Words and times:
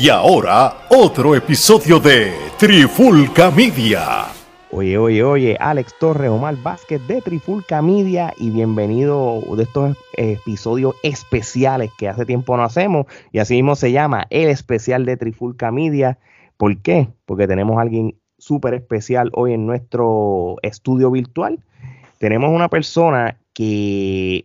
Y 0.00 0.10
ahora, 0.10 0.86
otro 0.90 1.34
episodio 1.34 1.98
de 1.98 2.32
Trifulca 2.56 3.50
Media. 3.50 4.26
Oye, 4.70 4.96
oye, 4.96 5.24
oye, 5.24 5.56
Alex 5.58 5.92
Torres, 5.98 6.30
Omar 6.30 6.54
Vázquez 6.62 7.04
de 7.08 7.20
Trifulca 7.20 7.82
Media 7.82 8.32
y 8.38 8.50
bienvenido 8.50 9.42
de 9.56 9.64
estos 9.64 9.96
episodios 10.12 10.94
especiales 11.02 11.90
que 11.98 12.08
hace 12.08 12.24
tiempo 12.24 12.56
no 12.56 12.62
hacemos 12.62 13.06
y 13.32 13.40
así 13.40 13.54
mismo 13.54 13.74
se 13.74 13.90
llama 13.90 14.28
el 14.30 14.50
especial 14.50 15.04
de 15.04 15.16
Trifulca 15.16 15.72
Media. 15.72 16.20
¿Por 16.56 16.78
qué? 16.78 17.08
Porque 17.26 17.48
tenemos 17.48 17.76
a 17.76 17.80
alguien 17.80 18.14
súper 18.38 18.74
especial 18.74 19.32
hoy 19.34 19.54
en 19.54 19.66
nuestro 19.66 20.58
estudio 20.62 21.10
virtual. 21.10 21.58
Tenemos 22.18 22.50
una 22.52 22.68
persona 22.68 23.36
que, 23.52 24.44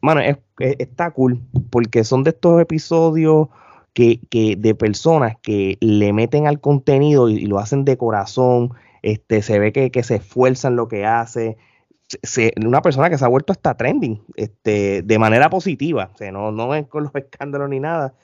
bueno, 0.00 0.22
está 0.58 1.10
cool 1.10 1.42
porque 1.68 2.04
son 2.04 2.24
de 2.24 2.30
estos 2.30 2.58
episodios 2.62 3.48
que, 3.94 4.56
de 4.58 4.74
personas 4.74 5.36
que 5.40 5.78
le 5.80 6.12
meten 6.12 6.46
al 6.46 6.60
contenido 6.60 7.28
y, 7.28 7.46
lo 7.46 7.58
hacen 7.58 7.84
de 7.84 7.96
corazón, 7.96 8.74
este, 9.02 9.40
se 9.40 9.58
ve 9.58 9.72
que, 9.72 10.02
se 10.02 10.16
esfuerzan 10.16 10.72
en 10.72 10.76
lo 10.76 10.88
que 10.88 11.06
hace. 11.06 11.56
una 12.64 12.82
persona 12.82 13.08
que 13.08 13.16
se 13.16 13.24
ha 13.24 13.28
vuelto 13.28 13.52
hasta 13.52 13.76
trending 13.76 14.20
este, 14.34 15.02
de 15.02 15.18
manera 15.18 15.48
positiva, 15.48 16.10
o 16.12 16.16
sea, 16.18 16.32
no, 16.32 16.50
no 16.52 16.74
es 16.74 16.86
con 16.88 17.04
los 17.04 17.14
escándalos 17.14 17.70
ni 17.70 17.80
nada. 17.80 18.14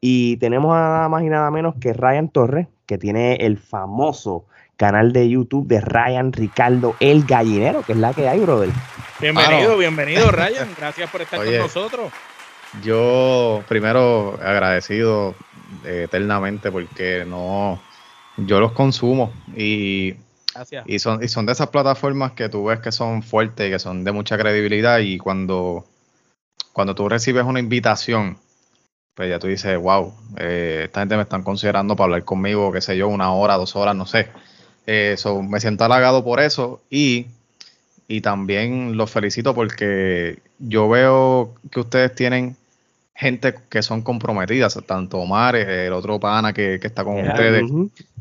Y 0.00 0.36
tenemos 0.36 0.76
a 0.76 0.80
nada 0.80 1.08
más 1.08 1.22
y 1.22 1.30
nada 1.30 1.50
menos 1.50 1.74
que 1.80 1.94
Ryan 1.94 2.28
Torres, 2.28 2.68
que 2.84 2.98
tiene 2.98 3.36
el 3.36 3.56
famoso 3.56 4.44
canal 4.76 5.12
de 5.12 5.30
YouTube 5.30 5.66
de 5.66 5.80
Ryan 5.80 6.32
Ricardo 6.32 6.94
El 7.00 7.24
Gallinero, 7.24 7.82
que 7.82 7.92
es 7.92 7.98
la 7.98 8.12
que 8.12 8.28
hay, 8.28 8.40
brother. 8.40 8.68
Bienvenido, 9.20 9.78
bienvenido, 9.78 10.30
Ryan. 10.30 10.68
Gracias 10.76 11.08
por 11.08 11.22
estar 11.22 11.38
con 11.44 11.56
nosotros. 11.56 12.12
Yo 12.82 13.64
primero 13.68 14.38
agradecido 14.42 15.34
eh, 15.84 16.02
eternamente 16.04 16.70
porque 16.72 17.24
no, 17.26 17.80
yo 18.36 18.60
los 18.60 18.72
consumo 18.72 19.32
y, 19.56 20.14
y, 20.86 20.98
son, 20.98 21.22
y 21.22 21.28
son 21.28 21.46
de 21.46 21.52
esas 21.52 21.68
plataformas 21.68 22.32
que 22.32 22.48
tú 22.48 22.64
ves 22.64 22.80
que 22.80 22.92
son 22.92 23.22
fuertes 23.22 23.68
y 23.68 23.70
que 23.70 23.78
son 23.78 24.04
de 24.04 24.12
mucha 24.12 24.36
credibilidad 24.36 24.98
y 24.98 25.18
cuando, 25.18 25.84
cuando 26.72 26.94
tú 26.94 27.08
recibes 27.08 27.44
una 27.44 27.60
invitación, 27.60 28.38
pues 29.14 29.28
ya 29.28 29.38
tú 29.38 29.46
dices, 29.46 29.78
wow, 29.78 30.12
eh, 30.38 30.82
esta 30.84 31.00
gente 31.00 31.16
me 31.16 31.22
están 31.22 31.44
considerando 31.44 31.94
para 31.94 32.06
hablar 32.06 32.24
conmigo, 32.24 32.72
qué 32.72 32.80
sé 32.80 32.96
yo, 32.96 33.08
una 33.08 33.32
hora, 33.32 33.56
dos 33.56 33.76
horas, 33.76 33.94
no 33.94 34.06
sé. 34.06 34.28
Eso, 34.86 35.42
me 35.42 35.60
siento 35.60 35.84
halagado 35.84 36.24
por 36.24 36.40
eso 36.40 36.82
y, 36.90 37.26
y 38.08 38.20
también 38.20 38.96
los 38.96 39.10
felicito 39.10 39.54
porque 39.54 40.40
yo 40.58 40.88
veo 40.88 41.54
que 41.70 41.80
ustedes 41.80 42.14
tienen 42.14 42.56
gente 43.14 43.54
que 43.68 43.82
son 43.82 44.02
comprometidas, 44.02 44.78
tanto 44.86 45.18
Omar, 45.18 45.54
el 45.56 45.92
otro 45.92 46.18
pana 46.18 46.52
que, 46.52 46.80
está 46.82 47.04
con 47.04 47.26
ustedes. 47.26 47.62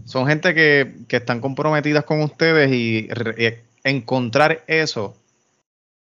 Son 0.06 0.28
gente 0.28 0.54
que, 0.54 0.94
están 1.10 1.40
comprometidas 1.40 2.04
con 2.04 2.22
ustedes 2.22 2.72
y, 2.72 3.08
encontrar 3.84 4.64
eso 4.66 5.14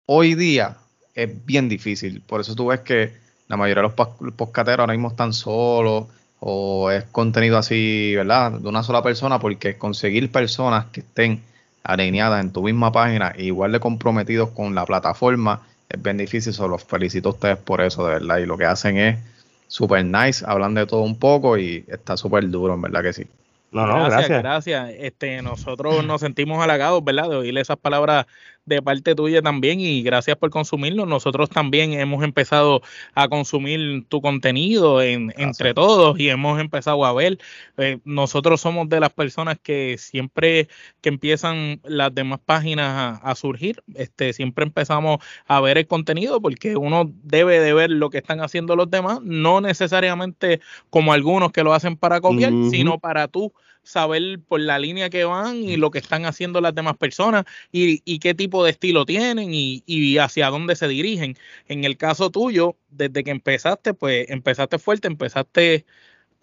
hoy 0.06 0.36
día 0.36 0.78
es 1.16 1.46
bien 1.46 1.70
difícil. 1.70 2.22
Por 2.22 2.42
eso 2.42 2.54
tú 2.54 2.68
ves 2.68 2.82
que 2.82 3.14
la 3.48 3.58
mayoría 3.58 3.82
de 3.82 3.90
los 3.90 4.34
podcasteros 4.36 4.82
ahora 4.82 4.94
mismo 4.94 5.08
están 5.08 5.34
solos 5.34 6.06
o 6.40 6.92
es 6.92 7.06
contenido 7.06 7.58
así, 7.58 8.14
¿verdad? 8.16 8.52
De 8.52 8.68
una 8.68 8.84
sola 8.84 9.02
persona, 9.02 9.40
porque 9.40 9.78
conseguir 9.78 10.32
personas 10.32 10.86
que 10.92 11.00
estén 11.00 11.42
alineadas 11.84 12.44
en 12.44 12.52
tu 12.52 12.64
misma 12.64 12.92
página, 12.92 13.34
igual 13.38 13.72
de 13.72 13.80
comprometidos 13.80 14.50
con 14.50 14.76
la 14.76 14.86
plataforma, 14.86 15.62
es 15.90 16.02
bien 16.02 16.18
difícil, 16.18 16.54
solo 16.54 16.70
los 16.70 16.84
felicito 16.84 17.30
a 17.30 17.32
ustedes 17.34 17.58
por 17.58 17.82
eso, 17.82 18.06
de 18.08 18.14
verdad. 18.16 18.38
Y 18.40 18.46
lo 18.46 18.58
que 18.58 18.66
hacen 18.66 18.98
es 18.98 19.20
súper 19.68 20.06
nice, 20.06 20.44
hablan 20.48 20.74
de 20.74 20.86
todo 20.86 21.02
un 21.02 21.18
poco 21.18 21.58
y 21.58 21.86
está 21.88 22.18
súper 22.18 22.50
duro, 22.50 22.74
en 22.74 22.82
verdad 22.82 23.02
que 23.02 23.14
sí. 23.14 23.28
No, 23.72 23.88
no, 23.88 24.06
gracias. 24.06 24.42
Gracias. 24.42 24.92
Este, 25.00 25.42
nosotros 25.42 26.06
nos 26.06 26.22
sentimos 26.22 26.64
halagados, 26.64 27.04
¿verdad? 27.04 27.30
De 27.30 27.38
oírle 27.38 27.62
esas 27.62 27.78
palabras 27.78 28.28
de 28.66 28.82
parte 28.82 29.16
tuya 29.16 29.42
también 29.42 29.80
y 29.80 30.02
gracias 30.04 30.38
por 30.38 30.50
consumirlo. 30.50 31.06
Nosotros 31.06 31.50
también 31.50 31.94
hemos 31.94 32.24
empezado 32.24 32.82
a 33.14 33.28
consumir 33.28 34.06
tu 34.08 34.22
contenido 34.22 35.02
entre 35.02 35.74
todos 35.74 36.20
y 36.20 36.30
hemos 36.30 36.60
empezado 36.60 37.06
a 37.06 37.14
ver. 37.14 37.40
Eh, 37.78 38.00
nosotros 38.06 38.62
somos 38.62 38.90
de 38.90 39.00
las 39.00 39.12
personas 39.12 39.58
que 39.62 39.98
siempre 39.98 40.68
que 41.02 41.10
empiezan 41.10 41.82
las 41.84 42.14
demás 42.14 42.40
páginas 42.46 43.20
a, 43.22 43.36
surgir, 43.36 43.84
este, 43.96 44.32
siempre 44.32 44.64
empezamos 44.64 45.20
a 45.48 45.60
ver 45.60 45.78
el 45.78 45.88
contenido 45.88 46.40
porque 46.40 46.78
uno 46.78 47.12
debe 47.24 47.60
de 47.60 47.74
ver 47.74 47.90
lo 47.90 48.10
que 48.10 48.20
están 48.20 48.42
haciendo 48.42 48.76
los 48.76 48.90
demás, 48.90 49.20
no 49.24 49.60
necesariamente 49.60 50.62
como 50.90 51.14
algunos 51.14 51.52
que 51.52 51.64
lo 51.64 51.74
hacen 51.74 51.98
para 51.98 52.22
copiar, 52.22 52.54
sino 52.70 53.00
para 53.00 53.28
tú 53.28 53.54
saber 53.84 54.40
por 54.48 54.62
la 54.62 54.80
línea 54.80 55.10
que 55.10 55.26
van 55.26 55.58
y 55.58 55.78
lo 55.78 55.92
que 55.92 56.00
están 56.00 56.26
haciendo 56.26 56.62
las 56.62 56.74
demás 56.74 56.98
personas 56.98 57.46
y, 57.72 58.20
qué 58.20 58.34
tipo 58.34 58.64
de 58.64 58.72
estilo 58.72 59.06
tienen 59.06 59.50
y, 59.54 60.18
hacia 60.18 60.50
dónde 60.50 60.76
se 60.76 60.88
dirigen. 60.88 61.38
En 61.68 61.84
el 61.84 61.98
caso 61.98 62.30
tuyo, 62.32 62.78
desde 62.90 63.24
que 63.24 63.32
empezaste, 63.32 63.94
pues 63.94 64.30
empezaste 64.30 64.80
fuerte, 64.80 65.08
empezaste 65.08 65.86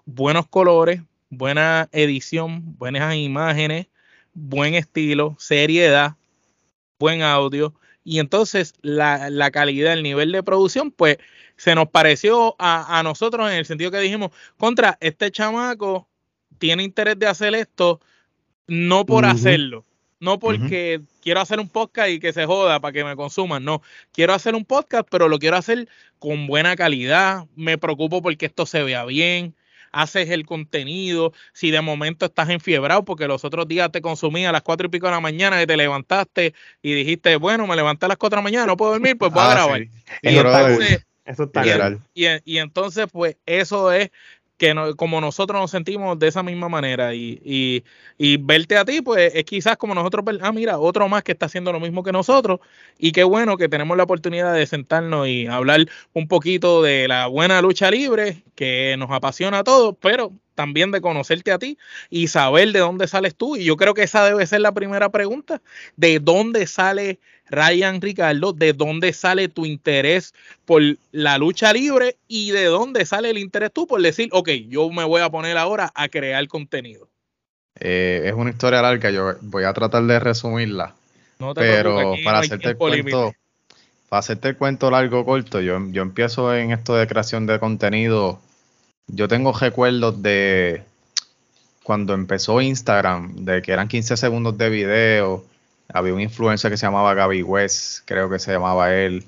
buenos 0.05 0.47
colores, 0.49 1.03
buena 1.31 1.89
edición, 1.93 2.77
buenas 2.79 3.15
imágenes, 3.17 3.87
buen 4.35 4.75
estilo, 4.75 5.37
seriedad, 5.39 6.17
buen 6.99 7.23
audio. 7.23 7.75
Y 8.05 8.19
entonces 8.19 8.75
la, 8.83 9.31
la 9.31 9.51
calidad, 9.51 9.93
el 9.95 10.03
nivel 10.03 10.33
de 10.33 10.43
producción, 10.43 10.91
pues 10.91 11.19
se 11.57 11.75
nos 11.75 11.89
pareció 11.91 12.57
a, 12.59 12.99
a, 12.99 13.03
nosotros 13.03 13.51
en 13.51 13.57
el 13.59 13.67
sentido 13.67 13.91
que 13.91 14.01
dijimos, 14.01 14.31
contra 14.57 14.97
este 15.01 15.31
chamaco 15.31 16.10
tiene 16.61 16.85
interés 16.85 17.19
de 17.19 17.27
hacer 17.27 17.55
esto, 17.57 18.01
no 18.69 19.05
por 19.05 19.25
hacerlo, 19.25 19.85
no 20.21 20.39
porque 20.39 21.01
quiero 21.23 21.41
hacer 21.41 21.59
un 21.59 21.69
podcast 21.69 22.11
y 22.11 22.21
que 22.21 22.33
se 22.33 22.47
joda 22.47 22.79
para 22.79 22.93
que 22.93 23.03
me 23.03 23.17
consuman, 23.17 23.65
no, 23.65 23.83
quiero 24.13 24.35
hacer 24.35 24.55
un 24.55 24.65
podcast, 24.65 25.09
pero 25.11 25.29
lo 25.29 25.39
quiero 25.41 25.57
hacer 25.57 25.89
con 26.21 26.47
buena 26.47 26.77
calidad, 26.77 27.47
me 27.57 27.79
preocupo 27.79 28.23
porque 28.23 28.47
esto 28.47 28.67
se 28.67 28.83
vea 28.83 29.05
bien, 29.07 29.55
haces 29.91 30.29
el 30.29 30.45
contenido, 30.45 31.33
si 31.55 31.71
de 31.71 31.81
momento 31.81 32.27
estás 32.27 32.51
enfiebrado 32.51 33.05
porque 33.07 33.27
los 33.27 33.43
otros 33.45 33.67
días 33.67 33.91
te 33.91 34.03
consumí 34.03 34.45
a 34.45 34.53
las 34.53 34.63
cuatro 34.63 34.87
y 34.87 34.91
pico 34.91 35.07
de 35.07 35.13
la 35.13 35.21
mañana 35.21 35.61
y 35.63 35.67
te 35.67 35.79
levantaste 35.79 36.55
y 36.83 36.93
dijiste, 36.93 37.35
bueno, 37.37 37.67
me 37.67 37.75
levanté 37.75 38.05
a 38.05 38.11
las 38.11 38.19
cuatro 38.19 38.37
de 38.37 38.43
la 38.43 38.45
mañana, 38.45 38.67
no 38.67 38.77
puedo 38.77 38.93
dormir, 38.93 39.17
pues 39.17 39.33
voy 39.33 39.43
a 39.43 39.51
ah, 39.51 39.55
grabar. 39.55 39.83
Y, 39.83 39.89
entonces, 40.23 41.07
eso 41.25 41.45
está 41.45 41.97
y, 42.15 42.27
y, 42.45 42.59
entonces, 42.59 43.07
pues 43.11 43.39
eso 43.47 43.91
es 43.93 44.11
que 44.61 44.75
como 44.95 45.23
nosotros 45.23 45.59
nos 45.59 45.71
sentimos 45.71 46.19
de 46.19 46.29
esa 46.29 46.43
misma 46.43 46.69
manera. 46.69 47.15
Y, 47.15 47.83
y, 48.19 48.37
verte 48.37 48.77
a 48.77 48.85
ti, 48.85 49.01
pues 49.01 49.35
es 49.35 49.45
quizás 49.45 49.79
como 49.79 49.95
nosotros, 49.95 50.23
ah, 50.43 50.53
mira, 50.53 50.79
otro 50.79 51.09
más 51.09 51.23
que 51.23 51.33
está 51.33 51.47
haciendo 51.47 51.73
lo 51.73 51.81
mismo 51.81 52.03
que 52.03 52.13
nosotros. 52.13 52.61
Y 52.99 53.13
qué 53.13 53.25
bueno 53.25 53.57
que 53.57 53.71
tenemos 53.71 53.97
la 53.97 54.03
oportunidad 54.03 54.53
de 54.53 54.67
sentarnos 54.67 55.27
y 55.29 55.47
hablar 55.47 55.87
un 56.13 56.29
poquito 56.29 56.83
de 56.83 57.09
la 57.09 57.27
buena 57.27 57.63
lucha 57.63 57.91
libre 57.91 58.45
que 58.55 58.97
nos 58.99 59.11
apasiona 59.11 59.61
a 59.61 59.65
todos, 59.65 59.97
pero 59.99 60.31
también 60.55 60.91
de 60.91 61.01
conocerte 61.01 61.53
a 61.53 61.59
ti 61.59 61.79
y 62.11 62.29
saber 62.29 62.73
de 62.73 62.81
dónde 62.81 63.09
sales 63.09 63.35
tú. 63.35 63.57
Y 63.57 63.65
yo 63.65 63.77
creo 63.77 63.95
que 63.95 64.03
esa 64.03 64.25
debe 64.25 64.47
ser 64.47 64.61
la 64.61 64.73
primera 64.73 65.09
pregunta, 65.11 65.61
de 65.97 66.19
dónde 66.21 66.67
sale 66.67 67.19
Ryan 67.51 68.01
Ricardo, 68.01 68.53
de 68.53 68.73
dónde 68.73 69.13
sale 69.13 69.49
tu 69.49 69.67
interés 69.67 70.35
por 70.65 70.83
la 71.13 71.39
lucha 71.39 71.73
libre 71.73 72.17
y 72.29 72.51
de 72.53 72.65
dónde 72.67 73.05
sale 73.05 73.31
el 73.31 73.39
interés 73.39 73.73
tú 73.73 73.87
por 73.87 74.01
decir, 74.01 74.29
ok, 74.33 74.49
yo 74.69 74.91
me 74.91 75.05
voy 75.05 75.21
a 75.21 75.31
poner 75.31 75.57
ahora 75.57 75.91
a 75.95 76.09
crear 76.09 76.47
contenido. 76.49 77.09
Eh, 77.79 78.23
es 78.27 78.35
una 78.35 78.51
historia 78.51 78.83
larga, 78.83 79.11
yo 79.11 79.35
voy 79.41 79.65
a 79.65 79.73
tratar 79.73 80.03
de 80.05 80.19
resumirla. 80.21 80.95
pero 81.55 82.15
para 82.25 82.41
hacerte 82.41 82.69
el 82.69 82.77
cuento, 82.77 83.33
para 84.09 84.21
hacerte 84.21 84.49
el 84.49 84.57
cuento 84.57 84.91
largo 84.91 85.25
corto, 85.25 85.61
yo, 85.61 85.81
yo 85.91 86.03
empiezo 86.03 86.55
en 86.55 86.73
esto 86.73 86.95
de 86.95 87.07
creación 87.07 87.47
de 87.47 87.59
contenido. 87.59 88.41
Yo 89.13 89.29
tengo 89.29 89.53
recuerdos 89.53 90.23
de 90.23 90.85
cuando 91.83 92.15
empezó 92.15 92.61
Instagram, 92.61 93.37
de 93.37 93.63
que 93.63 93.73
eran 93.73 93.89
15 93.89 94.17
segundos 94.17 94.57
de 94.57 94.71
video 94.71 95.45
había 95.93 96.15
un 96.15 96.21
influencer 96.21 96.71
que 96.71 96.77
se 96.77 96.87
llamaba 96.87 97.15
Gaby 97.15 97.43
West, 97.43 98.01
creo 98.05 98.31
que 98.31 98.39
se 98.39 98.53
llamaba 98.53 98.95
él, 98.95 99.25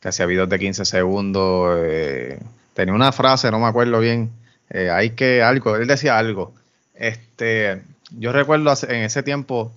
que 0.00 0.08
hacía 0.08 0.26
videos 0.26 0.48
de 0.48 0.58
15 0.58 0.84
segundos. 0.84 1.78
Eh, 1.80 2.38
tenía 2.74 2.94
una 2.94 3.12
frase, 3.12 3.50
no 3.50 3.58
me 3.58 3.66
acuerdo 3.66 3.98
bien. 4.00 4.30
Eh, 4.70 4.90
hay 4.90 5.10
que 5.10 5.42
algo, 5.42 5.76
él 5.76 5.86
decía 5.86 6.18
algo. 6.18 6.52
Este, 6.94 7.82
yo 8.10 8.32
recuerdo 8.32 8.72
en 8.88 9.02
ese 9.02 9.22
tiempo 9.22 9.72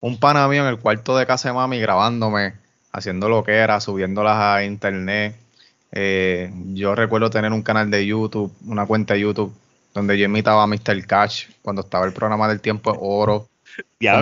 un 0.00 0.18
pana 0.18 0.46
mío 0.48 0.62
en 0.62 0.68
el 0.68 0.78
cuarto 0.78 1.16
de 1.16 1.26
casa 1.26 1.48
de 1.48 1.54
mami 1.54 1.78
grabándome, 1.80 2.54
haciendo 2.92 3.28
lo 3.28 3.44
que 3.44 3.54
era, 3.56 3.80
subiéndolas 3.80 4.36
a 4.36 4.64
internet. 4.64 5.36
Eh, 5.92 6.50
yo 6.74 6.94
recuerdo 6.94 7.30
tener 7.30 7.52
un 7.52 7.62
canal 7.62 7.90
de 7.90 8.06
YouTube, 8.06 8.52
una 8.66 8.86
cuenta 8.86 9.14
de 9.14 9.20
YouTube, 9.20 9.54
donde 9.94 10.18
yo 10.18 10.26
imitaba 10.26 10.62
a 10.62 10.66
Mr. 10.66 11.06
Cash 11.06 11.46
cuando 11.62 11.82
estaba 11.82 12.06
el 12.06 12.12
programa 12.12 12.48
del 12.48 12.60
tiempo 12.60 12.92
de 12.92 12.98
oro. 13.00 13.48
Yo, 14.00 14.14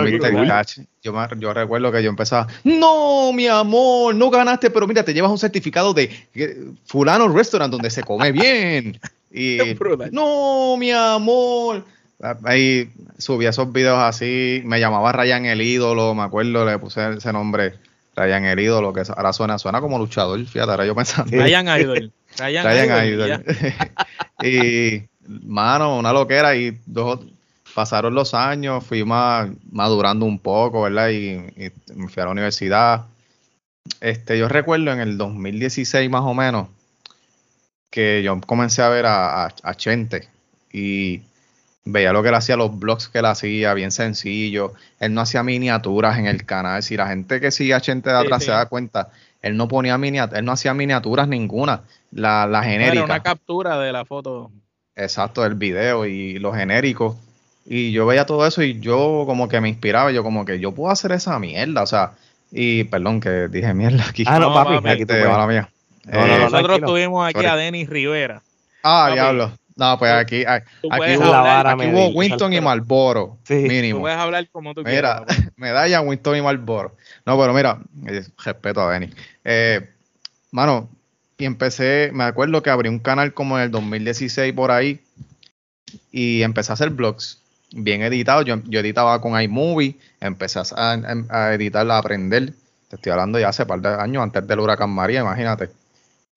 recuerdo 1.53 1.91
que 1.91 2.03
yo 2.03 2.09
empezaba, 2.09 2.47
no, 2.65 3.31
mi 3.31 3.47
amor, 3.47 4.13
no 4.13 4.29
ganaste, 4.29 4.69
pero 4.69 4.85
mira, 4.85 5.03
te 5.03 5.13
llevas 5.13 5.31
un 5.31 5.37
certificado 5.37 5.93
de 5.93 6.09
fulano 6.85 7.29
restaurant 7.29 7.71
donde 7.71 7.89
se 7.89 8.03
come 8.03 8.31
bien. 8.31 8.99
Y, 9.37 9.57
no, 10.11 10.77
mi 10.77 10.91
amor. 10.91 11.83
Ahí 12.45 12.89
subí 13.17 13.45
esos 13.45 13.71
videos 13.73 13.99
así, 13.99 14.61
me 14.63 14.79
llamaba 14.79 15.11
Ryan 15.11 15.45
el 15.45 15.61
ídolo, 15.61 16.15
me 16.15 16.23
acuerdo, 16.23 16.65
le 16.65 16.79
puse 16.79 17.15
ese 17.15 17.33
nombre, 17.33 17.73
Ryan 18.15 18.45
el 18.45 18.59
ídolo, 18.59 18.93
que 18.93 19.03
ahora 19.15 19.33
suena, 19.33 19.57
suena 19.57 19.81
como 19.81 19.99
luchador, 19.99 20.43
fíjate, 20.45 20.71
ahora 20.71 20.85
yo 20.85 20.95
pensando. 20.95 21.31
Ryan 21.31 21.79
Idol. 21.79 22.13
Ryan, 22.37 23.07
Idol. 23.07 23.45
y, 24.43 25.03
mano, 25.27 25.97
una 25.97 26.13
loquera, 26.13 26.55
y 26.55 26.79
dos, 26.85 27.19
pasaron 27.73 28.13
los 28.13 28.33
años, 28.33 28.85
fui 28.85 29.03
madurando 29.03 30.25
un 30.25 30.39
poco, 30.39 30.83
¿verdad? 30.83 31.09
Y, 31.09 31.37
me 31.93 32.07
fui 32.07 32.21
a 32.21 32.25
la 32.25 32.31
universidad. 32.31 33.05
Este, 33.99 34.37
yo 34.37 34.47
recuerdo 34.47 34.91
en 34.91 34.99
el 34.99 35.17
2016 35.17 36.09
más 36.09 36.23
o 36.23 36.33
menos 36.33 36.69
que 37.91 38.23
yo 38.23 38.39
comencé 38.41 38.81
a 38.81 38.89
ver 38.89 39.05
a, 39.05 39.45
a 39.45 39.75
Chente 39.75 40.27
y 40.73 41.21
veía 41.85 42.11
lo 42.11 42.23
que 42.23 42.29
él 42.29 42.35
hacía, 42.35 42.57
los 42.57 42.77
blogs 42.77 43.07
que 43.07 43.19
él 43.19 43.25
hacía, 43.25 43.73
bien 43.73 43.91
sencillo. 43.91 44.73
Él 44.99 45.13
no 45.13 45.21
hacía 45.21 45.43
miniaturas 45.43 46.17
en 46.17 46.25
el 46.25 46.45
canal. 46.45 46.83
Si 46.83 46.97
la 46.97 47.07
gente 47.07 47.39
que 47.39 47.51
sigue 47.51 47.73
a 47.73 47.81
Chente 47.81 48.09
de 48.09 48.17
atrás 48.17 48.43
se 48.43 48.51
da 48.51 48.65
cuenta, 48.65 49.09
él 49.41 49.55
no 49.55 49.67
ponía 49.67 49.97
miniaturas, 49.97 50.39
él 50.39 50.45
no 50.45 50.51
hacía 50.51 50.73
miniaturas 50.73 51.27
ninguna. 51.27 51.81
La, 52.11 52.47
la 52.47 52.63
genérica. 52.63 52.93
Era 52.93 53.05
una 53.05 53.23
captura 53.23 53.79
de 53.79 53.91
la 53.91 54.03
foto. 54.03 54.51
Exacto, 54.95 55.43
del 55.43 55.55
video 55.55 56.05
y 56.05 56.39
lo 56.39 56.53
genérico. 56.53 57.17
Y 57.65 57.91
yo 57.91 58.05
veía 58.05 58.25
todo 58.25 58.45
eso 58.45 58.61
y 58.63 58.79
yo 58.79 59.23
como 59.25 59.47
que 59.47 59.59
me 59.61 59.69
inspiraba, 59.69 60.11
yo 60.11 60.23
como 60.23 60.45
que 60.45 60.59
yo 60.59 60.73
puedo 60.73 60.91
hacer 60.91 61.11
esa 61.11 61.39
mierda, 61.39 61.81
o 61.81 61.87
sea, 61.87 62.11
y 62.51 62.83
perdón 62.85 63.19
que 63.19 63.47
dije 63.47 63.73
mierda 63.73 64.05
aquí. 64.07 64.23
Ah, 64.27 64.39
no, 64.39 64.53
papi, 64.53 64.87
aquí 64.87 65.05
te 65.05 65.23
la 65.23 65.47
mía. 65.47 65.69
nosotros 66.05 66.81
tuvimos 66.81 67.27
aquí 67.27 67.45
a 67.45 67.55
Denis 67.55 67.89
Rivera. 67.89 68.41
Ah, 68.83 69.09
diablo. 69.11 69.51
No, 69.75 69.99
pues 69.99 70.11
aquí, 70.11 70.45
aquí, 70.45 70.65
hubo 70.83 72.07
Winston 72.09 72.53
y 72.53 72.61
Marlboro, 72.61 73.37
mínimo. 73.49 73.97
Tú 73.97 74.01
puedes 74.03 74.17
hablar 74.17 74.47
como 74.49 74.73
tú 74.73 74.83
quieras. 74.83 75.23
Mira, 75.27 75.51
medalla 75.57 76.01
Winston 76.01 76.37
y 76.37 76.41
Marlboro. 76.41 76.95
No, 77.25 77.37
pero 77.37 77.53
mira, 77.53 77.79
eh, 78.07 78.23
respeto 78.43 78.81
a 78.81 78.93
Denis. 78.93 79.13
Eh, 79.43 79.89
mano, 80.51 80.89
y 81.37 81.43
empecé, 81.43 82.09
me 82.13 82.23
acuerdo 82.23 82.63
que 82.63 82.69
abrí 82.69 82.87
un 82.87 82.99
canal 82.99 83.33
como 83.33 83.57
en 83.57 83.65
el 83.65 83.71
2016 83.71 84.53
por 84.53 84.71
ahí 84.71 85.01
y 86.09 86.41
empecé 86.43 86.71
a 86.71 86.75
hacer 86.75 86.91
blogs 86.91 87.41
bien 87.73 88.01
editados. 88.01 88.45
Yo, 88.45 88.61
yo 88.63 88.79
editaba 88.79 89.19
con 89.19 89.39
iMovie, 89.39 89.97
empecé 90.21 90.59
a, 90.59 90.97
a 91.29 91.53
editarla, 91.53 91.95
a 91.95 91.99
aprender. 91.99 92.53
Te 92.87 92.95
estoy 92.95 93.11
hablando 93.11 93.39
ya 93.39 93.49
hace 93.49 93.63
un 93.63 93.67
par 93.67 93.81
de 93.81 93.89
años 93.89 94.23
antes 94.23 94.47
del 94.47 94.59
huracán 94.61 94.91
María, 94.91 95.19
imagínate. 95.19 95.69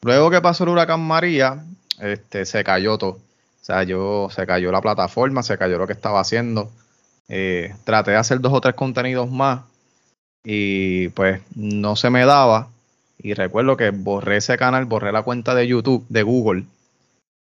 Luego 0.02 0.28
que 0.28 0.40
pasó 0.40 0.64
el 0.64 0.70
huracán 0.70 1.00
María, 1.00 1.64
este, 2.00 2.44
se 2.44 2.64
cayó 2.64 2.98
todo. 2.98 3.27
O 3.68 3.70
sea, 3.70 3.82
yo 3.82 4.28
se 4.30 4.46
cayó 4.46 4.72
la 4.72 4.80
plataforma, 4.80 5.42
se 5.42 5.58
cayó 5.58 5.76
lo 5.76 5.86
que 5.86 5.92
estaba 5.92 6.20
haciendo. 6.20 6.70
Eh, 7.28 7.74
traté 7.84 8.12
de 8.12 8.16
hacer 8.16 8.40
dos 8.40 8.54
o 8.54 8.62
tres 8.62 8.74
contenidos 8.74 9.30
más 9.30 9.60
y 10.42 11.10
pues 11.10 11.42
no 11.54 11.94
se 11.94 12.08
me 12.08 12.24
daba. 12.24 12.70
Y 13.18 13.34
recuerdo 13.34 13.76
que 13.76 13.90
borré 13.90 14.38
ese 14.38 14.56
canal, 14.56 14.86
borré 14.86 15.12
la 15.12 15.22
cuenta 15.22 15.54
de 15.54 15.66
YouTube, 15.66 16.06
de 16.08 16.22
Google, 16.22 16.64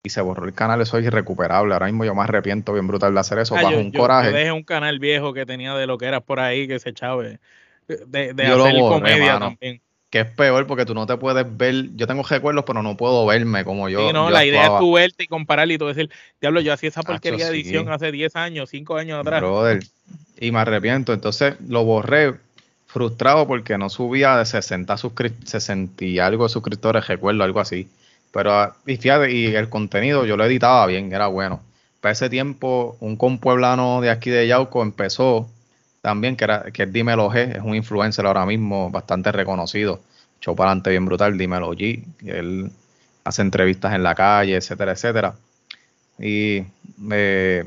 y 0.03 0.09
se 0.09 0.23
borró 0.23 0.47
el 0.47 0.55
canal, 0.55 0.81
eso 0.81 0.97
es 0.97 1.05
irrecuperable. 1.05 1.75
Ahora 1.75 1.87
mismo 1.87 2.07
yo 2.07 2.15
me 2.15 2.23
arrepiento 2.23 2.73
bien 2.73 2.87
brutal 2.87 3.13
de 3.13 3.21
hacer 3.21 3.41
eso, 3.41 3.55
ah, 3.59 3.63
bajo 3.63 3.77
un 3.77 3.93
coraje. 3.93 4.31
Yo 4.31 4.37
dejé 4.39 4.53
un 4.53 4.63
canal 4.63 4.99
viejo 5.01 5.35
que 5.35 5.45
tenía 5.45 5.75
de 5.75 5.87
lo 5.87 5.99
que 5.99 6.07
era 6.07 6.21
por 6.21 6.41
ahí, 6.41 6.67
que 6.67 6.79
se 6.79 6.89
echaba 6.89 7.23
de, 7.23 7.39
de 7.87 8.47
hacer 8.47 8.79
comedia 8.79 9.39
también 9.39 9.84
que 10.15 10.21
es 10.21 10.27
peor 10.27 10.65
porque 10.69 10.87
tú 10.87 10.95
no 10.95 11.07
te 11.07 11.17
puedes 11.17 11.45
ver, 11.57 11.89
yo 11.97 12.07
tengo 12.07 12.23
recuerdos, 12.23 12.63
pero 12.65 12.85
no 12.85 12.97
puedo 12.97 13.27
verme 13.27 13.65
como 13.65 13.89
yo. 13.89 14.07
Sí, 14.07 14.13
no, 14.13 14.31
la 14.31 14.45
idea 14.45 14.67
es 14.67 14.79
tú 14.79 14.93
verte 14.93 15.25
y 15.25 15.27
comparar 15.27 15.69
y 15.69 15.77
tú 15.77 15.89
decir, 15.89 16.09
diablo, 16.41 16.61
yo 16.61 16.73
hacía 16.73 16.91
esa 16.91 17.03
porquería 17.03 17.47
de 17.47 17.51
edición 17.51 17.91
hace 17.91 18.13
10 18.13 18.37
años, 18.37 18.71
5 18.71 18.97
años 18.97 19.19
atrás. 19.19 19.41
Brother, 19.41 19.83
y 20.39 20.53
me 20.53 20.61
arrepiento, 20.61 21.13
entonces 21.13 21.57
lo 21.67 21.83
borré 21.83 22.33
frustrado 22.87 23.49
porque 23.49 23.77
no 23.77 23.91
subía 23.91 24.37
de 24.37 24.47
60, 24.47 24.97
60 24.97 26.05
y 26.05 26.21
algo 26.21 26.45
de 26.45 26.51
suscriptores, 26.51 27.09
recuerdo, 27.09 27.43
algo 27.43 27.59
así. 27.59 27.89
Pero, 28.31 28.53
ah, 28.53 28.77
y 28.87 28.97
fíjate, 28.97 29.33
y 29.33 29.47
el 29.47 29.69
contenido 29.69 30.25
yo 30.27 30.37
lo 30.37 30.45
editaba 30.45 30.87
bien, 30.87 31.13
era 31.13 31.27
bueno. 31.27 31.61
Para 32.01 32.13
ese 32.13 32.31
tiempo, 32.31 32.97
un 33.01 33.17
compueblano 33.17 34.01
de 34.01 34.11
aquí 34.11 34.31
de 34.31 34.47
Yauco 34.47 34.81
empezó 34.81 35.51
también, 36.05 36.37
que, 36.37 36.45
era, 36.45 36.65
que 36.71 36.83
es 36.83 36.93
Dímelo 36.93 37.31
G, 37.31 37.57
es 37.57 37.63
un 37.63 37.75
influencer 37.75 38.27
ahora 38.27 38.45
mismo 38.45 38.91
bastante 38.91 39.33
reconocido. 39.33 40.03
Echó 40.37 40.55
para 40.55 40.69
adelante 40.69 40.91
bien 40.91 41.07
brutal, 41.07 41.39
Dímelo 41.39 41.73
G. 41.73 42.05
Él 42.27 42.71
hace 43.25 43.41
entrevistas 43.41 43.95
en 43.95 44.03
la 44.03 44.15
calle, 44.15 44.55
etcétera, 44.55 44.93
etcétera. 44.93 45.35
Y, 46.19 46.63
eh, 47.11 47.65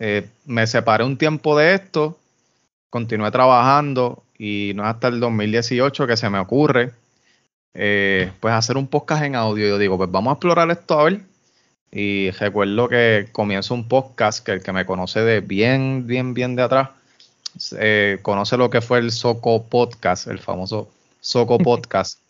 eh, 0.00 0.28
me 0.46 0.66
separé 0.66 1.04
un 1.04 1.18
tiempo 1.18 1.58
de 1.58 1.74
esto, 1.74 2.18
continué 2.88 3.30
trabajando 3.30 4.22
y 4.38 4.72
no 4.74 4.84
es 4.84 4.88
hasta 4.88 5.08
el 5.08 5.20
2018 5.20 6.06
que 6.06 6.16
se 6.16 6.30
me 6.30 6.38
ocurre, 6.38 6.92
eh, 7.74 8.32
pues 8.40 8.54
hacer 8.54 8.78
un 8.78 8.86
podcast 8.86 9.22
en 9.24 9.36
audio. 9.36 9.68
Yo 9.68 9.76
digo, 9.76 9.98
pues 9.98 10.10
vamos 10.10 10.30
a 10.30 10.34
explorar 10.34 10.70
esto 10.70 10.98
a 10.98 11.04
ver. 11.04 11.20
Y 11.92 12.30
recuerdo 12.30 12.88
que 12.88 13.28
comienzo 13.32 13.74
un 13.74 13.86
podcast 13.86 14.42
que 14.42 14.52
el 14.52 14.62
que 14.62 14.72
me 14.72 14.86
conoce 14.86 15.20
de 15.20 15.40
bien, 15.42 16.06
bien, 16.06 16.32
bien 16.32 16.56
de 16.56 16.62
atrás, 16.62 16.88
eh, 17.78 18.18
conoce 18.22 18.56
lo 18.56 18.70
que 18.70 18.80
fue 18.80 18.98
el 18.98 19.10
Soco 19.10 19.64
Podcast, 19.64 20.26
el 20.26 20.38
famoso 20.38 20.88
Soco 21.20 21.58
Podcast. 21.58 22.20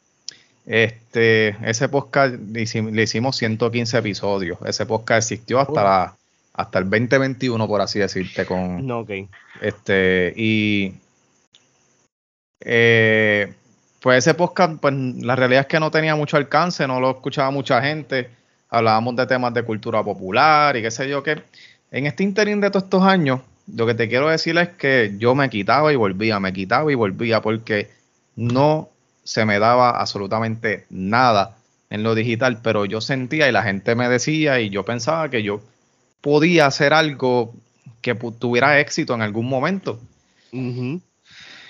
Este, 0.66 1.56
ese 1.68 1.88
podcast 1.88 2.34
le 2.34 3.02
hicimos 3.02 3.36
115 3.36 3.98
episodios. 3.98 4.58
Ese 4.66 4.84
podcast 4.84 5.30
existió 5.30 5.60
hasta 5.60 6.14
hasta 6.58 6.80
el 6.80 6.90
2021, 6.90 7.68
por 7.68 7.80
así 7.80 8.00
decirte, 8.00 8.44
con 8.44 8.84
no, 8.84 9.06
este 9.60 10.34
y 10.36 10.92
eh, 12.60 13.54
pues 14.00 14.18
ese 14.18 14.34
podcast, 14.34 14.80
pues 14.80 14.92
la 14.94 15.36
realidad 15.36 15.62
es 15.62 15.66
que 15.68 15.78
no 15.78 15.90
tenía 15.90 16.16
mucho 16.16 16.36
alcance, 16.36 16.86
no 16.86 17.00
lo 17.00 17.12
escuchaba 17.12 17.50
mucha 17.50 17.80
gente. 17.80 18.30
Hablábamos 18.70 19.16
de 19.16 19.26
temas 19.26 19.54
de 19.54 19.62
cultura 19.62 20.02
popular 20.02 20.76
y 20.76 20.82
qué 20.82 20.90
sé 20.90 21.08
yo 21.08 21.22
qué. 21.22 21.42
En 21.90 22.06
este 22.06 22.24
interín 22.24 22.60
de 22.60 22.70
todos 22.70 22.84
estos 22.84 23.04
años, 23.04 23.40
lo 23.74 23.86
que 23.86 23.94
te 23.94 24.08
quiero 24.08 24.28
decir 24.28 24.56
es 24.58 24.70
que 24.70 25.14
yo 25.18 25.34
me 25.34 25.50
quitaba 25.50 25.92
y 25.92 25.96
volvía, 25.96 26.40
me 26.40 26.52
quitaba 26.52 26.90
y 26.90 26.94
volvía 26.94 27.42
porque 27.42 27.90
no 28.36 28.88
se 29.24 29.44
me 29.44 29.58
daba 29.58 30.00
absolutamente 30.00 30.86
nada 30.90 31.56
en 31.90 32.02
lo 32.02 32.14
digital, 32.14 32.60
pero 32.62 32.84
yo 32.84 33.00
sentía 33.00 33.48
y 33.48 33.52
la 33.52 33.62
gente 33.62 33.94
me 33.94 34.08
decía 34.08 34.60
y 34.60 34.70
yo 34.70 34.84
pensaba 34.84 35.28
que 35.30 35.42
yo 35.42 35.60
podía 36.20 36.66
hacer 36.66 36.92
algo 36.92 37.54
que 38.00 38.14
tuviera 38.14 38.80
éxito 38.80 39.14
en 39.14 39.22
algún 39.22 39.46
momento. 39.46 40.00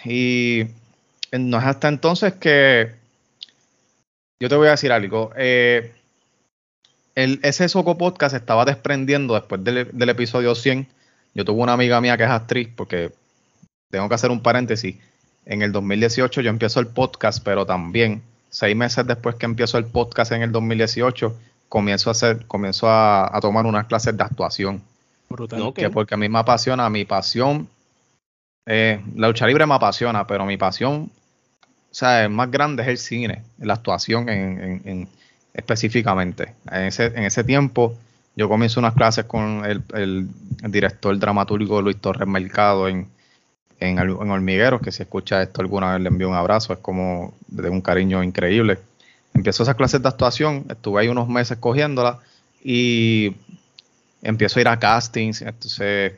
Y 0.05 0.65
no 1.33 1.59
es 1.59 1.65
hasta 1.65 1.89
entonces 1.89 2.35
que 2.35 2.93
yo 4.41 4.49
te 4.49 4.55
voy 4.55 4.69
a 4.69 4.73
decir 4.73 4.93
algo. 4.93 5.33
Eh, 5.37 5.93
el, 7.15 7.41
ese 7.43 7.69
Soco 7.69 7.99
Podcast 7.99 8.37
estaba 8.37 8.65
desprendiendo 8.65 9.35
después 9.35 9.63
del, 9.65 9.89
del 9.93 10.09
episodio 10.09 10.55
100 10.55 10.87
yo 11.35 11.45
tuve 11.45 11.63
una 11.63 11.73
amiga 11.73 12.01
mía 12.01 12.17
que 12.17 12.25
es 12.25 12.31
actriz, 12.31 12.69
porque 12.75 13.13
tengo 13.91 14.09
que 14.09 14.15
hacer 14.15 14.31
un 14.31 14.43
paréntesis. 14.43 14.97
En 15.47 15.63
el 15.63 15.73
2018 15.73 16.41
yo 16.41 16.51
empiezo 16.51 16.81
el 16.81 16.89
podcast, 16.89 17.43
pero 17.45 17.65
también 17.65 18.23
seis 18.51 18.77
meses 18.77 19.07
después 19.07 19.37
que 19.37 19.47
empiezo 19.47 19.79
el 19.79 19.87
podcast 19.87 20.33
en 20.33 20.43
el 20.43 20.53
2018, 20.53 21.35
comienzo 21.69 22.11
a 22.11 22.13
hacer, 22.13 22.47
comienzo 22.47 22.87
a, 22.89 23.39
tomar 23.41 23.67
unas 23.67 23.87
clases 23.87 24.17
de 24.17 24.23
actuación. 24.23 24.83
Brutal. 25.29 25.73
Que 25.75 25.91
porque 25.91 26.15
a 26.15 26.17
mí 26.17 26.29
me 26.29 26.39
apasiona, 26.39 26.89
mi 26.89 27.05
pasión, 27.05 27.69
eh, 28.67 29.03
la 29.17 29.29
lucha 29.29 29.47
libre 29.47 29.67
me 29.67 29.75
apasiona, 29.75 30.27
pero 30.27 30.45
mi 30.45 30.57
pasión, 30.57 31.11
o 31.91 31.95
sea, 31.95 32.29
más 32.29 32.51
grande 32.51 32.83
es 32.83 32.89
el 32.89 32.99
cine, 32.99 33.43
la 33.59 33.75
actuación 33.75 34.29
en, 34.29 35.09
específicamente. 35.55 36.55
En 36.71 36.85
ese, 36.85 37.07
en 37.07 37.25
ese 37.25 37.45
tiempo 37.45 37.97
yo 38.39 38.49
comienzo 38.49 38.79
unas 38.79 38.95
clases 38.95 39.25
con 39.25 39.65
el, 39.65 40.29
director 40.71 41.19
dramatúrgico 41.19 41.83
Luis 41.83 41.97
Torres 41.97 42.29
Mercado 42.29 42.87
en, 42.87 43.09
en, 43.81 43.99
Hormigueros, 43.99 44.81
que 44.81 44.93
si 44.93 45.03
escucha 45.03 45.43
esto 45.43 45.61
alguna 45.61 45.93
vez 45.93 46.03
le 46.03 46.09
envío 46.09 46.29
un 46.29 46.37
abrazo, 46.37 46.73
es 46.73 46.79
como 46.79 47.35
de 47.49 47.69
un 47.69 47.81
cariño 47.81 48.23
increíble. 48.23 48.79
Empiezo 49.35 49.65
esas 49.65 49.75
clases 49.75 50.01
de 50.03 50.09
actuación, 50.09 50.67
estuve 50.71 51.01
ahí 51.01 51.09
unos 51.09 51.29
meses 51.29 51.59
cogiéndolas 51.59 52.19
y 52.63 53.35
empiezo 54.23 54.61
a 54.61 54.63
ir 54.63 54.69
a 54.69 54.79
castings, 54.79 55.43
entonces 55.43 56.13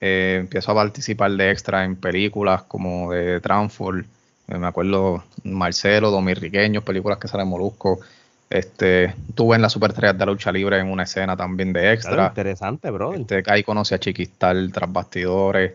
eh, 0.00 0.36
empiezo 0.38 0.70
a 0.70 0.74
participar 0.76 1.32
de 1.32 1.50
extra 1.50 1.84
en 1.84 1.96
películas 1.96 2.62
como 2.62 3.10
de 3.10 3.40
Transform, 3.40 4.04
me 4.46 4.66
acuerdo 4.68 5.24
Marcelo, 5.42 6.12
Dominriqueños, 6.12 6.84
películas 6.84 7.18
que 7.18 7.26
salen 7.26 7.48
Molusco, 7.48 7.98
este, 8.48 9.14
tuve 9.34 9.56
en 9.56 9.62
la 9.62 9.68
Superestrellas 9.68 10.16
de 10.16 10.26
la 10.26 10.32
lucha 10.32 10.52
libre 10.52 10.78
en 10.78 10.90
una 10.90 11.02
escena 11.02 11.36
también 11.36 11.72
de 11.72 11.92
extra. 11.92 12.28
interesante, 12.28 12.90
bro. 12.90 13.14
Este, 13.14 13.42
ahí 13.46 13.62
conocí 13.62 13.94
a 13.94 13.98
Chiquistal 13.98 14.70
tras 14.72 14.92
bastidores. 14.92 15.72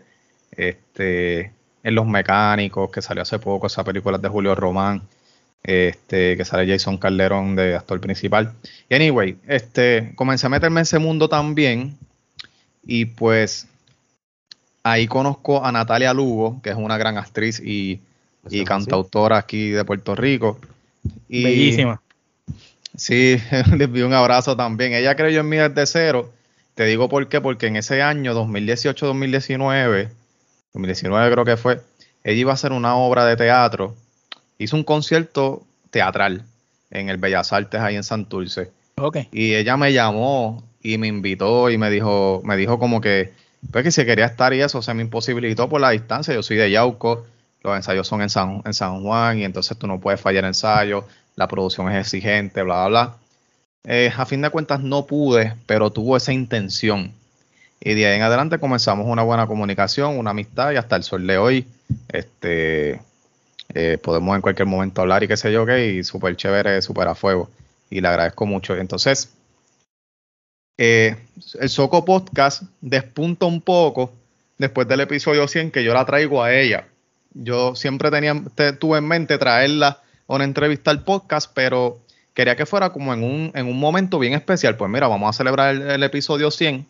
Este, 0.50 1.52
en 1.82 1.94
Los 1.94 2.06
Mecánicos, 2.06 2.90
que 2.90 3.02
salió 3.02 3.22
hace 3.22 3.38
poco, 3.38 3.66
esa 3.66 3.84
película 3.84 4.18
de 4.18 4.28
Julio 4.28 4.54
Román. 4.54 5.02
este, 5.62 6.36
que 6.36 6.44
sale 6.44 6.66
Jason 6.66 6.98
Calderón 6.98 7.54
de 7.54 7.76
actor 7.76 8.00
principal. 8.00 8.52
Y 8.88 8.94
anyway, 8.94 9.36
este, 9.46 10.12
comencé 10.16 10.46
a 10.46 10.50
meterme 10.50 10.80
en 10.80 10.82
ese 10.82 10.98
mundo 10.98 11.28
también 11.28 11.96
y 12.84 13.04
pues 13.04 13.68
ahí 14.82 15.06
conozco 15.06 15.64
a 15.64 15.70
Natalia 15.70 16.12
Lugo, 16.12 16.60
que 16.62 16.70
es 16.70 16.76
una 16.76 16.98
gran 16.98 17.16
actriz 17.16 17.60
y, 17.60 18.00
y 18.50 18.64
cantautora 18.64 19.38
aquí 19.38 19.70
de 19.70 19.84
Puerto 19.84 20.16
Rico. 20.16 20.58
Y, 21.28 21.44
Bellísima. 21.44 22.01
Sí, 22.96 23.40
les 23.76 23.90
vi 23.90 24.02
un 24.02 24.12
abrazo 24.12 24.56
también. 24.56 24.92
Ella 24.92 25.16
creyó 25.16 25.40
en 25.40 25.48
mí 25.48 25.56
desde 25.56 25.86
cero. 25.86 26.32
Te 26.74 26.84
digo 26.84 27.08
por 27.08 27.28
qué, 27.28 27.40
porque 27.40 27.66
en 27.66 27.76
ese 27.76 28.02
año, 28.02 28.34
2018-2019, 28.34 30.08
2019 30.72 31.32
creo 31.32 31.44
que 31.44 31.56
fue, 31.56 31.80
ella 32.24 32.40
iba 32.40 32.50
a 32.52 32.54
hacer 32.54 32.72
una 32.72 32.96
obra 32.96 33.26
de 33.26 33.36
teatro 33.36 33.94
hizo 34.62 34.76
un 34.76 34.84
concierto 34.84 35.62
teatral 35.90 36.44
en 36.90 37.08
el 37.08 37.16
Bellas 37.16 37.52
Artes 37.52 37.80
ahí 37.80 37.96
en 37.96 38.04
Santurce. 38.04 38.70
Okay. 38.96 39.28
Y 39.32 39.54
ella 39.54 39.76
me 39.76 39.92
llamó 39.92 40.62
y 40.82 40.98
me 40.98 41.08
invitó 41.08 41.70
y 41.70 41.78
me 41.78 41.90
dijo, 41.90 42.42
me 42.44 42.56
dijo 42.56 42.78
como 42.78 43.00
que, 43.00 43.32
pues 43.70 43.84
que 43.84 43.90
si 43.90 44.04
quería 44.04 44.26
estar 44.26 44.52
y 44.54 44.60
eso 44.60 44.82
se 44.82 44.94
me 44.94 45.02
imposibilitó 45.02 45.68
por 45.68 45.80
la 45.80 45.90
distancia. 45.90 46.34
Yo 46.34 46.42
soy 46.42 46.56
de 46.56 46.70
Yauco, 46.70 47.26
los 47.62 47.76
ensayos 47.76 48.06
son 48.06 48.22
en 48.22 48.28
San, 48.28 48.62
en 48.64 48.74
San 48.74 49.02
Juan 49.02 49.38
y 49.38 49.44
entonces 49.44 49.76
tú 49.78 49.86
no 49.86 50.00
puedes 50.00 50.20
fallar 50.20 50.44
ensayo, 50.44 51.06
la 51.36 51.48
producción 51.48 51.90
es 51.90 52.00
exigente, 52.00 52.62
bla, 52.62 52.86
bla, 52.86 52.88
bla. 52.88 53.16
Eh, 53.84 54.12
a 54.16 54.26
fin 54.26 54.42
de 54.42 54.50
cuentas 54.50 54.80
no 54.80 55.06
pude, 55.06 55.54
pero 55.66 55.90
tuvo 55.90 56.16
esa 56.16 56.32
intención. 56.32 57.12
Y 57.80 57.94
de 57.94 58.06
ahí 58.06 58.16
en 58.16 58.22
adelante 58.22 58.58
comenzamos 58.58 59.06
una 59.06 59.22
buena 59.22 59.46
comunicación, 59.46 60.18
una 60.18 60.30
amistad 60.30 60.70
y 60.70 60.76
hasta 60.76 60.94
el 60.96 61.02
sol 61.02 61.26
de 61.26 61.38
hoy, 61.38 61.66
este, 62.08 63.00
eh, 63.74 63.98
podemos 64.00 64.36
en 64.36 64.42
cualquier 64.42 64.68
momento 64.68 65.02
hablar 65.02 65.24
y 65.24 65.28
qué 65.28 65.36
sé 65.36 65.52
yo 65.52 65.66
qué, 65.66 65.88
y 65.88 66.04
súper 66.04 66.36
chévere, 66.36 66.80
súper 66.80 67.08
a 67.08 67.14
fuego. 67.14 67.50
Y 67.90 68.00
le 68.00 68.08
agradezco 68.08 68.46
mucho. 68.46 68.76
Entonces, 68.76 69.30
eh, 70.78 71.16
el 71.60 71.68
Soco 71.68 72.04
Podcast 72.04 72.62
despunta 72.80 73.46
un 73.46 73.60
poco 73.60 74.12
después 74.58 74.86
del 74.86 75.00
episodio 75.00 75.48
100 75.48 75.70
que 75.70 75.84
yo 75.84 75.92
la 75.92 76.04
traigo 76.04 76.42
a 76.42 76.54
ella. 76.54 76.86
Yo 77.34 77.74
siempre 77.74 78.10
tenía, 78.10 78.40
tuve 78.78 78.98
en 78.98 79.08
mente 79.08 79.38
traerla 79.38 80.00
una 80.36 80.44
entrevista 80.44 80.90
al 80.90 81.02
podcast, 81.02 81.50
pero 81.54 82.00
quería 82.34 82.56
que 82.56 82.66
fuera 82.66 82.90
como 82.90 83.12
en 83.12 83.22
un, 83.22 83.52
en 83.54 83.66
un 83.66 83.78
momento 83.78 84.18
bien 84.18 84.34
especial. 84.34 84.76
Pues 84.76 84.90
mira, 84.90 85.08
vamos 85.08 85.28
a 85.28 85.36
celebrar 85.36 85.74
el, 85.74 86.02
episodio 86.02 86.50
100 86.50 86.86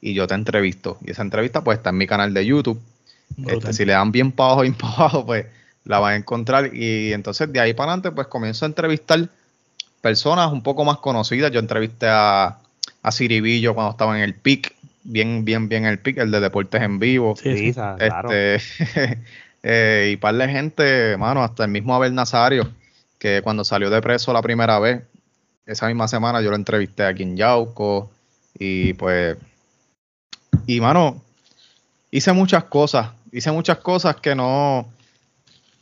y 0.00 0.14
yo 0.14 0.26
te 0.26 0.34
entrevisto. 0.34 0.98
Y 1.04 1.10
esa 1.10 1.22
entrevista 1.22 1.62
pues 1.62 1.78
está 1.78 1.90
en 1.90 1.98
mi 1.98 2.06
canal 2.06 2.32
de 2.34 2.46
YouTube. 2.46 2.80
Este, 3.46 3.72
si 3.72 3.84
le 3.84 3.92
dan 3.92 4.12
bien 4.12 4.32
para 4.32 4.50
abajo, 4.50 4.62
bien 4.62 4.74
para 4.74 4.94
abajo, 4.94 5.26
pues 5.26 5.46
la 5.84 5.98
van 5.98 6.14
a 6.14 6.16
encontrar. 6.16 6.74
Y 6.74 7.12
entonces 7.12 7.52
de 7.52 7.60
ahí 7.60 7.74
para 7.74 7.92
adelante, 7.92 8.12
pues 8.12 8.26
comienzo 8.28 8.64
a 8.64 8.68
entrevistar 8.68 9.28
personas 10.00 10.52
un 10.52 10.62
poco 10.62 10.84
más 10.84 10.98
conocidas. 10.98 11.50
Yo 11.50 11.60
entrevisté 11.60 12.06
a, 12.08 12.58
a 13.02 13.12
Ciribillo 13.12 13.74
cuando 13.74 13.92
estaba 13.92 14.16
en 14.16 14.22
el 14.22 14.34
PIC, 14.34 14.74
bien, 15.04 15.44
bien, 15.44 15.68
bien 15.68 15.84
el 15.84 15.98
PIC, 15.98 16.18
el 16.18 16.30
de 16.30 16.40
Deportes 16.40 16.82
en 16.82 16.98
Vivo. 16.98 17.36
Sí, 17.36 17.72
claro. 17.72 18.30
Este, 18.30 19.18
eh, 19.62 20.10
y 20.12 20.16
par 20.16 20.34
de 20.34 20.48
gente, 20.48 21.16
mano, 21.16 21.42
hasta 21.42 21.64
el 21.64 21.70
mismo 21.70 21.94
Abel 21.94 22.14
Nazario, 22.14 22.68
que 23.18 23.42
cuando 23.42 23.64
salió 23.64 23.90
de 23.90 24.00
preso 24.00 24.32
la 24.32 24.42
primera 24.42 24.78
vez, 24.78 25.02
esa 25.66 25.86
misma 25.88 26.08
semana 26.08 26.40
yo 26.40 26.50
lo 26.50 26.56
entrevisté 26.56 27.04
aquí 27.04 27.22
en 27.22 27.36
Yauco. 27.36 28.10
Y 28.58 28.94
pues, 28.94 29.36
y 30.66 30.80
mano, 30.80 31.22
hice 32.10 32.32
muchas 32.32 32.64
cosas, 32.64 33.10
hice 33.32 33.50
muchas 33.52 33.78
cosas 33.78 34.16
que 34.16 34.34
no, 34.34 34.86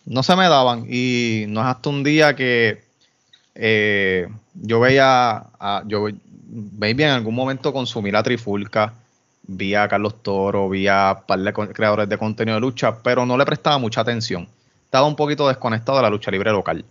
no 0.06 0.22
se 0.22 0.36
me 0.36 0.48
daban 0.48 0.86
y 0.88 1.44
no 1.48 1.60
es 1.60 1.66
hasta 1.66 1.90
un 1.90 2.02
día 2.02 2.34
que 2.34 2.82
eh, 3.54 4.28
yo 4.54 4.80
veía, 4.80 5.46
a, 5.58 5.82
yo 5.86 6.06
maybe 6.78 7.04
en 7.04 7.10
algún 7.10 7.34
momento 7.34 7.72
consumí 7.72 8.10
la 8.10 8.22
trifulca, 8.22 8.94
vi 9.46 9.74
a 9.74 9.88
Carlos 9.88 10.22
Toro, 10.22 10.68
vi 10.68 10.88
a 10.88 11.22
par 11.26 11.38
de 11.38 11.52
creadores 11.52 12.08
de 12.08 12.18
contenido 12.18 12.56
de 12.56 12.60
lucha, 12.60 12.98
pero 13.02 13.26
no 13.26 13.36
le 13.36 13.44
prestaba 13.44 13.78
mucha 13.78 14.00
atención. 14.00 14.48
Estaba 14.84 15.06
un 15.06 15.16
poquito 15.16 15.48
desconectado 15.48 15.98
de 15.98 16.02
la 16.02 16.10
lucha 16.10 16.30
libre 16.30 16.52
local. 16.52 16.84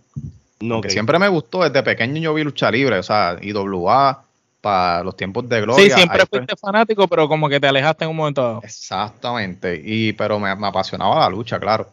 No, 0.60 0.80
que 0.80 0.90
siempre 0.90 1.18
me 1.18 1.28
gustó, 1.28 1.62
desde 1.62 1.82
pequeño 1.82 2.20
yo 2.20 2.34
vi 2.34 2.44
lucha 2.44 2.70
libre, 2.70 2.98
o 2.98 3.02
sea, 3.02 3.36
IWA, 3.40 4.24
para 4.60 5.02
los 5.02 5.16
tiempos 5.16 5.46
de 5.48 5.60
gloria. 5.60 5.84
Sí, 5.84 5.90
siempre 5.90 6.24
fuiste 6.26 6.56
fanático, 6.56 7.06
pero 7.06 7.28
como 7.28 7.48
que 7.48 7.60
te 7.60 7.66
alejaste 7.66 8.04
en 8.04 8.10
un 8.10 8.16
momento 8.16 8.42
dado. 8.42 8.60
Exactamente, 8.62 9.80
y 9.84 10.12
pero 10.14 10.38
me 10.38 10.48
apasionaba 10.50 11.20
la 11.20 11.28
lucha, 11.28 11.58
claro. 11.60 11.88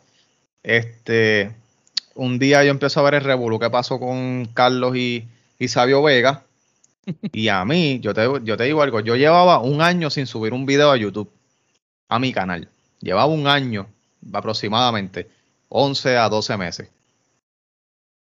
Este, 0.64 1.52
un 2.16 2.40
día 2.40 2.64
yo 2.64 2.72
empiezo 2.72 3.00
a 3.00 3.04
ver 3.04 3.16
el 3.16 3.24
revuelo 3.24 3.60
que 3.60 3.70
pasó 3.70 4.00
con 4.00 4.48
Carlos 4.54 4.96
y, 4.96 5.28
Sabio 5.68 6.02
Vega. 6.02 6.44
Y 7.34 7.48
a 7.48 7.66
mí, 7.66 8.00
yo 8.00 8.14
te, 8.14 8.28
yo 8.44 8.56
te 8.56 8.64
digo 8.66 8.84
algo, 8.84 9.00
yo 9.00 9.16
llevaba 9.16 9.60
un 9.60 9.82
año 9.82 10.12
sin 10.12 10.28
subir 10.28 10.54
un 10.54 10.68
video 10.68 10.92
a 10.92 10.98
YouTube, 10.98 11.32
a 12.08 12.20
mi 12.20 12.32
canal. 12.32 12.70
Llevaba 13.00 13.26
un 13.26 13.48
año 13.48 13.88
aproximadamente, 14.32 15.28
11 15.72 16.18
a 16.18 16.30
12 16.30 16.58
meses. 16.58 16.90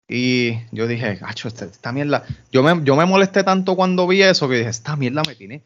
Y 0.07 0.59
yo 0.71 0.87
dije, 0.87 1.15
gacho, 1.15 1.47
esta, 1.47 1.65
esta, 1.65 1.91
mierda. 1.91 2.23
Yo 2.51 2.63
me, 2.63 2.83
yo 2.83 2.95
me 2.95 3.05
molesté 3.05 3.43
tanto 3.43 3.75
cuando 3.75 4.07
vi 4.07 4.21
eso 4.21 4.47
que 4.47 4.57
dije, 4.57 4.69
esta 4.69 4.95
mierda 4.95 5.23
me 5.25 5.35
tiene, 5.35 5.63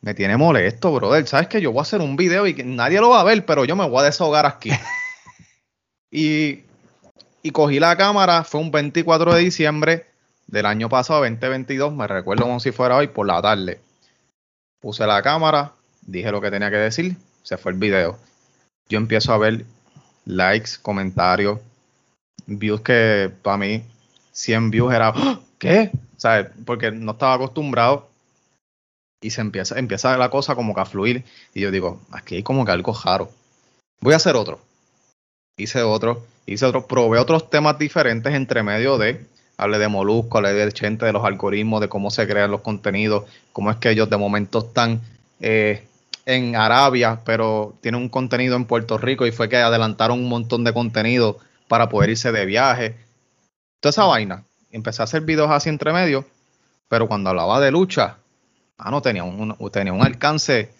me 0.00 0.14
tiene 0.14 0.36
molesto, 0.36 0.92
brother. 0.92 1.26
Sabes 1.26 1.48
que 1.48 1.60
yo 1.60 1.72
voy 1.72 1.80
a 1.80 1.82
hacer 1.82 2.00
un 2.00 2.14
video 2.16 2.46
y 2.46 2.54
que 2.54 2.64
nadie 2.64 3.00
lo 3.00 3.10
va 3.10 3.20
a 3.20 3.24
ver, 3.24 3.44
pero 3.44 3.64
yo 3.64 3.76
me 3.76 3.88
voy 3.88 4.00
a 4.00 4.04
desahogar 4.04 4.46
aquí. 4.46 4.70
Y, 6.10 6.62
cogí 7.52 7.80
la 7.80 7.96
cámara, 7.96 8.44
fue 8.44 8.60
un 8.60 8.70
24 8.70 9.34
de 9.34 9.40
diciembre 9.40 10.06
del 10.46 10.64
año 10.64 10.88
pasado, 10.88 11.20
2022, 11.20 11.92
me 11.92 12.06
recuerdo 12.06 12.44
como 12.44 12.60
si 12.60 12.72
fuera 12.72 12.96
hoy, 12.96 13.08
por 13.08 13.26
la 13.26 13.42
tarde. 13.42 13.80
Puse 14.80 15.06
la 15.06 15.22
cámara, 15.22 15.72
dije 16.02 16.30
lo 16.32 16.40
que 16.40 16.50
tenía 16.50 16.70
que 16.70 16.76
decir, 16.76 17.16
se 17.42 17.58
fue 17.58 17.72
el 17.72 17.78
video. 17.78 18.18
Yo 18.88 18.96
empiezo 18.96 19.34
a 19.34 19.38
ver 19.38 19.66
likes, 20.28 20.78
comentarios, 20.80 21.58
views 22.46 22.82
que 22.82 23.32
para 23.42 23.56
mí 23.56 23.82
100 24.30 24.70
views 24.70 24.94
era, 24.94 25.12
¡Ah! 25.16 25.40
¿qué? 25.58 25.90
¿Sabes? 26.16 26.50
Porque 26.64 26.92
no 26.92 27.12
estaba 27.12 27.34
acostumbrado 27.34 28.08
y 29.20 29.30
se 29.30 29.40
empieza, 29.40 29.76
empieza 29.76 30.16
la 30.16 30.30
cosa 30.30 30.54
como 30.54 30.72
que 30.72 30.80
a 30.80 30.84
fluir 30.84 31.24
y 31.52 31.60
yo 31.60 31.72
digo, 31.72 32.00
aquí 32.12 32.36
hay 32.36 32.42
como 32.44 32.64
que 32.64 32.70
algo 32.70 32.94
raro. 33.04 33.32
Voy 34.00 34.12
a 34.12 34.16
hacer 34.16 34.36
otro 34.36 34.60
hice 35.58 35.82
otro, 35.82 36.24
hice 36.46 36.64
otro, 36.64 36.86
probé 36.86 37.18
otros 37.18 37.50
temas 37.50 37.78
diferentes 37.78 38.32
entre 38.32 38.62
medio 38.62 38.96
de, 38.96 39.26
hablé 39.58 39.78
de 39.78 39.88
Molusco, 39.88 40.38
hablé 40.38 40.52
de 40.54 40.72
Chente, 40.72 41.04
de 41.04 41.12
los 41.12 41.24
algoritmos, 41.24 41.80
de 41.80 41.88
cómo 41.88 42.10
se 42.10 42.26
crean 42.26 42.50
los 42.50 42.62
contenidos, 42.62 43.24
cómo 43.52 43.70
es 43.70 43.76
que 43.76 43.90
ellos 43.90 44.08
de 44.08 44.16
momento 44.16 44.60
están 44.60 45.00
eh, 45.40 45.84
en 46.28 46.54
Arabia, 46.56 47.22
pero 47.24 47.78
tienen 47.80 48.02
un 48.02 48.08
contenido 48.08 48.54
en 48.54 48.66
Puerto 48.66 48.98
Rico 48.98 49.26
y 49.26 49.32
fue 49.32 49.48
que 49.48 49.56
adelantaron 49.56 50.20
un 50.20 50.28
montón 50.28 50.62
de 50.62 50.74
contenido 50.74 51.38
para 51.68 51.88
poder 51.88 52.10
irse 52.10 52.30
de 52.32 52.44
viaje. 52.44 52.96
Toda 53.80 53.90
esa 53.90 54.04
vaina. 54.04 54.44
Empecé 54.70 55.02
a 55.02 55.04
hacer 55.04 55.22
videos 55.22 55.50
así 55.50 55.70
entre 55.70 55.92
medio, 55.92 56.26
pero 56.88 57.08
cuando 57.08 57.30
hablaba 57.30 57.58
de 57.60 57.70
lucha, 57.70 58.18
ah, 58.76 58.90
no 58.90 59.00
tenía 59.00 59.24
un, 59.24 59.56
tenía 59.72 59.94
un 59.94 60.02
alcance 60.02 60.70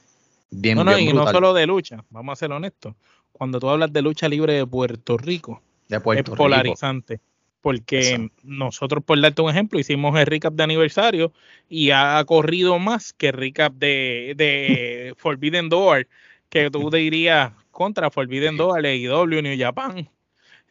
bien, 0.51 0.77
no, 0.77 0.85
no, 0.85 0.99
y 0.99 1.13
no 1.15 1.27
solo 1.31 1.55
de 1.55 1.67
lucha, 1.67 2.05
vamos 2.11 2.35
a 2.35 2.37
ser 2.37 2.53
honestos 2.53 2.95
cuando 3.39 3.61
tú 3.61 3.71
hablas 3.71 3.93
de 3.93 4.03
lucha 4.03 4.29
libre 4.29 4.55
de 4.55 4.67
Puerto 4.67 5.17
Rico, 5.17 5.63
es 5.89 6.01
polarizante. 6.25 7.21
Porque 7.61 8.31
nosotros, 8.45 9.03
por 9.05 9.21
darte 9.21 9.43
un 9.43 9.51
ejemplo, 9.51 9.81
hicimos 9.81 10.19
el 10.19 10.27
recap 10.27 10.55
de 10.55 10.63
aniversario 10.63 11.33
y 11.69 11.91
ha 11.91 12.23
corrido 12.25 12.79
más 12.79 13.13
que 13.13 13.29
el 13.29 13.33
recap 13.35 13.75
de, 13.75 14.35
de 14.37 15.15
Forbidden 15.19 15.69
Door, 15.69 16.07
que 16.49 16.71
tú 16.71 16.89
te 16.89 16.99
dirías 16.99 17.53
contra 17.71 18.11
Forbidden 18.11 18.57
Door, 18.57 18.87
AEW, 18.87 19.43
New 19.43 19.59
Japan, 19.59 20.09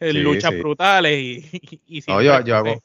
eh, 0.00 0.12
luchas 0.12 0.56
brutales 0.58 1.18
y, 1.18 1.80
y, 1.86 2.02
no, 2.06 2.22
yo, 2.22 2.34
hago, 2.34 2.82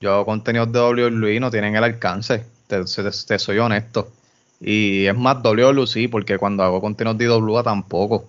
yo 0.00 0.12
hago 0.12 0.24
contenidos 0.24 0.72
de 0.72 0.80
WWE 0.80 1.40
no 1.40 1.50
tienen 1.50 1.76
el 1.76 1.84
alcance, 1.84 2.44
te, 2.66 2.82
te, 2.84 3.38
soy 3.38 3.58
honesto. 3.58 4.10
Y 4.60 5.06
es 5.06 5.16
más 5.16 5.38
WWE 5.44 5.86
sí, 5.86 6.08
porque 6.08 6.38
cuando 6.38 6.62
hago 6.62 6.80
contenidos 6.80 7.18
de 7.18 7.28
WWE 7.28 7.62
tampoco 7.62 8.28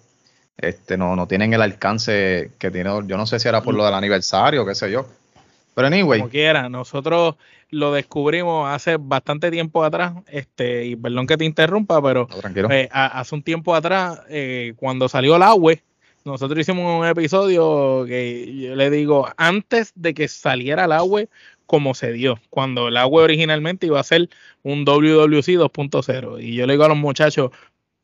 este, 0.58 0.98
no, 0.98 1.16
no 1.16 1.28
tienen 1.28 1.54
el 1.54 1.62
alcance 1.62 2.52
que 2.58 2.72
tiene. 2.72 2.90
Yo 3.06 3.18
no 3.18 3.26
sé 3.26 3.40
si 3.40 3.48
era 3.48 3.62
por 3.62 3.76
lo 3.76 3.86
del 3.86 3.94
aniversario, 3.94 4.66
qué 4.66 4.76
sé 4.76 4.92
yo. 4.92 5.06
Pero 5.76 5.88
anyway. 5.88 6.20
Como 6.20 6.32
quiera, 6.32 6.70
nosotros 6.70 7.36
lo 7.70 7.94
descubrimos 7.94 8.68
hace 8.70 8.98
bastante 8.98 9.52
tiempo 9.52 9.84
atrás, 9.84 10.14
este, 10.28 10.86
y 10.86 10.96
perdón 10.96 11.28
que 11.28 11.38
te 11.38 11.46
interrumpa, 11.46 12.02
pero 12.02 12.28
eh, 12.72 12.88
hace 12.92 13.36
un 13.36 13.44
tiempo 13.44 13.76
atrás, 13.76 14.22
eh, 14.30 14.74
cuando 14.78 15.10
salió 15.10 15.36
el 15.36 15.44
agua, 15.44 15.74
nosotros 16.24 16.60
hicimos 16.60 17.00
un 17.00 17.06
episodio 17.06 18.06
que 18.06 18.54
yo 18.56 18.76
le 18.76 18.90
digo, 18.90 19.30
antes 19.38 19.92
de 19.96 20.14
que 20.14 20.28
saliera 20.28 20.86
el 20.86 20.94
agua, 20.94 21.24
como 21.66 21.94
se 21.94 22.14
dio, 22.14 22.40
cuando 22.50 22.88
el 22.88 22.98
agua 22.98 23.24
originalmente 23.24 23.88
iba 23.88 24.00
a 24.00 24.04
ser 24.04 24.30
un 24.64 24.86
WWC 24.86 25.60
2.0. 25.60 26.42
Y 26.42 26.56
yo 26.56 26.66
le 26.66 26.74
digo 26.74 26.86
a 26.86 26.90
los 26.90 26.98
muchachos, 26.98 27.52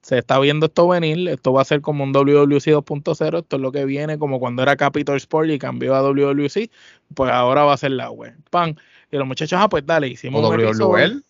se 0.03 0.17
está 0.17 0.38
viendo 0.38 0.65
esto 0.65 0.88
venir, 0.89 1.29
esto 1.29 1.53
va 1.53 1.62
a 1.62 1.65
ser 1.65 1.79
como 1.79 2.03
un 2.03 2.12
WWC 2.12 2.75
2.0, 2.75 3.39
esto 3.39 3.55
es 3.55 3.62
lo 3.62 3.72
que 3.72 3.86
viene 3.86 4.19
como 4.19 4.38
cuando 4.38 4.62
era 4.62 4.75
Capital 4.75 5.15
Sport 5.15 5.50
y 5.50 5.57
cambió 5.57 5.95
a 5.95 6.01
WWC, 6.01 6.69
pues 7.15 7.31
ahora 7.31 7.63
va 7.63 7.74
a 7.74 7.77
ser 7.77 7.91
la 7.91 8.12
web. 8.12 8.36
Pan. 8.50 8.77
Y 9.10 9.17
los 9.17 9.25
muchachos, 9.25 9.57
ah, 9.62 9.69
pues 9.69 9.86
dale, 9.86 10.10
hicimos 10.10 10.45
un 10.45 10.60
episodio, 10.60 11.22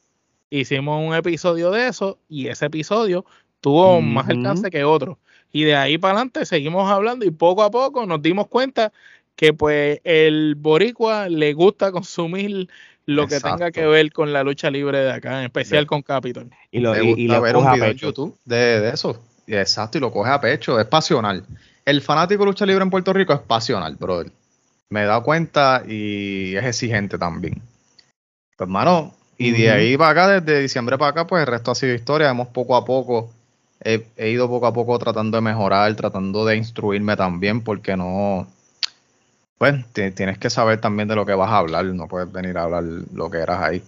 hicimos 0.49 1.07
un 1.07 1.13
episodio 1.13 1.69
de 1.69 1.87
eso 1.87 2.17
y 2.27 2.47
ese 2.47 2.65
episodio 2.65 3.25
tuvo 3.61 4.01
más 4.01 4.27
alcance 4.27 4.71
que 4.71 4.83
otro. 4.83 5.19
Y 5.51 5.65
de 5.65 5.75
ahí 5.75 5.99
para 5.99 6.15
adelante 6.15 6.43
seguimos 6.47 6.89
hablando 6.89 7.25
y 7.25 7.31
poco 7.31 7.61
a 7.61 7.69
poco 7.69 8.07
nos 8.07 8.23
dimos 8.23 8.47
cuenta 8.47 8.91
que 9.35 9.53
pues 9.53 9.99
el 10.03 10.55
boricua 10.55 11.29
le 11.29 11.53
gusta 11.53 11.91
consumir 11.91 12.69
lo 13.05 13.27
que 13.27 13.39
tenga 13.39 13.71
que 13.71 13.85
ver 13.85 14.11
con 14.11 14.31
la 14.33 14.43
lucha 14.43 14.69
libre 14.69 14.99
de 14.99 15.11
acá, 15.11 15.39
en 15.39 15.45
especial 15.45 15.85
con 15.85 16.01
Capitol. 16.01 16.49
Y 16.71 16.79
lo 16.79 16.95
y, 16.95 17.27
ver 17.27 17.55
un 17.55 17.71
video 17.71 17.85
en 17.85 17.97
YouTube 17.97 18.37
de, 18.45 18.89
eso. 18.89 19.21
Exacto, 19.47 19.97
y 19.97 20.01
lo 20.01 20.11
coge 20.11 20.31
a 20.31 20.39
pecho, 20.39 20.79
es 20.79 20.87
pasional. 20.87 21.43
El 21.85 22.01
fanático 22.01 22.43
de 22.43 22.47
lucha 22.47 22.65
libre 22.65 22.83
en 22.83 22.89
Puerto 22.89 23.11
Rico 23.11 23.33
es 23.33 23.41
pasional, 23.41 23.95
brother. 23.95 24.31
Me 24.89 25.03
he 25.03 25.05
dado 25.05 25.23
cuenta 25.23 25.83
y 25.87 26.55
es 26.55 26.63
exigente 26.63 27.17
también. 27.17 27.61
Pues, 28.55 28.67
hermano, 28.67 29.13
y 29.37 29.51
de 29.51 29.71
ahí 29.71 29.97
para 29.97 30.11
acá, 30.11 30.39
desde 30.39 30.61
diciembre 30.61 30.97
para 30.97 31.11
acá, 31.11 31.27
pues 31.27 31.41
el 31.41 31.47
resto 31.47 31.71
ha 31.71 31.75
sido 31.75 31.93
historia. 31.93 32.29
Hemos 32.29 32.47
poco 32.49 32.75
a 32.75 32.85
poco, 32.85 33.31
he, 33.83 34.05
he 34.15 34.29
ido 34.29 34.47
poco 34.47 34.67
a 34.67 34.73
poco 34.73 34.97
tratando 34.99 35.37
de 35.37 35.41
mejorar, 35.41 35.93
tratando 35.95 36.45
de 36.45 36.55
instruirme 36.55 37.17
también, 37.17 37.61
porque 37.61 37.97
no, 37.97 38.47
pues 39.63 40.13
tienes 40.13 40.37
que 40.37 40.49
saber 40.49 40.81
también 40.81 41.07
de 41.07 41.15
lo 41.15 41.25
que 41.25 41.33
vas 41.33 41.49
a 41.49 41.59
hablar, 41.59 41.85
no 41.85 42.09
puedes 42.09 42.29
venir 42.29 42.57
a 42.57 42.63
hablar 42.63 42.83
lo 42.83 43.31
que 43.31 43.37
eras 43.37 43.61
ahí. 43.61 43.81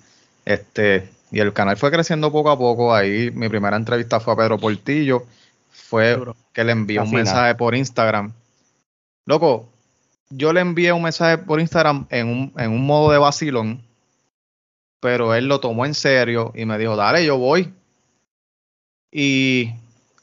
Este, 0.45 1.09
y 1.31 1.41
el 1.41 1.51
canal 1.51 1.75
fue 1.75 1.91
creciendo 1.91 2.31
poco 2.31 2.49
a 2.49 2.57
poco, 2.57 2.95
ahí 2.95 3.29
mi 3.31 3.49
primera 3.49 3.75
entrevista 3.75 4.21
fue 4.21 4.35
a 4.35 4.37
Pedro 4.37 4.57
Portillo, 4.57 5.25
fue 5.69 6.17
que 6.53 6.63
le 6.63 6.71
envié 6.71 7.01
un 7.01 7.11
mensaje 7.11 7.55
por 7.55 7.75
Instagram. 7.75 8.31
Loco, 9.25 9.67
yo 10.29 10.53
le 10.53 10.61
envié 10.61 10.93
un 10.93 11.03
mensaje 11.03 11.39
por 11.39 11.59
Instagram 11.59 12.07
en 12.09 12.27
un, 12.27 12.53
en 12.55 12.71
un 12.71 12.85
modo 12.85 13.11
de 13.11 13.17
vacilón, 13.17 13.81
pero 15.01 15.35
él 15.35 15.49
lo 15.49 15.59
tomó 15.59 15.85
en 15.85 15.93
serio 15.93 16.53
y 16.55 16.63
me 16.63 16.77
dijo, 16.77 16.95
dale, 16.95 17.25
yo 17.25 17.37
voy. 17.37 17.73
Y 19.11 19.73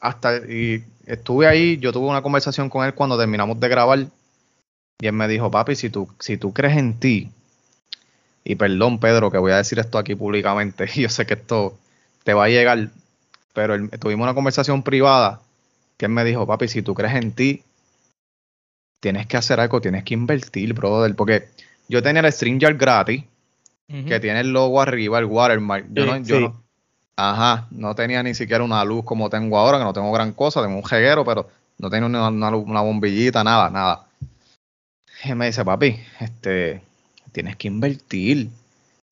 hasta 0.01 0.39
y 0.39 0.83
estuve 1.05 1.47
ahí, 1.47 1.77
yo 1.77 1.93
tuve 1.93 2.09
una 2.09 2.23
conversación 2.23 2.71
con 2.71 2.87
él 2.87 2.95
cuando 2.95 3.19
terminamos 3.19 3.61
de 3.61 3.69
grabar 3.69 4.07
y 5.01 5.07
él 5.07 5.13
me 5.13 5.29
dijo, 5.29 5.51
papi, 5.51 5.75
si 5.75 5.91
tú, 5.91 6.09
si 6.19 6.37
tú 6.37 6.53
crees 6.53 6.77
en 6.77 6.99
ti, 6.99 7.31
y 8.45 8.55
perdón 8.57 8.99
Pedro 8.99 9.31
que 9.31 9.39
voy 9.39 9.53
a 9.53 9.57
decir 9.57 9.79
esto 9.79 9.99
aquí 9.99 10.15
públicamente, 10.15 10.87
yo 10.95 11.09
sé 11.09 11.27
que 11.27 11.35
esto 11.35 11.77
te 12.25 12.35
va 12.35 12.45
a 12.45 12.49
llegar, 12.49 12.89
pero 13.53 13.77
tuvimos 13.99 14.25
una 14.25 14.35
conversación 14.35 14.83
privada 14.83 15.41
que 15.97 16.07
él 16.07 16.13
me 16.13 16.25
dijo, 16.25 16.47
papi, 16.47 16.69
si 16.69 16.83
tú 16.83 16.95
crees 16.95 17.15
en 17.15 17.33
ti, 17.33 17.63
tienes 19.01 19.27
que 19.27 19.37
hacer 19.37 19.61
algo, 19.61 19.81
tienes 19.81 20.05
que 20.05 20.15
invertir, 20.15 20.73
brother, 20.75 21.15
porque 21.15 21.49
yo 21.89 22.03
tenía 22.03 22.23
el 22.23 22.33
StreamYard 22.33 22.77
gratis, 22.77 23.25
que 24.07 24.21
tiene 24.21 24.41
el 24.41 24.53
logo 24.53 24.81
arriba, 24.81 25.19
el 25.19 25.27
watermark, 25.27 25.87
yo, 25.93 26.07
no, 26.07 26.17
yo 26.17 26.41
no, 26.41 26.63
ajá, 27.17 27.67
no 27.71 27.95
tenía 27.95 28.23
ni 28.23 28.35
siquiera 28.35 28.65
una 28.65 28.83
luz 28.85 29.05
como 29.05 29.29
tengo 29.29 29.59
ahora, 29.59 29.79
que 29.79 29.85
no 29.85 29.93
tengo 29.93 30.11
gran 30.13 30.33
cosa, 30.33 30.63
tengo 30.63 30.77
un 30.77 30.85
jeguero, 30.85 31.25
pero 31.25 31.49
no 31.79 31.91
tengo 31.91 32.07
una, 32.07 32.29
una 32.29 32.81
bombillita, 32.81 33.45
nada, 33.45 33.69
nada. 33.69 34.07
Me 35.25 35.47
dice, 35.47 35.65
papi, 35.65 36.01
este, 36.21 36.83
tienes 37.33 37.57
que 37.57 37.69
invertir. 37.69 38.49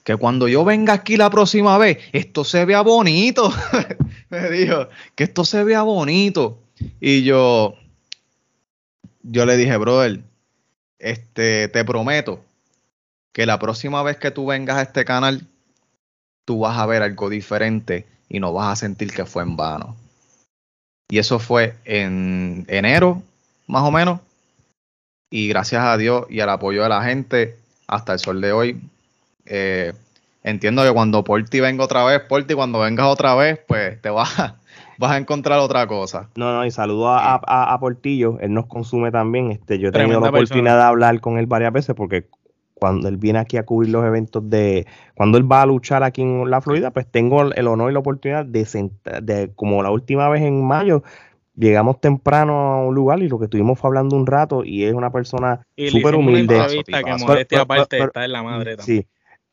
Que 0.02 0.16
cuando 0.16 0.48
yo 0.48 0.64
venga 0.64 0.92
aquí 0.92 1.16
la 1.16 1.30
próxima 1.30 1.78
vez, 1.78 1.98
esto 2.12 2.42
se 2.44 2.64
vea 2.64 2.80
bonito. 2.80 3.52
me 4.30 4.50
dijo, 4.50 4.88
que 5.14 5.24
esto 5.24 5.44
se 5.44 5.62
vea 5.62 5.82
bonito. 5.82 6.58
Y 7.00 7.22
yo, 7.22 7.74
yo 9.22 9.46
le 9.46 9.56
dije, 9.56 9.76
brother, 9.76 10.20
este, 10.98 11.68
te 11.68 11.84
prometo 11.84 12.44
que 13.32 13.46
la 13.46 13.58
próxima 13.58 14.02
vez 14.02 14.16
que 14.16 14.30
tú 14.30 14.46
vengas 14.46 14.78
a 14.78 14.82
este 14.82 15.04
canal, 15.04 15.46
tú 16.44 16.60
vas 16.60 16.78
a 16.78 16.86
ver 16.86 17.02
algo 17.02 17.28
diferente 17.28 18.06
y 18.28 18.40
no 18.40 18.52
vas 18.52 18.72
a 18.72 18.76
sentir 18.76 19.12
que 19.12 19.26
fue 19.26 19.42
en 19.42 19.56
vano. 19.56 19.96
Y 21.08 21.18
eso 21.18 21.38
fue 21.38 21.76
en 21.84 22.64
enero, 22.68 23.22
más 23.66 23.82
o 23.82 23.90
menos, 23.90 24.20
y 25.30 25.48
gracias 25.48 25.82
a 25.84 25.96
Dios 25.96 26.26
y 26.28 26.40
al 26.40 26.50
apoyo 26.50 26.82
de 26.82 26.88
la 26.88 27.02
gente 27.02 27.56
hasta 27.86 28.12
el 28.12 28.18
sol 28.18 28.40
de 28.40 28.52
hoy. 28.52 28.80
Eh, 29.46 29.92
entiendo 30.42 30.82
que 30.82 30.92
cuando 30.92 31.24
Porti 31.24 31.60
venga 31.60 31.84
otra 31.84 32.04
vez, 32.04 32.20
Porti, 32.28 32.54
cuando 32.54 32.80
vengas 32.80 33.06
otra 33.06 33.34
vez, 33.36 33.60
pues 33.66 34.00
te 34.02 34.10
vas, 34.10 34.30
vas 34.98 35.10
a 35.12 35.16
encontrar 35.16 35.60
otra 35.60 35.86
cosa. 35.86 36.28
No, 36.34 36.52
no, 36.52 36.66
y 36.66 36.70
saludo 36.70 37.08
a, 37.08 37.36
a, 37.36 37.80
Portillo, 37.80 38.38
él 38.40 38.52
nos 38.52 38.66
consume 38.66 39.12
también. 39.12 39.52
Este, 39.52 39.78
yo 39.78 39.88
he 39.88 39.92
tenido 39.92 40.20
la 40.20 40.30
oportunidad 40.30 40.76
de 40.76 40.84
hablar 40.84 41.20
con 41.20 41.38
él 41.38 41.46
varias 41.46 41.72
veces 41.72 41.94
porque 41.94 42.26
cuando 42.74 43.08
él 43.08 43.18
viene 43.18 43.38
aquí 43.38 43.58
a 43.58 43.64
cubrir 43.64 43.90
los 43.90 44.04
eventos 44.04 44.48
de, 44.48 44.86
cuando 45.14 45.36
él 45.36 45.50
va 45.50 45.62
a 45.62 45.66
luchar 45.66 46.02
aquí 46.02 46.22
en 46.22 46.50
la 46.50 46.60
Florida, 46.62 46.90
pues 46.90 47.06
tengo 47.06 47.52
el 47.52 47.68
honor 47.68 47.90
y 47.90 47.92
la 47.92 48.00
oportunidad 48.00 48.44
de, 48.46 48.66
de 49.22 49.50
como 49.54 49.82
la 49.82 49.90
última 49.90 50.28
vez 50.30 50.42
en 50.42 50.66
mayo, 50.66 51.02
llegamos 51.54 52.00
temprano 52.00 52.52
a 52.54 52.86
un 52.86 52.94
lugar 52.94 53.22
y 53.22 53.28
lo 53.28 53.38
que 53.38 53.44
estuvimos 53.44 53.78
fue 53.78 53.88
hablando 53.88 54.16
un 54.16 54.26
rato 54.26 54.64
y 54.64 54.84
es 54.84 54.94
una 54.94 55.10
persona 55.10 55.66
súper 55.88 56.14
humilde. 56.14 56.84
que 57.48 57.56
aparte 57.56 57.98
está 57.98 58.24
en 58.24 58.32
la 58.32 58.42
madre 58.42 58.76
también. 58.76 59.02
Sí. 59.02 59.06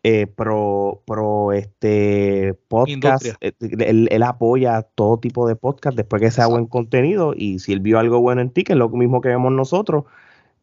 Eh, 0.03 0.27
pro, 0.27 1.03
pro 1.05 1.51
este 1.51 2.53
podcast, 2.69 3.25
eh, 3.41 3.51
él, 3.59 4.23
apoya 4.23 4.83
todo 4.83 5.19
tipo 5.19 5.47
de 5.47 5.57
podcast 5.57 5.97
después 5.97 6.21
que 6.21 6.31
sea 6.31 6.47
buen 6.47 6.67
contenido 6.67 7.33
y 7.35 7.59
si 7.59 7.73
él 7.73 7.81
vio 7.81 7.99
algo 7.99 8.21
bueno 8.21 8.41
en 8.41 8.51
ti, 8.51 8.63
que 8.63 8.73
es 8.73 8.79
lo 8.79 8.87
mismo 8.89 9.19
que 9.19 9.29
vemos 9.29 9.51
nosotros, 9.51 10.05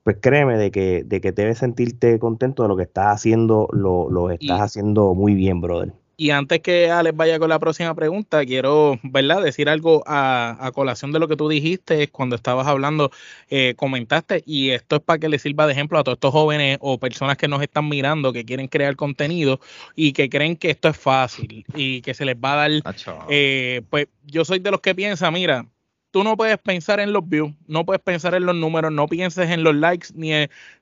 pues 0.02 0.16
créeme 0.20 0.56
de 0.56 0.70
que, 0.70 1.02
de 1.04 1.20
que 1.20 1.32
debes 1.32 1.58
sentirte 1.58 2.18
contento 2.18 2.62
de 2.62 2.68
lo 2.70 2.76
que 2.76 2.84
estás 2.84 3.08
haciendo, 3.08 3.68
lo, 3.72 4.08
lo 4.08 4.30
estás 4.30 4.60
haciendo 4.60 5.14
muy 5.14 5.34
bien, 5.34 5.60
brother. 5.60 5.92
Y 6.16 6.30
antes 6.30 6.60
que 6.60 6.90
Alex 6.90 7.16
vaya 7.16 7.38
con 7.38 7.48
la 7.48 7.58
próxima 7.58 7.94
pregunta, 7.94 8.44
quiero, 8.44 8.98
¿verdad?, 9.02 9.42
decir 9.42 9.68
algo 9.68 10.02
a, 10.06 10.70
colación 10.74 11.12
de 11.12 11.18
lo 11.18 11.28
que 11.28 11.36
tú 11.36 11.48
dijiste 11.48 12.08
cuando 12.08 12.36
estabas 12.36 12.66
hablando, 12.66 13.10
eh, 13.48 13.74
comentaste, 13.76 14.42
y 14.46 14.70
esto 14.70 14.96
es 14.96 15.02
para 15.02 15.18
que 15.18 15.28
le 15.28 15.38
sirva 15.38 15.66
de 15.66 15.72
ejemplo 15.72 15.98
a 15.98 16.04
todos 16.04 16.16
estos 16.16 16.32
jóvenes 16.32 16.78
o 16.80 16.98
personas 16.98 17.36
que 17.36 17.48
nos 17.48 17.62
están 17.62 17.88
mirando, 17.88 18.32
que 18.32 18.44
quieren 18.44 18.68
crear 18.68 18.96
contenido 18.96 19.60
y 19.96 20.12
que 20.12 20.28
creen 20.28 20.56
que 20.56 20.70
esto 20.70 20.88
es 20.88 20.96
fácil 20.96 21.64
y 21.74 22.00
que 22.00 22.14
se 22.14 22.24
les 22.24 22.36
va 22.36 22.52
a 22.52 22.68
dar, 22.68 22.70
eh, 23.28 23.82
pues 23.90 24.06
yo 24.24 24.44
soy 24.44 24.60
de 24.60 24.70
los 24.70 24.80
que 24.80 24.94
piensa, 24.94 25.30
mira, 25.30 25.66
tú 26.14 26.22
no 26.22 26.36
puedes 26.36 26.58
pensar 26.58 27.00
en 27.00 27.12
los 27.12 27.28
views, 27.28 27.52
no 27.66 27.84
puedes 27.84 28.00
pensar 28.00 28.36
en 28.36 28.46
los 28.46 28.54
números, 28.54 28.92
no 28.92 29.08
pienses 29.08 29.50
en 29.50 29.64
los 29.64 29.74
likes 29.74 30.10
ni 30.14 30.30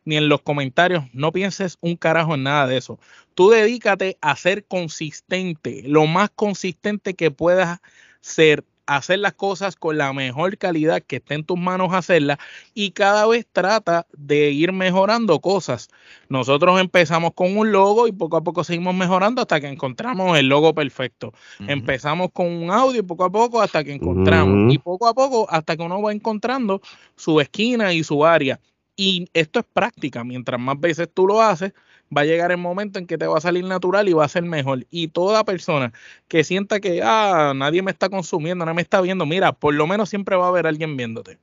ni 0.05 0.19
en 0.19 0.29
los 0.29 0.43
comentarios, 0.43 1.05
no 1.15 1.33
pienses 1.33 1.79
un 1.81 1.97
carajo 1.97 2.35
en 2.35 2.43
nada 2.43 2.67
de 2.67 2.77
eso. 2.77 2.99
Tú 3.35 3.49
dedícate 3.49 4.19
a 4.21 4.37
ser 4.37 4.67
consistente, 4.67 5.85
lo 5.87 6.07
más 6.07 6.29
consistente 6.29 7.15
que 7.15 7.31
puedas 7.31 7.81
ser 8.21 8.63
hacer 8.87 9.21
las 9.21 9.35
cosas 9.35 9.77
con 9.77 9.97
la 9.99 10.13
mejor 10.13 10.59
calidad 10.59 11.03
que 11.03 11.17
esté 11.17 11.35
en 11.35 11.45
tus 11.45 11.59
manos 11.59 11.93
hacerlas 11.93 12.39
y 12.75 12.91
cada 12.91 13.27
vez 13.27 13.47
trata 13.51 14.07
de 14.13 14.51
ir 14.51 14.73
mejorando 14.73 15.41
cosas. 15.41 15.89
Nosotros 16.29 16.81
empezamos 16.81 17.33
con 17.35 17.57
un 17.57 17.73
logo 17.73 18.09
y 18.09 18.13
poco 18.13 18.37
a 18.37 18.43
poco 18.43 18.65
seguimos 18.65 18.95
mejorando 18.95 19.43
hasta 19.43 19.61
que 19.61 19.69
encontramos 19.69 20.39
el 20.39 20.49
logo 20.49 20.75
perfecto. 20.75 21.33
Empezamos 21.61 22.31
con 22.33 22.47
un 22.47 22.71
audio 22.71 23.01
y 23.01 23.03
poco 23.03 23.25
a 23.25 23.31
poco 23.31 23.61
hasta 23.61 23.85
que 23.85 23.93
encontramos 23.93 24.73
y 24.73 24.79
poco 24.79 25.07
a 25.07 25.15
poco 25.15 25.47
hasta 25.49 25.77
que 25.77 25.83
uno 25.83 26.03
va 26.03 26.13
encontrando 26.13 26.81
su 27.17 27.41
esquina 27.41 27.93
y 27.93 28.03
su 28.03 28.25
área. 28.25 28.61
Y 28.97 29.29
esto 29.33 29.61
es 29.61 29.65
práctica, 29.73 30.23
mientras 30.23 30.61
más 30.61 30.79
veces 30.79 31.09
tú 31.13 31.27
lo 31.27 31.41
haces, 31.41 31.73
va 32.15 32.23
a 32.23 32.25
llegar 32.25 32.51
el 32.51 32.59
momento 32.59 32.99
en 32.99 33.07
que 33.07 33.19
te 33.19 33.27
va 33.27 33.39
a 33.39 33.41
salir 33.41 33.65
natural 33.65 34.09
y 34.09 34.13
va 34.13 34.25
a 34.25 34.29
ser 34.29 34.43
mejor. 34.43 34.87
Y 34.91 35.09
toda 35.09 35.45
persona 35.45 35.93
que 36.29 36.45
sienta 36.45 36.81
que 36.81 37.01
ah, 37.03 37.53
nadie 37.55 37.83
me 37.83 37.91
está 37.91 38.09
consumiendo, 38.09 38.65
nadie 38.65 38.77
me 38.77 38.83
está 38.83 39.01
viendo, 39.01 39.27
mira, 39.27 39.53
por 39.53 39.75
lo 39.75 39.87
menos 39.87 40.09
siempre 40.09 40.37
va 40.37 40.47
a 40.47 40.49
haber 40.49 40.67
alguien 40.67 40.97
viéndote. 40.97 41.39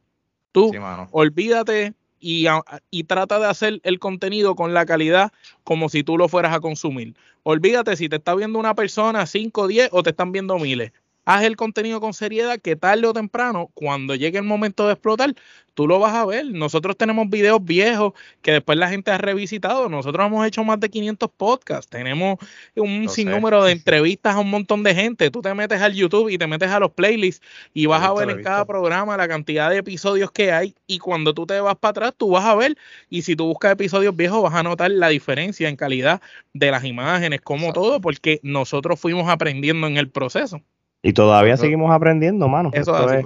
Tú 0.52 0.72
olvídate 1.12 1.94
y, 2.20 2.48
y, 2.90 3.04
trata 3.04 3.40
de 3.40 3.46
hacer 3.46 3.80
el 3.84 4.00
contenido 4.00 4.56
con 4.56 4.74
la 4.74 4.86
calidad 4.86 5.32
como 5.64 5.90
si 5.90 6.04
tú 6.04 6.18
lo 6.18 6.28
fueras 6.28 6.54
a 6.54 6.60
consumir. 6.60 7.16
Olvídate 7.44 7.96
si 7.96 8.10
te 8.10 8.18
está 8.18 8.36
viendo 8.36 8.60
una 8.60 8.76
persona, 8.76 9.26
5, 9.26 9.68
10 9.68 9.90
o 9.92 10.04
te 10.04 10.10
están 10.10 10.32
viendo 10.32 10.58
miles 10.58 10.92
haz 11.30 11.44
el 11.44 11.56
contenido 11.56 12.02
con 12.02 12.16
seriedad 12.16 12.60
que 12.60 12.76
tarde 12.76 13.06
o 13.06 13.14
temprano, 13.14 13.70
cuando 13.76 14.16
llegue 14.16 14.40
el 14.40 14.46
momento 14.46 14.88
de 14.88 14.94
explotar, 14.94 15.36
tú 15.76 15.88
lo 15.88 16.00
vas 16.00 16.16
a 16.16 16.26
ver. 16.26 16.48
Nosotros 16.48 16.98
tenemos 16.98 17.30
videos 17.30 17.64
viejos 17.64 18.14
que 18.42 18.54
después 18.54 18.80
la 18.80 18.90
gente 18.90 19.12
ha 19.12 19.20
revisitado. 19.20 19.90
Nosotros 19.90 20.26
hemos 20.26 20.48
hecho 20.48 20.64
más 20.64 20.80
de 20.80 20.90
500 20.90 21.30
podcasts. 21.38 21.88
Tenemos 21.88 22.40
un 22.76 23.08
sinnúmero 23.10 23.64
de 23.64 23.72
entrevistas 23.74 24.38
a 24.38 24.40
un 24.40 24.50
montón 24.50 24.82
de 24.82 24.96
gente. 24.96 25.30
Tú 25.30 25.44
te 25.44 25.54
metes 25.54 25.80
al 25.84 25.94
YouTube 25.94 26.30
y 26.30 26.40
te 26.40 26.48
metes 26.48 26.72
a 26.72 26.80
los 26.80 26.90
playlists 26.94 27.46
y 27.76 27.86
vas 27.86 28.02
a 28.02 28.12
ver 28.12 28.32
en 28.32 28.42
cada 28.42 28.66
programa 28.66 29.16
la 29.16 29.28
cantidad 29.28 29.70
de 29.70 29.78
episodios 29.78 30.32
que 30.32 30.52
hay. 30.52 30.74
Y 30.88 30.98
cuando 30.98 31.36
tú 31.36 31.46
te 31.46 31.60
vas 31.60 31.76
para 31.76 31.92
atrás, 31.92 32.14
tú 32.18 32.32
vas 32.32 32.46
a 32.46 32.56
ver. 32.56 32.76
Y 33.08 33.22
si 33.22 33.36
tú 33.36 33.46
buscas 33.46 33.74
episodios 33.74 34.16
viejos, 34.16 34.42
vas 34.42 34.56
a 34.56 34.64
notar 34.64 34.90
la 34.90 35.10
diferencia 35.10 35.70
en 35.70 35.76
calidad 35.76 36.24
de 36.54 36.72
las 36.72 36.86
imágenes, 36.86 37.42
como 37.42 37.72
todo, 37.72 38.02
porque 38.02 38.40
nosotros 38.42 39.00
fuimos 39.00 39.30
aprendiendo 39.30 39.86
en 39.86 39.98
el 39.98 40.10
proceso. 40.10 40.64
Y 41.02 41.14
todavía 41.14 41.56
seguimos 41.58 41.92
aprendiendo, 41.92 42.48
mano. 42.48 42.72
Eso, 42.74 43.10
es, 43.10 43.26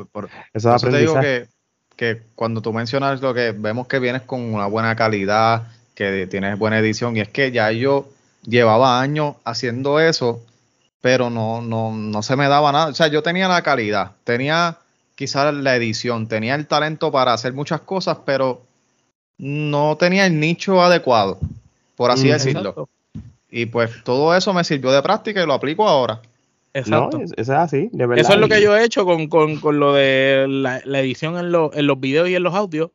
eso, 0.53 0.75
te 0.77 0.97
digo 0.97 1.19
que, 1.19 1.47
que 1.95 2.21
cuando 2.35 2.61
tú 2.61 2.71
mencionas 2.71 3.21
lo 3.21 3.33
que 3.33 3.51
vemos 3.51 3.87
que 3.87 3.99
vienes 3.99 4.21
con 4.21 4.41
una 4.53 4.67
buena 4.67 4.95
calidad, 4.95 5.63
que 5.95 6.27
tienes 6.27 6.57
buena 6.59 6.79
edición, 6.79 7.17
y 7.17 7.21
es 7.21 7.29
que 7.29 7.51
ya 7.51 7.71
yo 7.71 8.07
llevaba 8.43 9.01
años 9.01 9.35
haciendo 9.43 9.99
eso, 9.99 10.41
pero 11.01 11.29
no, 11.29 11.61
no, 11.61 11.91
no 11.91 12.21
se 12.21 12.35
me 12.35 12.47
daba 12.47 12.71
nada. 12.71 12.87
O 12.87 12.93
sea, 12.93 13.07
yo 13.07 13.23
tenía 13.23 13.47
la 13.47 13.61
calidad, 13.63 14.11
tenía 14.23 14.77
quizás 15.15 15.53
la 15.53 15.75
edición, 15.75 16.27
tenía 16.27 16.55
el 16.55 16.67
talento 16.67 17.11
para 17.11 17.33
hacer 17.33 17.53
muchas 17.53 17.81
cosas, 17.81 18.19
pero 18.25 18.61
no 19.37 19.97
tenía 19.97 20.25
el 20.25 20.39
nicho 20.39 20.81
adecuado, 20.81 21.39
por 21.95 22.11
así 22.11 22.29
decirlo. 22.29 22.87
Y 23.49 23.67
pues 23.67 24.03
todo 24.03 24.35
eso 24.35 24.53
me 24.53 24.63
sirvió 24.63 24.91
de 24.91 25.01
práctica 25.01 25.41
y 25.43 25.45
lo 25.45 25.53
aplico 25.53 25.87
ahora. 25.87 26.21
Exacto. 26.73 27.21
eso 27.21 27.33
es 27.37 27.49
así, 27.49 27.89
de 27.91 28.05
verdad. 28.07 28.25
Eso 28.25 28.33
es 28.33 28.39
lo 28.39 28.49
que 28.49 28.61
yo 28.61 28.75
he 28.75 28.83
hecho 28.83 29.05
con, 29.05 29.27
con, 29.27 29.59
con 29.59 29.79
lo 29.79 29.93
de 29.93 30.45
la, 30.47 30.99
edición 30.99 31.37
en, 31.37 31.45
en 31.45 31.87
los 31.87 31.99
videos 31.99 32.29
y 32.29 32.35
en 32.35 32.43
los 32.43 32.55
audios. 32.55 32.89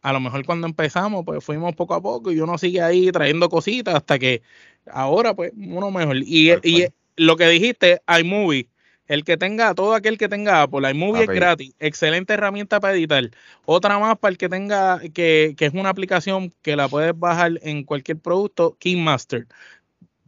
A 0.00 0.12
lo 0.12 0.20
mejor 0.20 0.46
cuando 0.46 0.66
empezamos, 0.66 1.24
pues 1.24 1.44
fuimos 1.44 1.74
poco 1.74 1.94
a 1.94 2.00
poco 2.00 2.32
y 2.32 2.40
uno 2.40 2.56
sigue 2.56 2.80
ahí 2.80 3.10
trayendo 3.12 3.48
cositas 3.48 3.94
hasta 3.94 4.18
que 4.18 4.42
ahora, 4.90 5.34
pues, 5.34 5.52
uno 5.56 5.90
mejor. 5.90 6.16
Y, 6.18 6.52
y 6.62 6.86
lo 7.16 7.36
que 7.36 7.48
dijiste, 7.48 8.00
iMovie, 8.20 8.68
el 9.08 9.24
que 9.24 9.36
tenga, 9.36 9.74
todo 9.74 9.94
aquel 9.94 10.16
que 10.16 10.28
tenga 10.28 10.62
Apple, 10.62 10.90
iMovie 10.90 11.24
es 11.24 11.28
gratis, 11.28 11.74
excelente 11.80 12.34
herramienta 12.34 12.80
para 12.80 12.94
editar. 12.94 13.28
Otra 13.66 13.98
más 13.98 14.18
para 14.18 14.30
el 14.30 14.38
que 14.38 14.48
tenga, 14.48 15.00
que, 15.12 15.54
que 15.56 15.66
es 15.66 15.74
una 15.74 15.90
aplicación 15.90 16.54
que 16.62 16.76
la 16.76 16.88
puedes 16.88 17.18
bajar 17.18 17.58
en 17.62 17.84
cualquier 17.84 18.18
producto, 18.18 18.76
Kingmaster 18.78 19.46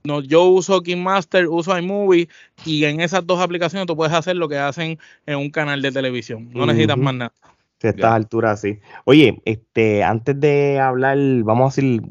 no, 0.03 0.21
yo 0.23 0.45
uso 0.45 0.83
KingMaster, 0.83 1.49
uso 1.49 1.77
iMovie 1.79 2.29
y 2.65 2.85
en 2.85 3.01
esas 3.01 3.27
dos 3.27 3.41
aplicaciones 3.41 3.87
tú 3.87 3.97
puedes 3.97 4.15
hacer 4.15 4.37
lo 4.37 4.49
que 4.49 4.59
hacen 4.59 4.99
en 5.27 5.39
un 5.39 5.51
canal 5.51 5.83
de 5.83 5.93
televisión. 5.93 6.51
No 6.53 6.67
necesitas 6.67 6.97
más 6.97 7.15
nada. 7.15 7.33
A 7.83 7.89
estas 7.89 8.13
alturas, 8.13 8.61
sí. 8.61 8.79
Oye, 9.05 9.41
este, 9.45 10.05
antes 10.05 10.39
de 10.39 10.79
hablar, 10.79 11.17
vamos 11.45 11.79
a 11.79 11.81
decir, 11.81 12.03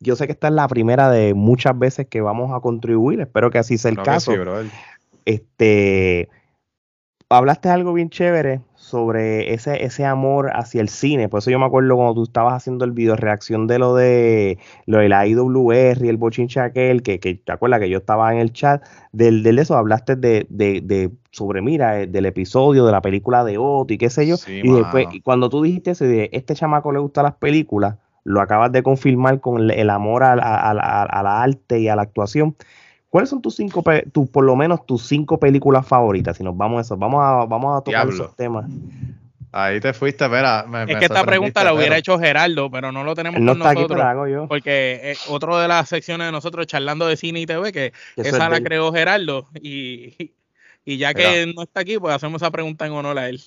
yo 0.00 0.16
sé 0.16 0.26
que 0.26 0.32
esta 0.32 0.48
es 0.48 0.54
la 0.54 0.68
primera 0.68 1.10
de 1.10 1.34
muchas 1.34 1.78
veces 1.78 2.06
que 2.08 2.20
vamos 2.20 2.52
a 2.54 2.60
contribuir, 2.60 3.20
espero 3.20 3.50
que 3.50 3.58
así 3.58 3.78
sea 3.78 3.90
el 3.90 4.02
caso. 4.02 4.32
este, 5.24 6.28
hablaste 7.28 7.68
algo 7.68 7.92
bien 7.92 8.10
chévere 8.10 8.60
sobre 8.82 9.54
ese, 9.54 9.84
ese 9.84 10.04
amor 10.04 10.50
hacia 10.54 10.80
el 10.80 10.88
cine. 10.88 11.28
Por 11.28 11.38
eso 11.38 11.52
yo 11.52 11.58
me 11.60 11.66
acuerdo 11.66 11.94
cuando 11.94 12.14
tú 12.14 12.24
estabas 12.24 12.54
haciendo 12.54 12.84
el 12.84 12.90
video 12.90 13.14
reacción 13.14 13.68
de 13.68 13.78
lo 13.78 13.94
de 13.94 14.58
lo 14.86 14.98
de 14.98 15.08
la 15.08 15.24
IWR 15.24 16.04
y 16.04 16.08
el 16.08 16.16
bochinche 16.16 16.58
aquel, 16.58 17.02
que, 17.02 17.20
que 17.20 17.36
te 17.36 17.52
acuerdas 17.52 17.78
que 17.78 17.88
yo 17.88 17.98
estaba 17.98 18.32
en 18.32 18.40
el 18.40 18.52
chat 18.52 18.84
del, 19.12 19.44
del 19.44 19.60
eso, 19.60 19.76
hablaste 19.76 20.16
de, 20.16 20.46
de, 20.50 20.80
de 20.82 21.10
sobre, 21.30 21.62
mira, 21.62 22.00
eh, 22.00 22.06
del 22.08 22.26
episodio 22.26 22.84
de 22.84 22.90
la 22.90 23.00
película 23.00 23.44
de 23.44 23.56
Otto 23.56 23.94
y 23.94 23.98
qué 23.98 24.10
sé 24.10 24.26
yo. 24.26 24.34
y 24.48 24.68
después, 24.72 25.06
cuando 25.22 25.48
tú 25.48 25.62
dijiste 25.62 25.92
ese 25.92 26.06
de 26.06 26.28
este 26.32 26.54
chamaco 26.56 26.90
le 26.90 26.98
gusta 26.98 27.22
las 27.22 27.34
películas, 27.34 27.96
lo 28.24 28.40
acabas 28.40 28.72
de 28.72 28.82
confirmar 28.82 29.40
con 29.40 29.70
el, 29.70 29.90
amor 29.90 30.24
a, 30.24 30.32
a, 30.32 30.70
a 30.70 31.22
la 31.22 31.42
arte 31.42 31.78
y 31.78 31.86
a 31.88 31.94
la 31.94 32.02
actuación. 32.02 32.56
¿Cuáles 33.12 33.28
son 33.28 33.42
tus 33.42 33.56
cinco, 33.56 33.84
tu, 34.10 34.26
por 34.26 34.42
lo 34.42 34.56
menos 34.56 34.86
tus 34.86 35.02
cinco 35.06 35.38
películas 35.38 35.86
favoritas? 35.86 36.34
Si 36.34 36.42
nos 36.42 36.56
vamos 36.56 36.78
a 36.78 36.80
eso, 36.80 36.96
vamos 36.96 37.20
a, 37.22 37.44
vamos 37.44 37.78
a 37.78 37.84
tocar 37.84 38.08
esos 38.08 38.34
temas. 38.36 38.64
Ahí 39.52 39.80
te 39.80 39.92
fuiste, 39.92 40.24
espera. 40.24 40.64
es 40.88 40.96
que 40.96 41.04
esta 41.04 41.22
pregunta 41.22 41.62
la 41.62 41.74
hubiera 41.74 41.98
hecho 41.98 42.18
Gerardo, 42.18 42.70
pero 42.70 42.90
no 42.90 43.04
lo 43.04 43.14
tenemos 43.14 43.38
con 43.38 43.58
nosotros. 43.58 44.48
Porque 44.48 45.10
es 45.10 45.28
otro 45.28 45.58
de 45.58 45.68
las 45.68 45.90
secciones 45.90 46.26
de 46.26 46.32
nosotros 46.32 46.66
charlando 46.66 47.06
de 47.06 47.18
cine 47.18 47.40
y 47.40 47.44
TV, 47.44 47.70
que 47.70 47.92
esa 48.16 48.48
la 48.48 48.62
creó 48.62 48.90
Gerardo. 48.94 49.46
Y, 49.60 50.32
y 50.86 50.96
ya 50.96 51.12
que 51.12 51.52
no 51.54 51.64
está 51.64 51.80
aquí, 51.80 51.98
pues 51.98 52.14
hacemos 52.14 52.40
esa 52.40 52.50
pregunta 52.50 52.86
en 52.86 52.92
honor 52.92 53.18
a 53.18 53.28
él. 53.28 53.42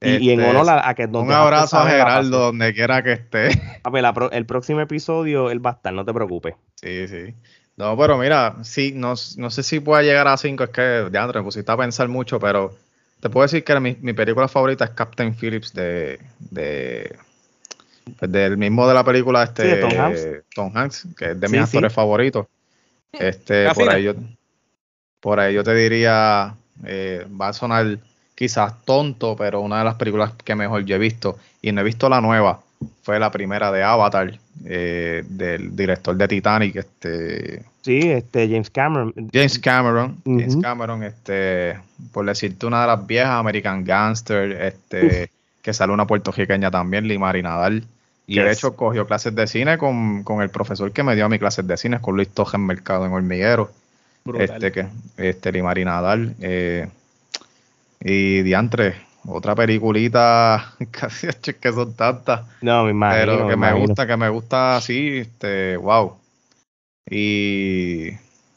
Y, 0.00 0.30
en 0.30 0.40
este, 0.40 0.50
honor 0.50 0.80
a, 0.82 0.94
que 0.94 1.04
Un 1.04 1.30
abrazo 1.30 1.78
a 1.78 1.88
Gerardo 1.88 2.46
donde 2.46 2.74
quiera 2.74 3.04
que 3.04 3.12
esté. 3.12 3.50
A 3.84 3.90
ver, 3.90 4.04
el 4.32 4.44
próximo 4.44 4.80
episodio 4.80 5.52
él 5.52 5.64
va 5.64 5.70
a 5.70 5.74
estar, 5.74 5.92
no 5.92 6.04
te 6.04 6.12
preocupes. 6.12 6.56
Sí, 6.74 7.06
sí. 7.06 7.36
No, 7.78 7.96
pero 7.96 8.18
mira, 8.18 8.56
sí, 8.64 8.92
no, 8.92 9.14
no 9.36 9.50
sé 9.50 9.62
si 9.62 9.78
pueda 9.78 10.02
llegar 10.02 10.26
a 10.26 10.36
5, 10.36 10.64
es 10.64 10.70
que 10.70 11.08
ya 11.12 11.28
me 11.28 11.42
pusiste 11.44 11.70
a 11.70 11.76
pensar 11.76 12.08
mucho, 12.08 12.40
pero 12.40 12.76
te 13.20 13.30
puedo 13.30 13.44
decir 13.44 13.62
que 13.62 13.78
mi, 13.78 13.96
mi 14.00 14.12
película 14.12 14.48
favorita 14.48 14.84
es 14.84 14.90
Captain 14.90 15.32
Phillips 15.32 15.72
de, 15.74 16.18
de 16.40 17.16
pues, 18.18 18.32
del 18.32 18.56
mismo 18.56 18.88
de 18.88 18.94
la 18.94 19.04
película 19.04 19.44
este 19.44 19.76
Tom, 20.54 20.72
Hanks. 20.74 21.06
que 21.16 21.30
es 21.30 21.40
de 21.40 21.48
mis 21.48 21.60
actores 21.60 21.92
favoritos. 21.92 22.46
Este, 23.12 23.72
por 23.72 23.88
ahí 23.88 24.02
yo, 24.02 24.14
por 25.20 25.38
ahí 25.38 25.54
yo 25.54 25.62
te 25.62 25.72
diría, 25.72 26.56
eh, 26.84 27.26
va 27.40 27.48
a 27.48 27.52
sonar 27.52 27.98
quizás 28.34 28.84
tonto, 28.84 29.36
pero 29.36 29.60
una 29.60 29.78
de 29.78 29.84
las 29.84 29.94
películas 29.94 30.32
que 30.44 30.56
mejor 30.56 30.84
yo 30.84 30.96
he 30.96 30.98
visto, 30.98 31.38
y 31.62 31.70
no 31.70 31.80
he 31.80 31.84
visto 31.84 32.08
la 32.08 32.20
nueva, 32.20 32.60
fue 33.02 33.18
la 33.18 33.30
primera 33.30 33.72
de 33.72 33.82
Avatar, 33.82 34.38
eh, 34.64 35.24
del 35.28 35.74
director 35.74 36.16
de 36.16 36.28
Titanic, 36.28 36.76
este... 36.76 37.62
Sí, 37.82 38.00
este 38.10 38.48
James 38.48 38.70
Cameron. 38.70 39.14
James 39.32 39.58
Cameron, 39.58 40.18
James 40.24 40.56
Cameron, 40.56 41.02
este, 41.02 41.78
por 42.12 42.26
decirte 42.26 42.66
una 42.66 42.82
de 42.82 42.86
las 42.88 43.06
viejas, 43.06 43.30
American 43.30 43.84
Gangster, 43.84 44.52
este, 44.52 45.30
que 45.62 45.72
sale 45.72 45.92
una 45.92 46.06
puertorriqueña 46.06 46.70
también, 46.70 47.08
Limari 47.08 47.42
Nadal, 47.42 47.84
y 48.26 48.38
de 48.38 48.52
hecho 48.52 48.76
cogió 48.76 49.06
clases 49.06 49.34
de 49.34 49.46
cine 49.46 49.78
con, 49.78 50.22
el 50.42 50.50
profesor 50.50 50.92
que 50.92 51.02
me 51.02 51.14
dio 51.14 51.24
a 51.24 51.28
mi 51.30 51.38
clases 51.38 51.66
de 51.66 51.78
cine, 51.78 51.98
con 51.98 52.14
Luis 52.14 52.28
Toja 52.28 52.58
en 52.58 52.66
Mercado 52.66 53.06
en 53.06 53.12
Hormiguero. 53.12 53.70
Este, 54.38 54.70
que, 54.70 54.86
este, 55.16 55.50
Limari 55.50 55.86
Nadal, 55.86 56.34
eh, 56.42 56.86
y 58.00 58.42
Diantre, 58.42 59.07
otra 59.28 59.54
peliculita, 59.54 60.74
casi 60.90 61.28
que 61.54 61.72
son 61.72 61.94
tantas. 61.94 62.42
No, 62.62 62.84
me 62.84 62.90
imagino. 62.90 63.20
Pero 63.20 63.48
que 63.48 63.56
me, 63.56 63.72
gusta, 63.72 64.06
que 64.06 64.16
me 64.16 64.28
gusta 64.28 64.76
así, 64.76 65.18
este, 65.18 65.76
wow. 65.76 66.16
Y. 67.10 68.10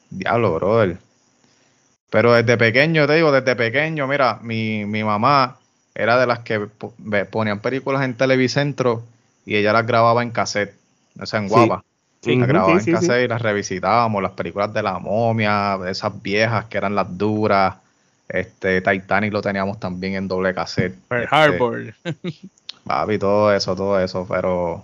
Diablo, 0.10 0.56
brother. 0.56 0.98
Pero 2.10 2.34
desde 2.34 2.58
pequeño, 2.58 3.08
te 3.08 3.16
digo, 3.16 3.32
desde 3.32 3.56
pequeño, 3.56 4.06
mira, 4.08 4.40
mi, 4.42 4.86
mi 4.86 5.04
mamá 5.04 5.58
era 5.96 6.20
de 6.20 6.28
las 6.28 6.40
que 6.40 6.68
ponían 7.30 7.60
películas 7.60 8.04
en 8.04 8.16
Televicentro 8.16 9.04
y 9.46 9.56
ella 9.56 9.72
las 9.72 9.88
grababa 9.88 10.22
en 10.22 10.32
cassette, 10.32 10.76
o 11.20 11.26
sea, 11.26 11.40
en 11.40 11.48
guapa. 11.48 11.84
Sí. 12.22 12.36
Las 12.36 12.48
grababa 12.48 12.80
en 12.80 12.86
cassette 12.86 13.26
y 13.26 13.28
las 13.28 13.42
revisitábamos, 13.42 14.22
las 14.22 14.34
películas 14.34 14.74
de 14.74 14.84
la 14.84 15.00
momia, 15.00 15.78
de 15.78 15.92
esas 15.92 16.22
viejas 16.22 16.66
que 16.66 16.78
eran 16.78 16.96
las 16.96 17.18
duras. 17.18 17.76
Este, 18.34 18.82
Titanic 18.82 19.34
lo 19.34 19.42
teníamos 19.42 19.80
también 19.80 20.16
en 20.16 20.28
doble 20.28 20.54
cassette. 20.54 20.96
Pearl 21.08 21.24
este, 21.24 21.36
Harbor. 21.36 21.94
Papi, 22.86 23.20
todo 23.20 23.54
eso, 23.54 23.76
todo 23.76 24.00
eso, 24.00 24.26
pero 24.28 24.84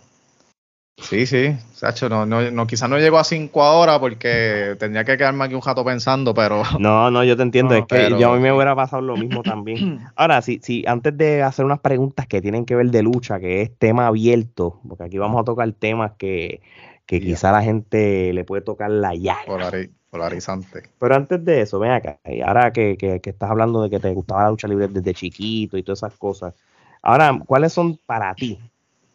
sí, 0.98 1.26
sí, 1.26 1.56
Sacho, 1.74 2.10
no, 2.10 2.26
no, 2.26 2.52
no, 2.52 2.68
quizás 2.68 2.90
no 2.90 3.00
llego 3.00 3.18
a 3.18 3.24
cinco 3.24 3.64
ahora 3.64 4.00
porque 4.00 4.76
tendría 4.80 5.04
que 5.04 5.18
quedarme 5.18 5.46
aquí 5.46 5.56
un 5.56 5.62
jato 5.62 5.84
pensando, 5.84 6.34
pero. 6.34 6.62
No, 6.80 7.10
no, 7.10 7.24
yo 7.24 7.36
te 7.36 7.44
entiendo, 7.44 7.74
es 7.76 7.86
que 7.86 8.10
yo 8.20 8.32
a 8.32 8.36
mí 8.36 8.42
me 8.42 8.52
hubiera 8.52 8.76
pasado 8.76 9.02
lo 9.02 9.16
mismo 9.16 9.42
también. 9.42 10.02
Ahora, 10.16 10.42
sí, 10.42 10.60
sí, 10.62 10.84
antes 10.86 11.18
de 11.18 11.42
hacer 11.42 11.66
unas 11.66 11.80
preguntas 11.80 12.28
que 12.28 12.42
tienen 12.42 12.66
que 12.66 12.76
ver 12.76 12.92
de 12.92 13.02
lucha, 13.02 13.40
que 13.40 13.62
es 13.62 13.76
tema 13.78 14.08
abierto, 14.08 14.80
porque 14.88 15.06
aquí 15.06 15.18
vamos 15.18 15.42
a 15.42 15.46
tocar 15.46 15.72
temas 15.72 16.12
que, 16.18 16.62
que 17.06 17.20
quizá 17.20 17.52
la 17.52 17.64
gente 17.64 18.32
le 18.34 18.44
puede 18.44 18.62
tocar 18.62 18.92
la 18.92 19.16
llaga. 19.16 19.72
Polarizante. 20.18 20.84
Pero 21.00 21.16
antes 21.16 21.44
de 21.46 21.62
eso, 21.62 21.80
ven 21.80 21.92
acá, 21.92 22.20
y 22.26 22.42
ahora 22.42 22.74
que, 22.74 22.98
estás 23.24 23.50
hablando 23.50 23.84
de 23.84 23.90
que 23.90 24.00
te 24.00 24.14
gustaba 24.14 24.44
la 24.44 24.50
lucha 24.50 24.68
libre 24.68 24.88
desde 24.88 25.14
chiquito 25.14 25.78
y 25.78 25.84
todas 25.84 26.00
esas 26.00 26.18
cosas, 26.18 26.54
ahora, 27.02 27.40
¿cuáles 27.46 27.74
son 27.74 28.00
para 28.06 28.34
ti, 28.34 28.60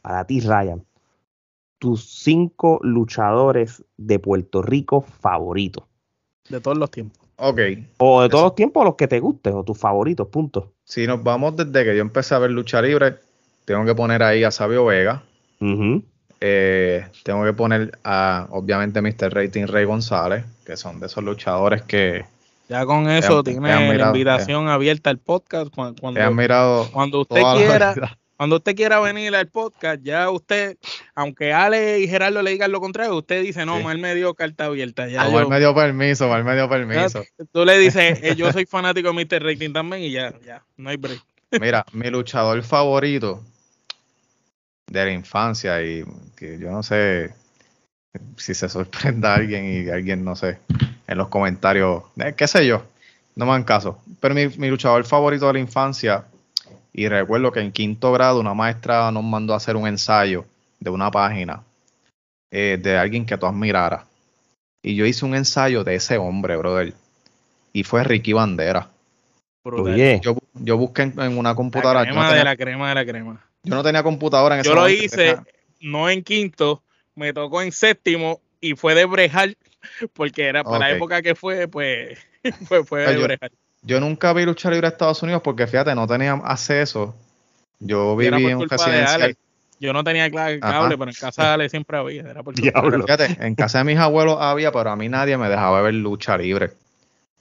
para 0.01 0.25
ti, 0.25 0.41
Ryan, 0.41 0.85
tus 1.79 2.23
cinco 2.23 2.79
luchadores 2.83 3.85
de 3.97 4.19
Puerto 4.21 4.63
Rico 4.63 5.01
favoritos? 5.01 5.85
De 6.49 6.61
todos 6.61 6.79
los 6.79 6.91
tiempos. 6.91 7.21
Ok. 7.37 7.59
O 7.99 8.23
de 8.23 8.29
todos 8.29 8.45
los 8.45 8.55
tiempos, 8.55 8.85
los 8.85 8.95
que 8.95 9.09
te 9.09 9.19
gusten, 9.19 9.55
o 9.55 9.65
tus 9.65 9.79
favoritos, 9.79 10.29
punto. 10.29 10.73
Si 10.85 11.07
nos 11.07 11.23
vamos 11.23 11.57
desde 11.57 11.85
que 11.85 11.97
yo 11.97 12.03
empecé 12.03 12.37
a 12.37 12.39
ver 12.39 12.53
lucha 12.53 12.81
libre, 12.81 13.17
tengo 13.65 13.85
que 13.85 13.95
poner 13.95 14.23
ahí 14.23 14.45
a 14.45 14.53
Sabio 14.53 14.85
Vega. 14.85 15.25
Eh, 16.45 17.07
tengo 17.23 17.45
que 17.45 17.53
poner 17.53 17.97
a, 18.03 18.49
obviamente, 18.51 19.01
Mr. 19.01 19.33
Rating 19.33 19.69
Rey 19.69 19.85
González, 19.85 20.45
que 20.67 20.77
son 20.77 20.99
de 20.99 21.07
esos 21.07 21.23
luchadores 21.23 21.83
que... 21.83 22.25
Ya 22.69 22.85
con 22.85 23.09
eso 23.09 23.45
tiene 23.45 23.97
la 23.97 24.07
invitación 24.07 24.69
abierta 24.69 25.11
al 25.11 25.19
podcast. 25.19 25.73
Cuando, 25.73 26.01
cuando 26.93 27.21
usted 27.21 27.43
quiera... 27.57 27.95
Cuando 28.37 28.57
usted 28.57 28.75
quiera 28.75 28.99
venir 28.99 29.37
al 29.37 29.47
podcast, 29.47 30.03
ya 30.03 30.29
usted, 30.29 30.77
aunque 31.15 31.53
Ale 31.53 32.01
y 32.01 32.09
Gerardo 32.09 32.43
le 32.43 32.51
digan 32.51 32.73
lo 32.73 32.81
contrario, 32.81 33.17
usted 33.17 33.41
dice, 33.41 33.65
no, 33.65 33.79
mal 33.79 33.99
me 33.99 34.17
dio 34.17 34.35
carta 34.35 34.65
abierta. 34.65 35.07
Ya 35.07 35.29
mal 35.31 35.47
me 35.49 35.61
dio 35.61 35.73
permiso, 35.73 36.27
mal 36.27 36.43
me 36.43 36.57
dio 36.57 36.69
permiso. 36.69 37.23
tú 37.53 37.65
le 37.65 37.79
dices, 37.79 38.21
eh, 38.25 38.35
yo 38.35 38.51
soy 38.51 38.67
fanático 38.67 39.13
de 39.13 39.25
Mr. 39.25 39.45
Rating 39.45 39.73
también 39.73 40.03
y 40.03 40.11
ya, 40.11 40.35
ya, 40.45 40.65
no 40.77 40.91
hay 40.91 40.97
break. 40.97 41.21
Mira, 41.61 41.87
mi 41.93 42.11
luchador 42.11 42.65
favorito 42.65 43.45
de 44.87 45.05
la 45.05 45.13
infancia 45.13 45.83
y 45.83 46.05
que 46.37 46.59
yo 46.59 46.71
no 46.71 46.83
sé 46.83 47.35
si 48.37 48.55
se 48.55 48.69
sorprenda 48.69 49.33
a 49.33 49.37
alguien 49.37 49.65
y 49.65 49.89
alguien, 49.89 50.25
no 50.25 50.37
sé, 50.37 50.59
en 51.07 51.19
los 51.19 51.29
comentarios, 51.29 52.05
eh, 52.17 52.35
qué 52.37 52.47
sé 52.47 52.67
yo. 52.67 52.85
No 53.35 53.47
me 53.47 53.53
dan 53.53 53.65
caso. 53.65 53.99
Pero 54.21 54.35
mi, 54.35 54.49
mi 54.49 54.69
luchador 54.69 55.05
favorito 55.05 55.47
de 55.47 55.55
la 55.55 55.59
infancia, 55.59 56.27
y 56.93 57.09
recuerdo 57.09 57.51
que 57.51 57.61
en 57.61 57.73
quinto 57.73 58.13
grado 58.13 58.41
una 58.41 58.55
maestra 58.55 59.11
nos 59.11 59.25
mandó 59.25 59.55
a 59.55 59.57
hacer 59.57 59.77
un 59.77 59.87
ensayo 59.87 60.45
de 60.79 60.91
una 60.91 61.11
página 61.11 61.63
eh, 62.51 62.79
de 62.81 62.99
alguien 62.99 63.25
que 63.25 63.39
tú 63.39 63.47
admiraras. 63.47 64.05
Y 64.83 64.95
yo 64.95 65.07
hice 65.07 65.25
un 65.25 65.35
ensayo 65.35 65.85
de 65.85 65.95
ese 65.95 66.19
hombre, 66.19 66.57
brother. 66.57 66.93
Y 67.73 67.85
fue 67.85 68.05
Ricky 68.05 68.33
Bandera. 68.35 68.89
Yo, 70.21 70.37
yo 70.55 70.77
busqué 70.77 71.03
en, 71.03 71.39
una 71.39 71.55
computadora. 71.55 72.01
La 72.01 72.07
crema 72.07 72.35
de 72.35 72.45
la 72.45 72.57
crema 72.57 72.89
de 72.89 72.95
la 72.97 73.07
crema. 73.07 73.41
Yo 73.63 73.75
no 73.75 73.83
tenía 73.83 74.03
computadora 74.03 74.57
en 74.57 74.61
ese 74.61 74.71
Yo 74.71 74.75
lo 74.75 74.89
hice, 74.89 75.37
no 75.81 76.09
en 76.09 76.23
quinto, 76.23 76.83
me 77.15 77.33
tocó 77.33 77.63
en 77.63 77.73
séptimo 77.73 78.41
y 78.61 78.75
fue 78.75 78.95
de 78.95 79.05
brejar, 79.05 79.57
porque 80.13 80.47
era 80.47 80.65
para 80.65 80.79
la 80.79 80.91
época 80.91 81.23
que 81.23 81.35
fue, 81.35 81.69
pues, 81.69 82.19
fue, 82.67 82.85
fue 82.85 83.07
de 83.07 83.19
brejar. 83.19 83.53
Yo 83.83 84.01
nunca 84.01 84.33
vi 84.33 84.45
luchar 84.45 84.73
libre 84.73 84.87
a 84.87 84.91
Estados 84.91 85.23
Unidos 85.23 85.43
porque 85.43 85.67
fíjate, 85.67 85.95
no 85.95 86.07
tenía 86.07 86.33
acceso. 86.33 87.15
Yo 87.81 88.17
viví 88.17 88.47
en 88.47 88.59
un 88.59 88.69
residencial. 88.69 89.37
Yo 89.81 89.93
no 89.93 90.05
tenía 90.05 90.31
cable, 90.31 90.61
pero 90.97 91.11
en 91.11 91.17
casa 91.19 91.43
de 91.43 91.49
Ale 91.49 91.69
siempre 91.69 91.99
había. 91.99 92.23
Era 92.23 92.45
por 92.45 92.55
Fíjate, 92.55 93.37
en 93.41 93.57
casa 93.57 93.79
de 93.79 93.85
mis 93.85 93.99
abuelos 93.99 94.37
había, 94.41 94.71
pero 94.71 94.91
a 94.91 94.97
mí 94.97 95.09
nadie 95.09 95.37
me 95.37 95.49
dejaba 95.49 95.83
ver 95.83 95.95
lucha 95.95 96.39
libre. 96.39 96.71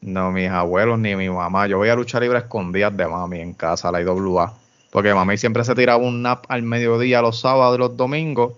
No, 0.02 0.32
mis 0.32 0.50
abuelos 0.50 0.98
ni 0.98 1.16
mi 1.16 1.30
mamá. 1.30 1.68
Yo 1.68 1.78
voy 1.78 1.90
a 1.90 1.96
luchar 1.96 2.24
libre 2.24 2.40
escondidas 2.40 2.98
de 2.98 3.08
mami 3.08 3.40
en 3.40 3.54
casa, 3.54 3.92
la 3.92 4.02
IWA. 4.02 4.58
Porque 4.92 5.14
mami 5.14 5.38
siempre 5.38 5.64
se 5.64 5.74
tiraba 5.74 6.04
un 6.04 6.22
nap 6.22 6.46
al 6.50 6.64
mediodía 6.64 7.22
los 7.22 7.40
sábados 7.40 7.76
y 7.78 7.80
los 7.80 7.98
domingos. 7.98 8.54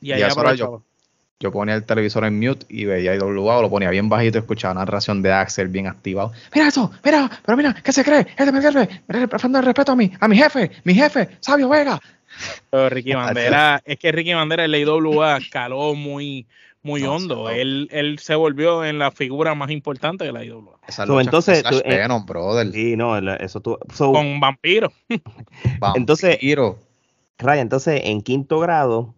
Y, 0.00 0.10
y 0.10 0.22
eso 0.22 0.54
yo, 0.54 0.82
yo 1.40 1.52
ponía 1.52 1.74
el 1.74 1.84
televisor 1.84 2.24
en 2.24 2.38
mute 2.38 2.66
y 2.68 2.84
veía 2.84 3.14
IWA 3.14 3.58
o 3.58 3.62
lo 3.62 3.70
ponía 3.70 3.90
bien 3.90 4.08
bajito 4.08 4.38
y 4.38 4.40
escuchaba 4.40 4.74
narración 4.74 5.22
de 5.22 5.32
Axel 5.32 5.68
bien 5.68 5.86
activado. 5.86 6.32
Mira 6.54 6.68
eso, 6.68 6.90
mira, 7.04 7.30
pero 7.44 7.56
mira, 7.56 7.74
¿qué 7.74 7.92
se 7.92 8.04
cree? 8.04 8.26
Este 8.36 8.50
me 8.50 8.60
jefe, 8.60 9.02
el 9.08 9.64
respeto 9.64 9.92
a 9.92 9.96
mi, 9.96 10.12
a 10.18 10.26
mi 10.26 10.36
jefe, 10.36 10.70
mi 10.84 10.94
jefe, 10.94 11.28
Sabio 11.40 11.68
Vega. 11.68 12.00
Pero 12.70 12.88
Ricky 12.88 13.12
Bandera, 13.14 13.80
es 13.84 13.98
que 13.98 14.10
Ricky 14.10 14.34
Bandera 14.34 14.64
en 14.64 14.72
la 14.72 14.78
IWA 14.78 15.38
caló 15.50 15.94
muy, 15.94 16.46
muy 16.82 17.04
hondo. 17.04 17.50
Él, 17.50 17.88
él 17.90 18.18
se 18.18 18.34
volvió 18.34 18.84
en 18.84 18.98
la 18.98 19.10
figura 19.10 19.54
más 19.54 19.70
importante 19.70 20.24
de 20.24 20.32
la 20.32 20.44
IWA. 20.44 20.78
entonces, 21.20 21.62
eh, 21.84 22.06
brother. 22.26 22.72
Sí, 22.72 22.96
no, 22.96 23.18
eso 23.18 23.60
tú, 23.60 23.78
con 23.96 24.40
vampiro. 24.40 24.92
entonces, 25.94 26.38
Raya, 27.38 27.62
entonces 27.62 28.02
en 28.04 28.22
quinto 28.22 28.58
grado, 28.58 29.14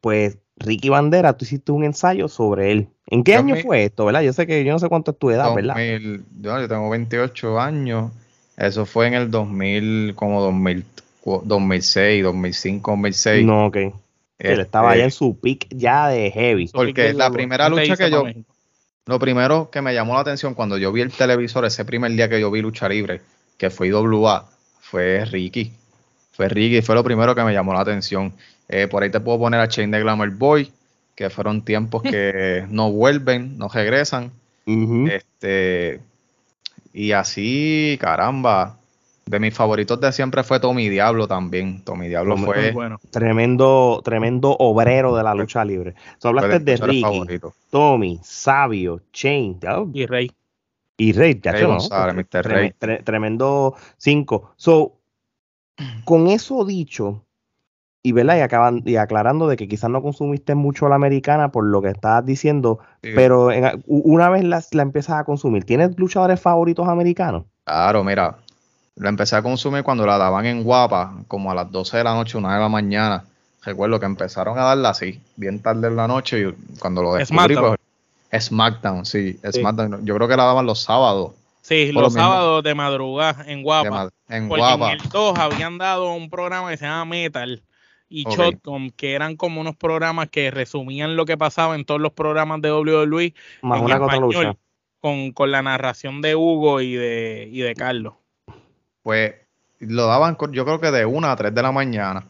pues 0.00 0.38
Ricky 0.56 0.88
Bandera, 0.88 1.36
tú 1.36 1.44
hiciste 1.44 1.72
un 1.72 1.84
ensayo 1.84 2.28
sobre 2.28 2.72
él. 2.72 2.88
¿En 3.06 3.24
qué 3.24 3.34
año 3.34 3.56
fue 3.56 3.84
esto, 3.84 4.04
verdad? 4.04 4.22
Yo 4.22 4.32
sé 4.32 4.46
que 4.46 4.64
yo 4.64 4.72
no 4.72 4.78
sé 4.78 4.88
cuánto 4.88 5.12
es 5.12 5.18
tu 5.18 5.30
edad, 5.30 5.54
¿verdad? 5.54 5.76
yo, 6.40 6.68
tengo 6.68 6.90
28 6.90 7.60
años. 7.60 8.12
Eso 8.56 8.84
fue 8.84 9.06
en 9.06 9.14
el 9.14 9.30
2000, 9.30 10.14
como 10.14 10.42
2000, 10.42 10.84
2006, 11.44 12.22
2005, 12.22 12.90
2006. 12.90 13.46
No, 13.46 13.66
ok. 13.66 13.76
Él 14.40 14.60
estaba 14.60 14.90
allá 14.90 15.04
en 15.04 15.10
su 15.10 15.38
pick 15.38 15.66
ya 15.70 16.08
de 16.08 16.30
heavy. 16.30 16.68
Porque 16.68 17.12
la 17.12 17.30
primera 17.30 17.68
lucha 17.68 17.96
que 17.96 18.10
yo... 18.10 18.24
Lo 19.06 19.18
primero 19.18 19.70
que 19.70 19.82
me 19.82 19.92
llamó 19.92 20.14
la 20.14 20.20
atención 20.20 20.54
cuando 20.54 20.78
yo 20.78 20.92
vi 20.92 21.00
el 21.00 21.10
televisor, 21.10 21.64
ese 21.64 21.84
primer 21.84 22.12
día 22.12 22.28
que 22.28 22.40
yo 22.40 22.50
vi 22.50 22.60
lucha 22.60 22.88
libre, 22.88 23.22
que 23.56 23.70
fue 23.70 23.88
IWA, 23.88 24.48
fue 24.80 25.24
Ricky. 25.24 25.72
Fue 26.32 26.48
Ricky, 26.48 26.80
fue 26.80 26.94
lo 26.94 27.02
primero 27.02 27.34
que 27.34 27.42
me 27.42 27.52
llamó 27.52 27.72
la 27.74 27.80
atención. 27.80 28.32
Eh, 28.68 28.86
por 28.86 29.02
ahí 29.02 29.10
te 29.10 29.18
puedo 29.18 29.38
poner 29.38 29.58
a 29.60 29.68
Chain 29.68 29.90
de 29.90 30.00
Glamour 30.00 30.30
Boy, 30.30 30.70
que 31.16 31.28
fueron 31.28 31.64
tiempos 31.64 32.02
que 32.02 32.66
no 32.70 32.92
vuelven, 32.92 33.58
no 33.58 33.68
regresan. 33.68 34.32
Este 35.08 36.00
y 36.92 37.12
así, 37.12 37.98
caramba. 38.00 38.79
De 39.30 39.38
mis 39.38 39.54
favoritos 39.54 40.00
de 40.00 40.10
siempre 40.10 40.42
fue 40.42 40.58
Tommy 40.58 40.88
Diablo 40.88 41.28
también. 41.28 41.84
Tommy 41.84 42.08
Diablo 42.08 42.36
fue 42.36 42.74
tremendo, 43.12 44.00
tremendo 44.04 44.56
obrero 44.58 45.14
de 45.14 45.22
la 45.22 45.36
lucha 45.36 45.64
libre. 45.64 45.94
Tú 46.20 46.26
hablaste 46.26 46.58
de 46.58 46.76
Ricky, 46.76 47.40
Tommy, 47.70 48.18
Sabio, 48.24 49.02
Chain 49.12 49.60
y 49.94 50.06
Rey. 50.06 50.32
Y 50.96 51.12
Rey, 51.12 51.40
ya 51.40 51.52
Rey. 51.52 52.74
tremendo 53.04 53.76
cinco. 53.98 54.52
So, 54.56 54.96
con 56.04 56.26
eso 56.26 56.64
dicho, 56.64 57.24
y, 58.02 58.10
¿verdad? 58.10 58.36
y, 58.36 58.40
acaban, 58.40 58.82
y 58.84 58.96
aclarando 58.96 59.46
de 59.46 59.56
que 59.56 59.68
quizás 59.68 59.90
no 59.90 60.02
consumiste 60.02 60.56
mucho 60.56 60.88
la 60.88 60.96
americana 60.96 61.52
por 61.52 61.64
lo 61.64 61.80
que 61.82 61.90
estabas 61.90 62.26
diciendo, 62.26 62.80
pero 63.00 63.50
una 63.86 64.28
vez 64.28 64.42
la, 64.42 64.60
la, 64.72 64.82
empiezas 64.82 65.20
a 65.20 65.24
consumir, 65.24 65.62
¿tienes 65.62 65.96
luchadores 65.96 66.40
favoritos 66.40 66.88
americanos? 66.88 67.44
Claro, 67.64 68.02
mira, 68.02 68.36
la 69.00 69.08
empecé 69.08 69.34
a 69.34 69.42
consumir 69.42 69.82
cuando 69.82 70.04
la 70.06 70.18
daban 70.18 70.44
en 70.44 70.62
Guapa, 70.62 71.14
como 71.26 71.50
a 71.50 71.54
las 71.54 71.72
12 71.72 71.96
de 71.96 72.04
la 72.04 72.14
noche, 72.14 72.36
una 72.36 72.54
de 72.54 72.60
la 72.60 72.68
mañana. 72.68 73.24
Recuerdo 73.64 73.98
que 73.98 74.06
empezaron 74.06 74.58
a 74.58 74.62
darla 74.62 74.90
así, 74.90 75.20
bien 75.36 75.60
tarde 75.60 75.88
en 75.88 75.96
la 75.96 76.06
noche, 76.06 76.40
y 76.40 76.78
cuando 76.78 77.02
lo 77.02 77.14
descubrí, 77.14 77.54
SmackDown, 77.54 77.76
pues, 78.30 78.44
SmackDown 78.44 79.06
sí, 79.06 79.40
SmackDown. 79.50 80.04
Yo 80.04 80.14
creo 80.14 80.28
que 80.28 80.36
la 80.36 80.44
daban 80.44 80.66
los 80.66 80.82
sábados. 80.82 81.32
Sí, 81.62 81.92
los 81.92 82.12
sábados 82.12 82.62
de 82.62 82.74
madrugada 82.74 83.44
en 83.46 83.62
Guapa. 83.62 84.10
en 84.28 84.48
Guapa. 84.48 84.92
En 84.92 85.00
el 85.00 85.08
2 85.08 85.38
habían 85.38 85.78
dado 85.78 86.12
un 86.12 86.28
programa 86.28 86.70
que 86.70 86.76
se 86.76 86.84
llama 86.84 87.04
Metal 87.06 87.62
y 88.10 88.24
Shotcom, 88.24 88.90
que 88.90 89.14
eran 89.14 89.36
como 89.36 89.60
unos 89.60 89.76
programas 89.76 90.28
que 90.28 90.50
resumían 90.50 91.16
lo 91.16 91.24
que 91.24 91.38
pasaba 91.38 91.74
en 91.74 91.84
todos 91.84 92.00
los 92.00 92.12
programas 92.12 92.60
de 92.60 92.72
WWE 92.72 93.34
Más 93.62 93.80
en 93.80 93.90
español, 93.90 94.58
con, 95.00 95.32
con, 95.32 95.50
la 95.50 95.62
narración 95.62 96.20
de 96.20 96.34
Hugo 96.34 96.80
y 96.80 96.94
de, 96.94 97.48
y 97.50 97.60
de 97.60 97.74
Carlos. 97.74 98.14
Pues 99.10 99.34
lo 99.80 100.06
daban, 100.06 100.36
yo 100.52 100.64
creo 100.64 100.78
que 100.78 100.92
de 100.92 101.04
una 101.04 101.32
a 101.32 101.36
3 101.36 101.52
de 101.52 101.62
la 101.62 101.72
mañana. 101.72 102.24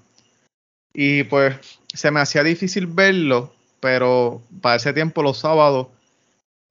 Y 0.95 1.25
pues 1.25 1.55
se 1.93 2.11
me 2.11 2.21
hacía 2.21 2.43
difícil 2.43 2.87
verlo, 2.87 3.53
pero 3.81 4.41
para 4.63 4.77
ese 4.77 4.95
tiempo 4.95 5.23
los 5.23 5.37
sábados, 5.37 5.89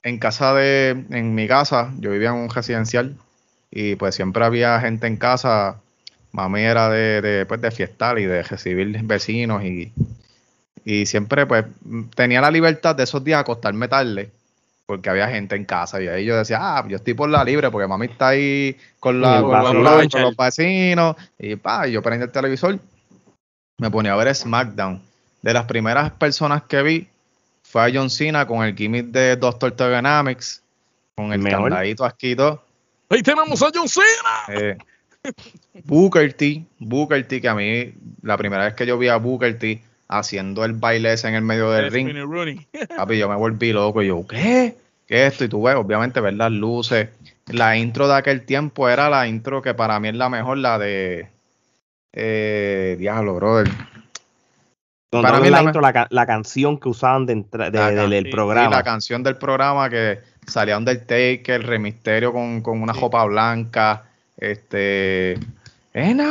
en 0.01 0.17
casa 0.17 0.55
de, 0.55 1.05
en 1.11 1.35
mi 1.35 1.47
casa, 1.47 1.93
yo 1.99 2.09
vivía 2.09 2.29
en 2.29 2.37
un 2.37 2.49
residencial, 2.49 3.17
y 3.69 3.97
pues 3.97 4.15
siempre 4.15 4.43
había 4.43 4.79
gente 4.79 5.05
en 5.05 5.17
casa 5.17 5.79
mami 6.31 6.61
era 6.61 6.89
de, 6.89 7.21
de, 7.21 7.45
pues, 7.45 7.61
de 7.61 7.69
fiestar 7.69 8.17
y 8.17 8.25
de 8.25 8.41
recibir 8.41 9.03
vecinos 9.03 9.63
y, 9.63 9.93
y 10.85 11.05
siempre 11.05 11.45
pues 11.45 11.65
tenía 12.15 12.41
la 12.41 12.49
libertad 12.49 12.95
de 12.95 13.03
esos 13.03 13.23
días 13.23 13.41
acostarme 13.41 13.87
tarde 13.87 14.31
porque 14.89 15.07
había 15.07 15.27
gente 15.27 15.55
en 15.55 15.65
casa 15.65 16.01
y 16.01 16.07
ahí 16.07 16.25
yo 16.25 16.35
decía, 16.35 16.57
ah, 16.59 16.83
yo 16.87 16.95
estoy 16.95 17.13
por 17.13 17.29
la 17.29 17.43
libre 17.43 17.69
porque 17.69 17.87
mami 17.87 18.07
está 18.07 18.29
ahí 18.29 18.75
con, 18.99 19.21
la, 19.21 19.39
con, 19.39 19.83
los, 19.83 20.35
vecinos 20.35 21.15
y 21.37 21.57
pa, 21.57 21.85
yo 21.85 22.01
prendí 22.01 22.23
el 22.23 22.31
televisor, 22.31 22.79
me 23.77 23.91
ponía 23.91 24.13
a 24.13 24.15
ver 24.15 24.33
SmackDown. 24.33 24.99
De 25.43 25.53
las 25.53 25.65
primeras 25.65 26.09
personas 26.13 26.63
que 26.63 26.81
vi 26.81 27.07
fue 27.61 27.83
a 27.83 27.91
John 27.93 28.09
Cena 28.09 28.47
con 28.47 28.65
el 28.65 28.75
gimmick 28.75 29.11
de 29.11 29.35
Doctor 29.35 29.73
Togenomics, 29.73 30.63
con 31.13 31.33
el 31.33 31.43
candadito 31.43 32.03
asquito. 32.03 32.65
Ahí 33.09 33.21
tenemos 33.21 33.61
a 33.61 33.69
John 33.71 33.87
Cena. 33.87 34.59
Eh, 34.59 34.75
Booker 35.83 36.33
T, 36.33 36.65
Booker 36.79 37.27
T, 37.27 37.39
que 37.39 37.47
a 37.47 37.53
mí 37.53 37.93
la 38.23 38.35
primera 38.37 38.65
vez 38.65 38.73
que 38.73 38.87
yo 38.87 38.97
vi 38.97 39.07
a 39.07 39.17
Booker 39.17 39.59
T 39.59 39.83
haciendo 40.09 40.65
el 40.65 40.73
baile 40.73 41.13
ese 41.13 41.29
en 41.29 41.35
el 41.35 41.43
medio 41.43 41.71
del 41.71 41.91
ring, 41.91 42.65
papi, 42.97 43.17
yo 43.17 43.29
me 43.29 43.35
volví 43.35 43.71
loco. 43.71 44.01
Y 44.01 44.07
yo, 44.07 44.25
¿qué? 44.27 44.75
¿Qué 45.07 45.25
es 45.25 45.33
esto? 45.33 45.45
Y 45.45 45.49
tú 45.49 45.63
ves, 45.63 45.75
obviamente, 45.75 46.19
ver 46.19 46.33
las 46.33 46.51
luces. 46.51 47.09
La 47.47 47.77
intro 47.77 48.07
de 48.07 48.15
aquel 48.15 48.45
tiempo 48.45 48.89
era 48.89 49.09
la 49.09 49.27
intro 49.27 49.61
que 49.61 49.73
para 49.73 49.99
mí 49.99 50.09
es 50.09 50.15
la 50.15 50.29
mejor, 50.29 50.57
la 50.57 50.77
de. 50.77 51.29
Eh, 52.11 52.95
diablo, 52.99 53.35
brother. 53.35 53.69
para 55.11 55.39
mí 55.39 55.49
la, 55.49 55.61
intro, 55.63 55.79
la, 55.81 56.25
canción 56.25 56.79
que 56.79 56.89
usaban 56.89 57.25
de, 57.27 57.35
del 57.35 58.29
programa. 58.29 58.75
la 58.75 58.83
canción 58.83 59.21
del 59.21 59.37
programa 59.37 59.89
que 59.89 60.19
salía 60.47 60.77
Undertaker, 60.77 61.65
Remisterio 61.65 62.33
con, 62.33 62.61
con 62.61 62.81
una 62.81 62.93
jopa 62.93 63.23
blanca 63.25 64.05
este. 64.37 65.37
En 65.93 66.21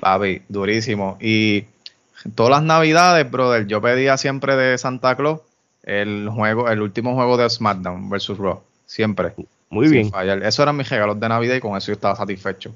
Papi, 0.00 0.42
durísimo. 0.48 1.18
Y 1.20 1.64
todas 2.34 2.50
las 2.50 2.62
navidades, 2.62 3.30
brother, 3.30 3.66
yo 3.66 3.80
pedía 3.80 4.16
siempre 4.16 4.56
de 4.56 4.78
Santa 4.78 5.16
Claus 5.16 5.40
el 5.82 6.28
juego, 6.28 6.68
el 6.68 6.82
último 6.82 7.14
juego 7.14 7.36
de 7.36 7.48
SmackDown 7.48 8.10
versus 8.10 8.38
Raw. 8.38 8.60
Siempre. 8.86 9.34
Muy 9.70 9.88
bien. 9.88 10.10
Eso 10.42 10.62
eran 10.62 10.76
mis 10.76 10.88
regalos 10.88 11.18
de 11.18 11.28
Navidad 11.28 11.56
y 11.56 11.60
con 11.60 11.76
eso 11.76 11.88
yo 11.88 11.94
estaba 11.94 12.14
satisfecho. 12.14 12.74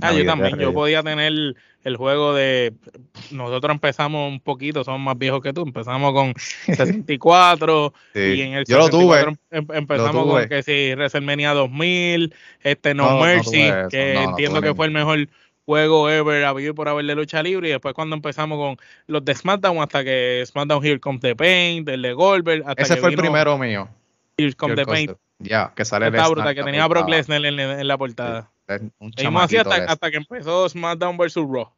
Ah, 0.00 0.12
yo 0.12 0.24
también. 0.24 0.58
Yo 0.58 0.72
podía 0.72 1.02
tener 1.02 1.54
el 1.84 1.96
juego 1.96 2.34
de. 2.34 2.74
Nosotros 3.30 3.72
empezamos 3.72 4.30
un 4.30 4.40
poquito, 4.40 4.84
somos 4.84 5.00
más 5.00 5.16
viejos 5.16 5.40
que 5.42 5.52
tú. 5.52 5.62
Empezamos 5.62 6.12
con 6.12 6.34
64. 6.66 7.92
Y 8.14 8.40
en 8.42 8.54
el 8.54 8.64
yo 8.64 8.78
lo 8.78 8.88
tuve. 8.88 9.20
Em, 9.50 9.66
empezamos 9.72 10.26
con 10.26 10.48
que 10.48 10.62
si 10.62 10.92
WrestleMania 10.94 11.54
2000, 11.54 12.34
este 12.62 12.94
No, 12.94 13.20
Mercy, 13.20 13.70
que 13.90 14.14
entiendo 14.14 14.60
que 14.60 14.74
fue 14.74 14.86
el 14.86 14.92
mejor 14.92 15.28
juego 15.64 16.10
ever 16.10 16.44
habido 16.44 16.74
por 16.74 16.88
haber 16.88 17.06
de 17.06 17.14
lucha 17.14 17.42
libre. 17.42 17.68
Y 17.68 17.72
después 17.72 17.94
cuando 17.94 18.16
empezamos 18.16 18.58
con 18.58 18.76
los 19.06 19.24
de 19.24 19.34
SmackDown, 19.34 19.78
hasta 19.78 20.04
que 20.04 20.42
SmackDown 20.46 20.84
Here 20.84 21.00
Comes 21.00 21.20
the 21.20 21.36
Paint, 21.36 21.88
el 21.88 22.02
de 22.02 22.12
Goldberg. 22.12 22.64
Hasta 22.66 22.82
Ese 22.82 22.96
fue 22.96 23.10
el 23.10 23.16
primero 23.16 23.56
mío. 23.56 23.88
Here 24.36 24.52
Comes 24.54 24.76
the 24.76 24.84
Paint. 24.84 25.12
Ya, 25.38 25.72
que 25.74 25.86
sale 25.86 26.08
Esta 26.08 26.28
bruta, 26.28 26.54
que 26.54 26.62
tenía 26.62 26.84
a 26.84 26.88
Brock 26.88 27.08
Lesnar 27.08 27.44
en, 27.44 27.88
la 27.88 27.96
portada. 27.96 28.50
Y 29.16 29.26
así 29.26 29.56
hasta, 29.56 29.74
hasta, 29.84 30.10
que 30.10 30.16
empezó 30.16 30.68
SmackDown 30.68 31.16
vs. 31.16 31.36
Raw. 31.36 31.68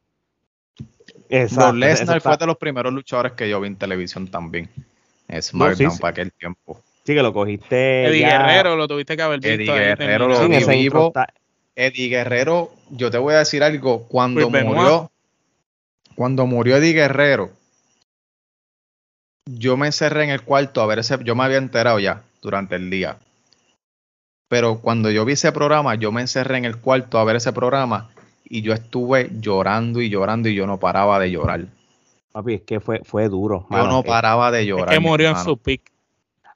Exacto. 1.28 1.72
Lesnar 1.74 2.20
fue 2.20 2.36
de 2.36 2.46
los 2.46 2.56
primeros 2.56 2.92
luchadores 2.92 3.32
que 3.32 3.48
yo 3.48 3.60
vi 3.60 3.68
en 3.68 3.76
televisión 3.76 4.28
también. 4.28 4.68
SmackDown 5.40 5.98
para 5.98 6.10
aquel 6.10 6.32
tiempo. 6.32 6.82
Sí, 7.04 7.14
que 7.14 7.22
lo 7.22 7.32
cogiste. 7.32 8.06
Eddie 8.06 8.26
Guerrero 8.26 8.76
lo 8.76 8.86
tuviste 8.86 9.16
que 9.16 9.22
haber 9.22 9.40
visto. 9.40 9.74
Eddie 9.74 9.96
Guerrero 9.96 10.28
lo 10.28 10.48
vi 10.48 10.64
vivo. 10.64 11.12
Eddie 11.74 12.08
Guerrero, 12.08 12.70
yo 12.90 13.10
te 13.10 13.18
voy 13.18 13.34
a 13.34 13.38
decir 13.38 13.62
algo. 13.62 14.06
Cuando 14.08 14.48
murió, 14.50 15.10
cuando 16.14 16.46
murió 16.46 16.76
Eddie 16.76 16.92
Guerrero, 16.92 17.50
yo 19.46 19.76
me 19.76 19.86
encerré 19.86 20.24
en 20.24 20.30
el 20.30 20.42
cuarto 20.42 20.80
a 20.82 20.86
ver 20.86 21.00
ese. 21.00 21.18
Yo 21.24 21.34
me 21.34 21.44
había 21.44 21.56
enterado 21.56 21.98
ya 21.98 22.22
durante 22.42 22.76
el 22.76 22.90
día. 22.90 23.16
Pero 24.52 24.80
cuando 24.80 25.10
yo 25.10 25.24
vi 25.24 25.32
ese 25.32 25.50
programa, 25.50 25.94
yo 25.94 26.12
me 26.12 26.20
encerré 26.20 26.58
en 26.58 26.66
el 26.66 26.76
cuarto 26.76 27.18
a 27.18 27.24
ver 27.24 27.36
ese 27.36 27.54
programa 27.54 28.10
y 28.44 28.60
yo 28.60 28.74
estuve 28.74 29.30
llorando 29.40 30.02
y 30.02 30.10
llorando 30.10 30.50
y 30.50 30.54
yo 30.54 30.66
no 30.66 30.78
paraba 30.78 31.18
de 31.18 31.30
llorar. 31.30 31.64
Papi, 32.32 32.52
es 32.56 32.60
que 32.60 32.78
fue, 32.78 33.00
fue 33.02 33.30
duro. 33.30 33.66
yo 33.70 33.86
no 33.86 34.02
paraba 34.02 34.50
de 34.50 34.66
llorar. 34.66 34.90
Es 34.90 34.94
que 34.94 35.00
murió 35.00 35.30
en 35.30 35.38
su 35.38 35.56
pick. 35.56 35.90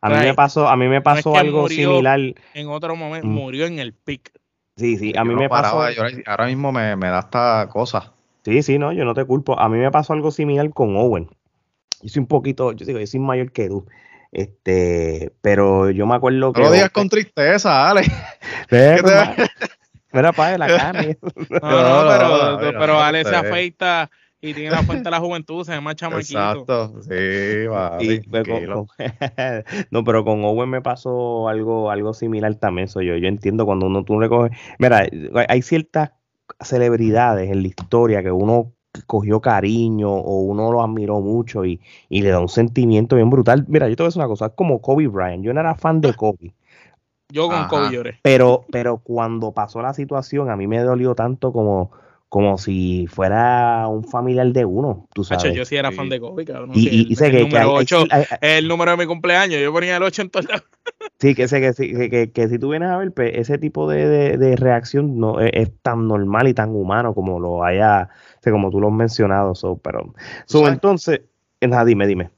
A 0.03 0.11
mí 0.11 0.17
me 0.17 0.35
pasó, 0.35 0.69
a 0.69 0.77
mí 0.77 0.89
me 0.89 1.01
pasó 1.01 1.35
algo 1.39 1.71
similar. 1.71 2.21
En 2.53 2.69
otro 2.69 2.97
momento, 2.97 3.27
mm. 3.27 3.31
murió 3.31 3.65
en 3.65 3.79
el 3.79 3.95
pick. 3.95 4.31
Sí, 4.77 4.99
sí, 4.99 5.15
a 5.17 5.25
mí 5.25 5.35
me 5.35 5.49
pasó. 5.49 5.81
Ahora 6.27 6.47
mismo 6.49 6.73
me, 6.73 6.95
da 6.97 7.21
esta 7.21 7.67
cosa. 7.73 8.13
Sí, 8.45 8.63
sí, 8.63 8.79
no, 8.79 8.93
yo 8.93 9.07
no 9.07 9.15
te 9.15 9.25
culpo. 9.25 9.59
A 9.59 9.71
mí 9.71 9.79
me 9.79 9.91
pasó 9.91 10.13
algo 10.13 10.31
similar 10.33 10.69
con 10.75 10.95
Owen. 10.99 11.31
Yo 12.03 12.11
soy 12.11 12.21
un 12.21 12.27
poquito, 12.27 12.73
yo 12.73 12.85
digo, 12.85 12.99
yo 12.99 13.07
soy 13.07 13.21
mayor 13.21 13.53
que 13.53 13.69
tú. 13.69 13.87
Este, 14.33 15.33
pero 15.41 15.91
yo 15.91 16.07
me 16.07 16.15
acuerdo 16.15 16.53
que. 16.53 16.61
No 16.61 16.69
lo 16.69 16.73
digas 16.73 16.91
con 16.91 17.09
tristeza, 17.09 17.89
Ale. 17.89 18.03
Mira, 20.13 20.33
padre, 20.33 20.59
la 20.59 20.67
carne. 20.67 21.19
No, 21.63 22.05
no, 22.09 22.59
pero, 22.59 22.79
pero 22.79 23.01
Ale 23.01 23.25
se 23.25 23.35
afeita 23.35 24.11
y 24.41 24.55
tiene 24.55 24.71
la 24.71 24.83
fuente 24.83 25.05
de 25.05 25.11
la 25.11 25.19
juventud, 25.19 25.65
se 25.65 25.73
llama 25.73 25.95
chamaquito. 25.95 26.39
Exacto, 26.39 27.03
sí, 27.03 27.67
vale. 27.67 28.23
no, 29.91 30.05
pero 30.05 30.25
con 30.25 30.45
Owen 30.45 30.69
me 30.69 30.83
pasó 30.83 31.49
algo, 31.49 31.91
algo 31.91 32.15
similar 32.15 32.55
también. 32.57 32.89
Soy 32.89 33.07
yo. 33.07 33.17
Yo 33.17 33.29
entiendo 33.29 33.67
cuando 33.67 33.87
uno 33.87 34.05
tú 34.05 34.21
le 34.21 34.29
coges. 34.29 34.57
Mira, 34.79 35.07
hay 35.49 35.63
ciertas 35.63 36.13
celebridades 36.61 37.51
en 37.51 37.63
la 37.63 37.69
historia 37.69 38.23
que 38.23 38.31
uno 38.31 38.73
cogió 39.07 39.41
cariño 39.41 40.11
o 40.11 40.41
uno 40.41 40.73
lo 40.73 40.83
admiró 40.83 41.21
mucho 41.21 41.65
y, 41.65 41.81
y 42.09 42.23
le 42.23 42.31
da 42.31 42.41
un 42.41 42.49
sentimiento 42.49 43.17
bien 43.17 43.31
brutal. 43.31 43.65
Mira, 43.69 43.89
yo 43.89 43.97
te 43.97 44.03
voy 44.03 44.07
a 44.07 44.09
decir 44.09 44.21
una 44.21 44.29
cosa, 44.29 44.47
es 44.47 44.53
como 44.55 44.81
Kobe 44.81 45.09
Bryant. 45.09 45.45
Yo 45.45 45.53
no 45.53 45.61
era 45.61 45.75
fan 45.75 46.01
de 46.01 46.15
Kobe. 46.15 46.55
Yo 47.33 47.49
con 47.49 47.67
Kobe 47.67 47.91
lloré. 47.91 48.21
Pero, 48.23 48.65
pero 48.71 48.99
cuando 48.99 49.53
pasó 49.53 49.83
la 49.83 49.93
situación, 49.95 50.51
a 50.51 50.57
mí 50.57 50.67
me 50.67 50.79
dolió 50.81 51.15
tanto 51.15 51.53
como 51.53 51.91
como 52.29 52.59
si 52.59 53.07
fuera 53.07 53.87
un 53.89 54.05
familiar 54.05 54.49
de 54.49 54.65
uno, 54.65 55.09
tú 55.15 55.23
sabes. 55.23 55.55
yo 55.55 55.65
sí 55.65 55.77
era 55.77 55.93
fan 55.93 56.09
de 56.09 56.19
Kobe, 56.19 56.45
cabrón. 56.45 56.73
Y, 56.75 57.15
sé 57.15 57.31
que, 57.31 57.39
el, 57.39 57.45
número 57.45 57.73
8, 57.75 58.05
el 58.41 58.69
número 58.69 58.91
de 58.91 58.97
mi 58.97 59.07
cumpleaños, 59.07 59.61
yo 59.61 59.73
ponía 59.73 59.97
el 59.97 60.03
8 60.03 60.23
en 60.23 60.31
todos 60.31 60.47
lados. 60.47 60.65
Sí, 61.19 61.35
que 61.35 61.49
sé 61.49 61.61
que, 61.61 62.31
que, 62.31 62.49
si 62.49 62.59
tú 62.59 62.69
vienes 62.71 62.91
a 62.91 62.99
ver, 62.99 63.11
pues, 63.11 63.33
ese 63.35 63.57
tipo 63.57 63.89
de, 63.89 64.37
de, 64.37 64.57
reacción 64.57 65.19
no 65.19 65.41
es, 65.41 65.71
tan 65.81 66.09
normal 66.09 66.47
y 66.47 66.53
tan 66.53 66.71
humano 66.75 67.15
como 67.15 67.41
lo 67.41 67.65
haya, 67.65 68.11
como 68.51 68.71
tú 68.71 68.81
lo 68.81 68.89
has 68.89 68.95
mencionado, 68.95 69.55
so, 69.55 69.77
pero 69.77 70.13
so, 70.47 70.67
entonces, 70.69 71.21
nada, 71.61 71.85
dime, 71.85 72.07
dime. 72.07 72.31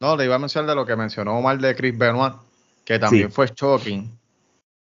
No, 0.00 0.16
le 0.16 0.24
iba 0.24 0.34
a 0.34 0.38
mencionar 0.38 0.70
de 0.70 0.76
lo 0.76 0.86
que 0.86 0.96
mencionó 0.96 1.38
Omar 1.38 1.58
de 1.58 1.74
Chris 1.74 1.96
Benoit, 1.96 2.34
que 2.84 2.98
también 2.98 3.30
fue 3.30 3.46
shocking. 3.54 4.10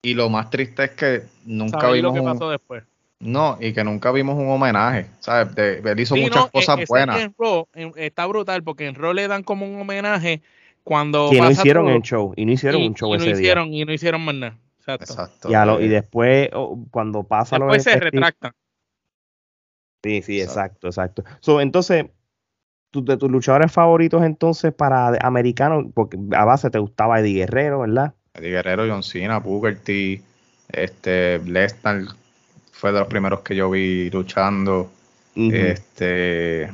Y 0.03 0.15
lo 0.15 0.29
más 0.29 0.51
triste 0.51 0.85
es 0.85 0.91
que 0.91 1.23
nunca 1.45 1.91
vimos. 1.91 2.15
lo 2.15 2.21
que 2.21 2.23
pasó 2.23 2.51
después? 2.51 2.83
No, 3.21 3.57
y 3.61 3.73
que 3.73 3.85
nunca 3.85 4.11
vimos 4.11 4.37
un 4.37 4.51
homenaje, 4.51 5.07
¿sabes? 5.21 5.55
De, 5.55 5.79
él 5.79 6.01
hizo 6.01 6.17
muchas 6.17 6.51
cosas 6.51 6.81
buenas. 6.89 7.31
está 7.95 8.27
brutal 8.27 8.65
porque 8.65 8.89
en 8.89 8.97
Raw 8.97 9.13
le 9.13 9.29
dan 9.29 9.45
como 9.45 9.65
un 9.65 9.81
homenaje 9.81 10.43
cuando. 10.83 11.31
Que 11.31 11.41
no 11.41 11.51
hicieron 11.51 11.89
el 11.89 12.03
show, 12.03 12.33
y 12.37 12.45
no 12.45 12.53
hicieron 12.53 12.83
un 12.83 12.95
show 12.95 13.15
y 13.15 13.19
no 13.19 13.25
hicieron, 13.25 13.73
Y 13.73 13.85
no 13.85 13.93
hicieron 13.93 14.25
más 14.25 14.35
nada. 14.35 14.59
Exacto. 14.87 15.81
y, 15.81 15.89
después, 15.89 16.51
cuando 16.91 17.23
pasa 17.23 17.59
lo 17.59 17.67
Después 17.67 17.85
se 17.85 18.01
retractan. 18.01 18.53
Sí, 20.03 20.23
sí, 20.23 20.41
exacto, 20.41 20.89
exacto. 20.89 21.25
So, 21.41 21.61
entonces, 21.61 22.07
de 22.93 23.17
tus 23.17 23.31
luchadores 23.31 23.73
favoritos 23.73 24.23
entonces 24.23 24.73
para 24.73 25.09
americanos, 25.23 25.87
porque 25.95 26.19
a 26.37 26.45
base 26.45 26.71
te 26.71 26.79
gustaba 26.79 27.21
Eddie 27.21 27.41
Guerrero, 27.41 27.81
¿verdad? 27.81 28.15
Eddie 28.35 28.51
Guerrero, 28.51 28.85
John 28.89 29.03
Cena, 29.03 29.39
Booker 29.39 29.79
T, 29.79 30.21
este, 30.71 31.39
Lesnar, 31.41 32.03
fue 32.73 32.93
de 32.93 32.99
los 32.99 33.09
primeros 33.09 33.41
que 33.41 33.55
yo 33.55 33.71
vi 33.71 34.11
luchando. 34.11 34.91
Este, 35.35 36.71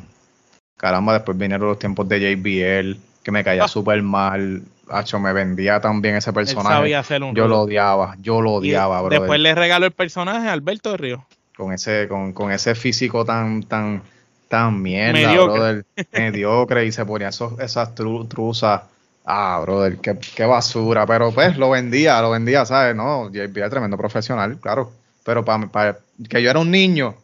caramba, 0.77 1.13
después 1.13 1.39
vinieron 1.39 1.69
los 1.69 1.79
tiempos 1.79 2.09
de 2.09 2.19
JBL, 2.19 2.99
que 3.23 3.31
me 3.31 3.45
caía 3.45 3.65
ah. 3.65 3.69
súper 3.69 4.03
mal. 4.03 4.63
Hacho, 4.91 5.21
me 5.21 5.35
vendía 5.35 5.81
también 5.81 6.17
ese 6.17 6.33
personaje. 6.33 6.91
yo 7.35 7.47
lo 7.47 7.61
odiaba, 7.61 8.17
yo 8.21 8.41
lo 8.41 8.55
odiaba, 8.55 9.03
bro. 9.03 9.11
Después 9.11 9.39
le 9.39 9.55
regaló 9.55 9.85
el 9.85 9.93
personaje 9.93 10.49
a 10.49 10.53
Alberto 10.53 10.93
de 10.93 10.97
Río. 10.97 11.27
Con 11.59 11.73
ese, 11.73 12.07
con, 12.09 12.33
con 12.33 12.53
ese 12.53 12.75
físico 12.75 13.25
tan, 13.25 13.65
tan, 13.65 14.01
tan 14.49 14.81
mierda, 14.81 15.13
mediocre. 15.13 15.83
mediocre, 16.13 16.87
y 16.87 16.93
se 16.93 17.05
ponía 17.05 17.29
esos, 17.29 17.59
esas 17.59 17.95
truzas. 17.95 18.83
Ah, 19.27 19.59
brother, 19.61 19.99
qué, 19.99 20.17
qué, 20.37 20.47
basura. 20.47 21.05
Pero 21.05 21.33
pues 21.33 21.57
lo 21.59 21.71
vendía, 21.71 22.23
lo 22.23 22.31
vendía, 22.31 22.65
¿sabes? 22.65 22.95
No, 22.95 23.29
JBL 23.29 23.69
tremendo 23.71 23.99
profesional, 23.99 24.59
claro. 24.59 24.93
Pero 25.25 25.45
para, 25.45 25.99
que 26.29 26.41
yo 26.41 26.49
era 26.49 26.61
un 26.61 26.71
niño, 26.71 27.17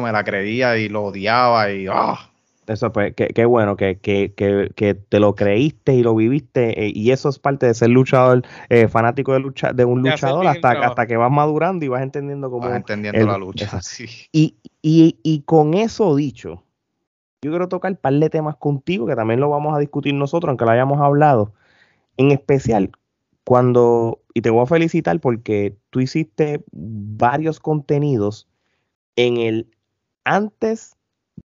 me 0.00 0.10
la 0.10 0.24
creía 0.24 0.78
y 0.78 0.88
lo 0.88 1.04
odiaba 1.04 1.70
y 1.70 1.86
¡ah! 1.86 2.29
Eso 2.70 2.92
pues, 2.92 3.14
qué, 3.16 3.44
bueno 3.46 3.76
que, 3.76 3.98
que, 3.98 4.32
que, 4.36 4.94
te 4.94 5.18
lo 5.18 5.34
creíste 5.34 5.94
y 5.94 6.04
lo 6.04 6.14
viviste 6.14 6.86
eh, 6.86 6.92
y 6.94 7.10
eso 7.10 7.28
es 7.28 7.40
parte 7.40 7.66
de 7.66 7.74
ser 7.74 7.90
luchador, 7.90 8.42
eh, 8.68 8.86
fanático 8.86 9.32
de 9.32 9.40
lucha, 9.40 9.72
de 9.72 9.84
un 9.84 10.02
luchador 10.02 10.46
hasta, 10.46 10.70
hasta 10.70 11.08
que 11.08 11.16
vas 11.16 11.32
madurando 11.32 11.84
y 11.84 11.88
vas 11.88 12.02
entendiendo 12.02 12.48
cómo... 12.48 12.68
Vas 12.68 12.76
entendiendo 12.76 13.26
la 13.26 13.38
lucha, 13.38 13.68
sí. 13.82 14.06
Y, 14.30 14.54
y, 14.82 15.18
y 15.24 15.40
con 15.40 15.74
eso 15.74 16.14
dicho, 16.14 16.62
yo 17.42 17.50
quiero 17.50 17.68
tocar 17.68 17.90
un 17.90 17.96
par 17.96 18.14
de 18.14 18.30
temas 18.30 18.54
contigo 18.54 19.04
que 19.04 19.16
también 19.16 19.40
lo 19.40 19.50
vamos 19.50 19.74
a 19.74 19.80
discutir 19.80 20.14
nosotros, 20.14 20.50
aunque 20.50 20.64
lo 20.64 20.70
hayamos 20.70 21.00
hablado. 21.00 21.52
En 22.18 22.30
especial, 22.30 22.92
cuando, 23.42 24.20
y 24.32 24.42
te 24.42 24.50
voy 24.50 24.62
a 24.62 24.66
felicitar 24.66 25.18
porque 25.18 25.76
tú 25.90 25.98
hiciste 25.98 26.62
varios 26.70 27.58
contenidos 27.58 28.46
en 29.16 29.38
el 29.38 29.66
antes, 30.22 30.96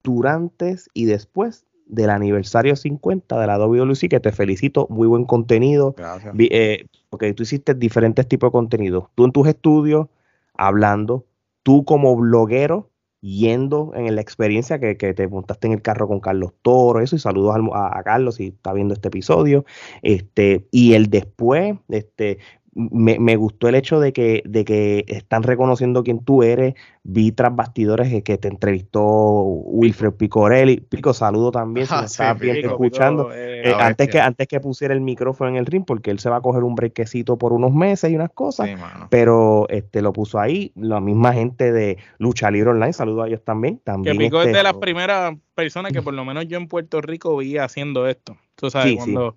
durante 0.04 0.76
y 0.92 1.06
después 1.06 1.66
del 1.86 2.10
aniversario 2.10 2.76
50 2.76 3.40
de 3.40 3.46
la 3.46 3.58
WLC, 3.58 4.08
que 4.08 4.20
te 4.20 4.30
felicito, 4.30 4.86
muy 4.90 5.08
buen 5.08 5.24
contenido. 5.24 5.94
Gracias. 5.96 6.34
Eh, 6.38 6.86
porque 7.10 7.32
tú 7.34 7.42
hiciste 7.42 7.74
diferentes 7.74 8.28
tipos 8.28 8.48
de 8.48 8.52
contenidos. 8.52 9.06
Tú 9.14 9.24
en 9.24 9.32
tus 9.32 9.48
estudios, 9.48 10.08
hablando, 10.54 11.26
tú 11.62 11.84
como 11.84 12.14
bloguero, 12.16 12.90
yendo 13.20 13.92
en 13.94 14.14
la 14.14 14.20
experiencia 14.20 14.78
que, 14.78 14.94
te 14.94 15.28
montaste 15.28 15.66
en 15.66 15.72
el 15.72 15.82
carro 15.82 16.06
con 16.06 16.20
Carlos 16.20 16.52
Toro, 16.60 17.00
eso, 17.00 17.16
y 17.16 17.18
saludos 17.18 17.56
a, 17.72 17.98
a, 17.98 18.02
Carlos 18.02 18.34
si 18.34 18.48
está 18.48 18.74
viendo 18.74 18.92
este 18.92 19.08
episodio. 19.08 19.64
Este, 20.02 20.66
y 20.70 20.92
el 20.92 21.08
después, 21.08 21.76
este, 21.88 22.38
me, 22.74 23.18
me, 23.18 23.36
gustó 23.36 23.68
el 23.68 23.74
hecho 23.74 24.00
de 24.00 24.12
que, 24.12 24.42
de 24.44 24.64
que 24.64 25.04
están 25.08 25.42
reconociendo 25.42 26.02
quién 26.02 26.24
tú 26.24 26.42
eres. 26.42 26.74
Vi 27.02 27.32
tras 27.32 27.54
bastidores 27.54 28.22
que 28.22 28.38
te 28.38 28.48
entrevistó 28.48 29.42
Wilfred 29.42 30.12
Picorelli. 30.12 30.80
Pico, 30.80 31.12
saludo 31.12 31.50
también 31.50 31.86
si 31.86 31.94
me 31.94 32.04
estás 32.04 32.40
escuchando. 32.42 33.32
Eh, 33.32 33.70
eh, 33.70 33.74
antes, 33.78 34.08
que, 34.08 34.20
antes 34.20 34.48
que 34.48 34.58
pusiera 34.60 34.94
el 34.94 35.02
micrófono 35.02 35.50
en 35.50 35.56
el 35.56 35.66
ring, 35.66 35.84
porque 35.84 36.10
él 36.10 36.18
se 36.18 36.30
va 36.30 36.36
a 36.36 36.40
coger 36.40 36.64
un 36.64 36.74
brequecito 36.74 37.36
por 37.36 37.52
unos 37.52 37.72
meses 37.72 38.10
y 38.10 38.16
unas 38.16 38.30
cosas. 38.32 38.70
pero 39.10 39.66
este 39.68 40.02
lo 40.02 40.12
puso 40.12 40.38
ahí. 40.38 40.72
La 40.76 41.00
misma 41.00 41.32
gente 41.32 41.72
de 41.72 41.98
Lucha 42.18 42.50
Libre 42.50 42.70
Online, 42.70 42.92
saludo 42.92 43.22
a 43.22 43.28
ellos 43.28 43.44
también. 43.44 43.80
también 43.84 44.16
que 44.16 44.24
Pico 44.24 44.40
es 44.40 44.46
este 44.46 44.58
de 44.58 44.64
las 44.64 44.74
primeras 44.74 45.36
personas 45.54 45.92
que 45.92 46.02
por 46.02 46.14
lo 46.14 46.24
menos 46.24 46.48
yo 46.48 46.58
en 46.58 46.68
Puerto 46.68 47.00
Rico 47.00 47.36
vi 47.36 47.58
haciendo 47.58 48.08
esto. 48.08 48.36
Tú 48.56 48.70
sabes, 48.70 48.96
cuando 48.96 49.36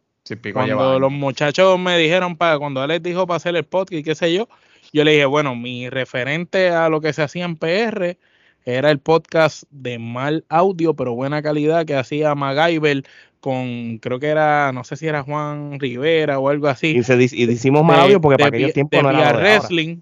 cuando 0.53 0.99
los 0.99 1.11
muchachos 1.11 1.79
me 1.79 1.97
dijeron, 1.97 2.35
para 2.35 2.57
cuando 2.57 2.83
él 2.83 2.89
les 2.89 3.03
dijo 3.03 3.27
para 3.27 3.37
hacer 3.37 3.55
el 3.55 3.63
podcast 3.63 3.93
y 3.93 4.03
qué 4.03 4.15
sé 4.15 4.33
yo, 4.33 4.47
yo 4.93 5.03
le 5.03 5.11
dije, 5.11 5.25
bueno, 5.25 5.55
mi 5.55 5.89
referente 5.89 6.69
a 6.69 6.89
lo 6.89 7.01
que 7.01 7.13
se 7.13 7.23
hacía 7.23 7.45
en 7.45 7.55
PR 7.55 8.17
era 8.65 8.91
el 8.91 8.99
podcast 8.99 9.63
de 9.69 9.97
mal 9.97 10.43
audio, 10.49 10.93
pero 10.93 11.13
buena 11.13 11.41
calidad 11.41 11.85
que 11.85 11.95
hacía 11.95 12.35
MacGyver 12.35 13.03
con, 13.39 13.99
creo 13.99 14.19
que 14.19 14.27
era, 14.27 14.71
no 14.73 14.83
sé 14.83 14.97
si 14.97 15.07
era 15.07 15.23
Juan 15.23 15.79
Rivera 15.79 16.39
o 16.39 16.49
algo 16.49 16.67
así. 16.67 16.97
Y, 16.97 17.03
se, 17.03 17.15
y 17.21 17.49
hicimos 17.49 17.85
mal 17.85 18.01
audio 18.01 18.19
porque 18.19 18.37
para 18.37 18.49
aquellos 18.49 18.73
tiempos 18.73 19.01
no 19.01 19.09
era 19.09 19.33
wrestling. 19.33 19.99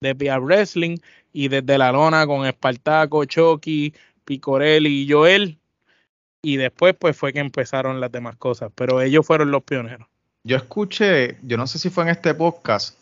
de 0.00 0.14
PR 0.14 0.40
Wrestling 0.40 0.96
y 1.32 1.48
desde 1.48 1.78
la 1.78 1.92
lona 1.92 2.26
con 2.26 2.46
Espartaco, 2.46 3.24
Chucky, 3.24 3.94
Picorelli 4.24 5.02
y 5.02 5.10
Joel. 5.10 5.58
Y 6.42 6.56
después 6.56 6.94
pues 6.98 7.16
fue 7.16 7.32
que 7.32 7.40
empezaron 7.40 8.00
las 8.00 8.12
demás 8.12 8.36
cosas, 8.36 8.70
pero 8.74 9.00
ellos 9.00 9.26
fueron 9.26 9.50
los 9.50 9.62
pioneros. 9.62 10.06
Yo 10.44 10.56
escuché, 10.56 11.38
yo 11.42 11.56
no 11.56 11.66
sé 11.66 11.78
si 11.78 11.90
fue 11.90 12.04
en 12.04 12.10
este 12.10 12.32
podcast, 12.34 12.96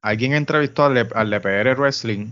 alguien 0.00 0.32
entrevistó 0.32 0.84
al, 0.84 0.96
al 1.14 1.76
Wrestling 1.76 2.30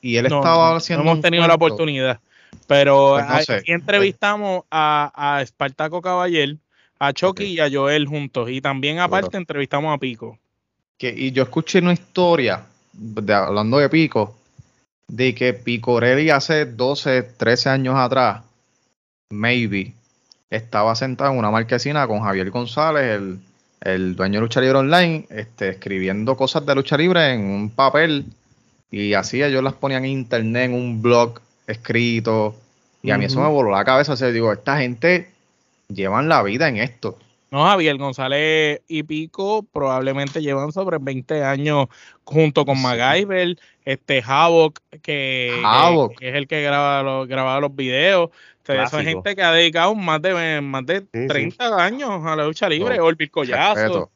y 0.00 0.16
él 0.16 0.26
estaba 0.26 0.76
haciendo... 0.76 1.04
No 1.04 1.12
hemos 1.12 1.22
tenido 1.22 1.46
la 1.46 1.54
oportunidad, 1.54 2.20
pero 2.66 3.18
pues 3.18 3.64
entrevistamos 3.66 4.62
a, 4.70 5.12
a 5.14 5.42
Espartaco 5.42 6.00
Caballero, 6.00 6.56
a 7.00 7.12
Chucky 7.12 7.44
y 7.44 7.60
a 7.60 7.68
Joel 7.70 8.06
juntos, 8.06 8.50
y 8.50 8.60
también 8.60 9.00
aparte 9.00 9.36
entrevistamos 9.36 9.94
a 9.94 9.98
Pico. 9.98 10.38
Que, 10.96 11.12
y 11.16 11.32
yo 11.32 11.42
escuché 11.42 11.80
una 11.80 11.94
historia, 11.94 12.66
hablando 13.28 13.78
de 13.78 13.88
Pico, 13.88 14.36
de 15.08 15.34
que 15.34 15.54
Picorelli 15.54 16.30
hace 16.30 16.66
12, 16.66 17.22
13 17.22 17.68
años 17.68 17.96
atrás, 17.96 18.42
maybe, 19.30 19.94
estaba 20.50 20.94
sentado 20.94 21.32
en 21.32 21.38
una 21.38 21.50
marquesina 21.50 22.06
con 22.06 22.20
Javier 22.20 22.50
González, 22.50 23.20
el, 23.80 24.16
dueño 24.16 24.34
de 24.34 24.40
Lucha 24.40 24.60
Libre 24.60 24.78
Online, 24.78 25.26
este, 25.30 25.70
escribiendo 25.70 26.36
cosas 26.36 26.66
de 26.66 26.74
lucha 26.74 26.96
libre 26.98 27.32
en 27.32 27.42
un 27.42 27.70
papel 27.70 28.26
y 28.90 29.14
así 29.14 29.42
ellos 29.42 29.62
las 29.62 29.74
ponían 29.74 30.04
en 30.04 30.10
internet, 30.10 30.64
en 30.64 30.74
un 30.74 31.00
blog 31.00 31.40
escrito. 31.66 32.56
Y 33.02 33.12
a 33.12 33.18
mí 33.18 33.24
eso 33.24 33.40
me 33.40 33.48
voló 33.48 33.70
la 33.70 33.84
cabeza. 33.84 34.12
O 34.12 34.32
digo, 34.32 34.52
esta 34.52 34.78
gente 34.78 35.30
llevan 35.88 36.28
la 36.28 36.42
vida 36.42 36.68
en 36.68 36.78
esto. 36.78 37.16
No, 37.50 37.64
Javier 37.64 37.98
González 37.98 38.80
y 38.86 39.02
Pico 39.02 39.64
probablemente 39.72 40.40
llevan 40.40 40.70
sobre 40.70 40.98
20 41.00 41.42
años 41.42 41.88
junto 42.22 42.64
con 42.64 42.80
MacGyver, 42.80 43.56
este 43.84 44.22
Havoc, 44.24 44.78
que, 45.02 45.60
es 46.20 46.34
el 46.34 46.46
que 46.46 46.62
graba 46.62 47.02
los, 47.02 47.26
grababa 47.26 47.60
los 47.60 47.74
videos. 47.74 48.30
esa 48.68 49.02
gente 49.02 49.34
que 49.34 49.42
ha 49.42 49.50
dedicado 49.50 49.96
más 49.96 50.22
de, 50.22 50.60
más 50.60 50.86
de 50.86 51.00
30 51.00 51.84
años 51.84 52.24
a 52.24 52.36
la 52.36 52.44
lucha 52.44 52.68
libre, 52.68 53.00
o 53.00 53.08
el 53.08 53.16
picollazo. 53.16 54.10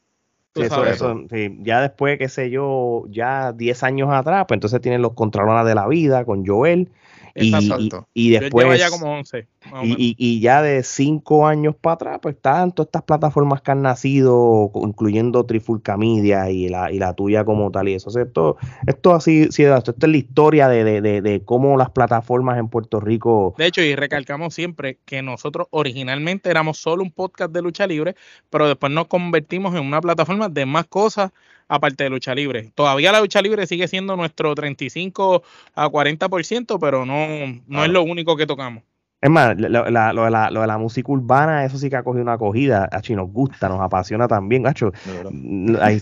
Eso, 0.55 0.85
eso, 0.85 1.25
Ya 1.59 1.81
después, 1.81 2.17
qué 2.17 2.29
sé 2.29 2.49
yo, 2.51 3.03
ya 3.09 3.53
10 3.53 3.83
años 3.83 4.11
atrás, 4.13 4.45
pues 4.47 4.59
entonces 4.59 4.81
tienen 4.81 5.03
los 5.03 5.15
Contralones 5.15 5.67
de 5.67 5.75
la 5.75 5.89
Vida 5.89 6.25
con 6.25 6.47
Joel 6.47 6.89
y, 7.35 7.91
y, 8.15 8.31
después. 8.31 8.79
Ya 8.79 8.91
como 8.91 9.13
11, 9.13 9.47
y, 9.83 10.15
y, 10.19 10.41
ya 10.41 10.63
de 10.63 10.83
cinco 10.83 11.47
años 11.47 11.75
para 11.75 11.95
atrás, 11.95 12.19
pues 12.23 12.37
están 12.37 12.73
todas 12.73 12.89
estas 12.89 13.03
plataformas 13.03 13.61
que 13.63 13.73
han 13.73 13.83
nacido, 13.83 14.71
incluyendo 14.75 15.45
Trifulca 15.45 15.97
Media 15.97 16.51
y 16.51 16.69
la, 16.69 16.93
y 16.93 16.99
la 16.99 17.15
tuya 17.15 17.45
como 17.45 17.71
tal. 17.71 17.89
Y 17.89 17.95
eso, 17.95 18.11
Esto, 18.19 18.57
esto 18.87 19.15
así, 19.15 19.49
sí, 19.51 19.65
esto, 19.65 19.95
es 20.01 20.09
la 20.09 20.17
historia 20.17 20.69
de, 20.69 21.01
de, 21.01 21.21
de, 21.23 21.43
cómo 21.45 21.77
las 21.77 21.91
plataformas 21.91 22.59
en 22.59 22.69
Puerto 22.69 23.01
Rico. 23.01 23.55
De 23.59 23.67
hecho, 23.67 23.83
y 23.83 23.95
recalcamos 23.97 24.55
siempre 24.55 24.99
que 25.05 25.23
nosotros 25.23 25.67
originalmente 25.71 26.51
éramos 26.51 26.79
solo 26.79 27.03
un 27.03 27.11
podcast 27.11 27.53
de 27.53 27.63
lucha 27.63 27.87
libre, 27.87 28.15
pero 28.51 28.69
después 28.69 28.93
nos 28.93 29.07
convertimos 29.07 29.75
en 29.75 29.85
una 29.85 30.01
plataforma 30.01 30.49
de 30.49 30.67
más 30.67 30.87
cosas 30.87 31.33
aparte 31.69 32.05
de 32.05 32.11
lucha 32.11 32.35
libre. 32.35 32.73
Todavía 32.75 33.13
la 33.13 33.21
lucha 33.21 33.43
libre 33.43 33.67
sigue 33.67 33.89
siendo 33.89 34.17
nuestro 34.17 34.55
35 34.55 35.43
a 35.75 35.89
40%, 35.89 36.79
pero 36.81 37.07
no, 37.07 37.27
no 37.67 37.85
es 37.85 37.91
lo 37.91 38.03
único 38.03 38.37
que 38.37 38.47
tocamos. 38.47 38.83
Es 39.25 39.31
más, 39.31 39.57
lo, 39.59 39.85
de 39.85 39.91
la, 39.91 40.79
música 40.79 41.11
urbana, 41.11 41.65
eso 41.65 41.79
sí 41.79 41.89
que 41.89 41.97
ha 41.97 42.03
cogido 42.03 42.25
una 42.25 42.35
acogida. 42.35 42.87
Acho, 42.93 43.17
nos 43.17 43.31
gusta, 43.31 43.71
nos 43.71 43.81
apasiona 43.81 44.29
también. 44.29 44.67
Acho, 44.67 44.93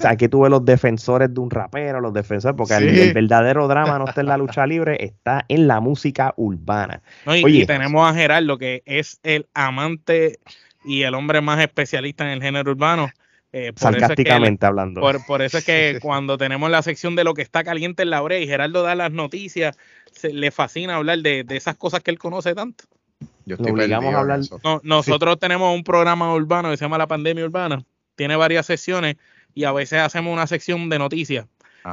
aquí 0.04 0.26
tuve 0.26 0.50
los 0.50 0.64
defensores 0.64 1.32
de 1.32 1.38
un 1.38 1.48
rapero, 1.48 2.00
los 2.00 2.12
defensores, 2.12 2.56
porque 2.56 2.74
el, 2.74 3.12
verdadero 3.14 3.68
drama 3.68 3.96
no 4.00 4.06
está 4.06 4.22
en 4.22 4.26
la 4.26 4.36
lucha 4.36 4.66
libre, 4.66 4.96
está 5.04 5.44
en 5.46 5.68
la 5.68 5.78
música 5.78 6.34
urbana. 6.36 7.00
y, 7.26 7.44
Oye, 7.44 7.64
tenemos 7.64 8.10
a 8.10 8.12
Gerardo, 8.12 8.58
que 8.58 8.82
es 8.86 9.20
el 9.22 9.46
amante 9.54 10.40
y 10.84 11.02
el 11.02 11.14
hombre 11.14 11.40
más 11.40 11.60
especialista 11.60 12.24
en 12.24 12.30
el 12.30 12.42
género 12.42 12.72
urbano. 12.72 13.08
Eh, 13.54 13.72
Sarcásticamente 13.76 14.64
hablando. 14.64 15.02
Por, 15.26 15.42
eso 15.42 15.58
es 15.58 15.64
que 15.64 15.98
cuando 16.02 16.38
tenemos 16.38 16.70
la 16.70 16.82
sección 16.82 17.16
de 17.16 17.24
lo 17.24 17.34
que 17.34 17.42
está 17.42 17.62
caliente 17.62 18.02
en 18.02 18.10
la 18.10 18.22
hora 18.22 18.38
y 18.38 18.46
Gerardo 18.46 18.82
da 18.82 18.94
las 18.94 19.12
noticias, 19.12 19.76
se, 20.10 20.32
le 20.32 20.50
fascina 20.50 20.96
hablar 20.96 21.18
de, 21.18 21.44
esas 21.50 21.76
cosas 21.76 22.02
que 22.02 22.10
él 22.10 22.18
conoce 22.18 22.54
tanto. 22.54 22.84
Yo 23.44 23.56
estoy 23.56 23.72
obligamos 23.72 24.14
a 24.14 24.20
hablar. 24.20 24.40
nosotros 24.82 25.38
tenemos 25.38 25.74
un 25.74 25.84
programa 25.84 26.32
urbano 26.34 26.70
que 26.70 26.76
se 26.78 26.84
llama 26.84 26.96
La 26.96 27.06
Pandemia 27.06 27.44
Urbana. 27.44 27.84
Tiene 28.16 28.36
varias 28.36 28.66
sesiones 28.66 29.16
y 29.54 29.64
a 29.64 29.72
veces 29.72 30.00
hacemos 30.00 30.32
una 30.32 30.46
sección 30.46 30.88
de 30.88 30.98
noticias. 30.98 31.46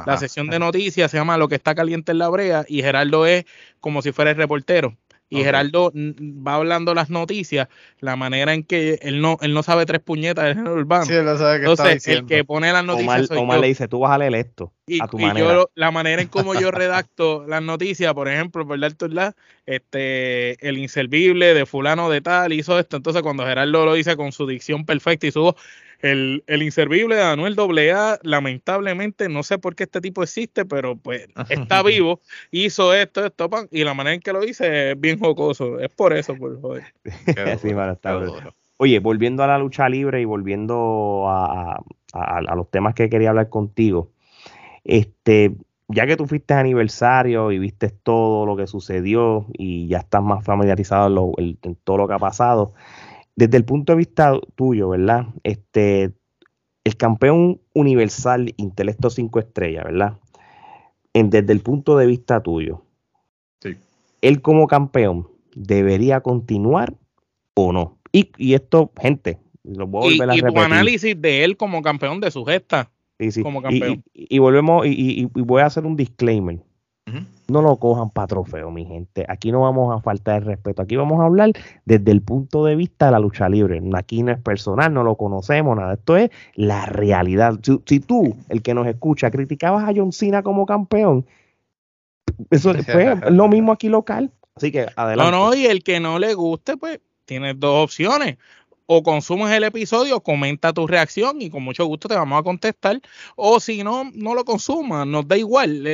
La 0.06 0.16
sección 0.16 0.48
de 0.48 0.58
noticias 0.58 1.10
se 1.10 1.16
llama 1.16 1.36
Lo 1.36 1.48
que 1.48 1.56
está 1.56 1.74
caliente 1.74 2.12
en 2.12 2.18
la 2.18 2.28
brea 2.28 2.64
y 2.68 2.80
Gerardo 2.80 3.26
es 3.26 3.44
como 3.80 4.02
si 4.02 4.12
fuera 4.12 4.30
el 4.30 4.36
reportero. 4.36 4.96
Y 5.32 5.44
Geraldo 5.44 5.92
Gerardo 5.92 6.16
va 6.46 6.56
hablando 6.56 6.92
las 6.92 7.08
noticias, 7.08 7.68
la 8.00 8.16
manera 8.16 8.52
en 8.52 8.64
que 8.64 8.98
él 9.02 9.20
no, 9.20 9.38
él 9.40 9.54
no 9.54 9.62
sabe 9.62 9.86
tres 9.86 10.00
puñetas 10.00 10.44
del 10.44 10.56
género 10.56 10.74
urbano. 10.74 11.04
Sí, 11.06 11.14
él 11.14 11.24
no 11.24 11.38
sabe 11.38 11.56
Entonces, 11.58 12.08
el 12.08 12.26
que 12.26 12.44
pone 12.44 12.72
las 12.72 12.84
noticias. 12.84 13.30
Omar, 13.30 13.60
le 13.60 13.68
dice, 13.68 13.86
tú 13.86 14.00
vas 14.00 14.10
a 14.10 14.18
leer 14.18 14.34
esto. 14.34 14.72
Y, 14.88 15.00
a 15.00 15.06
tu 15.06 15.18
manera. 15.20 15.46
Yo, 15.46 15.70
la 15.76 15.92
manera 15.92 16.20
en 16.20 16.26
cómo 16.26 16.54
yo 16.54 16.72
redacto 16.72 17.46
las 17.46 17.62
noticias, 17.62 18.12
por 18.12 18.28
ejemplo, 18.28 18.66
por 18.66 18.80
darte 18.80 19.08
la, 19.08 19.36
este, 19.66 20.68
el 20.68 20.78
inservible 20.78 21.54
de 21.54 21.64
fulano 21.64 22.10
de 22.10 22.20
tal 22.20 22.52
hizo 22.52 22.76
esto. 22.76 22.96
Entonces, 22.96 23.22
cuando 23.22 23.46
Gerardo 23.46 23.84
lo 23.84 23.94
dice 23.94 24.16
con 24.16 24.32
su 24.32 24.48
dicción 24.48 24.84
perfecta 24.84 25.28
y 25.28 25.30
su 25.30 25.42
voz, 25.42 25.54
el, 26.02 26.44
el 26.46 26.62
inservible 26.62 27.16
de 27.16 27.22
Anuel 27.22 27.56
AA, 27.58 28.18
lamentablemente, 28.22 29.28
no 29.28 29.42
sé 29.42 29.58
por 29.58 29.74
qué 29.74 29.84
este 29.84 30.00
tipo 30.00 30.22
existe, 30.22 30.64
pero 30.64 30.96
pues 30.96 31.28
está 31.48 31.82
vivo, 31.82 32.20
hizo 32.50 32.94
esto, 32.94 33.26
esto, 33.26 33.50
y 33.70 33.84
la 33.84 33.94
manera 33.94 34.14
en 34.14 34.20
que 34.20 34.32
lo 34.32 34.44
hice 34.44 34.92
es 34.92 35.00
bien 35.00 35.18
jocoso. 35.18 35.78
Es 35.78 35.90
por 35.90 36.12
eso, 36.12 36.34
por 36.36 36.60
joder. 36.60 36.84
Oye, 38.78 38.98
volviendo 38.98 39.42
a 39.42 39.46
la 39.46 39.58
lucha 39.58 39.88
libre 39.90 40.22
y 40.22 40.24
volviendo 40.24 41.26
a, 41.28 41.82
los 42.56 42.70
temas 42.70 42.94
que 42.94 43.10
quería 43.10 43.28
hablar 43.28 43.50
contigo, 43.50 44.10
este, 44.84 45.54
ya 45.88 46.06
que 46.06 46.16
tú 46.16 46.26
fuiste 46.26 46.54
aniversario 46.54 47.52
y 47.52 47.58
viste 47.58 47.90
todo 47.90 48.46
lo 48.46 48.56
que 48.56 48.66
sucedió 48.66 49.46
y 49.52 49.86
ya 49.88 49.98
estás 49.98 50.22
más 50.22 50.44
familiarizado 50.44 51.34
en 51.38 51.76
todo 51.84 51.98
lo 51.98 52.08
que 52.08 52.14
ha 52.14 52.18
pasado, 52.18 52.72
desde 53.36 53.56
el 53.56 53.64
punto 53.64 53.92
de 53.92 53.98
vista 53.98 54.38
tuyo, 54.54 54.90
¿verdad? 54.90 55.26
Este, 55.42 56.12
el 56.84 56.96
campeón 56.96 57.60
universal 57.74 58.54
Intelecto 58.56 59.10
5 59.10 59.38
estrellas, 59.38 59.84
¿verdad? 59.84 60.18
desde 61.12 61.52
el 61.52 61.60
punto 61.60 61.96
de 61.96 62.06
vista 62.06 62.40
tuyo, 62.40 62.84
sí. 63.60 63.76
él 64.22 64.40
como 64.42 64.68
campeón 64.68 65.28
debería 65.54 66.20
continuar 66.20 66.94
o 67.54 67.72
no. 67.72 67.98
Y, 68.12 68.54
esto, 68.54 68.92
gente, 69.00 69.38
lo 69.62 69.86
voy 69.86 70.00
a 70.00 70.10
volver 70.10 70.30
a 70.30 70.36
y 70.36 70.40
tu 70.40 70.60
análisis 70.60 71.20
de 71.20 71.44
él 71.44 71.56
como 71.56 71.82
campeón 71.82 72.20
de 72.20 72.30
su 72.30 72.44
gesta. 72.44 72.90
Sí, 73.18 73.30
sí. 73.30 73.42
Como 73.42 73.62
campeón. 73.62 74.02
Y, 74.14 74.38
volvemos, 74.38 74.86
y, 74.86 75.26
voy 75.32 75.62
a 75.62 75.66
hacer 75.66 75.84
un 75.84 75.96
disclaimer. 75.96 76.60
No 77.50 77.62
lo 77.62 77.76
cojan 77.76 78.10
para 78.10 78.28
trofeo, 78.28 78.70
mi 78.70 78.86
gente. 78.86 79.26
Aquí 79.28 79.50
no 79.52 79.62
vamos 79.62 79.96
a 79.96 80.00
faltar 80.00 80.42
el 80.42 80.46
respeto. 80.46 80.82
Aquí 80.82 80.96
vamos 80.96 81.20
a 81.20 81.24
hablar 81.24 81.52
desde 81.84 82.10
el 82.12 82.22
punto 82.22 82.64
de 82.64 82.76
vista 82.76 83.06
de 83.06 83.12
la 83.12 83.18
lucha 83.18 83.48
libre. 83.48 83.82
Aquí 83.94 84.22
no 84.22 84.32
es 84.32 84.38
personal, 84.38 84.94
no 84.94 85.02
lo 85.02 85.16
conocemos, 85.16 85.76
nada. 85.76 85.94
Esto 85.94 86.16
es 86.16 86.30
la 86.54 86.86
realidad. 86.86 87.58
Si, 87.86 88.00
tú, 88.00 88.36
el 88.48 88.62
que 88.62 88.74
nos 88.74 88.86
escucha, 88.86 89.30
criticabas 89.30 89.88
a 89.88 89.92
John 89.94 90.12
Cena 90.12 90.42
como 90.42 90.64
campeón, 90.66 91.26
eso 92.50 92.72
fue 92.74 93.16
lo 93.30 93.48
mismo 93.48 93.72
aquí 93.72 93.88
local. 93.88 94.30
Así 94.54 94.70
que 94.72 94.86
adelante. 94.94 95.32
No, 95.32 95.46
no, 95.46 95.54
y 95.54 95.66
el 95.66 95.82
que 95.82 96.00
no 96.00 96.18
le 96.18 96.34
guste, 96.34 96.76
pues 96.76 97.00
tienes 97.24 97.58
dos 97.58 97.84
opciones 97.84 98.36
o 98.92 99.04
consumes 99.04 99.52
el 99.52 99.62
episodio, 99.62 100.20
comenta 100.20 100.72
tu 100.72 100.84
reacción 100.84 101.40
y 101.40 101.48
con 101.48 101.62
mucho 101.62 101.84
gusto 101.86 102.08
te 102.08 102.16
vamos 102.16 102.40
a 102.40 102.42
contestar. 102.42 103.00
O 103.36 103.60
si 103.60 103.84
no, 103.84 104.10
no 104.14 104.34
lo 104.34 104.44
consumas, 104.44 105.06
nos 105.06 105.28
da 105.28 105.36
igual. 105.36 105.84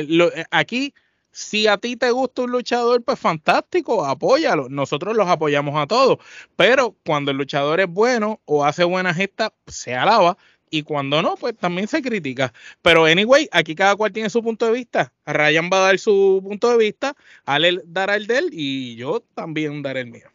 Aquí 0.49 0.95
si 1.37 1.67
a 1.67 1.77
ti 1.77 1.95
te 1.95 2.09
gusta 2.09 2.41
un 2.41 2.51
luchador, 2.51 3.03
pues 3.03 3.19
fantástico, 3.19 4.03
apóyalo. 4.03 4.69
Nosotros 4.69 5.15
los 5.15 5.27
apoyamos 5.27 5.75
a 5.75 5.85
todos. 5.85 6.17
Pero 6.55 6.95
cuando 7.05 7.29
el 7.29 7.37
luchador 7.37 7.79
es 7.79 7.87
bueno 7.87 8.41
o 8.45 8.65
hace 8.65 8.83
buena 8.83 9.13
gesta, 9.13 9.53
se 9.67 9.93
alaba. 9.93 10.35
Y 10.71 10.81
cuando 10.81 11.21
no, 11.21 11.35
pues 11.35 11.55
también 11.55 11.87
se 11.87 12.01
critica. 12.01 12.51
Pero 12.81 13.05
anyway, 13.05 13.47
aquí 13.51 13.75
cada 13.75 13.95
cual 13.95 14.11
tiene 14.11 14.31
su 14.31 14.41
punto 14.41 14.65
de 14.65 14.71
vista. 14.71 15.13
Ryan 15.27 15.69
va 15.71 15.77
a 15.77 15.81
dar 15.81 15.99
su 15.99 16.41
punto 16.43 16.71
de 16.71 16.77
vista, 16.77 17.15
Ale 17.45 17.81
dará 17.85 18.15
el 18.15 18.25
de 18.25 18.37
él 18.39 18.49
y 18.51 18.95
yo 18.95 19.23
también 19.35 19.83
daré 19.83 20.01
el 20.01 20.07
mío. 20.07 20.29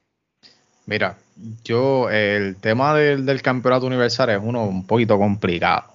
Mira, 0.87 1.19
yo, 1.65 2.11
el 2.11 2.55
tema 2.57 2.95
del, 2.95 3.27
del 3.27 3.43
campeonato 3.43 3.87
universal 3.87 4.31
es 4.31 4.41
uno 4.41 4.65
un 4.65 4.87
poquito 4.87 5.19
complicado. 5.19 5.93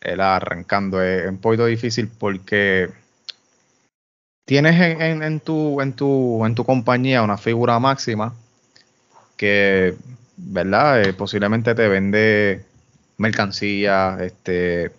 El 0.00 0.20
arrancando 0.20 1.00
es 1.00 1.28
un 1.28 1.38
poquito 1.38 1.66
difícil 1.66 2.08
porque 2.08 3.03
tienes 4.44 4.80
en, 4.80 5.22
en, 5.22 5.40
tu, 5.40 5.80
en, 5.80 5.92
tu, 5.92 6.44
en 6.44 6.54
tu 6.54 6.64
compañía 6.64 7.22
una 7.22 7.38
figura 7.38 7.78
máxima 7.78 8.34
que, 9.36 9.94
¿verdad? 10.36 11.02
Eh, 11.02 11.12
posiblemente 11.12 11.74
te 11.74 11.88
vende 11.88 12.64
mercancía, 13.16 14.18
este, 14.20 14.92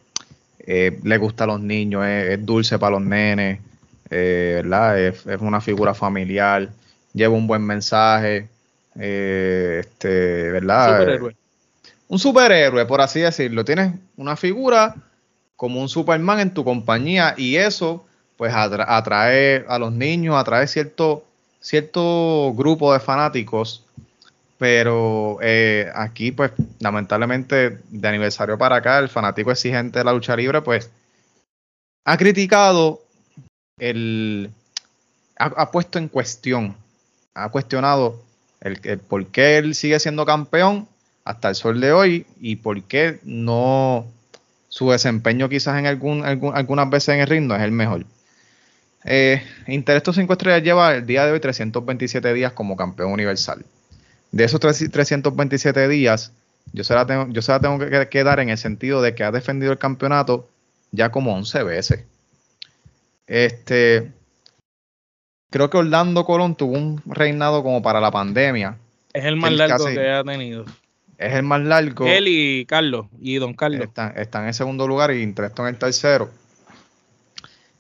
eh, 0.59 0.99
le 1.03 1.17
gusta 1.17 1.43
a 1.43 1.47
los 1.47 1.61
niños, 1.61 2.05
es, 2.05 2.45
dulce 2.45 2.79
para 2.79 2.91
los 2.91 3.01
nenes, 3.01 3.59
eh, 4.09 4.61
¿verdad? 4.63 4.99
Es, 4.99 5.25
una 5.39 5.61
figura 5.61 5.93
familiar, 5.93 6.69
lleva 7.13 7.35
un 7.35 7.47
buen 7.47 7.63
mensaje, 7.63 8.47
este, 8.95 10.51
¿verdad? 10.51 10.89
Un 10.89 10.99
superhéroe. 10.99 11.35
Un 12.07 12.19
superhéroe, 12.19 12.85
por 12.85 13.01
así 13.01 13.19
decirlo. 13.21 13.65
Tienes 13.65 13.93
una 14.15 14.35
figura 14.35 14.95
como 15.55 15.81
un 15.81 15.89
Superman 15.89 16.39
en 16.39 16.53
tu 16.53 16.63
compañía 16.63 17.33
y 17.37 17.55
eso 17.55 18.04
pues 18.37 18.53
atrae 18.53 19.65
a 19.67 19.79
los 19.79 19.91
niños, 19.91 20.35
atrae 20.35 20.67
cierto, 20.67 21.23
cierto 21.59 22.53
grupo 22.53 22.93
de 22.93 22.99
fanáticos 22.99 23.85
pero 24.57 25.37
eh, 25.41 25.91
aquí, 25.93 26.31
pues, 26.31 26.51
lamentablemente, 26.79 27.79
de 27.89 28.07
aniversario 28.07 28.57
para 28.57 28.77
acá, 28.77 28.99
el 28.99 29.09
fanático 29.09 29.51
exigente 29.51 29.99
de 29.99 30.05
la 30.05 30.13
lucha 30.13 30.35
libre, 30.35 30.61
pues, 30.61 30.89
ha 32.05 32.17
criticado 32.17 33.01
el. 33.77 34.49
ha, 35.37 35.71
puesto 35.71 35.99
en 35.99 36.07
cuestión, 36.07 36.75
ha 37.33 37.49
cuestionado 37.49 38.23
el, 38.61 38.99
por 38.99 39.25
qué 39.27 39.57
él 39.57 39.75
sigue 39.75 39.99
siendo 39.99 40.25
campeón 40.25 40.87
hasta 41.25 41.49
el 41.49 41.55
sol 41.55 41.81
de 41.81 41.91
hoy 41.91 42.25
y 42.39 42.57
por 42.57 42.81
qué 42.83 43.19
no 43.23 44.05
su 44.69 44.91
desempeño 44.91 45.49
quizás 45.49 45.79
en 45.79 45.87
algún, 45.87 46.23
algunas 46.23 46.89
veces 46.89 47.15
en 47.15 47.21
el 47.21 47.27
ring 47.27 47.47
no 47.47 47.55
es 47.55 47.61
el 47.61 47.71
mejor. 47.71 48.05
Eh, 49.05 49.41
Interesto 49.67 50.11
5 50.11 50.33
estrellas 50.33 50.63
lleva 50.63 50.95
el 50.95 51.05
día 51.05 51.25
de 51.25 51.31
hoy 51.31 51.39
327 51.39 52.33
días 52.33 52.53
como 52.53 52.75
campeón 52.75 53.11
universal 53.11 53.63
de 54.35 54.43
esos 54.43 54.59
327 54.59 55.87
días, 55.87 56.33
yo 56.73 56.83
se 56.83 56.93
la 56.93 57.05
tengo, 57.05 57.27
yo 57.29 57.41
se 57.41 57.53
la 57.53 57.61
tengo 57.61 57.79
que, 57.79 58.23
dar 58.25 58.41
en 58.41 58.49
el 58.49 58.57
sentido 58.57 59.01
de 59.01 59.15
que 59.15 59.23
ha 59.23 59.31
defendido 59.31 59.71
el 59.71 59.77
campeonato 59.77 60.49
ya 60.91 61.09
como 61.09 61.33
11 61.33 61.63
veces. 61.63 62.03
Este, 63.27 64.11
creo 65.49 65.69
que 65.69 65.77
Orlando 65.77 66.25
Colón 66.25 66.55
tuvo 66.55 66.73
un 66.73 67.01
reinado 67.05 67.63
como 67.63 67.81
para 67.81 68.01
la 68.01 68.11
pandemia. 68.11 68.77
Es 69.13 69.23
el 69.23 69.37
más 69.37 69.53
largo 69.53 69.85
que 69.85 70.09
ha 70.09 70.23
tenido. 70.25 70.65
Es 71.17 71.33
el 71.33 71.43
más 71.43 71.61
largo. 71.61 72.05
Él 72.05 72.27
y 72.27 72.65
Carlos, 72.65 73.05
y 73.21 73.35
Don 73.35 73.53
Carlos. 73.53 73.87
Están, 74.17 74.47
en 74.47 74.53
segundo 74.53 74.85
lugar 74.85 75.11
y 75.11 75.21
Intresto 75.21 75.61
en 75.61 75.73
el 75.73 75.79
tercero. 75.79 76.29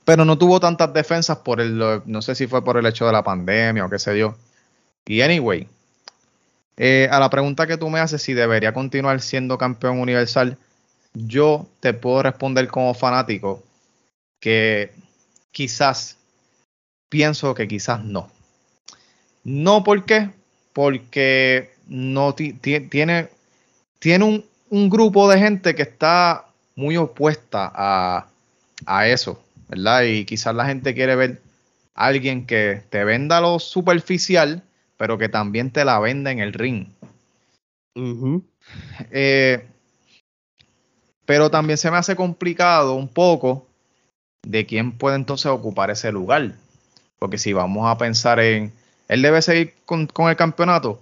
Pero 0.05 0.23
no 0.23 0.37
tuvo 0.37 0.59
tantas 0.59 0.93
defensas 0.93 1.39
por 1.39 1.59
el, 1.59 2.01
no 2.05 2.21
sé 2.21 2.35
si 2.35 2.47
fue 2.47 2.63
por 2.63 2.77
el 2.77 2.85
hecho 2.85 3.05
de 3.05 3.11
la 3.11 3.23
pandemia 3.23 3.85
o 3.85 3.89
qué 3.89 3.99
sé 3.99 4.17
yo. 4.17 4.35
Y 5.05 5.21
anyway, 5.21 5.67
eh, 6.77 7.07
a 7.11 7.19
la 7.19 7.29
pregunta 7.29 7.67
que 7.67 7.77
tú 7.77 7.89
me 7.89 7.99
haces 7.99 8.21
si 8.21 8.33
debería 8.33 8.73
continuar 8.73 9.21
siendo 9.21 9.57
campeón 9.57 9.99
universal, 9.99 10.57
yo 11.13 11.67
te 11.79 11.93
puedo 11.93 12.23
responder 12.23 12.67
como 12.67 12.93
fanático 12.93 13.63
que 14.39 14.91
quizás 15.51 16.17
pienso 17.09 17.55
que 17.55 17.67
quizás 17.67 18.03
no. 18.03 18.29
No, 19.43 19.83
¿por 19.83 20.05
qué? 20.05 20.31
Porque 20.73 21.71
no 21.87 22.33
tiene, 22.33 23.29
tiene 23.99 24.43
un, 24.69 24.89
grupo 24.89 25.29
de 25.29 25.39
gente 25.39 25.75
que 25.75 25.83
está 25.83 26.47
muy 26.75 26.97
opuesta 26.97 27.71
a, 27.73 28.27
a 28.85 29.07
eso, 29.07 29.41
¿verdad? 29.67 30.03
Y 30.03 30.25
quizás 30.25 30.55
la 30.55 30.65
gente 30.65 30.93
quiere 30.93 31.15
ver 31.15 31.41
a 31.93 32.05
alguien 32.07 32.45
que 32.45 32.81
te 32.89 33.03
venda 33.03 33.41
lo 33.41 33.59
superficial 33.59 34.63
pero 34.97 35.17
que 35.17 35.29
también 35.29 35.71
te 35.71 35.85
la 35.85 35.99
venda 35.99 36.31
en 36.31 36.39
el 36.39 36.53
ring. 36.53 36.87
Eh, 39.11 39.65
pero 41.25 41.49
también 41.49 41.77
se 41.77 41.91
me 41.91 41.97
hace 41.97 42.15
complicado 42.15 42.93
un 42.93 43.07
poco 43.07 43.67
de 44.43 44.65
quién 44.65 44.91
puede 44.97 45.15
entonces 45.15 45.47
ocupar 45.47 45.89
ese 45.89 46.11
lugar. 46.11 46.53
Porque 47.19 47.37
si 47.37 47.53
vamos 47.53 47.87
a 47.87 47.97
pensar 47.97 48.39
en, 48.39 48.71
él 49.07 49.21
debe 49.21 49.41
seguir 49.41 49.73
con, 49.85 50.07
el 50.29 50.35
campeonato, 50.35 51.01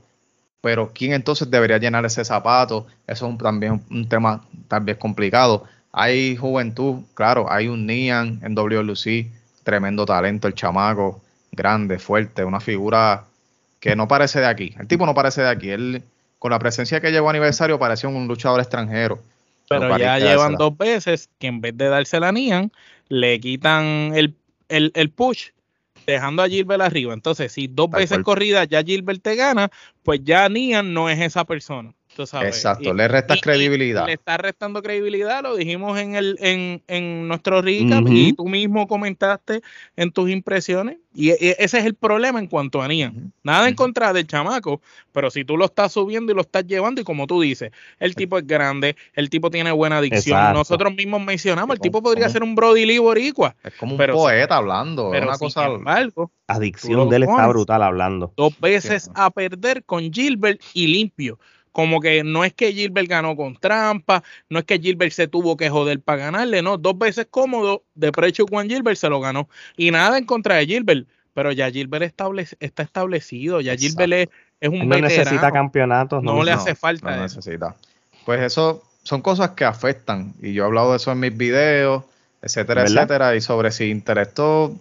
pero 0.62 0.92
quién 0.94 1.14
entonces 1.14 1.50
debería 1.50 1.78
llenar 1.78 2.06
ese 2.06 2.24
zapato, 2.24 2.88
eso 3.06 3.30
es 3.30 3.38
también 3.38 3.84
un 3.90 4.08
tema 4.08 4.46
también 4.68 4.98
complicado. 4.98 5.66
Hay 5.94 6.36
juventud, 6.36 7.04
claro, 7.14 7.52
hay 7.52 7.68
un 7.68 7.86
Nian 7.86 8.40
en 8.44 8.56
WLC, 8.56 9.32
tremendo 9.64 10.06
talento, 10.06 10.48
el 10.48 10.56
chamaco, 10.56 11.22
grande, 11.52 12.00
fuerte, 12.00 12.44
una 12.44 12.60
figura 12.60 13.26
que 13.80 13.96
no 13.96 14.08
parece 14.08 14.40
de 14.40 14.48
aquí. 14.48 14.74
El 14.80 14.88
tipo 14.88 15.06
no 15.06 15.14
parece 15.14 15.42
de 15.42 15.50
aquí. 15.50 15.70
Él, 15.70 16.02
con 16.40 16.52
la 16.52 16.58
presencia 16.58 17.00
que 17.00 17.12
llevó 17.12 17.30
aniversario, 17.30 17.78
parecía 17.78 18.10
un 18.10 18.28
luchador 18.28 18.60
extranjero. 18.60 19.20
Pero 19.70 19.98
ya 19.98 20.18
llevan 20.18 20.56
dos 20.56 20.76
veces 20.78 21.30
que 21.38 21.48
en 21.48 21.62
vez 21.62 21.78
de 21.78 21.88
darse 21.88 22.20
la 22.20 22.32
Nian, 22.32 22.72
le 23.08 23.40
quitan 23.40 24.14
el, 24.16 24.36
el, 24.70 25.10
push, 25.12 25.50
dejando 26.08 26.42
a 26.42 26.48
Gilbert 26.48 26.82
arriba. 26.82 27.14
Entonces, 27.14 27.52
si 27.52 27.68
dos 27.68 27.92
veces 27.92 28.20
corrida 28.20 28.64
ya 28.64 28.84
Gilbert 28.84 29.22
te 29.22 29.36
gana, 29.36 29.70
pues 30.02 30.22
ya 30.24 30.50
Nian 30.50 30.94
no 30.94 31.10
es 31.10 31.20
esa 31.20 31.46
persona. 31.46 31.94
Exacto, 32.18 32.94
le 32.94 33.08
resta 33.08 33.36
credibilidad. 33.38 34.06
le 34.06 34.14
está 34.14 34.38
restando 34.38 34.82
credibilidad, 34.82 35.44
lo 35.44 35.56
dijimos 35.56 36.00
en 36.00 36.16
el 36.16 36.38
en, 36.40 36.82
en 36.88 37.28
nuestro 37.28 37.62
recap 37.62 38.08
y 38.08 38.34
tú 38.34 38.48
mismo 38.48 38.88
comentaste 38.88 39.62
en 39.96 40.12
tus 40.12 40.30
impresiones. 40.30 40.98
Y, 41.16 41.30
ese 41.30 41.78
es 41.78 41.86
el 41.86 41.94
problema 41.94 42.40
en 42.40 42.48
cuanto 42.48 42.82
a 42.82 42.88
Nian. 42.88 43.34
Nada 43.44 43.68
en 43.68 43.76
contra 43.76 44.14
del 44.14 44.26
chamaco, 44.26 44.82
pero 45.12 45.30
si 45.30 45.46
tú 45.46 45.58
lo 45.58 45.66
estás 45.66 45.92
subiendo 45.92 46.32
y 46.32 46.36
lo 46.36 46.42
estás 46.42 46.66
llevando, 46.66 47.02
y 47.02 47.04
como 47.04 47.28
tú 47.28 47.42
dices, 47.42 47.72
el 48.00 48.16
tipo 48.16 48.38
es 48.40 48.48
grande, 48.48 48.96
el 49.14 49.30
tipo 49.30 49.50
tiene 49.50 49.72
buena 49.72 50.00
adicción. 50.00 50.54
Nosotros 50.54 50.94
mismos 50.96 51.22
mencionamos, 51.22 51.76
el 51.76 51.80
tipo 51.80 52.02
podría 52.02 52.30
ser 52.30 52.44
un 52.44 52.56
Brody 52.56 52.86
Lee 52.86 52.98
boricua. 52.98 53.56
Es 53.64 53.76
como 53.76 53.96
un 53.96 54.06
poeta 54.08 54.58
hablando, 54.58 55.10
pero 55.12 55.28
una 55.28 55.38
cosa. 55.38 55.70
Algo, 55.86 56.32
adicción 56.48 57.10
de 57.10 57.18
él 57.18 57.24
está 57.24 57.48
brutal 57.48 57.84
hablando. 57.84 58.34
Dos 58.36 58.60
veces 58.60 59.10
a 59.14 59.30
perder 59.30 59.84
con 59.84 60.12
Gilbert 60.12 60.62
y 60.74 60.88
limpio 60.88 61.40
como 61.74 62.00
que 62.00 62.24
no 62.24 62.46
es 62.46 62.54
que 62.54 62.72
Gilbert 62.72 63.10
ganó 63.10 63.36
con 63.36 63.58
trampa, 63.58 64.24
no 64.48 64.60
es 64.60 64.66
que 64.66 64.80
Gilbert 64.80 65.12
se 65.12 65.28
tuvo 65.28 65.58
que 65.58 65.70
joder 65.70 66.00
para 66.00 66.26
ganarle, 66.26 66.62
no, 66.62 66.78
dos 66.78 66.98
veces 66.98 67.28
cómodo 67.30 67.84
de 67.96 68.12
precio 68.12 68.46
Juan 68.48 68.70
Gilbert 68.70 68.96
se 68.96 69.10
lo 69.10 69.20
ganó. 69.20 69.50
Y 69.76 69.92
nada 69.92 70.18
en 70.18 70.26
contra 70.26 70.56
de 70.56 70.68
Gilbert, 70.68 71.08
pero 71.34 71.52
ya 71.52 71.70
Gilbert 71.70 72.04
está 72.60 72.84
establecido, 72.84 73.60
ya 73.60 73.76
Gilbert 73.76 74.30
es, 74.62 74.70
un 74.70 74.88
no 74.88 74.98
necesita 75.00 75.52
campeonatos, 75.52 76.24
no, 76.24 76.44
le 76.44 76.52
hace 76.52 76.76
falta. 76.76 77.16
No 77.16 77.24
necesita. 77.24 77.76
Pues 78.24 78.40
eso 78.42 78.84
son 79.02 79.22
cosas 79.22 79.50
que 79.50 79.66
afectan 79.66 80.36
y 80.42 80.54
yo 80.54 80.64
he 80.64 80.66
hablado 80.68 80.92
de 80.92 80.98
eso 80.98 81.12
en 81.12 81.20
mis 81.20 81.36
videos, 81.36 82.04
etcétera, 82.42 82.84
etcétera, 82.84 83.36
y 83.36 83.42
sobre 83.42 83.72
si 83.72 83.90
Interesto 83.90 84.76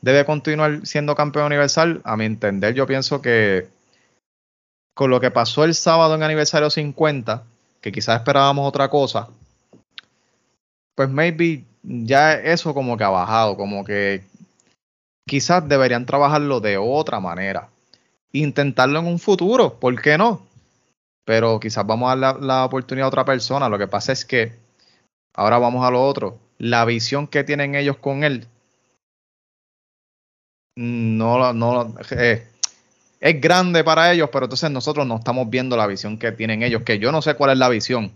debe 0.00 0.24
continuar 0.24 0.80
siendo 0.86 1.14
campeón 1.14 1.46
universal, 1.46 2.00
a 2.04 2.16
mi 2.16 2.24
entender 2.24 2.72
yo 2.72 2.86
pienso 2.86 3.20
que 3.20 3.66
con 4.98 5.10
lo 5.10 5.20
que 5.20 5.30
pasó 5.30 5.62
el 5.62 5.76
sábado 5.76 6.16
en 6.16 6.24
aniversario 6.24 6.70
50, 6.70 7.44
que 7.80 7.92
quizás 7.92 8.16
esperábamos 8.16 8.66
otra 8.66 8.90
cosa, 8.90 9.28
pues 10.96 11.08
maybe 11.08 11.62
ya 11.84 12.32
eso 12.32 12.74
como 12.74 12.96
que 12.96 13.04
ha 13.04 13.08
bajado, 13.08 13.56
como 13.56 13.84
que 13.84 14.24
quizás 15.24 15.68
deberían 15.68 16.04
trabajarlo 16.04 16.58
de 16.58 16.78
otra 16.78 17.20
manera. 17.20 17.68
Intentarlo 18.32 18.98
en 18.98 19.06
un 19.06 19.20
futuro, 19.20 19.78
¿por 19.78 20.02
qué 20.02 20.18
no? 20.18 20.44
Pero 21.24 21.60
quizás 21.60 21.86
vamos 21.86 22.10
a 22.10 22.16
dar 22.16 22.40
la, 22.42 22.64
oportunidad 22.64 23.04
a 23.04 23.10
otra 23.10 23.24
persona. 23.24 23.68
Lo 23.68 23.78
que 23.78 23.86
pasa 23.86 24.10
es 24.10 24.24
que 24.24 24.52
ahora 25.32 25.58
vamos 25.58 25.86
a 25.86 25.92
lo 25.92 26.04
otro. 26.04 26.40
La 26.58 26.84
visión 26.84 27.28
que 27.28 27.44
tienen 27.44 27.76
ellos 27.76 27.98
con 27.98 28.24
él 28.24 28.48
no, 30.74 31.52
no 31.52 31.94
eh, 32.10 32.48
es 33.20 33.40
grande 33.40 33.82
para 33.84 34.12
ellos, 34.12 34.28
pero 34.32 34.46
entonces 34.46 34.70
nosotros 34.70 35.06
no 35.06 35.16
estamos 35.16 35.48
viendo 35.50 35.76
la 35.76 35.86
visión 35.86 36.18
que 36.18 36.32
tienen 36.32 36.62
ellos, 36.62 36.82
que 36.82 36.98
yo 36.98 37.12
no 37.12 37.22
sé 37.22 37.34
cuál 37.34 37.50
es 37.50 37.58
la 37.58 37.68
visión, 37.68 38.12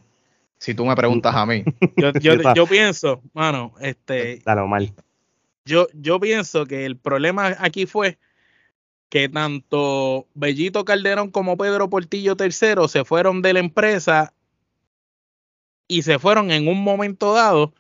si 0.59 0.75
tú 0.75 0.85
me 0.85 0.95
preguntas 0.95 1.35
a 1.35 1.45
mí. 1.47 1.65
Yo, 2.55 2.67
pienso, 2.67 3.21
mano, 3.33 3.75
este... 3.81 4.41
Dale, 4.45 4.67
mal. 4.67 4.93
Yo, 5.65 5.87
yo 5.93 6.19
pienso 6.19 6.67
que 6.67 6.87
el 6.87 6.97
problema 6.97 7.57
aquí 7.59 7.87
fue 7.87 8.19
que 9.09 9.29
tanto 9.29 10.27
Bellito 10.35 10.85
Calderón 10.85 11.31
como 11.31 11.57
Pedro 11.57 11.89
Portillo 11.89 12.35
III 12.39 12.89
se 12.89 13.05
fueron 13.05 13.43
de 13.43 13.53
la 13.53 13.61
empresa 13.61 14.33
y 15.87 16.03
se 16.03 16.19
fueron 16.19 16.51
en 16.51 16.67
un 16.67 16.83
momento 16.83 17.33
dado 17.33 17.75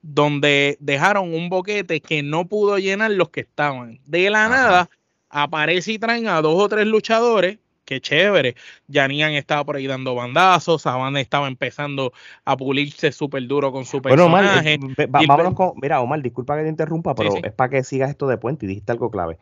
donde 0.00 0.76
dejaron 0.80 1.34
un 1.34 1.48
boquete 1.48 2.00
que 2.00 2.22
no 2.22 2.46
pudo 2.46 2.78
llenar 2.78 3.10
los 3.10 3.30
que 3.30 3.40
estaban. 3.40 3.98
De 4.06 4.30
la 4.30 4.48
nada 4.48 4.88
aparece 5.30 5.92
y 5.92 5.98
traen 5.98 6.28
a 6.28 6.40
dos 6.40 6.62
o 6.62 6.68
tres 6.68 6.86
luchadores, 6.86 7.58
qué 7.84 8.00
chévere. 8.00 8.54
Janian 8.90 9.32
estaba 9.32 9.64
por 9.64 9.76
ahí 9.76 9.86
dando 9.86 10.14
bandazos, 10.14 10.82
Saban 10.82 11.16
estaba 11.16 11.48
empezando 11.48 12.12
a 12.44 12.56
pulirse 12.56 13.12
súper 13.12 13.46
duro 13.46 13.72
con 13.72 13.84
su 13.84 14.02
personaje. 14.02 14.78
Bueno, 14.78 14.94
Omar, 14.94 15.06
eh, 15.06 15.06
vámonos 15.08 15.54
con, 15.54 15.72
mira, 15.80 16.00
Omar, 16.00 16.20
disculpa 16.20 16.56
que 16.56 16.64
te 16.64 16.68
interrumpa, 16.68 17.14
pero 17.14 17.36
es 17.42 17.52
para 17.52 17.70
que 17.70 17.84
sigas 17.84 18.10
esto 18.10 18.26
de 18.26 18.36
puente 18.36 18.66
y 18.66 18.68
dijiste 18.68 18.92
algo 18.92 19.10
clave. 19.10 19.38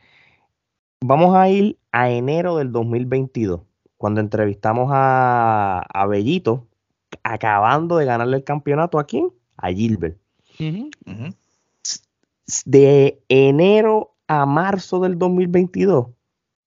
Vamos 1.00 1.34
a 1.34 1.48
ir 1.48 1.78
a 1.92 2.10
enero 2.10 2.56
del 2.56 2.72
2022, 2.72 3.60
cuando 3.96 4.20
entrevistamos 4.20 4.90
a, 4.92 5.84
a 5.92 6.06
Bellito, 6.06 6.66
acabando 7.22 7.96
de 7.96 8.06
ganarle 8.06 8.36
el 8.38 8.44
campeonato 8.44 8.98
a 8.98 9.04
quién? 9.04 9.30
A 9.56 9.70
Gilbert. 9.70 10.18
De 12.66 13.22
enero 13.28 14.13
a 14.28 14.46
marzo 14.46 15.00
del 15.00 15.18
2022, 15.18 16.06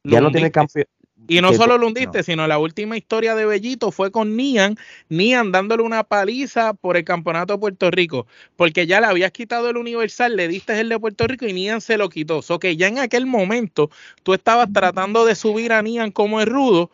ya 0.03 0.21
no 0.21 0.31
tiene 0.31 0.51
campeón. 0.51 0.87
Y 1.27 1.41
no 1.41 1.53
solo 1.53 1.77
lo 1.77 1.87
hundiste, 1.87 2.23
sino 2.23 2.47
la 2.47 2.57
última 2.57 2.95
historia 2.95 3.35
de 3.35 3.45
Bellito 3.45 3.91
fue 3.91 4.11
con 4.11 4.37
Nian, 4.37 4.77
Nian 5.09 5.51
dándole 5.51 5.83
una 5.83 6.03
paliza 6.03 6.73
por 6.73 6.95
el 6.95 7.03
campeonato 7.03 7.53
de 7.53 7.59
Puerto 7.59 7.91
Rico, 7.91 8.27
porque 8.55 8.87
ya 8.87 9.01
le 9.01 9.07
habías 9.07 9.31
quitado 9.31 9.69
el 9.69 9.77
Universal, 9.77 10.35
le 10.35 10.47
diste 10.47 10.79
el 10.79 10.89
de 10.89 10.99
Puerto 10.99 11.27
Rico 11.27 11.45
y 11.45 11.53
Nian 11.53 11.81
se 11.81 11.97
lo 11.97 12.09
quitó. 12.09 12.41
O 12.47 12.59
que 12.59 12.77
ya 12.77 12.87
en 12.87 12.99
aquel 12.99 13.25
momento 13.25 13.89
tú 14.23 14.33
estabas 14.33 14.71
tratando 14.71 15.25
de 15.25 15.35
subir 15.35 15.73
a 15.73 15.81
Nian 15.81 16.11
como 16.11 16.39
el 16.39 16.47
rudo 16.47 16.91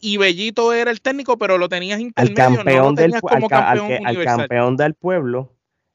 y 0.00 0.16
Bellito 0.16 0.72
era 0.72 0.90
el 0.90 1.00
técnico, 1.00 1.36
pero 1.36 1.58
lo 1.58 1.68
tenías 1.68 2.00
intermedio, 2.00 2.44
al 2.44 2.56
campeón 2.56 2.94
del, 2.94 3.20
como 3.20 3.48
campeón 3.48 4.06
al, 4.06 4.24
campeón 4.24 4.76
del 4.76 4.94
pueblo 4.94 5.53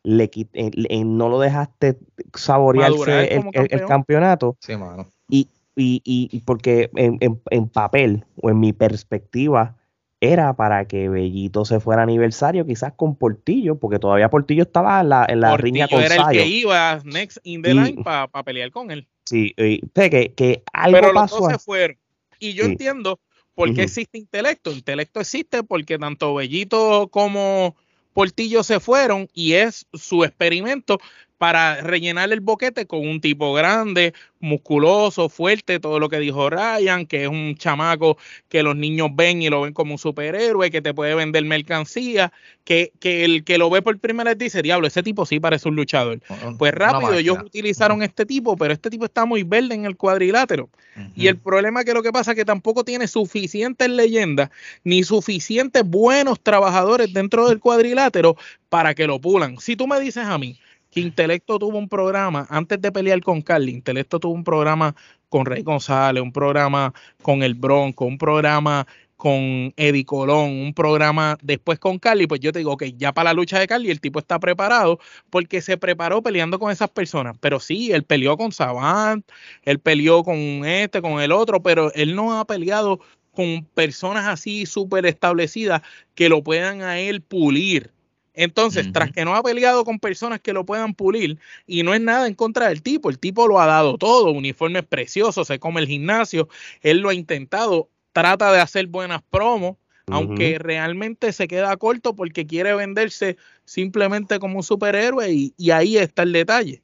le 0.10 0.30
eh, 0.34 1.04
no 1.06 1.30
lo 1.30 1.40
dejaste 1.40 1.98
saborearse 2.34 3.36
el, 3.54 3.86
campeonato. 3.86 4.58
Sí, 4.60 4.76
mano. 4.76 5.08
Y, 5.30 5.50
y, 5.76 6.02
y, 6.04 6.40
porque 6.42 6.90
en, 6.96 7.20
en, 7.22 7.70
papel 7.70 8.26
o 8.42 8.50
en 8.50 8.60
mi 8.60 8.74
perspectiva 8.74 9.78
era 10.20 10.54
para 10.56 10.86
que 10.86 11.08
Bellito 11.08 11.64
se 11.64 11.80
fuera 11.80 12.02
aniversario, 12.02 12.66
quizás 12.66 12.94
con 12.94 13.16
Portillo, 13.16 13.76
porque 13.76 14.00
todavía 14.00 14.30
Portillo 14.30 14.64
estaba 14.64 15.00
en 15.00 15.10
la, 15.10 15.26
en 15.30 15.42
la 15.42 15.56
riña 15.56 15.88
con 15.88 16.02
era 16.02 16.16
el 16.16 16.38
que 16.38 16.48
iba 16.48 17.00
next 17.06 17.38
in 17.44 17.62
the 17.62 17.74
line 17.74 18.04
para 18.04 18.28
pelear 18.44 18.72
con 18.72 18.90
él. 18.90 19.08
Sí, 19.26 19.54
y, 19.58 19.82
que, 19.94 20.34
que 20.34 20.64
algo 20.74 20.98
Pero 21.00 21.14
los 21.14 21.30
dos 21.30 21.52
se 21.52 21.60
fueron. 21.60 21.98
Y 22.40 22.54
yo 22.54 22.66
entiendo 22.66 23.20
por 23.54 23.74
qué 23.76 23.84
existe 23.84 24.18
intelecto. 24.18 24.72
Intelecto 24.72 25.20
existe 25.20 25.62
porque 25.64 26.00
tanto 26.00 26.34
Bellito 26.34 27.10
como 27.10 27.76
Portillo 28.14 28.64
se 28.64 28.80
fueron 28.80 29.30
y 29.34 29.54
es 29.54 29.86
su 29.94 30.24
experimento 30.24 31.00
para 31.40 31.80
rellenar 31.82 32.32
el 32.34 32.42
boquete 32.42 32.86
con 32.86 33.08
un 33.08 33.22
tipo 33.22 33.54
grande, 33.54 34.14
musculoso, 34.42 35.30
fuerte, 35.30 35.80
todo 35.80 35.98
lo 35.98 36.10
que 36.10 36.20
dijo 36.20 36.50
Ryan, 36.50 37.06
que 37.06 37.24
es 37.24 37.30
un 37.30 37.56
chamaco 37.56 38.18
que 38.50 38.62
los 38.62 38.76
niños 38.76 39.12
ven 39.14 39.42
y 39.42 39.50
lo 39.50 39.62
ven 39.62 39.74
como 39.74 39.94
un 39.94 39.98
superhéroe, 39.98 40.70
que 40.70 40.82
te 40.82 40.94
puede 40.94 41.16
vender 41.16 41.46
mercancía, 41.46 42.34
que, 42.66 42.92
que 43.00 43.24
el 43.24 43.46
que 43.46 43.58
lo 43.58 43.70
ve 43.70 43.82
por 43.82 43.98
primera 44.00 44.32
vez 44.32 44.38
dice, 44.38 44.62
diablo, 44.62 44.86
ese 44.86 45.02
tipo 45.02 45.26
sí 45.26 45.40
parece 45.40 45.70
un 45.70 45.78
luchador. 45.78 46.20
Pues 46.58 46.74
rápido, 46.74 47.14
ellos 47.14 47.38
utilizaron 47.42 48.04
este 48.04 48.26
tipo, 48.26 48.58
pero 48.58 48.74
este 48.74 48.90
tipo 48.90 49.06
está 49.06 49.24
muy 49.24 49.44
verde 49.44 49.76
en 49.76 49.86
el 49.86 49.96
cuadrilátero. 49.96 50.70
Y 51.16 51.28
el 51.28 51.38
problema 51.38 51.80
es 51.80 51.86
que 51.86 51.94
lo 51.94 52.04
que 52.04 52.12
pasa 52.12 52.32
es 52.32 52.36
que 52.36 52.44
tampoco 52.44 52.84
tiene 52.84 53.08
suficientes 53.08 53.90
leyendas 53.90 54.50
ni 54.84 55.04
suficientes 55.04 55.84
buenos 55.86 56.42
trabajadores 56.42 57.14
dentro 57.14 57.48
del 57.48 57.62
cuadrilátero 57.62 58.36
para 58.68 58.94
que 58.94 59.08
lo 59.08 59.22
pulan. 59.22 59.58
Si 59.60 59.78
tú 59.78 59.88
me 59.88 59.98
dices 60.02 60.26
a 60.26 60.38
mí, 60.38 60.60
que 60.90 61.00
Intelecto 61.00 61.60
tuvo 61.60 61.78
un 61.78 61.90
programa, 61.90 62.48
antes 62.50 62.82
de 62.82 62.92
pelear 62.92 63.22
con 63.22 63.42
Carly, 63.42 63.72
Intelecto 63.72 64.20
tuvo 64.20 64.34
un 64.34 64.44
programa 64.44 64.96
con 65.30 65.46
Rey 65.46 65.62
González, 65.62 66.24
un 66.24 66.32
programa 66.32 66.94
con 67.22 67.44
El 67.44 67.54
Bronco, 67.54 68.06
un 68.06 68.18
programa 68.18 68.88
con 69.20 69.74
Eddie 69.76 70.06
Colón, 70.06 70.50
un 70.50 70.74
programa 70.74 71.38
después 71.42 71.78
con 71.78 72.00
Carly, 72.00 72.26
pues 72.26 72.40
yo 72.40 72.54
te 72.54 72.60
digo, 72.60 72.78
que 72.78 72.94
ya 72.94 73.14
para 73.14 73.32
la 73.32 73.34
lucha 73.34 73.60
de 73.60 73.68
Carly 73.68 73.92
el 73.92 74.00
tipo 74.00 74.18
está 74.18 74.40
preparado 74.40 74.98
porque 75.30 75.60
se 75.62 75.78
preparó 75.78 76.24
peleando 76.24 76.58
con 76.58 76.72
esas 76.72 76.90
personas. 76.90 77.36
Pero 77.42 77.60
sí, 77.60 77.92
él 77.92 78.04
peleó 78.04 78.38
con 78.38 78.54
Savant, 78.54 79.30
él 79.64 79.80
peleó 79.80 80.24
con 80.24 80.38
este, 80.66 81.02
con 81.02 81.20
el 81.20 81.34
otro, 81.34 81.62
pero 81.62 81.94
él 81.96 82.16
no 82.16 82.40
ha 82.40 82.46
peleado 82.46 83.02
con 83.34 83.66
personas 83.74 84.26
así 84.26 84.66
súper 84.66 85.06
establecidas 85.06 85.82
que 86.16 86.30
lo 86.30 86.42
puedan 86.42 86.82
a 86.82 87.00
él 87.00 87.22
pulir. 87.22 87.92
Entonces, 88.34 88.92
tras 88.94 89.12
que 89.12 89.26
no 89.26 89.36
ha 89.36 89.44
peleado 89.44 89.84
con 89.84 90.00
personas 90.00 90.40
que 90.40 90.54
lo 90.54 90.66
puedan 90.66 90.94
pulir 90.94 91.38
y 91.68 91.84
no 91.84 91.94
es 91.94 92.02
nada 92.02 92.28
en 92.28 92.36
contra 92.36 92.70
del 92.70 92.82
tipo, 92.82 93.10
el 93.10 93.20
tipo 93.20 93.48
lo 93.48 93.60
ha 93.60 93.66
dado 93.66 93.98
todo, 93.98 94.32
uniformes 94.32 94.86
preciosos, 94.86 95.48
se 95.48 95.60
come 95.60 95.82
el 95.82 95.88
gimnasio, 95.88 96.48
él 96.82 97.00
lo 97.00 97.10
ha 97.10 97.14
intentado, 97.14 97.90
trata 98.14 98.52
de 98.52 98.62
hacer 98.62 98.88
buenas 98.88 99.22
promos, 99.30 99.78
aunque 100.12 100.58
realmente 100.58 101.32
se 101.34 101.48
queda 101.48 101.76
corto 101.78 102.16
porque 102.16 102.48
quiere 102.48 102.74
venderse 102.74 103.38
simplemente 103.66 104.40
como 104.40 104.58
un 104.58 104.64
superhéroe 104.64 105.32
y, 105.32 105.72
ahí 105.72 105.98
está 105.98 106.24
el 106.24 106.34
detalle. 106.34 106.82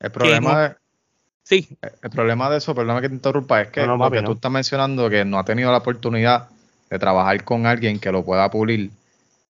El 0.00 0.10
problema 0.10 0.68
de, 0.68 0.74
Sí. 1.42 1.76
El 2.02 2.10
problema 2.10 2.50
de 2.50 2.58
eso, 2.58 2.74
perdóname 2.74 3.02
que 3.02 3.08
te 3.08 3.14
interrumpa, 3.14 3.62
es 3.62 3.68
que 3.68 3.84
lo 3.84 4.10
que 4.10 4.22
tú 4.22 4.32
estás 4.32 4.50
mencionando 4.50 5.10
que 5.10 5.24
no 5.24 5.38
ha 5.38 5.44
tenido 5.44 5.70
la 5.72 5.78
oportunidad 5.78 6.48
de 6.88 6.98
trabajar 6.98 7.42
con 7.44 7.66
alguien 7.66 7.98
que 7.98 8.12
lo 8.12 8.24
pueda 8.24 8.50
pulir 8.50 8.90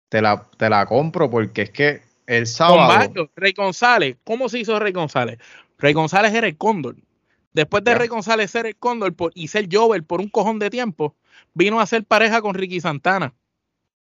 te 0.10 0.22
la, 0.22 0.48
te 0.58 0.70
la 0.70 0.86
compro 0.86 1.30
porque 1.30 1.64
es 1.64 1.70
que 1.70 2.02
el 2.28 2.46
sábado. 2.46 3.30
Rey 3.36 3.54
González, 3.54 4.18
¿cómo 4.24 4.50
se 4.50 4.60
hizo 4.60 4.78
Rey 4.80 4.94
González? 4.94 5.40
Rey 5.78 5.94
González 5.94 6.34
era 6.34 6.48
el 6.48 6.58
cóndor. 6.58 6.96
Después 7.54 7.84
de 7.84 7.96
Rey 7.96 8.08
González 8.08 8.52
ser 8.52 8.68
el 8.68 8.76
cóndor 8.76 9.16
y 9.34 9.48
ser 9.48 9.68
Jover 9.72 10.04
por 10.04 10.22
un 10.22 10.30
cojón 10.30 10.60
de 10.60 10.70
tiempo, 10.70 11.16
vino 11.54 11.80
a 11.80 11.86
ser 11.86 12.04
pareja 12.04 12.42
con 12.42 12.54
Ricky 12.54 12.82
Santana. 12.82 13.34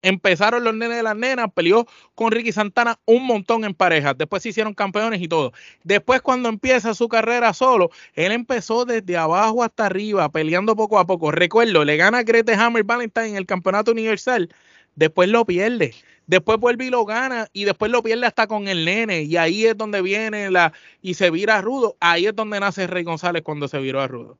Empezaron 0.01 0.63
los 0.63 0.75
nenes 0.75 0.97
de 0.97 1.03
las 1.03 1.15
nenas, 1.15 1.47
peleó 1.53 1.87
con 2.13 2.31
Ricky 2.31 2.51
Santana 2.51 2.99
un 3.05 3.25
montón 3.25 3.63
en 3.63 3.73
pareja. 3.73 4.13
Después 4.13 4.43
se 4.43 4.49
hicieron 4.49 4.73
campeones 4.73 5.21
y 5.21 5.27
todo. 5.27 5.53
Después, 5.83 6.21
cuando 6.21 6.49
empieza 6.49 6.93
su 6.93 7.07
carrera 7.07 7.53
solo, 7.53 7.89
él 8.13 8.31
empezó 8.31 8.85
desde 8.85 9.17
abajo 9.17 9.63
hasta 9.63 9.85
arriba, 9.87 10.29
peleando 10.29 10.75
poco 10.75 10.99
a 10.99 11.07
poco. 11.07 11.31
Recuerdo, 11.31 11.83
le 11.83 11.97
gana 11.97 12.19
a 12.19 12.23
Grete 12.23 12.53
Hammer 12.53 12.83
Valentine 12.83 13.29
en 13.29 13.35
el 13.37 13.45
campeonato 13.45 13.91
universal 13.91 14.49
después 14.97 15.29
lo 15.29 15.45
pierde, 15.45 15.95
después 16.25 16.59
vuelve 16.59 16.85
y 16.85 16.89
lo 16.89 17.05
gana 17.05 17.47
y 17.53 17.63
después 17.63 17.89
lo 17.89 18.03
pierde 18.03 18.25
hasta 18.25 18.47
con 18.47 18.67
el 18.67 18.83
nene 18.83 19.21
y 19.21 19.37
ahí 19.37 19.65
es 19.65 19.77
donde 19.77 20.01
viene 20.01 20.51
la 20.51 20.73
y 21.01 21.13
se 21.13 21.29
vira 21.29 21.55
a 21.55 21.61
Rudo, 21.61 21.95
ahí 22.01 22.25
es 22.25 22.35
donde 22.35 22.59
nace 22.59 22.85
Rey 22.87 23.03
González 23.03 23.43
cuando 23.43 23.69
se 23.69 23.79
viró 23.79 24.01
a 24.01 24.07
Rudo. 24.07 24.37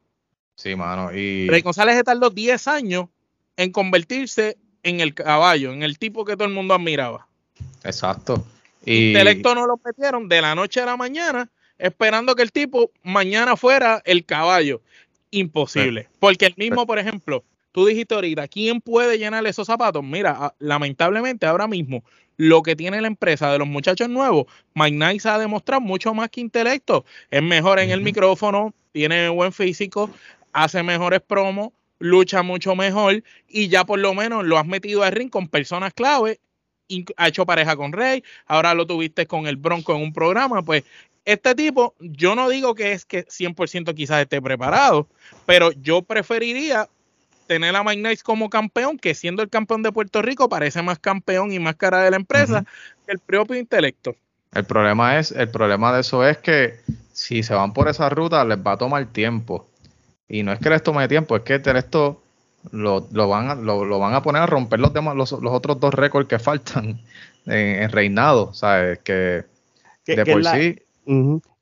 Sí, 0.56 0.76
mano, 0.76 1.14
y 1.16 1.48
Rey 1.48 1.62
González 1.62 2.04
tardó 2.04 2.30
10 2.30 2.68
años 2.68 3.06
en 3.56 3.72
convertirse 3.72 4.58
en 4.84 5.00
el 5.00 5.14
caballo, 5.14 5.72
en 5.72 5.84
el 5.84 5.98
tipo 5.98 6.26
que 6.26 6.36
todo 6.36 6.48
el 6.48 6.54
mundo 6.54 6.74
admiraba. 6.74 7.28
Exacto. 7.84 8.46
Y 8.84 9.10
intelecto 9.10 9.56
no 9.56 9.66
lo 9.68 9.80
metieron 9.84 10.28
de 10.28 10.42
la 10.42 10.56
noche 10.56 10.82
a 10.82 10.86
la 10.86 10.98
mañana 10.98 11.50
esperando 11.78 12.36
que 12.36 12.42
el 12.42 12.52
tipo 12.52 12.92
mañana 13.04 13.56
fuera 13.56 14.02
el 14.06 14.26
caballo. 14.26 14.82
Imposible. 15.30 16.08
Porque 16.20 16.46
el 16.46 16.56
mismo, 16.58 16.88
por 16.88 17.00
ejemplo, 17.00 17.44
tú 17.78 17.86
dijiste 17.86 18.16
ahorita, 18.16 18.48
¿quién 18.48 18.82
puede 18.82 19.20
llenar 19.20 19.46
esos 19.46 19.68
zapatos? 19.68 20.04
Mira, 20.04 20.36
ah, 20.36 20.56
lamentablemente 20.58 21.46
ahora 21.46 21.68
mismo 21.68 22.04
lo 22.36 22.64
que 22.64 22.76
tiene 22.76 23.00
la 23.02 23.08
empresa 23.08 23.52
de 23.52 23.60
los 23.60 23.68
muchachos 23.68 24.10
nuevos, 24.10 24.48
Mike 24.74 24.98
Nice 24.98 25.30
ha 25.30 25.38
demostrado 25.38 25.82
mucho 25.82 26.12
más 26.16 26.30
que 26.32 26.42
intelecto. 26.42 27.06
Es 27.30 27.44
mejor 27.44 27.78
en 27.78 27.92
el 27.92 28.02
micrófono, 28.02 28.74
tiene 28.94 29.30
buen 29.30 29.54
físico, 29.54 30.10
hace 30.54 30.82
mejores 30.82 31.22
promos, 31.22 31.70
lucha 32.00 32.42
mucho 32.42 32.76
mejor 32.76 33.24
y 33.48 33.68
ya 33.68 33.86
por 33.86 34.00
lo 34.00 34.16
menos 34.16 34.44
lo 34.44 34.58
has 34.58 34.66
metido 34.66 35.04
al 35.04 35.12
ring 35.12 35.30
con 35.30 35.48
personas 35.48 35.94
clave. 35.94 36.40
Ha 37.16 37.28
hecho 37.28 37.46
pareja 37.46 37.76
con 37.76 37.94
Rey, 37.94 38.24
ahora 38.48 38.74
lo 38.74 38.88
tuviste 38.88 39.28
con 39.28 39.46
el 39.46 39.58
Bronco 39.58 39.94
en 39.94 40.02
un 40.02 40.14
programa, 40.14 40.64
pues 40.64 40.84
este 41.26 41.54
tipo, 41.54 41.94
yo 42.00 42.34
no 42.34 42.50
digo 42.50 42.74
que 42.74 42.94
es 42.94 43.06
que 43.06 43.28
100% 43.28 43.94
quizás 43.94 44.22
esté 44.22 44.42
preparado, 44.42 45.10
pero 45.46 45.74
yo 45.74 46.02
preferiría 46.02 46.90
tener 47.48 47.76
a 47.76 47.84
Mike 47.84 48.08
Nice 48.08 48.24
como 48.24 48.50
campeón, 48.50 48.98
que 48.98 49.16
siendo 49.16 49.42
el 49.42 49.50
campeón 49.50 49.82
de 49.84 49.92
Puerto 49.92 50.22
Rico 50.22 50.50
parece 50.50 50.82
más 50.82 51.00
campeón 51.00 51.52
y 51.52 51.60
más 51.60 51.76
cara 51.76 52.04
de 52.04 52.12
la 52.12 52.18
empresa 52.18 52.64
que 53.06 53.14
el 53.14 53.20
propio 53.20 53.58
intelecto. 53.58 54.16
El 54.54 54.66
problema 54.66 55.18
es, 55.18 55.32
el 55.32 55.50
problema 55.50 55.94
de 55.94 56.02
eso 56.02 56.26
es 56.26 56.38
que 56.38 56.80
si 57.12 57.44
se 57.44 57.54
van 57.54 57.74
por 57.74 57.88
esa 57.88 58.10
ruta 58.10 58.46
les 58.46 58.60
va 58.60 58.74
a 58.74 58.78
tomar 58.78 59.06
tiempo. 59.08 59.68
Y 60.30 60.44
no 60.44 60.52
es 60.52 60.60
que 60.60 60.70
les 60.70 60.84
tome 60.84 61.08
tiempo, 61.08 61.36
es 61.36 61.44
que 61.44 61.62
esto 61.64 62.22
lo, 62.72 63.08
lo, 63.12 63.28
van, 63.28 63.50
a, 63.50 63.56
lo, 63.56 64.00
van 64.00 64.14
a 64.14 64.22
poner 64.22 64.42
a 64.42 64.46
romper 64.46 64.80
los 64.80 64.94
demás, 64.94 65.16
los, 65.16 65.34
otros 65.34 65.80
dos 65.80 65.94
récords 65.94 66.28
que 66.28 66.40
faltan 66.40 67.00
en, 67.46 67.90
reinado. 67.90 68.54
¿Sabes? 68.54 69.00
Que, 69.00 69.46
de 70.06 70.26
por 70.26 70.44
sí. 70.46 70.82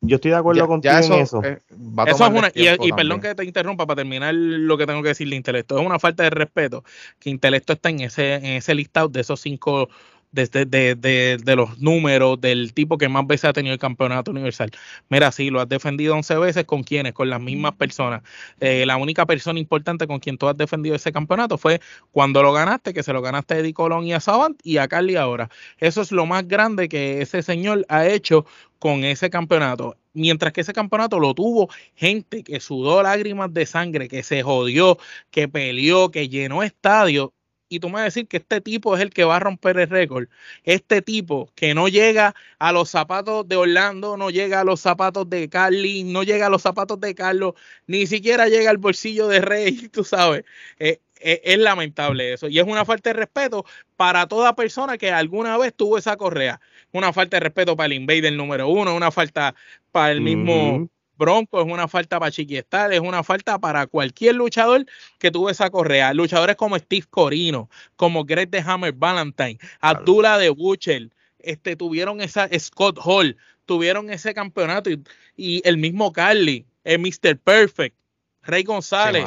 Yo 0.05 0.15
estoy 0.15 0.31
de 0.31 0.37
acuerdo 0.37 0.67
contigo 0.67 0.93
en 0.93 1.13
eso. 1.13 1.41
eso 1.41 1.59
es 2.05 2.19
una, 2.19 2.51
y, 2.53 2.91
perdón 2.93 3.21
que 3.21 3.35
te 3.35 3.43
interrumpa 3.43 3.85
para 3.85 3.97
terminar 3.97 4.33
lo 4.33 4.77
que 4.77 4.85
tengo 4.85 5.01
que 5.01 5.09
decir 5.09 5.29
de 5.29 5.35
intelecto. 5.35 5.79
Es 5.79 5.85
una 5.85 5.99
falta 5.99 6.23
de 6.23 6.29
respeto 6.29 6.83
que 7.19 7.29
intelecto 7.29 7.73
está 7.73 7.89
en 7.89 8.01
ese, 8.01 8.35
en 8.35 8.45
ese 8.45 8.75
listado 8.75 9.09
de 9.09 9.21
esos 9.21 9.39
cinco 9.39 9.89
de, 10.35 11.37
de, 11.43 11.55
los 11.55 11.79
números 11.79 12.39
del 12.39 12.73
tipo 12.73 12.97
que 12.97 13.09
más 13.09 13.25
veces 13.25 13.45
ha 13.45 13.53
tenido 13.53 13.73
el 13.73 13.79
campeonato 13.79 14.31
universal. 14.31 14.71
Mira, 15.09 15.31
sí, 15.31 15.49
lo 15.49 15.61
has 15.61 15.69
defendido 15.69 16.13
11 16.15 16.37
veces, 16.37 16.65
¿con 16.65 16.83
quiénes? 16.83 17.13
Con 17.13 17.29
las 17.29 17.41
mismas 17.41 17.73
personas. 17.73 18.21
Eh, 18.59 18.85
la 18.85 18.97
única 18.97 19.25
persona 19.25 19.59
importante 19.59 20.07
con 20.07 20.19
quien 20.19 20.37
tú 20.37 20.47
has 20.47 20.57
defendido 20.57 20.95
ese 20.95 21.11
campeonato 21.11 21.57
fue 21.57 21.81
cuando 22.11 22.43
lo 22.43 22.53
ganaste, 22.53 22.93
que 22.93 23.03
se 23.03 23.13
lo 23.13 23.21
ganaste 23.21 23.55
a 23.55 23.57
Eddie 23.59 23.73
Colón 23.73 24.05
y 24.05 24.13
a 24.13 24.19
Savant 24.19 24.59
y 24.63 24.77
a 24.77 24.87
Carly 24.87 25.15
ahora. 25.15 25.49
Eso 25.79 26.01
es 26.01 26.11
lo 26.11 26.25
más 26.25 26.47
grande 26.47 26.89
que 26.89 27.21
ese 27.21 27.41
señor 27.41 27.85
ha 27.89 28.05
hecho 28.05 28.45
con 28.79 29.03
ese 29.03 29.29
campeonato. 29.29 29.97
Mientras 30.13 30.53
que 30.53 30.61
ese 30.61 30.73
campeonato 30.73 31.19
lo 31.19 31.33
tuvo 31.33 31.69
gente 31.95 32.43
que 32.43 32.59
sudó 32.59 33.03
lágrimas 33.03 33.53
de 33.53 33.65
sangre, 33.65 34.07
que 34.07 34.23
se 34.23 34.43
jodió, 34.43 34.97
que 35.31 35.47
peleó, 35.47 36.11
que 36.11 36.29
llenó 36.29 36.63
estadios 36.63 37.31
y 37.69 37.79
tú 37.79 37.87
me 37.87 37.93
vas 37.93 38.01
a 38.01 38.05
decir 38.05 38.27
que 38.27 38.37
este 38.37 38.61
tipo 38.61 38.95
es 38.95 39.01
el 39.01 39.09
que 39.11 39.23
va 39.23 39.37
a 39.37 39.39
romper 39.39 39.77
el 39.79 39.89
récord. 39.89 40.27
Este 40.63 41.01
tipo 41.01 41.51
que 41.55 41.73
no 41.73 41.87
llega 41.87 42.35
a 42.59 42.71
los 42.71 42.89
zapatos 42.89 43.47
de 43.47 43.55
Orlando, 43.55 44.17
no 44.17 44.29
llega 44.29 44.61
a 44.61 44.63
los 44.63 44.81
zapatos 44.81 45.29
de 45.29 45.49
Carly, 45.49 46.03
no 46.03 46.23
llega 46.23 46.47
a 46.47 46.49
los 46.49 46.61
zapatos 46.61 46.99
de 46.99 47.15
Carlos, 47.15 47.53
ni 47.87 48.07
siquiera 48.07 48.47
llega 48.47 48.69
al 48.69 48.77
bolsillo 48.77 49.27
de 49.27 49.41
Rey, 49.41 49.87
tú 49.89 50.03
sabes. 50.03 50.45
Eh, 50.79 50.99
eh, 51.19 51.41
es, 51.43 51.57
lamentable 51.57 52.33
eso. 52.33 52.47
Y 52.47 52.59
es 52.59 52.65
una 52.65 52.85
falta 52.85 53.09
de 53.09 53.13
respeto 53.13 53.65
para 53.95 54.27
toda 54.27 54.55
persona 54.55 54.97
que 54.97 55.11
alguna 55.11 55.57
vez 55.57 55.73
tuvo 55.73 55.97
esa 55.97 56.17
correa. 56.17 56.59
Una 56.91 57.13
falta 57.13 57.37
de 57.37 57.41
respeto 57.41 57.75
para 57.75 57.87
el 57.87 57.93
invader 57.93 58.33
número 58.33 58.67
uno, 58.69 58.95
una 58.95 59.11
falta 59.11 59.55
para 59.91 60.11
el 60.11 60.21
mismo 60.21 60.89
Bronco, 61.17 61.61
es 61.61 61.71
una 61.71 61.87
falta 61.87 62.19
para 62.19 62.31
Chiquiestar, 62.31 62.93
es 62.93 62.99
una 62.99 63.23
falta 63.23 63.59
para 63.59 63.87
cualquier 63.87 64.35
luchador 64.35 64.85
que 65.19 65.31
tuvo 65.31 65.49
esa 65.49 65.69
correa. 65.69 66.13
Luchadores 66.13 66.55
como 66.55 66.77
Steve 66.77 67.05
Corino, 67.09 67.69
como 67.95 68.25
Greg 68.25 68.49
de 68.49 68.59
Hammer 68.59 68.93
Valentine, 68.93 69.57
Abdullah 69.79 70.37
de 70.37 70.49
Butcher, 70.49 71.09
este, 71.39 71.75
tuvieron 71.75 72.21
esa, 72.21 72.49
Scott 72.57 72.99
Hall, 73.03 73.37
tuvieron 73.65 74.09
ese 74.09 74.33
campeonato 74.33 74.89
y, 75.35 75.61
el 75.63 75.77
mismo 75.77 76.11
Carly, 76.11 76.65
el 76.83 76.99
Mr. 76.99 77.37
Perfect, 77.37 77.95
Rey 78.43 78.63
González. 78.63 79.25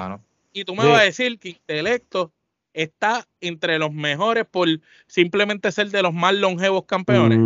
y 0.52 0.64
tú 0.64 0.74
me 0.74 0.84
vas 0.84 1.00
a 1.00 1.04
decir 1.04 1.38
que 1.38 1.50
Intelecto 1.50 2.32
está 2.72 3.26
entre 3.40 3.78
los 3.78 3.92
mejores 3.92 4.46
por 4.46 4.68
simplemente 5.06 5.72
ser 5.72 5.88
de 5.90 6.02
los 6.02 6.14
más 6.14 6.34
longevos 6.34 6.84
campeones. 6.84 7.38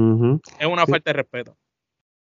Es 0.59 0.67
una 0.67 0.87
falta 0.87 1.11
de 1.11 1.15
respeto. 1.15 1.57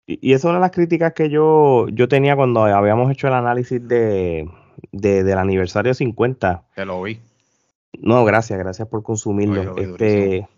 Y, 0.06 0.32
es 0.32 0.44
una 0.44 0.54
de 0.54 0.60
las 0.60 0.70
críticas 0.70 1.12
que 1.12 1.30
yo, 1.30 1.86
yo 1.88 2.08
tenía 2.08 2.36
cuando 2.36 2.64
habíamos 2.64 3.10
hecho 3.10 3.28
el 3.28 3.34
análisis 3.34 3.86
de, 3.86 4.48
del 4.90 5.38
aniversario 5.38 5.94
50. 5.94 6.64
Te 6.74 6.84
lo 6.84 7.02
vi. 7.02 7.20
No, 8.00 8.24
gracias, 8.24 8.58
gracias 8.58 8.88
por 8.88 9.02
consumirlo. 9.02 9.76
este, 9.76 10.48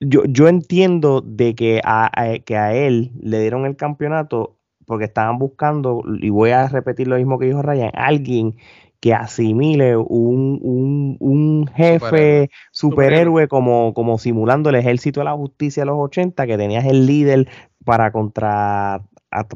yo, 0.00 0.24
yo 0.26 0.48
entiendo 0.48 1.20
de 1.20 1.54
que 1.54 1.80
a, 1.84 2.10
que 2.44 2.56
a 2.56 2.74
él 2.74 3.12
le 3.20 3.40
dieron 3.40 3.66
el 3.66 3.76
campeonato 3.76 4.56
porque 4.86 5.04
estaban 5.04 5.38
buscando, 5.38 6.02
y 6.20 6.28
voy 6.30 6.50
a 6.50 6.68
repetir 6.68 7.08
lo 7.08 7.16
mismo 7.16 7.38
que 7.38 7.46
dijo 7.46 7.62
Ryan, 7.62 7.90
alguien 7.94 8.56
que 9.04 9.12
asimile 9.12 9.98
un, 9.98 11.18
un, 11.20 11.66
jefe 11.76 12.48
superhéroe, 12.72 13.48
como, 13.48 13.92
como 13.92 14.16
simulando 14.16 14.70
el 14.70 14.76
ejército 14.76 15.20
de 15.20 15.24
la 15.24 15.34
justicia 15.34 15.82
de 15.82 15.88
los 15.88 15.98
80, 15.98 16.46
que 16.46 16.56
tenías 16.56 16.86
el 16.86 17.04
líder 17.04 17.46
para 17.84 18.10
contra 18.12 19.02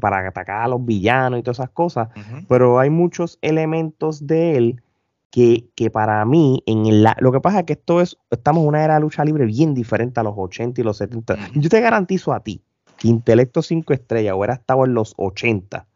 para 0.02 0.28
atacar 0.28 0.64
a 0.64 0.68
los 0.68 0.84
villanos 0.84 1.40
y 1.40 1.42
todas 1.42 1.60
esas 1.60 1.70
cosas, 1.70 2.10
pero 2.46 2.78
hay 2.78 2.90
muchos 2.90 3.38
elementos 3.40 4.26
de 4.26 4.58
él 4.58 4.82
que, 5.30 5.70
que 5.74 5.90
para 5.90 6.22
mí, 6.26 6.62
en 6.66 7.02
la, 7.02 7.16
lo 7.18 7.32
que 7.32 7.40
pasa 7.40 7.60
es 7.60 7.64
que 7.64 7.72
esto 7.72 8.02
es, 8.02 8.18
estamos 8.30 8.64
en 8.64 8.68
una 8.68 8.84
era 8.84 8.96
de 8.96 9.00
lucha 9.00 9.24
libre 9.24 9.46
bien 9.46 9.72
diferente 9.72 10.20
a 10.20 10.24
los 10.24 10.34
80 10.36 10.78
y 10.78 10.84
los 10.84 10.98
70. 10.98 11.38
Yo 11.54 11.70
te 11.70 11.80
garantizo 11.80 12.34
a 12.34 12.40
ti 12.40 12.60
que 12.98 13.08
Intelecto 13.08 13.62
5 13.62 13.94
estrellas 13.94 14.34
hubiera 14.36 14.52
estado 14.52 14.84
en 14.84 14.92
los 14.92 15.14
80 15.16 15.86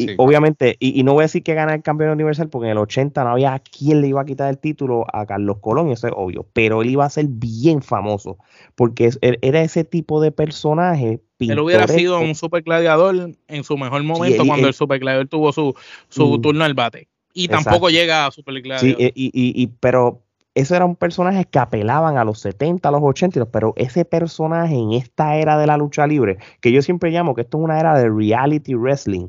y 0.00 0.14
obviamente, 0.16 0.76
y, 0.78 1.02
no 1.02 1.14
voy 1.14 1.22
a 1.22 1.24
decir 1.24 1.42
que 1.42 1.54
gana 1.54 1.74
el 1.74 1.82
campeón 1.82 2.10
universal 2.10 2.48
porque 2.48 2.66
en 2.66 2.72
el 2.72 2.78
80 2.78 3.24
no 3.24 3.30
había 3.30 3.58
quien 3.58 4.00
le 4.00 4.08
iba 4.08 4.20
a 4.20 4.24
quitar 4.24 4.48
el 4.48 4.58
título 4.58 5.04
a 5.12 5.26
Carlos 5.26 5.58
Colón, 5.60 5.90
eso 5.90 6.06
es 6.06 6.12
obvio, 6.16 6.46
pero 6.52 6.82
él 6.82 6.90
iba 6.90 7.04
a 7.04 7.10
ser 7.10 7.26
bien 7.28 7.82
famoso 7.82 8.38
porque 8.74 9.10
era 9.20 9.62
ese 9.62 9.84
tipo 9.84 10.20
de 10.20 10.32
personaje. 10.32 11.20
Él 11.38 11.58
hubiera 11.58 11.86
sido 11.88 12.20
un 12.20 12.34
super 12.34 12.62
gladiador 12.62 13.32
en 13.48 13.64
su 13.64 13.76
mejor 13.76 14.02
momento 14.02 14.44
cuando 14.46 14.68
el, 14.68 14.74
super 14.74 14.98
gladiador 14.98 15.28
tuvo 15.28 15.52
su, 15.52 15.74
su 16.08 16.38
mm. 16.38 16.42
turno 16.42 16.64
al 16.64 16.74
bate. 16.74 17.08
Y 17.32 17.48
tampoco 17.48 17.90
llega 17.90 18.26
a 18.26 18.30
super 18.30 18.60
gladiador. 18.60 18.98
Sí, 18.98 19.12
y, 19.14 19.30
y, 19.34 19.66
pero 19.78 20.22
eso 20.54 20.74
era 20.74 20.84
un 20.84 20.96
personaje 20.96 21.44
que 21.44 21.58
apelaban 21.58 22.18
a 22.18 22.24
los 22.24 22.40
70, 22.40 22.88
a 22.88 22.92
los 22.92 23.02
80, 23.02 23.46
pero 23.46 23.72
ese 23.76 24.04
personaje 24.04 24.74
en 24.74 24.92
esta 24.92 25.36
era 25.36 25.56
de 25.58 25.66
la 25.66 25.76
lucha 25.76 26.06
libre, 26.06 26.38
que 26.60 26.72
yo 26.72 26.82
siempre 26.82 27.10
llamo 27.10 27.34
que 27.34 27.42
esto 27.42 27.58
es 27.58 27.64
una 27.64 27.78
era 27.78 27.96
de 27.98 28.08
reality 28.08 28.74
wrestling, 28.74 29.28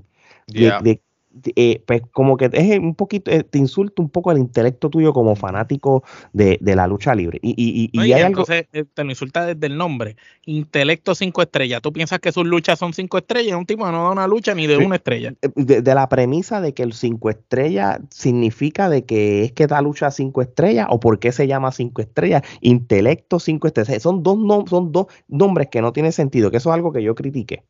eh, 1.55 1.81
pues 1.85 2.01
como 2.11 2.35
que 2.35 2.49
es 2.51 2.79
un 2.79 2.95
poquito, 2.95 3.31
eh, 3.31 3.43
te 3.43 3.57
insulta 3.57 4.01
un 4.01 4.09
poco 4.09 4.31
el 4.31 4.37
intelecto 4.37 4.89
tuyo 4.89 5.13
como 5.13 5.35
fanático 5.35 6.03
de, 6.33 6.59
la 6.61 6.87
lucha 6.87 7.15
libre. 7.15 7.39
Y, 7.41 7.51
y, 7.57 7.89
y, 7.93 8.11
hay 8.11 8.21
entonces 8.21 8.65
eh, 8.73 8.83
te 8.93 9.03
lo 9.03 9.11
insulta 9.11 9.45
desde 9.45 9.65
el 9.67 9.77
nombre, 9.77 10.17
intelecto 10.45 11.15
cinco 11.15 11.41
estrellas. 11.41 11.81
Tú 11.81 11.93
piensas 11.93 12.19
que 12.19 12.31
sus 12.31 12.45
luchas 12.45 12.77
son 12.77 12.93
cinco 12.93 13.17
estrellas, 13.17 13.57
un 13.57 13.65
tipo 13.65 13.89
no 13.89 14.03
da 14.03 14.11
una 14.11 14.27
lucha 14.27 14.53
ni 14.53 14.67
de 14.67 14.77
una 14.77 14.95
estrella. 14.97 15.33
De, 15.55 15.81
la 15.81 16.09
premisa 16.09 16.59
de 16.59 16.73
que 16.73 16.83
el 16.83 16.93
cinco 16.93 17.29
estrellas 17.29 17.99
significa 18.09 18.89
de 18.89 19.05
que 19.05 19.45
es 19.45 19.51
que 19.53 19.67
da 19.67 19.81
lucha 19.81 20.11
cinco 20.11 20.41
estrellas 20.41 20.87
o 20.89 20.99
por 20.99 21.19
qué 21.19 21.31
se 21.31 21.47
llama 21.47 21.71
cinco 21.71 22.01
estrellas, 22.01 22.43
intelecto 22.59 23.39
cinco 23.39 23.67
estrellas. 23.67 24.03
Son 24.03 24.21
dos, 24.21 24.37
son 24.69 24.91
dos 24.91 25.07
nombres 25.27 25.69
que 25.69 25.81
no 25.81 25.93
tienen 25.93 26.11
sentido, 26.11 26.51
que 26.51 26.57
eso 26.57 26.69
es 26.69 26.75
algo 26.75 26.91
que 26.91 27.03
yo 27.03 27.15
critiqué. 27.15 27.63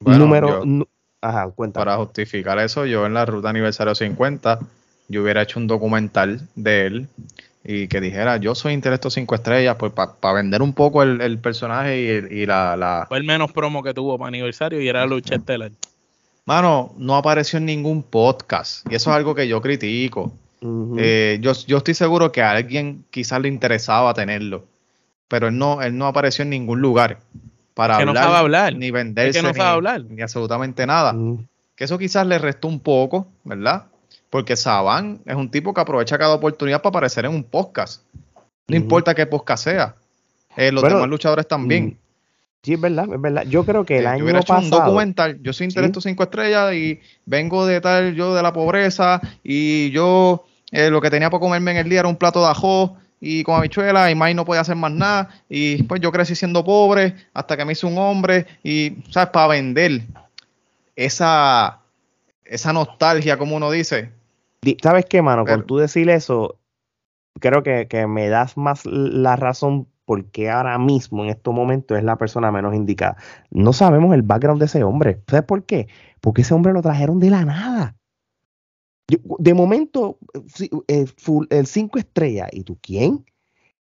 Número, 0.00 0.64
Ajá, 1.20 1.50
Para 1.72 1.96
justificar 1.96 2.58
eso, 2.60 2.86
yo 2.86 3.04
en 3.04 3.14
la 3.14 3.26
ruta 3.26 3.50
aniversario 3.50 3.94
50, 3.94 4.60
yo 5.08 5.22
hubiera 5.22 5.42
hecho 5.42 5.58
un 5.58 5.66
documental 5.66 6.46
de 6.54 6.86
él 6.86 7.08
y 7.64 7.88
que 7.88 8.00
dijera, 8.00 8.36
yo 8.36 8.54
soy 8.54 8.72
Intelecto 8.72 9.10
5 9.10 9.34
estrellas, 9.34 9.76
pues 9.78 9.92
para 9.92 10.32
vender 10.34 10.62
un 10.62 10.72
poco 10.72 11.02
el, 11.02 11.38
personaje 11.38 12.24
y, 12.30 12.46
la, 12.46 13.06
Fue 13.08 13.18
el 13.18 13.24
menos 13.24 13.50
promo 13.52 13.82
que 13.82 13.92
tuvo 13.92 14.16
para 14.16 14.28
aniversario 14.28 14.80
y 14.80 14.88
era 14.88 15.04
lucha 15.06 15.34
estelar. 15.34 15.72
Mano, 16.46 16.94
no 16.96 17.16
apareció 17.16 17.58
en 17.58 17.66
ningún 17.66 18.04
podcast 18.04 18.90
y 18.90 18.94
eso 18.94 19.10
es 19.10 19.16
algo 19.16 19.34
que 19.34 19.48
yo 19.48 19.60
critico. 19.60 20.32
Eh, 20.98 21.38
yo, 21.40 21.52
yo 21.66 21.78
estoy 21.78 21.94
seguro 21.94 22.32
que 22.32 22.42
a 22.42 22.52
alguien 22.52 23.04
quizás 23.10 23.40
le 23.40 23.48
interesaba 23.48 24.14
tenerlo, 24.14 24.64
pero 25.26 25.48
él 25.48 25.58
no, 25.58 25.82
él 25.82 25.98
no 25.98 26.06
apareció 26.06 26.44
en 26.44 26.50
ningún 26.50 26.80
lugar 26.80 27.18
para 27.78 28.38
hablar, 28.38 28.74
ni 28.74 28.90
venderse, 28.90 29.40
no 29.40 29.62
hablar. 29.62 30.04
ni, 30.04 30.20
absolutamente 30.20 30.84
nada. 30.84 31.12
Mm. 31.12 31.46
Que 31.76 31.84
eso 31.84 31.96
quizás 31.96 32.26
le 32.26 32.36
restó 32.38 32.66
un 32.66 32.80
poco, 32.80 33.28
¿verdad? 33.44 33.84
Porque 34.30 34.56
Saban 34.56 35.20
es 35.24 35.36
un 35.36 35.48
tipo 35.48 35.72
que 35.72 35.80
aprovecha 35.80 36.18
cada 36.18 36.34
oportunidad 36.34 36.82
para 36.82 36.90
aparecer 36.90 37.24
en 37.24 37.30
un 37.30 37.44
podcast. 37.44 38.02
No 38.66 38.76
importa 38.76 39.14
qué 39.14 39.26
podcast 39.26 39.62
sea. 39.62 39.94
Eh, 40.56 40.72
los 40.72 40.82
demás 40.82 41.08
luchadores 41.08 41.46
también. 41.46 41.86
Mm, 41.86 41.96
sí, 42.64 42.72
es 42.74 42.80
verdad, 42.80 43.06
es 43.14 43.20
verdad. 43.20 43.44
Yo 43.44 43.64
creo 43.64 43.84
que 43.84 43.98
el 43.98 44.08
año 44.08 44.26
yo 44.26 44.32
pasado... 44.40 44.58
un 44.58 44.70
documental. 44.70 45.38
Yo 45.40 45.52
soy 45.52 45.66
Intelecto 45.66 46.00
5 46.00 46.20
estrellas 46.20 46.74
y 46.74 46.98
vengo 47.26 47.64
de 47.64 47.80
tal, 47.80 48.16
yo 48.16 48.34
de 48.34 48.42
la 48.42 48.52
pobreza 48.52 49.20
y 49.44 49.92
yo 49.92 50.44
eh, 50.72 50.90
lo 50.90 51.00
que 51.00 51.10
tenía 51.10 51.30
para 51.30 51.40
comerme 51.40 51.70
en 51.70 51.76
el 51.76 51.88
día 51.88 52.00
era 52.00 52.08
un 52.08 52.16
plato 52.16 52.40
de 52.40 52.50
ajo 52.50 52.96
y 53.20 53.42
con 53.42 53.56
habichuela 53.56 54.10
y 54.10 54.14
más 54.14 54.34
no 54.34 54.44
podía 54.44 54.60
hacer 54.60 54.76
más 54.76 54.92
nada. 54.92 55.28
Y 55.48 55.82
pues 55.84 56.00
yo 56.00 56.12
crecí 56.12 56.34
siendo 56.34 56.64
pobre 56.64 57.14
hasta 57.34 57.56
que 57.56 57.64
me 57.64 57.72
hice 57.72 57.86
un 57.86 57.98
hombre 57.98 58.46
y 58.62 58.98
sabes 59.10 59.30
para 59.30 59.48
vender 59.48 60.02
esa 60.96 61.80
esa 62.44 62.72
nostalgia 62.72 63.36
como 63.36 63.56
uno 63.56 63.70
dice. 63.70 64.10
Sabes 64.82 65.06
qué 65.06 65.22
mano 65.22 65.44
con 65.44 65.66
tú 65.66 65.78
decir 65.78 66.08
eso 66.10 66.56
creo 67.40 67.62
que, 67.62 68.06
me 68.08 68.28
das 68.28 68.56
más 68.56 68.84
la 68.84 69.36
razón 69.36 69.86
porque 70.04 70.50
ahora 70.50 70.78
mismo 70.78 71.22
en 71.22 71.30
estos 71.30 71.54
momentos 71.54 71.98
es 71.98 72.04
la 72.04 72.16
persona 72.16 72.50
menos 72.50 72.74
indicada. 72.74 73.16
No 73.50 73.72
sabemos 73.72 74.14
el 74.14 74.22
background 74.22 74.58
de 74.60 74.66
ese 74.66 74.82
hombre. 74.82 75.20
¿sabes 75.28 75.44
por 75.44 75.64
qué? 75.64 75.88
porque 76.20 76.42
ese 76.42 76.54
hombre 76.54 76.72
lo 76.72 76.82
trajeron 76.82 77.20
de 77.20 77.30
la 77.30 77.44
nada 77.44 77.94
de 79.08 79.54
momento, 79.54 80.18
eh, 80.88 81.06
el 81.48 81.66
5 81.66 81.98
estrellas, 81.98 82.50
¿y 82.52 82.62
tú 82.62 82.78
quién? 82.82 83.24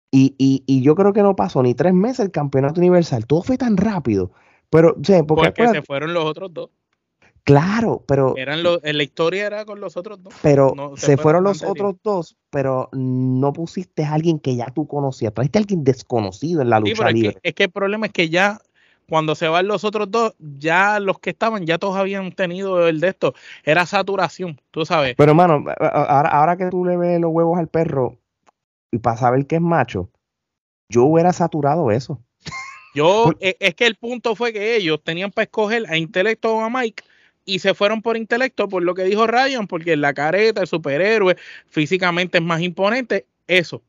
Y, 0.09 0.35
y, 0.37 0.63
y, 0.65 0.81
yo 0.81 0.95
creo 0.95 1.11
que 1.11 1.21
no 1.21 1.35
pasó 1.35 1.61
ni 1.61 1.73
tres 1.73 1.93
meses 1.93 2.21
el 2.21 2.31
campeonato 2.31 2.79
universal. 2.79 3.27
Todo 3.27 3.43
fue 3.43 3.57
tan 3.57 3.75
rápido. 3.75 4.31
Pero, 4.69 4.95
porque, 5.27 5.67
se 5.67 5.81
fueron 5.81 6.13
los 6.13 6.23
otros 6.23 6.53
dos. 6.53 6.69
Claro, 7.43 8.03
pero. 8.07 8.35
Eran 8.37 8.63
los, 8.63 8.81
en 8.83 8.97
la 8.97 9.03
historia 9.03 9.45
era 9.45 9.65
con 9.65 9.79
los 9.79 9.95
otros 9.95 10.21
dos. 10.21 10.33
Pero 10.41 10.73
se, 10.95 11.17
fueron, 11.17 11.43
los 11.43 11.63
otros 11.63 11.95
dos, 12.03 12.37
pero 12.49 12.89
no 12.91 13.53
pusiste 13.53 14.03
a 14.03 14.13
alguien 14.13 14.39
que 14.39 14.55
ya 14.55 14.65
tú 14.67 14.87
conocías. 14.87 15.33
Trajiste 15.33 15.59
a 15.59 15.61
alguien 15.61 15.83
desconocido 15.83 16.61
en 16.61 16.69
la 16.69 16.79
lucha 16.79 17.09
libre. 17.09 17.37
es 17.43 17.53
que 17.53 17.63
el 17.65 17.71
problema 17.71 18.07
es 18.07 18.11
que 18.11 18.29
ya 18.29 18.59
cuando 19.07 19.35
se 19.35 19.47
van 19.47 19.67
los 19.67 19.83
otros 19.83 20.11
dos, 20.11 20.35
ya 20.39 20.99
los 20.99 21.19
que 21.19 21.29
estaban, 21.29 21.65
ya 21.65 21.77
todos 21.77 21.95
habían 21.95 22.31
tenido 22.31 22.87
el 22.87 22.99
de 22.99 23.09
esto. 23.09 23.33
Era 23.63 23.85
saturación, 23.85 24.59
tú 24.71 24.85
sabes. 24.85 25.15
Pero 25.17 25.31
hermano, 25.31 25.63
ahora, 25.79 26.29
ahora 26.29 26.57
que 26.57 26.69
tú 26.69 26.85
le 26.85 26.97
ves 26.97 27.19
los 27.19 27.31
huevos 27.31 27.57
al 27.57 27.67
perro 27.67 28.17
y 28.91 28.99
para 28.99 29.17
saber 29.17 29.45
que 29.47 29.55
es 29.55 29.61
macho, 29.61 30.09
yo 30.89 31.05
hubiera 31.05 31.33
saturado 31.33 31.91
eso. 31.91 32.21
Yo, 32.93 33.31
e, 33.39 33.57
es 33.59 33.75
que 33.75 33.85
el 33.85 33.95
punto 33.95 34.35
fue 34.35 34.53
que 34.53 34.75
ellos 34.75 35.01
tenían 35.03 35.31
para 35.31 35.43
escoger 35.43 35.85
a 35.89 35.97
Intelecto 35.97 36.55
o 36.55 36.61
a 36.61 36.69
Mike 36.69 37.03
y 37.47 37.59
se 37.59 37.73
fueron 37.73 38.01
por 38.01 38.17
intelecto, 38.17 38.67
por 38.67 38.83
lo 38.83 38.93
que 38.93 39.05
dijo 39.05 39.25
Ryan, 39.25 39.67
porque 39.67 39.95
la 39.95 40.13
careta, 40.13 40.61
el 40.61 40.67
superhéroe, 40.67 41.37
físicamente 41.67 42.39
es 42.39 42.43
más 42.43 42.61
imponente. 42.61 43.25
Eso. 43.47 43.81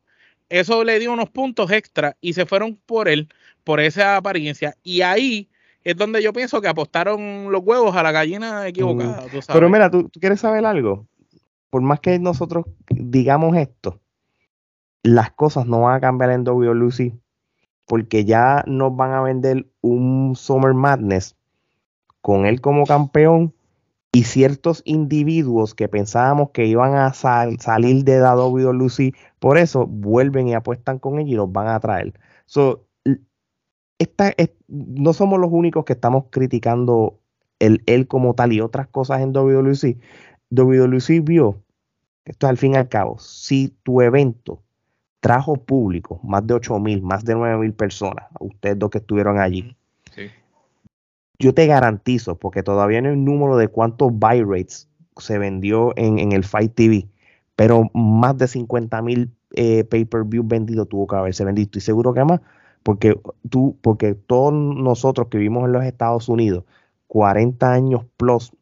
Eso 0.49 0.85
le 0.85 0.99
dio 0.99 1.13
unos 1.13 1.31
puntos 1.31 1.71
extra 1.71 2.17
y 2.21 2.33
se 2.33 2.47
fueron 2.47 2.79
por 2.87 3.09
él 3.09 3.29
por 3.65 3.81
esa 3.81 4.17
apariencia. 4.17 4.77
Y 4.83 5.03
ahí 5.03 5.49
es 5.85 5.97
donde 5.97 6.23
yo 6.23 6.33
pienso 6.33 6.61
que 6.61 6.69
apostaron 6.69 7.53
los 7.53 7.63
huevos 7.63 7.95
a 7.97 8.03
la 8.03 8.13
gallina 8.13 8.67
equivocada. 8.67 9.25
Pero 9.47 9.69
mira, 9.69 9.91
¿tú, 9.91 10.11
quieres 10.19 10.41
saber 10.41 10.65
algo. 10.65 11.07
por 11.71 11.83
más 11.83 12.01
que 12.01 12.19
nosotros 12.19 12.65
digamos 12.89 13.57
esto, 13.57 14.01
las 15.03 15.31
cosas 15.33 15.67
no 15.67 15.83
van 15.83 15.97
a 15.97 16.01
cambiar 16.01 16.31
en 16.31 16.49
WWE 16.49 17.13
porque 17.87 18.25
ya 18.25 18.63
nos 18.67 18.95
van 18.95 19.13
a 19.13 19.23
vender 19.23 19.67
un 19.81 20.35
Summer 20.37 20.75
Madness 20.75 21.37
con 22.21 22.47
él 22.47 22.61
como 22.61 22.85
campeón 22.85 23.55
y 24.19 24.25
ciertos 24.25 24.83
individuos 24.85 25.77
que 25.77 25.87
pensábamos 25.87 26.51
que 26.51 26.67
iban 26.67 26.97
a 26.97 27.13
salir 27.13 28.03
de 28.03 28.19
la 28.19 28.35
WWE 28.35 29.15
por 29.39 29.59
eso 29.59 29.87
vuelven 29.87 30.49
y 30.49 30.55
apuestan 30.55 30.99
con 30.99 31.21
él 31.21 31.29
y 31.29 31.35
los 31.35 31.53
van 31.53 31.69
a 31.69 31.79
traer. 31.79 32.19
So, 32.45 32.85
esta, 34.01 34.35
no 34.67 35.13
somos 35.13 35.39
los 35.39 35.51
únicos 35.53 35.85
que 35.85 35.93
estamos 35.93 36.25
criticando 36.31 37.21
el, 37.61 37.85
él 37.87 38.09
como 38.09 38.35
tal 38.35 38.53
y 38.53 38.61
otras 38.61 38.89
cosas 38.89 39.21
en 39.21 39.33
WWC. 39.33 40.01
WWC 40.51 41.23
vio, 41.23 41.63
esto 42.25 42.47
es 42.47 42.51
al 42.51 42.59
fin 42.59 42.75
y 42.75 42.77
al 42.77 42.89
cabo, 42.89 43.21
si 43.21 43.69
tu 43.85 44.03
evento 44.03 44.65
trajo 45.21 45.55
público, 45.55 46.19
más 46.25 46.45
de 46.45 46.55
8 46.55 46.77
mil, 46.81 47.03
más 47.03 47.25
de 47.25 47.37
9 47.37 47.57
mil 47.59 47.73
personas, 47.73 48.27
ustedes 48.41 48.81
dos 48.81 48.91
que 48.91 48.99
estuvieron 48.99 49.39
allí, 49.39 49.77
yo 51.39 51.55
te 51.55 51.67
garantizo, 51.67 52.37
porque 52.37 52.63
todavía 52.63 53.01
no 53.01 53.09
hay 53.09 53.15
un 53.15 53.25
número 53.25 53.57
de 53.57 53.69
cuántos 53.69 54.13
buy 54.13 54.43
rates 54.43 54.89
se 55.17 55.39
vendió 55.39 55.93
en, 55.97 56.33
el 56.33 56.45
Fight 56.45 56.75
TV, 56.75 57.09
pero 57.57 57.91
más 57.95 58.37
de 58.39 58.49
50 58.49 59.03
mil 59.03 59.31
eh, 59.55 59.85
pay-per-view 59.85 60.45
vendidos 60.45 60.89
tuvo 60.89 61.07
que 61.07 61.17
haberse 61.17 61.45
vendido. 61.45 61.67
Estoy 61.67 61.81
seguro 61.81 62.13
que 62.13 62.25
más, 62.25 62.41
porque 62.83 63.19
tú, 63.49 63.77
porque 63.83 64.15
todos 64.15 64.53
nosotros 64.53 65.29
que 65.29 65.39
vivimos 65.39 65.65
en 65.65 65.73
los 65.73 65.85
Estados 65.85 66.29
Unidos, 66.29 66.65
40 67.07 67.73
años 67.73 68.05
plus, 68.17 68.53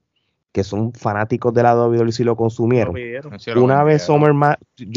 que 0.52 0.64
son 0.64 0.92
fanáticos 0.92 1.52
de 1.52 1.62
la 1.62 1.76
WWE 1.76 2.10
y 2.18 2.24
lo 2.24 2.36
consumieron. 2.36 2.94
una 3.56 3.84
vez 3.84 4.02
Summer, 4.02 4.32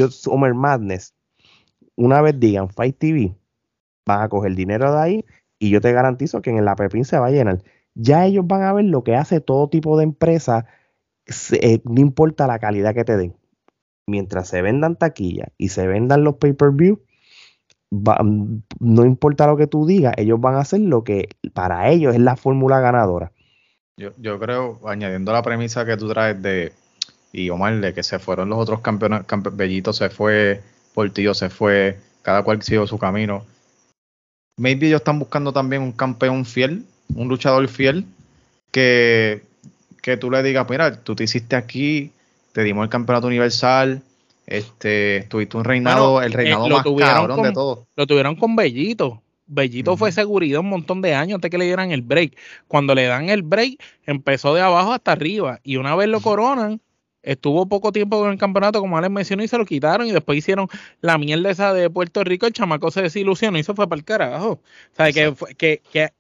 Summer 0.10 0.54
Madness, 0.54 1.14
una 1.96 2.22
vez 2.22 2.40
digan 2.40 2.70
Fight 2.70 2.98
TV, 2.98 3.36
van 4.06 4.22
a 4.22 4.30
coger 4.30 4.56
dinero 4.56 4.94
de 4.94 5.00
ahí 5.00 5.26
y 5.60 5.70
yo 5.70 5.82
te 5.82 5.91
garantizo 5.91 6.41
que 6.41 6.49
en 6.49 6.64
la 6.66 6.76
Pepín 6.76 7.05
se 7.05 7.20
va 7.20 7.28
a 7.28 7.32
llenar. 7.32 7.62
Ya 7.93 8.26
ellos 8.26 8.47
van 8.47 8.64
a 8.64 8.74
ver 8.74 8.86
lo 8.86 9.03
que 9.03 9.16
hace 9.16 9.41
todo 9.41 9.68
tipo 9.70 9.97
de 9.97 10.05
empresa, 10.05 10.66
eh, 11.51 11.82
no 11.84 11.99
importa 11.99 12.47
la 12.47 12.60
calidad 12.60 12.95
que 12.95 13.03
te 13.03 13.18
den. 13.18 13.36
Mientras 14.07 14.47
se 14.47 14.62
vendan 14.62 14.95
taquillas 14.95 15.49
y 15.57 15.70
se 15.70 15.86
vendan 15.86 16.24
los 16.24 16.36
pay-per-view, 16.36 17.01
mm, 17.91 18.55
no 18.80 19.05
importa 19.05 19.47
lo 19.47 19.57
que 19.57 19.68
tú 19.68 19.86
digas, 19.86 20.14
ellos 20.18 20.39
van 20.39 20.55
a 20.55 20.60
hacer 20.60 20.80
lo 20.80 21.03
que 21.03 21.30
para 21.53 21.89
ellos 21.89 22.16
es 22.16 22.22
la 22.22 22.38
fórmula 22.38 22.80
ganadora. 22.80 23.34
Yo, 23.97 24.12
yo 24.18 24.39
creo, 24.39 24.80
añadiendo 24.88 25.34
la 25.34 25.43
premisa 25.43 25.86
que 25.86 25.97
tú 25.97 26.07
traes 26.07 26.41
de, 26.41 26.72
y 27.34 27.49
Omar, 27.49 27.82
de 27.82 27.93
que 27.93 28.01
se 28.01 28.18
fueron 28.18 28.49
los 28.49 28.57
otros 28.57 28.80
campeones, 28.80 29.26
Bellito 29.51 29.91
se 29.91 30.10
fue, 30.10 30.62
Portillo 30.93 31.34
se 31.34 31.49
fue, 31.49 31.99
cada 32.22 32.43
cual 32.43 32.62
siguió 32.62 32.88
su 32.88 32.97
camino 32.97 33.43
maybe 34.60 34.88
ellos 34.88 35.01
están 35.01 35.18
buscando 35.18 35.51
también 35.53 35.82
un 35.82 35.93
campeón 35.93 36.45
fiel, 36.45 36.84
un 37.16 37.28
luchador 37.28 37.68
fiel, 37.68 38.05
que, 38.72 39.41
que 40.01 40.18
tú 40.18 40.30
le 40.30 40.43
digas, 40.43 40.68
mira, 40.70 41.01
tú 41.01 41.16
te 41.16 41.24
hiciste 41.24 41.55
aquí, 41.55 42.12
te 42.51 42.64
dimos 42.64 42.84
el 42.84 42.89
campeonato 42.89 43.28
universal, 43.28 44.03
este, 44.45 45.26
tuviste 45.30 45.57
un 45.57 45.64
reinado, 45.64 46.22
el 46.22 46.34
eh, 46.34 46.36
reinado 46.36 46.68
más 46.68 46.84
cabrón 46.84 47.41
de 47.41 47.51
todo. 47.53 47.88
Lo 47.95 48.05
tuvieron 48.05 48.36
con 48.36 48.55
Bellito. 48.55 49.22
Bellito 49.47 49.97
fue 49.97 50.12
seguridad 50.12 50.60
un 50.60 50.70
montón 50.70 51.01
de 51.01 51.16
años 51.16 51.36
antes 51.36 51.49
que 51.49 51.57
le 51.57 51.66
dieran 51.66 51.91
el 51.91 52.03
break. 52.03 52.38
Cuando 52.68 52.93
le 52.93 53.05
dan 53.05 53.30
el 53.30 53.41
break, 53.41 53.82
empezó 54.05 54.53
de 54.53 54.62
abajo 54.62 54.93
hasta 54.93 55.12
arriba. 55.12 55.60
Y 55.64 55.78
una 55.78 55.95
vez 55.95 56.07
lo 56.07 56.22
coronan, 56.22 56.82
estuvo 57.24 57.67
poco 57.67 57.91
tiempo 57.91 58.26
en 58.26 58.34
el 58.34 58.38
campeonato, 58.38 58.80
como 58.80 58.97
Alex 58.97 59.11
mencionó, 59.11 59.43
y 59.43 59.47
se 59.47 59.57
lo 59.57 59.65
quitaron. 59.65 60.07
Y 60.07 60.11
después 60.11 60.38
hicieron 60.38 60.67
la 61.01 61.17
mierda 61.17 61.49
esa 61.49 61.74
de 61.74 61.89
Puerto 61.89 62.24
Rico. 62.24 62.45
El 62.45 62.53
chamaco 62.53 62.91
se 62.91 63.01
desilusionó 63.01 63.57
y 63.57 63.63
se 63.63 63.74
fue 63.74 63.88
para 63.88 63.99
el 63.99 64.05
carajo. 64.05 64.51
O 64.51 64.95
sea, 64.95 65.11
que, 65.11 65.34
que, 65.57 65.82
que, 65.91 66.13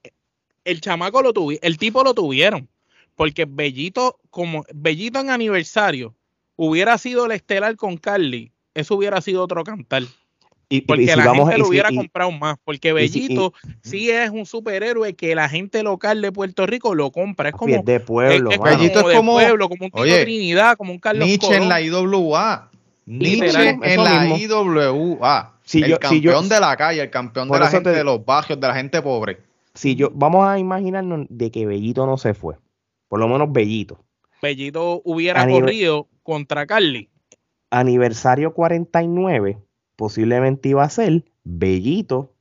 el 0.65 0.81
chamaco 0.81 1.21
lo 1.21 1.33
tuvieron, 1.33 1.65
el 1.65 1.77
tipo 1.77 2.03
lo 2.03 2.13
tuvieron. 2.13 2.69
Porque 3.15 3.45
Bellito, 3.45 4.19
como 4.29 4.63
Bellito 4.73 5.19
en 5.19 5.29
aniversario, 5.29 6.15
hubiera 6.55 6.97
sido 6.97 7.25
el 7.25 7.31
estelar 7.31 7.75
con 7.75 7.97
Carly, 7.97 8.51
eso 8.73 8.95
hubiera 8.95 9.21
sido 9.21 9.43
otro 9.43 9.63
cantar. 9.63 10.03
Y, 10.71 10.81
porque 10.81 11.15
la 11.15 11.33
gente 11.33 11.57
lo 11.57 11.67
hubiera 11.67 11.89
comprado 11.89 12.31
más. 12.31 12.57
Porque 12.63 12.93
Bellito 12.93 13.53
sí 13.81 14.11
es 14.11 14.29
un 14.29 14.45
superhéroe 14.45 15.15
que 15.15 15.33
la 15.33 15.49
gente 15.49 15.81
local 15.81 16.21
de 16.21 16.31
Puerto 16.31 16.67
Rico 16.67 16.93
lo 16.93 17.11
compra. 17.11 17.49
Es 17.49 17.55
como. 17.55 17.81
de 17.81 17.99
pueblo. 17.99 18.51
Es, 18.51 18.59
Bellito 18.59 19.09
es 19.09 19.17
como. 19.17 19.33
pueblo, 19.33 19.67
como 19.67 19.85
un 19.85 19.91
oye, 19.93 20.23
Trinidad, 20.23 20.77
como 20.77 20.91
un 20.93 20.99
Carlos 20.99 21.27
Nietzsche 21.27 21.55
en 21.55 21.67
la 21.67 21.81
IWA. 21.81 22.69
Nietzsche 23.07 23.69
en 23.81 24.03
la 24.03 24.37
IWA. 24.37 25.55
el 25.73 25.97
campeón 25.97 26.47
de 26.47 26.59
la 26.59 26.77
calle, 26.77 27.01
el 27.01 27.09
campeón 27.09 27.49
de 27.49 27.59
la 27.59 27.67
gente 27.67 27.89
de 27.89 28.03
los 28.03 28.23
barrios, 28.23 28.59
de 28.59 28.67
la 28.67 28.75
gente 28.75 29.01
pobre. 29.01 29.39
Si 29.73 29.95
yo, 29.95 30.11
vamos 30.13 30.47
a 30.47 30.59
imaginarnos 30.59 31.25
de 31.29 31.49
que 31.49 31.65
Bellito 31.65 32.05
no 32.05 32.17
se 32.17 32.35
fue. 32.35 32.55
Por 33.07 33.19
lo 33.19 33.27
menos 33.27 33.51
Bellito. 33.51 33.97
Bellito 34.39 35.01
hubiera 35.03 35.47
corrido 35.47 36.07
contra 36.21 36.67
Carly. 36.67 37.09
Aniversario 37.71 38.53
49 38.53 39.57
posiblemente 39.99 40.69
iba 40.69 40.81
a 40.81 40.89
ser 40.89 41.25
Bellito 41.43 42.31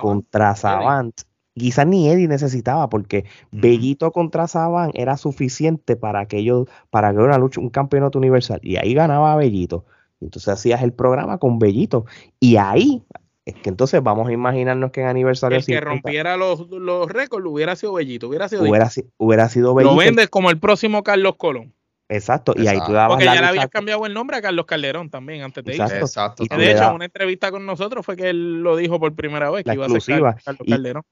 contra 0.00 0.54
Savant. 0.54 1.20
Quizás 1.52 1.84
ni 1.84 2.08
Eddie 2.08 2.28
necesitaba, 2.28 2.88
porque 2.88 3.24
Bellito 3.50 4.12
contra 4.12 4.46
Savant 4.46 4.92
era 4.94 5.16
suficiente 5.16 5.96
para 5.96 6.26
que 6.26 6.38
ellos, 6.38 6.68
para 6.90 7.10
que 7.10 7.18
una 7.18 7.38
lucha, 7.38 7.60
un 7.60 7.70
campeonato 7.70 8.20
universal. 8.20 8.60
Y 8.62 8.76
ahí 8.76 8.94
ganaba 8.94 9.34
Bellito. 9.34 9.84
Entonces 10.20 10.46
hacías 10.48 10.80
el 10.84 10.92
programa 10.92 11.38
con 11.38 11.58
Bellito. 11.58 12.06
Y 12.38 12.56
ahí, 12.56 13.02
es 13.44 13.56
que 13.56 13.68
entonces 13.68 14.00
vamos 14.00 14.28
a 14.28 14.32
imaginarnos 14.32 14.92
que 14.92 15.00
en 15.00 15.08
aniversario. 15.08 15.58
El 15.58 15.66
que 15.66 15.80
rompiera 15.80 16.36
los, 16.36 16.70
los 16.70 17.10
récords 17.10 17.44
hubiera 17.48 17.74
sido 17.74 17.94
Bellito. 17.94 18.28
Hubiera 18.28 18.48
sido, 18.48 18.62
hubiera, 18.62 18.88
hubiera 19.16 19.48
sido 19.48 19.74
Bellito. 19.74 19.92
Lo 19.92 19.98
vendes 19.98 20.28
como 20.28 20.50
el 20.50 20.60
próximo 20.60 21.02
Carlos 21.02 21.34
Colón. 21.36 21.74
Exacto, 22.08 22.54
y 22.56 22.68
ahí 22.68 22.78
tú 22.86 22.92
dabas 22.92 23.16
Porque 23.16 23.24
ya 23.24 23.40
le 23.40 23.46
habías 23.46 23.68
cambiado 23.68 24.06
el 24.06 24.14
nombre 24.14 24.36
a 24.36 24.42
Carlos 24.42 24.66
Calderón 24.66 25.10
también 25.10 25.42
antes 25.42 25.64
de 25.64 25.72
Exacto. 25.72 26.06
Exacto. 26.06 26.44
Y 26.44 26.56
de 26.56 26.70
hecho, 26.70 26.88
en 26.88 26.94
una 26.94 27.04
entrevista 27.06 27.50
con 27.50 27.66
nosotros 27.66 28.06
fue 28.06 28.16
que 28.16 28.30
él 28.30 28.62
lo 28.62 28.76
dijo 28.76 29.00
por 29.00 29.14
primera 29.14 29.50
vez 29.50 29.64
que 29.64 29.74
iba 29.74 29.86
a 29.86 30.00
ser 30.00 30.22
Carlos 30.44 30.66
Calderón. 30.68 31.02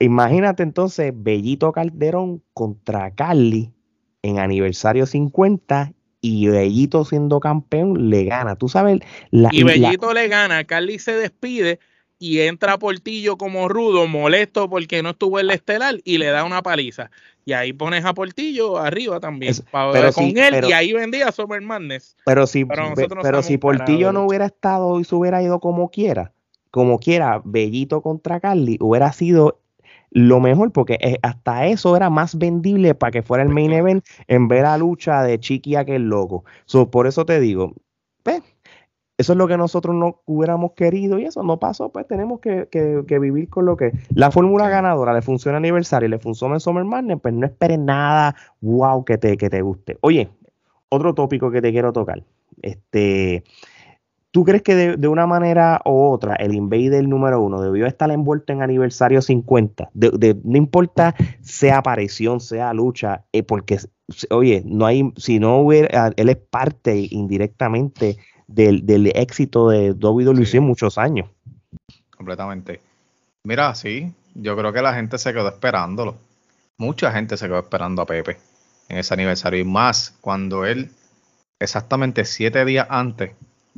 Imagínate 0.00 0.62
entonces 0.62 1.12
Bellito 1.14 1.72
Calderón 1.72 2.42
contra 2.54 3.14
Carly 3.14 3.70
en 4.22 4.38
aniversario 4.38 5.06
50 5.06 5.92
y 6.22 6.48
Bellito 6.48 7.04
siendo 7.04 7.38
campeón 7.38 8.10
le 8.10 8.24
gana. 8.24 8.56
Tú 8.56 8.68
sabes. 8.68 9.00
La, 9.30 9.50
y 9.52 9.62
Bellito 9.62 10.12
le 10.12 10.28
gana, 10.28 10.64
Carly 10.64 10.98
se 10.98 11.12
despide 11.12 11.80
y 12.20 12.40
entra 12.40 12.78
Portillo 12.78 13.38
como 13.38 13.66
rudo, 13.68 14.06
molesto 14.06 14.68
porque 14.68 15.02
no 15.02 15.10
estuvo 15.10 15.40
en 15.40 15.46
el 15.46 15.52
estelar 15.52 15.96
y 16.04 16.18
le 16.18 16.26
da 16.26 16.44
una 16.44 16.62
paliza. 16.62 17.10
Y 17.46 17.54
ahí 17.54 17.72
pones 17.72 18.04
a 18.04 18.12
Portillo 18.12 18.76
arriba 18.76 19.18
también. 19.18 19.54
pero 19.92 20.12
con 20.12 20.26
él 20.36 20.66
y 20.68 20.72
ahí 20.72 20.92
vendía 20.92 21.32
Summer 21.32 21.62
Madness. 21.62 22.16
Pero 22.26 22.46
si, 22.46 22.66
pero, 22.66 23.42
si 23.42 23.56
Portillo 23.56 24.12
no 24.12 24.26
hubiera 24.26 24.44
estado 24.44 25.00
y 25.00 25.04
se 25.04 25.14
hubiera 25.14 25.42
ido 25.42 25.60
como 25.60 25.90
quiera, 25.90 26.32
como 26.70 26.98
quiera, 26.98 27.40
Bellito 27.42 28.02
contra 28.02 28.38
Carly, 28.38 28.76
hubiera 28.80 29.10
sido 29.12 29.58
lo 30.10 30.40
mejor 30.40 30.72
porque 30.72 31.18
hasta 31.22 31.66
eso 31.68 31.96
era 31.96 32.10
más 32.10 32.36
vendible 32.36 32.94
para 32.94 33.12
que 33.12 33.22
fuera 33.22 33.42
el 33.42 33.48
main 33.48 33.72
event 33.72 34.04
en 34.28 34.46
ver 34.46 34.64
la 34.64 34.76
lucha 34.76 35.22
de 35.22 35.40
Chiqui 35.40 35.74
aquel 35.74 36.02
loco. 36.02 36.44
por 36.90 37.06
eso 37.06 37.24
te 37.24 37.40
digo, 37.40 37.74
pues, 38.22 38.42
eso 39.20 39.32
es 39.32 39.38
lo 39.38 39.46
que 39.46 39.58
nosotros 39.58 39.94
no 39.94 40.22
hubiéramos 40.24 40.72
querido 40.72 41.18
y 41.18 41.26
eso 41.26 41.42
no 41.42 41.58
pasó, 41.58 41.90
pues 41.90 42.06
tenemos 42.06 42.40
que, 42.40 42.68
vivir 43.20 43.50
con 43.50 43.66
lo 43.66 43.76
que... 43.76 43.92
La 44.14 44.30
fórmula 44.30 44.70
ganadora 44.70 45.12
le 45.12 45.20
funciona 45.20 45.58
aniversario 45.58 46.06
y 46.06 46.10
le 46.10 46.18
funciona 46.18 46.54
en 46.54 46.60
Summer 46.60 46.84
Madness, 46.84 47.20
pues 47.20 47.34
no 47.34 47.44
esperes 47.44 47.78
nada, 47.78 48.34
wow, 48.62 49.04
que 49.04 49.18
te, 49.18 49.36
que 49.36 49.50
te 49.50 49.60
guste. 49.60 49.98
Oye, 50.00 50.30
otro 50.88 51.14
tópico 51.14 51.50
que 51.50 51.60
te 51.60 51.70
quiero 51.70 51.92
tocar. 51.92 52.22
Este, 52.62 53.44
¿Tú 54.30 54.44
crees 54.44 54.62
que 54.62 54.74
de, 54.96 55.08
una 55.08 55.26
manera 55.26 55.82
u 55.84 55.90
otra 55.90 56.34
el 56.36 56.54
Invader 56.54 57.06
número 57.06 57.42
uno 57.42 57.60
debió 57.60 57.86
estar 57.86 58.10
envuelto 58.10 58.54
en 58.54 58.62
aniversario 58.62 59.20
50? 59.20 59.90
De, 59.92 60.36
no 60.44 60.56
importa 60.56 61.14
sea 61.42 61.78
aparición, 61.78 62.40
sea 62.40 62.72
lucha, 62.72 63.24
eh, 63.32 63.42
porque, 63.42 63.78
oye, 64.30 64.62
no 64.64 64.86
hay, 64.86 65.12
si 65.16 65.40
no 65.40 65.58
hubiera, 65.58 66.12
él 66.16 66.28
es 66.30 66.36
parte 66.36 67.08
indirectamente 67.10 68.16
del, 68.50 69.12
éxito 69.14 69.70
de 69.70 69.92
WWE 69.92 70.46
en 70.52 70.62
muchos 70.64 70.98
años. 70.98 71.28
Completamente. 72.16 72.80
Mira, 73.44 73.74
sí, 73.74 74.12
yo 74.34 74.56
creo 74.56 74.72
que 74.72 74.82
la 74.82 74.94
gente 74.94 75.18
se 75.18 75.32
quedó 75.32 75.48
esperándolo. 75.48 76.16
Mucha 76.76 77.12
gente 77.12 77.36
se 77.36 77.46
quedó 77.46 77.58
esperando 77.58 78.02
a 78.02 78.06
Pepe 78.06 78.38
en 78.88 78.98
ese 78.98 79.14
aniversario 79.14 79.60
y 79.60 79.64
más 79.64 80.16
cuando 80.20 80.64
él, 80.64 80.90
exactamente 81.58 82.24
siete 82.24 82.64
días 82.64 82.86
antes, 82.90 83.32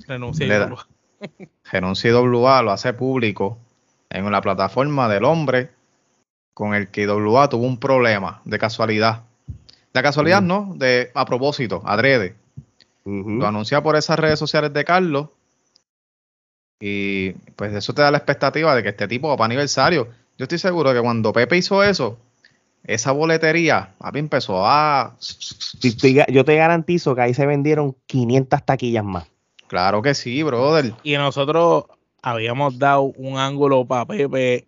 renuncia 0.06 0.46
WA, 2.20 2.62
lo 2.62 2.70
hace 2.72 2.92
público 2.92 3.58
en 4.10 4.24
una 4.24 4.40
plataforma 4.40 5.08
del 5.08 5.24
hombre 5.24 5.70
con 6.54 6.74
el 6.74 6.88
que 6.88 7.06
WA 7.06 7.48
tuvo 7.48 7.66
un 7.66 7.78
problema 7.78 8.40
de 8.44 8.58
casualidad. 8.58 9.24
De 9.92 10.02
casualidad, 10.02 10.42
mm. 10.42 10.46
no, 10.46 10.74
de 10.76 11.10
a 11.14 11.26
propósito, 11.26 11.82
adrede 11.84 12.36
Lo 13.04 13.46
anuncia 13.46 13.82
por 13.82 13.96
esas 13.96 14.18
redes 14.18 14.38
sociales 14.38 14.72
de 14.72 14.84
Carlos. 14.84 15.28
Y 16.80 17.30
pues 17.56 17.72
eso 17.74 17.92
te 17.94 18.02
da 18.02 18.10
la 18.10 18.18
expectativa 18.18 18.74
de 18.74 18.82
que 18.82 18.88
este 18.88 19.06
tipo 19.06 19.28
va 19.28 19.36
para 19.36 19.46
aniversario. 19.46 20.08
Yo 20.36 20.44
estoy 20.44 20.58
seguro 20.58 20.92
que 20.92 21.00
cuando 21.00 21.32
Pepe 21.32 21.56
hizo 21.56 21.82
eso, 21.82 22.18
esa 22.84 23.12
boletería, 23.12 23.94
papi, 23.98 24.18
empezó 24.18 24.66
a... 24.66 25.16
Yo 26.28 26.44
te 26.44 26.56
garantizo 26.56 27.14
que 27.14 27.20
ahí 27.20 27.34
se 27.34 27.46
vendieron 27.46 27.94
500 28.06 28.64
taquillas 28.64 29.04
más. 29.04 29.26
Claro 29.68 30.02
que 30.02 30.14
sí, 30.14 30.42
brother. 30.42 30.92
Y 31.04 31.14
nosotros 31.14 31.84
habíamos 32.20 32.78
dado 32.78 33.02
un 33.02 33.38
ángulo 33.38 33.84
para 33.84 34.06
Pepe 34.06 34.66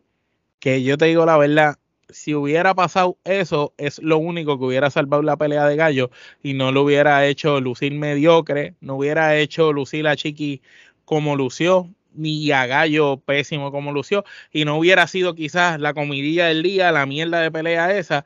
que 0.61 0.83
yo 0.83 0.97
te 0.97 1.07
digo 1.07 1.27
la 1.27 1.37
verdad, 1.37 1.77
si 2.09 2.35
hubiera 2.35 2.75
pasado 2.75 3.19
eso, 3.25 3.75
es 3.79 3.99
lo 4.01 4.19
único 4.19 4.59
que 4.59 4.65
hubiera 4.67 4.91
salvado 4.91 5.23
la 5.23 5.37
pelea 5.37 5.67
de 5.67 5.77
gallo 5.77 6.11
y 6.43 6.55
no 6.55 6.73
lo 6.73 6.83
hubiera 6.83 7.27
hecho 7.27 7.61
lucir 7.61 7.93
mediocre, 7.95 8.75
no 8.81 8.97
hubiera 8.97 9.37
hecho 9.37 9.73
lucir 9.73 10.07
a 10.09 10.17
Chiqui 10.17 10.63
como 11.05 11.37
lució, 11.37 11.89
ni 12.15 12.51
a 12.53 12.67
Gallo 12.67 13.19
pésimo 13.19 13.73
como 13.73 13.93
lució, 13.93 14.25
y 14.53 14.65
no 14.65 14.79
hubiera 14.79 15.07
sido 15.07 15.35
quizás 15.35 15.81
la 15.81 15.95
comidilla 15.95 16.47
del 16.47 16.63
día, 16.63 16.93
la 16.93 17.07
mierda 17.07 17.41
de 17.41 17.51
pelea 17.51 17.97
esa, 17.97 18.25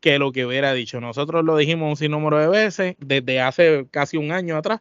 que 0.00 0.18
lo 0.18 0.32
que 0.32 0.46
hubiera 0.46 0.72
dicho. 0.72 1.00
Nosotros 1.00 1.44
lo 1.44 1.56
dijimos 1.56 1.90
un 1.90 1.96
sinnúmero 1.96 2.38
de 2.38 2.48
veces, 2.48 2.96
desde 2.98 3.40
hace 3.40 3.86
casi 3.90 4.16
un 4.16 4.32
año 4.32 4.56
atrás, 4.56 4.80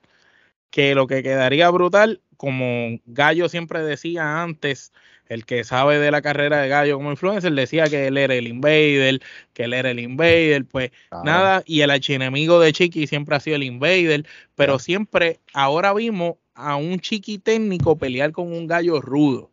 que 0.70 0.96
lo 0.96 1.08
que 1.08 1.24
quedaría 1.24 1.70
brutal, 1.70 2.22
como 2.38 3.00
Gallo 3.06 3.50
siempre 3.50 3.82
decía 3.84 4.44
antes, 4.44 4.94
el 5.28 5.46
que 5.46 5.64
sabe 5.64 6.00
de 6.00 6.12
la 6.12 6.22
carrera 6.22 6.62
de 6.62 6.70
Gallo 6.70 6.98
como 6.98 7.12
influencer 7.12 7.54
decía 7.54 7.86
que 7.86 8.08
él 8.08 8.18
era 8.18 8.36
el 8.36 8.48
invader, 8.48 9.22
que 9.54 9.64
él 9.64 9.74
era 9.74 9.92
el 9.92 10.00
invader, 10.00 10.66
pues 10.66 10.92
nada, 11.24 11.64
y 11.66 11.82
el 11.82 11.92
archienemigo 11.92 12.60
de 12.60 12.74
Chiqui 12.74 13.08
siempre 13.08 13.36
ha 13.36 13.40
sido 13.40 13.56
el 13.56 13.64
invader, 13.64 14.26
pero 14.56 14.80
siempre, 14.80 15.40
ahora 15.54 15.94
vimos 15.94 16.36
a 16.54 16.76
un 16.76 17.00
Chiqui 17.00 17.38
técnico 17.40 17.98
pelear 17.98 18.32
con 18.32 18.52
un 18.52 18.68
gallo 18.68 19.02
rudo. 19.02 19.52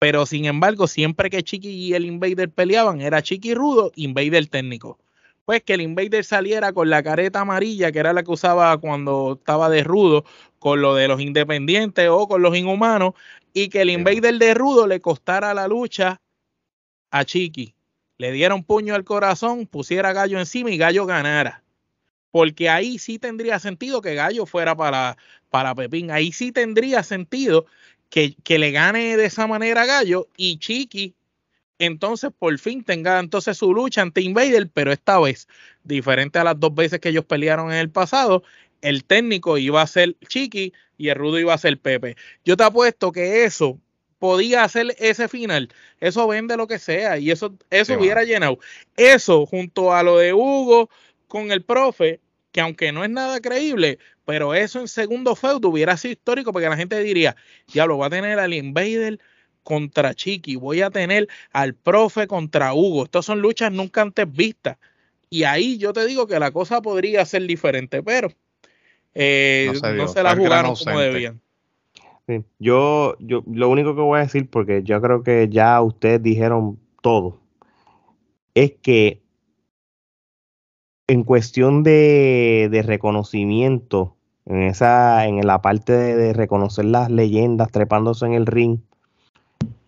Pero 0.00 0.24
sin 0.24 0.46
embargo, 0.46 0.86
siempre 0.86 1.28
que 1.28 1.42
Chiqui 1.42 1.68
y 1.68 1.92
el 1.92 2.06
Invader 2.06 2.48
peleaban, 2.48 3.02
era 3.02 3.20
Chiqui 3.22 3.52
rudo, 3.52 3.92
Invader 3.96 4.46
técnico. 4.46 4.98
Pues 5.44 5.62
que 5.62 5.74
el 5.74 5.82
Invader 5.82 6.24
saliera 6.24 6.72
con 6.72 6.88
la 6.88 7.02
careta 7.02 7.40
amarilla, 7.40 7.92
que 7.92 7.98
era 7.98 8.14
la 8.14 8.22
que 8.22 8.30
usaba 8.30 8.78
cuando 8.78 9.36
estaba 9.38 9.68
de 9.68 9.84
rudo, 9.84 10.24
con 10.58 10.80
lo 10.80 10.94
de 10.94 11.06
los 11.06 11.20
independientes 11.20 12.08
o 12.08 12.26
con 12.28 12.40
los 12.40 12.56
inhumanos, 12.56 13.12
y 13.52 13.68
que 13.68 13.82
el 13.82 13.90
Invader 13.90 14.38
de 14.38 14.54
rudo 14.54 14.86
le 14.86 15.00
costara 15.00 15.54
la 15.54 15.68
lucha 15.68 16.20
a 17.10 17.24
Chiqui. 17.24 17.74
Le 18.18 18.32
diera 18.32 18.54
un 18.54 18.64
puño 18.64 18.94
al 18.94 19.04
corazón, 19.04 19.66
pusiera 19.66 20.12
Gallo 20.12 20.38
encima 20.38 20.70
y 20.70 20.76
Gallo 20.76 21.06
ganara. 21.06 21.62
Porque 22.30 22.68
ahí 22.68 22.98
sí 22.98 23.18
tendría 23.18 23.58
sentido 23.58 24.02
que 24.02 24.14
Gallo 24.14 24.46
fuera 24.46 24.76
para, 24.76 25.16
para 25.48 25.74
Pepín. 25.74 26.10
Ahí 26.10 26.30
sí 26.32 26.52
tendría 26.52 27.02
sentido 27.02 27.66
que, 28.08 28.34
que 28.44 28.58
le 28.58 28.70
gane 28.70 29.16
de 29.16 29.24
esa 29.24 29.46
manera 29.46 29.82
a 29.82 29.86
Gallo 29.86 30.28
y 30.36 30.58
Chiqui 30.58 31.14
entonces 31.80 32.30
por 32.38 32.56
fin 32.58 32.84
tenga 32.84 33.18
entonces 33.18 33.56
su 33.56 33.72
lucha 33.72 34.02
ante 34.02 34.20
Invader, 34.20 34.68
pero 34.72 34.92
esta 34.92 35.18
vez, 35.18 35.48
diferente 35.82 36.38
a 36.38 36.44
las 36.44 36.60
dos 36.60 36.74
veces 36.74 37.00
que 37.00 37.08
ellos 37.08 37.24
pelearon 37.24 37.72
en 37.72 37.78
el 37.78 37.90
pasado, 37.90 38.42
el 38.82 39.02
técnico 39.04 39.56
iba 39.56 39.80
a 39.80 39.86
ser 39.86 40.14
Chiqui 40.28 40.74
y 41.00 41.08
el 41.08 41.14
rudo 41.14 41.38
iba 41.38 41.54
a 41.54 41.58
ser 41.58 41.78
Pepe. 41.80 42.16
Yo 42.44 42.58
te 42.58 42.64
apuesto 42.64 43.10
que 43.10 43.44
eso 43.44 43.80
podía 44.18 44.64
hacer 44.64 44.94
ese 44.98 45.28
final. 45.28 45.72
Eso 45.98 46.28
vende 46.28 46.58
lo 46.58 46.66
que 46.66 46.78
sea 46.78 47.16
y 47.16 47.30
eso, 47.30 47.56
eso 47.70 47.94
hubiera 47.94 48.22
llenado. 48.22 48.58
Eso 48.98 49.46
junto 49.46 49.94
a 49.94 50.02
lo 50.02 50.18
de 50.18 50.34
Hugo 50.34 50.90
con 51.26 51.52
el 51.52 51.62
profe, 51.62 52.20
que 52.52 52.60
aunque 52.60 52.92
no 52.92 53.02
es 53.02 53.08
nada 53.08 53.40
creíble, 53.40 53.98
pero 54.26 54.54
eso 54.54 54.78
en 54.78 54.88
segundo 54.88 55.34
feudo 55.34 55.70
hubiera 55.70 55.96
sido 55.96 56.12
histórico 56.12 56.52
porque 56.52 56.68
la 56.68 56.76
gente 56.76 57.00
diría, 57.00 57.34
diablo, 57.72 57.96
va 57.96 58.08
a 58.08 58.10
tener 58.10 58.38
al 58.38 58.52
Invader 58.52 59.18
contra 59.62 60.12
Chiqui, 60.14 60.56
voy 60.56 60.82
a 60.82 60.90
tener 60.90 61.28
al 61.52 61.74
profe 61.74 62.26
contra 62.26 62.74
Hugo. 62.74 63.04
Estas 63.04 63.24
son 63.24 63.40
luchas 63.40 63.72
nunca 63.72 64.02
antes 64.02 64.30
vistas. 64.30 64.76
Y 65.30 65.44
ahí 65.44 65.78
yo 65.78 65.94
te 65.94 66.04
digo 66.04 66.26
que 66.26 66.38
la 66.38 66.50
cosa 66.50 66.82
podría 66.82 67.24
ser 67.24 67.46
diferente, 67.46 68.02
pero 68.02 68.30
eh, 69.14 69.72
no, 69.72 70.08
se, 70.08 70.22
la 70.22 70.36
jugaron 70.36 70.74
como 70.74 70.98
debían. 71.00 71.40
Yo, 72.58 73.16
yo 73.18 73.42
lo 73.52 73.68
único 73.68 73.94
que 73.94 74.00
voy 74.02 74.18
a 74.18 74.22
decir, 74.22 74.48
porque 74.48 74.82
yo 74.84 75.00
creo 75.00 75.22
que 75.22 75.48
ya 75.50 75.80
ustedes 75.80 76.22
dijeron 76.22 76.78
todo, 77.02 77.40
es 78.54 78.72
que 78.82 79.22
en 81.10 81.24
cuestión 81.24 81.82
de, 81.82 82.82
reconocimiento, 82.86 84.14
en 84.46 84.62
esa, 84.62 85.26
en 85.26 85.44
la 85.44 85.60
parte 85.60 85.92
de, 85.92 86.32
reconocer 86.32 86.84
las 86.84 87.10
leyendas 87.10 87.72
trepándose 87.72 88.26
en 88.26 88.34
el 88.34 88.46
ring, 88.46 88.78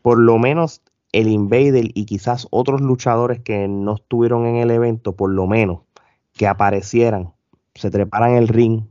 por 0.03 0.19
lo 0.19 0.39
menos 0.39 0.83
el 1.13 1.29
Invader 1.29 1.91
y 1.95 2.07
quizás 2.07 2.49
otros 2.51 2.81
luchadores 2.81 3.39
que 3.39 3.69
no 3.69 3.95
estuvieron 3.95 4.47
en 4.47 4.57
el 4.57 4.73
evento, 4.73 5.15
por 5.15 5.31
lo 5.31 5.47
menos 5.47 5.83
que 6.33 6.49
aparecieran, 6.49 7.33
se 7.75 7.91
treparan 7.93 8.35
el 8.35 8.49
ring, 8.49 8.83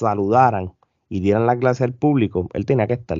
saludaran 0.00 0.72
y 1.08 1.20
dieran 1.20 1.46
la 1.46 1.58
clase 1.58 1.84
al 1.84 1.92
público, 1.92 2.48
él 2.52 2.66
tenía 2.66 2.86
que 2.86 2.94
estar. 2.94 3.18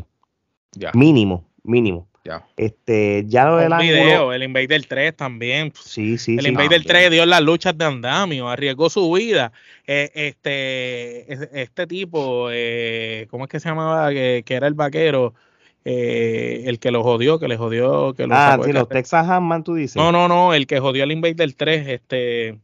Mínimo, 0.95 1.45
mínimo. 1.63 2.07
Ya. 2.25 2.47
Este, 2.57 3.25
ya 3.27 3.47
lo 3.47 3.57
del 3.57 3.73
video, 3.81 4.33
el 4.33 4.43
Invader 4.43 4.85
3 4.85 5.17
también. 5.17 5.73
Sí, 5.83 6.19
sí, 6.19 6.37
el 6.39 6.49
Invader 6.49 6.85
3 6.85 7.11
dio 7.11 7.25
las 7.25 7.41
luchas 7.41 7.77
de 7.77 7.87
andamio, 7.87 8.49
arriesgó 8.49 8.91
su 8.91 9.11
vida. 9.11 9.53
Eh, 9.87 10.11
este, 10.15 11.61
este 11.63 11.87
tipo, 11.87 12.49
eh, 12.53 13.27
¿cómo 13.31 13.45
es 13.45 13.51
que 13.51 13.59
se 13.59 13.71
llamaba? 13.71 14.11
Que, 14.11 14.45
era 14.47 14.67
el 14.67 14.75
vaquero. 14.75 15.35
Eh, 15.83 16.65
el 16.67 16.79
que 16.79 16.91
lo 16.91 17.03
jodió, 17.03 17.39
que 17.39 17.49
le 17.49 17.57
jodió, 17.57 18.13
que 18.13 18.27
lo 18.27 18.35
Ah, 18.35 18.61
sí, 18.63 18.71
los 18.71 18.87
Texas 18.91 19.27
Hamman, 19.27 19.65
tú 19.65 19.75
dices. 19.75 19.97
No, 19.97 20.13
no, 20.13 20.29
no, 20.29 20.53
el 20.53 20.67
que 20.67 20.79
jodió 20.79 21.05
al 21.05 21.13
Invader 21.13 21.55
3, 21.55 21.89
este. 21.89 22.59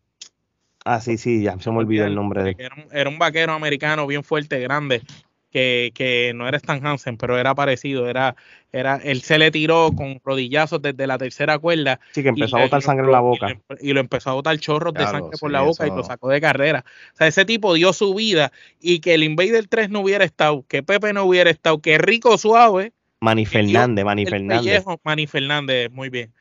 Ah, 0.89 1.01
sí, 1.01 1.19
sí, 1.19 1.43
ya 1.43 1.59
se 1.59 1.69
me 1.73 1.79
olvidó 1.79 2.07
el 2.07 2.15
nombre 2.15 2.45
de 2.45 2.51
él. 2.51 2.57
Era 2.93 3.11
un, 3.11 3.19
vaquero 3.19 3.53
americano 3.55 4.07
bien 4.07 4.23
fuerte, 4.23 4.61
grande, 4.61 5.03
que, 5.51 6.31
no 6.33 6.47
era 6.47 6.59
Stan 6.59 6.87
Hansen, 6.87 7.17
pero 7.17 7.37
era 7.37 7.57
parecido. 7.57 8.09
Era, 8.09 8.37
era, 8.71 8.95
él 9.03 9.23
se 9.23 9.37
le 9.37 9.51
tiró 9.51 9.91
con 9.97 10.21
rodillazos 10.25 10.81
desde 10.81 11.09
la 11.09 11.19
tercera 11.19 11.59
cuerda. 11.59 11.99
Sí, 12.13 12.23
que 12.23 12.29
empezó 12.29 12.59
a 12.59 12.63
botar 12.63 12.83
sangre 12.83 13.07
en 13.07 13.11
la 13.11 13.19
boca. 13.19 13.49
Y, 13.81 13.95
lo 13.95 13.99
empezó 13.99 14.31
a 14.31 14.35
botar 14.35 14.57
chorros 14.61 14.95
de 14.95 15.03
sangre 15.07 15.37
por 15.41 15.51
la 15.51 15.63
boca 15.63 15.89
y 15.89 15.91
lo 15.91 16.05
sacó 16.05 16.29
de 16.29 16.41
carrera. 16.41 16.85
O 17.15 17.17
sea, 17.17 17.27
ese 17.27 17.45
tipo 17.45 17.75
dio 17.75 17.93
su 17.93 18.15
vida 18.15 18.53
y 18.81 19.01
que 19.01 19.15
el 19.15 19.25
Invader 19.25 19.67
3 19.67 19.91
no 19.91 20.03
hubiera 20.03 20.25
estado, 20.25 20.65
que 20.69 20.85
Pepe 20.85 21.13
no 21.13 21.25
hubiera 21.25 21.51
estado, 21.51 21.81
que 21.81 21.99
Rico 21.99 22.39
Suave. 22.39 22.93
Manny 23.21 23.45
Fernández, 23.45 24.05
Manny 24.05 24.25
Fernández. 24.25 24.85
Manny 25.03 25.27
Fernández, 25.27 25.91
muy 25.91 26.11
bien. 26.11 26.33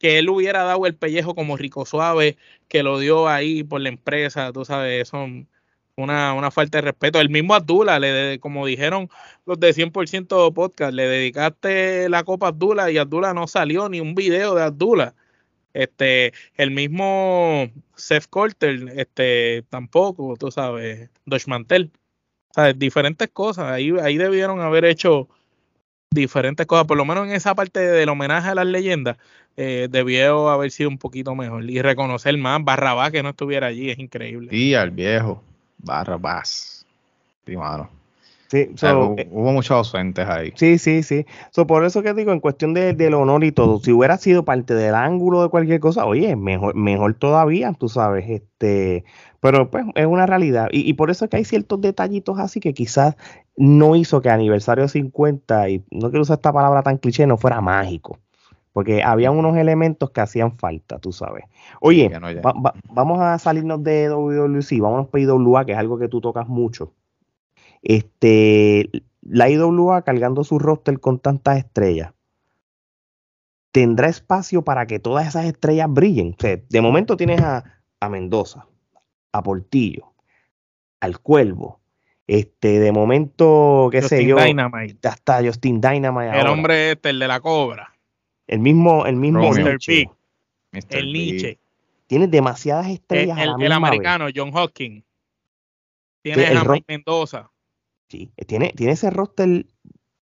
Que 0.00 0.18
él 0.18 0.28
hubiera 0.30 0.64
dado 0.64 0.86
el 0.86 0.96
pellejo 0.96 1.36
como 1.36 1.56
Rico 1.56 1.86
Suave, 1.86 2.36
que 2.68 2.82
lo 2.82 2.98
dio 2.98 3.28
ahí 3.28 3.62
por 3.64 3.80
la 3.80 3.90
empresa, 3.90 4.52
tú 4.52 4.64
sabes, 4.64 5.08
son 5.08 5.48
una, 6.02 6.50
falta 6.50 6.78
de 6.78 6.82
respeto. 6.82 7.20
El 7.20 7.30
mismo 7.30 7.54
Abdullah, 7.54 7.98
le, 7.98 8.38
como 8.40 8.66
dijeron 8.66 9.08
los 9.46 9.60
de 9.60 9.74
100% 9.74 10.52
podcast, 10.54 10.92
le 10.92 11.06
dedicaste 11.06 12.08
la 12.08 12.24
copa 12.24 12.46
a 12.46 12.48
Abdullah 12.50 12.90
y 12.90 12.98
Abdullah 12.98 13.34
no 13.34 13.46
salió 13.46 13.88
ni 13.88 14.00
un 14.00 14.14
video 14.14 14.54
de 14.54 14.62
Abdullah. 14.64 15.14
Este, 15.72 16.32
el 16.56 16.70
mismo 16.72 17.70
Seth 17.94 18.26
Corter, 18.28 18.92
este, 18.96 19.64
tampoco, 19.70 20.36
tú 20.38 20.50
sabes, 20.50 21.10
Dodge 21.26 21.46
Mantel. 21.48 21.92
Diferentes 22.76 23.28
cosas. 23.30 23.66
Ahí, 23.66 23.92
ahí 24.02 24.16
debieron 24.18 24.60
haber 24.60 24.84
hecho 24.84 25.28
diferentes 26.12 26.66
cosas, 26.66 26.86
por 26.86 26.96
lo 26.96 27.04
menos 27.04 27.28
en 27.28 27.32
esa 27.32 27.54
parte 27.54 27.78
del 27.78 28.08
homenaje 28.08 28.48
a 28.48 28.54
las 28.56 28.66
leyendas, 28.66 29.16
eh, 29.56 29.86
debió 29.88 30.48
haber 30.48 30.72
sido 30.72 30.88
un 30.88 30.98
poquito 30.98 31.36
mejor 31.36 31.68
y 31.70 31.80
reconocer 31.80 32.36
más 32.36 32.64
Barrabás 32.64 33.12
que 33.12 33.22
no 33.22 33.28
estuviera 33.28 33.68
allí, 33.68 33.90
es 33.90 33.98
increíble. 33.98 34.48
Y 34.50 34.74
al 34.74 34.90
viejo. 34.90 35.42
Barrabás. 35.78 36.84
Sí, 37.46 37.54
Sí, 38.50 38.68
eh, 38.82 39.28
hubo, 39.30 39.52
muchos 39.52 39.70
ausentes 39.70 40.26
ahí. 40.26 40.52
Sí, 40.56 40.78
sí, 40.78 41.04
sí. 41.04 41.24
por 41.68 41.84
eso 41.84 42.02
que 42.02 42.14
digo, 42.14 42.32
en 42.32 42.40
cuestión 42.40 42.74
de, 42.74 42.94
del 42.94 43.14
honor 43.14 43.44
y 43.44 43.52
todo, 43.52 43.78
si 43.78 43.92
hubiera 43.92 44.16
sido 44.16 44.44
parte 44.44 44.74
del 44.74 44.96
ángulo 44.96 45.44
de 45.44 45.50
cualquier 45.50 45.78
cosa, 45.78 46.04
oye, 46.04 46.34
mejor, 46.34 46.74
mejor 46.74 47.14
todavía, 47.14 47.72
tú 47.74 47.88
sabes, 47.88 48.28
este, 48.28 49.04
pero 49.38 49.70
pues 49.70 49.84
es 49.94 50.04
una 50.04 50.26
realidad. 50.26 50.68
Y, 50.72 50.80
y 50.80 50.94
por 50.94 51.12
eso 51.12 51.26
es 51.26 51.30
que 51.30 51.36
hay 51.36 51.44
ciertos 51.44 51.80
detallitos 51.80 52.40
así 52.40 52.58
que 52.58 52.74
quizás 52.74 53.14
no 53.56 53.94
hizo 53.94 54.20
que 54.20 54.30
aniversario 54.30 54.88
50, 54.88 55.68
y 55.68 55.84
no 55.92 56.10
quiero 56.10 56.22
usar 56.22 56.38
esta 56.38 56.52
palabra 56.52 56.82
tan 56.82 56.98
cliché, 56.98 57.28
no 57.28 57.36
fuera 57.36 57.60
mágico 57.60 58.18
porque 58.72 59.02
había 59.02 59.32
unos 59.32 59.56
elementos 59.56 60.10
que 60.10 60.20
hacían 60.20 60.56
falta, 60.56 60.98
tú 61.00 61.12
sabes. 61.12 61.44
Oye, 61.80 62.10
vamos 62.92 63.20
a 63.20 63.36
salirnos 63.38 63.82
de 63.82 64.08
WWC, 64.08 64.80
vámonos 64.80 65.08
para 65.08 65.22
IWA, 65.22 65.64
que 65.64 65.72
es 65.72 65.78
algo 65.78 65.98
que 65.98 66.08
tú 66.08 66.20
tocas 66.20 66.46
mucho. 66.46 66.92
Este, 67.82 68.90
la 69.22 69.48
IWA 69.48 70.02
cargando 70.02 70.44
su 70.44 70.58
roster 70.58 71.00
con 71.00 71.18
tantas 71.18 71.58
estrellas, 71.58 72.12
¿tendrá 73.72 74.08
espacio 74.08 74.62
para 74.62 74.86
que 74.86 74.98
todas 74.98 75.26
esas 75.28 75.46
estrellas 75.46 75.88
brillen? 75.90 76.36
de 76.40 76.80
momento 76.80 77.16
tienes 77.16 77.40
a, 77.40 77.82
a 78.00 78.08
Mendoza, 78.08 78.66
a 79.32 79.42
Portillo, 79.42 80.12
al 81.00 81.20
Cuervo, 81.20 81.80
Este, 82.26 82.78
de 82.78 82.92
momento, 82.92 83.88
qué 83.90 84.02
sé 84.02 84.24
yo, 84.24 84.36
Dynamite. 84.36 85.08
hasta 85.08 85.42
Justin 85.44 85.80
Dynamite. 85.80 86.38
El 86.38 86.46
hombre 86.46 86.92
este, 86.92 87.10
el 87.10 87.18
de 87.18 87.28
la 87.28 87.40
cobra. 87.40 87.92
El 88.46 88.58
mismo, 88.60 89.06
el 89.06 89.16
mismo 89.16 89.52
Nietzsche. 89.52 90.10
El 90.90 91.12
Nietzsche. 91.12 91.58
Tiene 92.06 92.26
demasiadas 92.26 92.88
estrellas. 92.88 93.38
El, 93.38 93.62
el 93.62 93.72
americano, 93.72 94.26
John 94.34 94.50
Hawking. 94.52 95.02
Tiene 96.22 96.46
a 96.46 96.64
Mike 96.64 96.84
Mendoza. 96.88 97.50
Sí, 98.10 98.32
tiene, 98.46 98.72
tiene 98.76 98.92
ese 98.92 99.08
roster. 99.10 99.66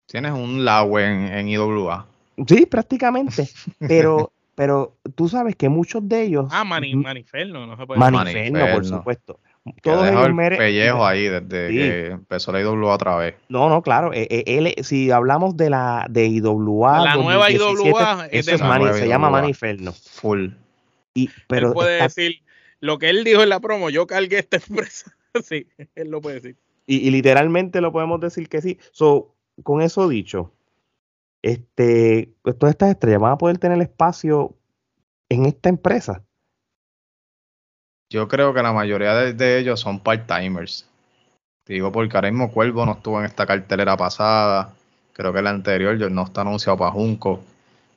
Tienes 0.06 0.32
un 0.32 0.64
Laue 0.64 1.04
en, 1.04 1.26
en 1.26 1.48
IWA. 1.48 2.06
Sí, 2.46 2.64
prácticamente. 2.66 3.48
Pero, 3.80 4.32
pero 4.54 4.96
tú 5.16 5.28
sabes 5.28 5.56
que 5.56 5.68
muchos 5.68 6.08
de 6.08 6.22
ellos. 6.22 6.46
Ah, 6.52 6.62
Maniferno, 6.64 7.66
no 7.66 7.76
se 7.76 7.86
puede 7.86 7.98
Maniferno, 7.98 8.66
por 8.72 8.84
supuesto. 8.84 9.40
Todos 9.80 10.08
ellos 10.08 10.26
el 10.26 10.58
pellejo 10.58 11.06
ahí 11.06 11.28
desde 11.28 11.68
que 11.68 12.06
empezó 12.06 12.52
la 12.52 12.60
IWA 12.60 12.94
otra 12.94 13.16
vez. 13.16 13.34
No, 13.48 13.68
no, 13.68 13.82
claro. 13.82 14.12
Eh, 14.12 14.26
eh, 14.30 14.44
él, 14.46 14.84
si 14.84 15.10
hablamos 15.10 15.56
de 15.56 15.70
la 15.70 16.06
de 16.08 16.26
IWA. 16.26 17.04
La 17.04 17.16
nueva 17.16 17.50
IWA 17.50 18.26
es 18.30 18.46
de 18.46 18.58
se 18.58 19.08
llama 19.08 19.30
Maniferno. 19.30 19.92
Full. 19.92 20.50
Y, 21.14 21.30
pero 21.46 21.68
él 21.68 21.74
puede 21.74 22.02
decir 22.02 22.42
lo 22.80 22.98
que 22.98 23.10
él 23.10 23.22
dijo 23.22 23.42
en 23.42 23.50
la 23.50 23.60
promo, 23.60 23.90
yo 23.90 24.06
cargué 24.06 24.38
esta 24.38 24.56
empresa. 24.68 25.14
sí, 25.42 25.66
él 25.94 26.10
lo 26.10 26.20
puede 26.20 26.40
decir. 26.40 26.56
Y, 26.86 27.10
literalmente 27.10 27.80
lo 27.80 27.92
podemos 27.92 28.20
decir 28.20 28.48
que 28.48 28.60
sí. 28.60 28.78
So, 28.90 29.34
con 29.62 29.82
eso 29.82 30.08
dicho, 30.08 30.52
este, 31.42 32.32
pues 32.42 32.58
todas 32.58 32.72
estas 32.72 32.90
estrellas 32.90 33.20
van 33.20 33.32
a 33.32 33.38
poder 33.38 33.58
tener 33.58 33.80
espacio 33.80 34.54
en 35.28 35.46
esta 35.46 35.68
empresa. 35.68 36.22
Yo 38.10 38.28
creo 38.28 38.52
que 38.52 38.62
la 38.62 38.72
mayoría 38.72 39.14
de, 39.14 39.58
ellos 39.58 39.80
son 39.80 40.00
part-timers. 40.00 40.86
Digo, 41.66 41.92
porque 41.92 42.16
ahora 42.16 42.30
mismo 42.30 42.50
Cuervo 42.50 42.84
no 42.84 42.92
estuvo 42.92 43.20
en 43.20 43.26
esta 43.26 43.46
cartelera 43.46 43.96
pasada. 43.96 44.74
Creo 45.12 45.32
que 45.32 45.40
la 45.40 45.50
anterior 45.50 45.98
no 46.10 46.24
está 46.24 46.42
anunciado 46.42 46.76
para 46.76 46.90
Junco. 46.90 47.40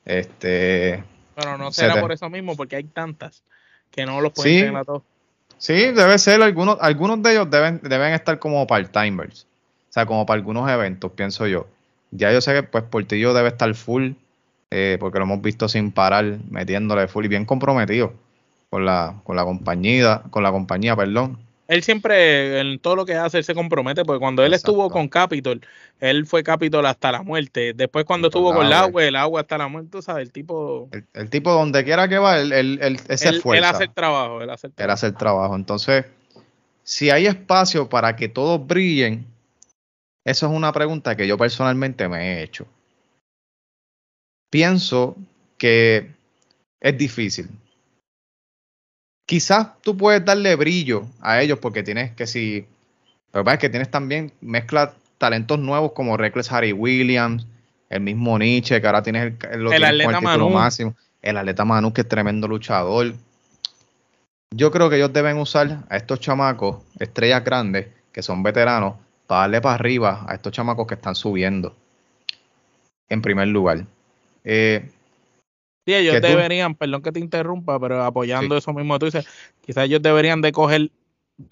Este. 0.06 1.04
Pero 1.36 1.58
no 1.58 1.72
será 1.72 2.00
por 2.00 2.12
eso 2.12 2.30
mismo, 2.30 2.56
porque 2.56 2.78
hay 2.78 2.84
tantas 2.86 3.44
que 3.92 4.06
no 4.06 4.22
los 4.22 4.32
pueden 4.32 4.68
tener 4.68 4.78
a 4.78 4.84
todos. 4.84 5.04
Sí, 5.66 5.74
debe 5.74 6.20
ser. 6.20 6.43
Algunos, 6.43 6.78
algunos 6.80 7.24
de 7.24 7.32
ellos 7.32 7.49
deben, 7.49 7.82
deben 7.82 8.13
estar 8.13 8.38
como 8.38 8.68
part-timers. 8.68 9.47
O 9.89 9.93
sea, 9.93 10.05
como 10.05 10.24
para 10.24 10.38
algunos 10.38 10.70
eventos, 10.70 11.11
pienso 11.13 11.47
yo. 11.47 11.66
Ya 12.11 12.32
yo 12.32 12.39
sé 12.39 12.53
que 12.53 12.61
pues 12.61 12.84
Portillo 12.84 13.34
debe 13.34 13.47
estar 13.47 13.74
full, 13.74 14.11
eh, 14.70 14.97
porque 14.99 15.18
lo 15.18 15.26
hemos 15.26 15.41
visto 15.41 15.68
sin 15.68 15.91
parar, 15.91 16.38
metiéndole 16.51 17.07
full 17.07 17.26
y 17.26 17.30
bien 17.30 17.45
comprometido 17.45 18.13
con 18.70 18.86
la, 18.86 19.16
con 19.24 19.36
la 19.36 19.43
compañía, 19.43 20.22
con 20.30 20.43
la 20.43 20.51
compañía, 20.51 20.95
perdón. 20.95 21.39
Él 21.68 21.82
siempre, 21.82 22.59
en 22.59 22.80
todo 22.80 22.95
lo 22.95 23.05
que 23.05 23.16
hace, 23.16 23.39
él 23.39 23.43
se 23.43 23.55
compromete, 23.55 24.05
porque 24.05 24.20
cuando 24.20 24.45
él 24.45 24.53
estuvo 24.53 24.89
con 24.89 25.07
Capitol, 25.07 25.61
él 25.99 26.28
fue 26.28 26.43
Capitol 26.43 26.86
hasta 26.86 27.11
la 27.11 27.24
muerte. 27.24 27.74
Después 27.74 28.05
cuando 28.05 28.28
estuvo 28.28 28.53
con 28.53 28.68
el 28.68 28.74
agua, 28.74 29.03
el 29.03 29.16
agua 29.16 29.41
hasta 29.41 29.57
la 29.57 29.68
muerte, 29.68 30.01
¿sabes? 30.01 30.28
El 30.28 30.32
tipo... 30.32 30.89
El, 31.13 31.30
tipo 31.30 31.51
donde 31.51 31.84
quiera 31.84 32.07
que 32.07 32.20
va, 32.20 32.39
él, 32.39 32.51
él, 32.51 32.80
él, 32.82 32.99
se 32.99 33.30
Él 33.30 33.63
hace 33.63 33.86
el 33.86 33.93
trabajo, 33.93 34.41
él 34.41 34.49
hace 34.49 34.68
el 34.68 34.74
trabajo. 34.74 34.86
Él 34.86 34.93
hace 34.93 35.07
el 35.07 35.16
trabajo. 35.16 35.55
Entonces, 35.55 36.05
si 36.84 37.09
hay 37.09 37.26
espacio 37.26 37.89
para 37.89 38.16
que 38.16 38.30
todos 38.30 38.66
brillen, 38.66 39.26
eso 40.24 40.45
es 40.45 40.51
una 40.51 40.72
pregunta 40.72 41.16
que 41.16 41.28
yo 41.28 41.36
personalmente 41.36 42.07
me 42.07 42.39
he 42.39 42.43
hecho. 42.43 42.68
Pienso 44.51 45.18
que 45.57 46.11
es 46.80 46.97
difícil. 46.97 47.49
Quizás 49.26 49.82
tú 49.82 49.97
puedes 49.97 50.23
darle 50.23 50.55
brillo 50.55 51.05
a 51.21 51.41
ellos 51.41 51.59
porque 51.59 51.84
tienes 51.84 52.11
que 52.11 52.28
si. 52.28 52.65
Lo 53.34 53.41
que 53.41 53.45
pasa 53.45 53.53
es 53.55 53.59
que 53.59 53.69
tienes 53.69 53.89
también 53.89 54.32
mezcla 54.41 54.93
talentos 55.17 55.59
nuevos 55.59 55.93
como 55.93 56.15
Reckless 56.17 56.51
Harry 56.51 56.73
Williams, 56.73 57.47
el 57.89 58.01
mismo 58.01 58.38
Nietzsche, 58.38 58.80
que 58.80 58.88
ahora 58.88 59.01
tienes 59.01 59.34
el, 59.51 59.67
el 59.73 59.84
atleta 59.84 60.21
Manu. 60.21 60.49
máximo, 60.49 60.95
el 61.21 61.38
atleta 61.38 61.65
Manu, 61.65 61.91
que 61.91 62.01
es 62.01 62.07
tremendo 62.07 62.47
luchador. 62.47 63.13
Yo 64.51 64.71
creo 64.71 64.89
que 64.89 64.97
ellos 64.97 65.11
deben 65.11 65.38
usar 65.38 65.84
a 65.89 65.97
estos 65.97 66.19
chamacos, 66.19 66.84
estrellas 66.99 67.43
grandes, 67.43 67.88
que 68.11 68.21
son 68.21 68.43
veteranos, 68.43 68.95
para 69.28 69.41
darle 69.41 69.61
para 69.61 69.76
arriba 69.76 70.26
a 70.28 70.36
estos 70.36 70.53
chamacos 70.53 70.88
que 70.88 70.93
están 70.93 71.15
subiendo. 71.15 71.76
En 73.09 73.21
primer 73.21 73.47
lugar. 73.47 73.86
Eh, 74.43 74.89
sí, 75.86 75.94
ellos 75.94 76.22
deberían, 76.22 76.76
perdón 76.76 77.02
que 77.02 77.12
te 77.12 77.20
interrumpa, 77.20 77.80
pero 77.80 78.04
apoyando 78.04 78.58
eso 78.58 78.74
mismo 78.74 79.00
tú 79.00 79.06
dices, 79.06 79.28
quizás 79.66 79.86
ellos 79.86 80.02
deberían 80.02 80.42
de 80.42 80.52
coger 80.52 80.92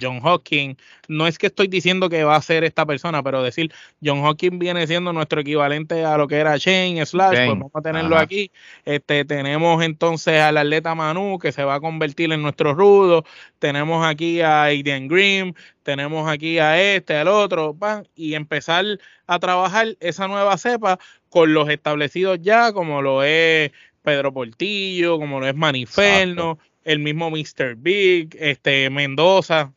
John 0.02 0.22
Hawking, 0.22 0.76
no 1.08 1.28
es 1.28 1.38
que 1.38 1.48
estoy 1.48 1.68
diciendo 1.68 2.10
que 2.10 2.24
va 2.24 2.36
a 2.36 2.42
ser 2.42 2.64
esta 2.64 2.86
persona, 2.86 3.22
pero 3.22 3.44
decir 3.44 3.74
John 4.04 4.22
Hawking 4.22 4.58
viene 4.60 4.88
siendo 4.88 5.12
nuestro 5.12 5.42
equivalente 5.42 6.06
a 6.06 6.18
lo 6.18 6.28
que 6.28 6.38
era 6.38 6.58
Shane 6.58 7.06
Slash, 7.06 7.36
pues 7.36 7.48
vamos 7.48 7.72
a 7.74 7.82
tenerlo 7.82 8.18
aquí. 8.18 8.52
Este, 8.86 9.26
tenemos 9.26 9.84
entonces 9.84 10.40
al 10.42 10.58
atleta 10.58 10.96
Manu 10.96 11.38
que 11.38 11.52
se 11.52 11.64
va 11.64 11.76
a 11.76 11.80
convertir 11.80 12.32
en 12.32 12.42
nuestro 12.42 12.74
rudo, 12.74 13.26
tenemos 13.60 14.06
aquí 14.06 14.42
a 14.42 14.64
Aiden 14.64 15.08
Green, 15.08 15.56
tenemos 15.84 16.30
aquí 16.30 16.60
a 16.60 16.82
este, 16.82 17.18
al 17.18 17.28
otro, 17.28 17.76
y 18.16 18.36
empezar 18.36 18.86
a 19.28 19.40
trabajar 19.40 19.98
esa 20.00 20.28
nueva 20.28 20.58
cepa 20.58 21.00
con 21.30 21.54
los 21.54 21.68
establecidos 21.70 22.40
ya, 22.42 22.72
como 22.72 23.02
lo 23.02 23.24
es 23.24 23.72
Pedro 24.04 24.34
Portillo, 24.34 25.18
como 25.18 25.40
lo 25.40 25.48
es 25.48 25.56
Maniferno, 25.56 26.60
el 26.84 27.00
mismo 27.00 27.32
Mr. 27.32 27.76
Big, 27.78 28.36
este 28.40 28.90
Mendoza. 28.90 29.72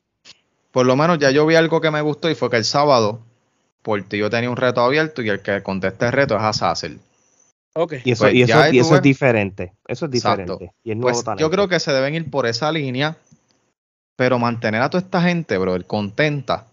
Por 0.73 0.85
lo 0.85 0.97
menos 0.97 1.19
ya 1.19 1.31
yo 1.31 1.47
vi 1.47 1.55
algo 1.55 1.81
que 1.81 1.91
me 1.91 2.03
gustó 2.03 2.29
y 2.29 2.35
fue 2.35 2.51
que 2.51 2.57
el 2.57 2.65
sábado 2.65 3.21
Portillo 3.83 4.29
tenía 4.29 4.51
un 4.51 4.57
reto 4.57 4.81
abierto 4.83 5.23
y 5.23 5.29
el 5.29 5.41
que 5.41 5.63
contesta 5.63 6.07
el 6.07 6.13
reto 6.13 6.37
es 6.37 6.43
Azazel. 6.43 6.99
Okay. 7.73 8.01
Y 8.05 8.13
eso, 8.13 8.25
pues 8.25 8.91
es 8.91 9.03
diferente. 9.03 9.75
Eso 9.87 10.07
es 10.07 10.11
diferente. 10.11 10.73
pues 11.01 11.25
yo 11.39 11.51
creo 11.51 11.69
que 11.69 11.79
se 11.79 11.93
deben 11.93 12.15
ir 12.15 12.31
por 12.31 12.47
esa 12.47 12.73
línea, 12.73 13.17
pero 14.17 14.39
mantener 14.39 14.83
a 14.83 14.91
toda 14.91 15.05
esta 15.05 15.23
gente, 15.23 15.59
bro, 15.59 15.77
el 15.77 15.85
contenta, 15.85 16.67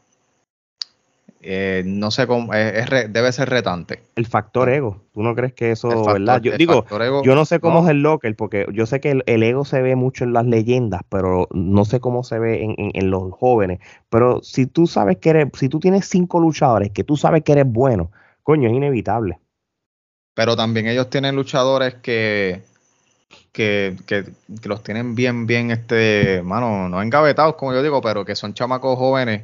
eh, 1.45 1.83
no 1.85 2.09
sé 2.09 2.25
cómo, 2.25 2.53
es, 2.53 2.89
debe 2.89 3.31
ser 3.33 3.49
retante. 3.49 4.01
El 4.15 4.25
factor 4.25 4.69
ego, 4.69 5.01
¿tú 5.13 5.21
no 5.23 5.35
crees 5.35 5.51
que 5.53 5.71
eso, 5.71 5.89
verdad? 6.05 6.41
Yo 6.41 6.55
digo, 6.57 6.85
yo 7.23 7.35
no 7.35 7.43
sé 7.43 7.59
cómo 7.59 7.83
es 7.83 7.89
el 7.89 8.01
locker, 8.01 8.33
porque 8.37 8.65
yo 8.71 8.85
sé 8.85 9.01
que 9.01 9.21
el, 9.25 9.43
ego 9.43 9.65
se 9.65 9.81
ve 9.81 9.97
mucho 9.97 10.23
en 10.23 10.31
las 10.31 10.45
leyendas, 10.45 11.01
pero 11.09 11.49
no 11.51 11.83
sé 11.83 11.99
cómo 11.99 12.23
se 12.23 12.39
ve 12.39 12.75
en, 12.77 13.11
los 13.11 13.33
jóvenes. 13.33 13.79
Pero 14.09 14.41
si 14.41 14.67
tú 14.67 14.87
sabes 14.87 15.17
que 15.17 15.31
eres, 15.31 15.49
si 15.53 15.67
tú 15.67 15.81
tienes 15.81 16.07
cinco 16.07 16.39
luchadores 16.39 16.91
que 16.91 17.03
tú 17.03 17.17
sabes 17.17 17.43
que 17.43 17.51
eres 17.51 17.65
bueno, 17.67 18.11
coño, 18.41 18.69
es 18.69 18.75
inevitable. 18.75 19.39
Pero 20.33 20.55
también 20.55 20.87
ellos 20.87 21.09
tienen 21.09 21.35
luchadores 21.35 21.95
que, 21.95 22.63
que, 23.51 23.97
que, 24.07 24.23
que 24.61 24.69
los 24.69 24.81
tienen 24.81 25.13
bien, 25.13 25.45
bien, 25.45 25.71
este, 25.71 26.41
mano, 26.41 26.87
no 26.87 27.01
engavetados, 27.01 27.55
como 27.55 27.73
yo 27.73 27.83
digo, 27.83 28.01
pero 28.01 28.23
que 28.23 28.35
son 28.35 28.53
chamacos 28.53 28.97
jóvenes 28.97 29.43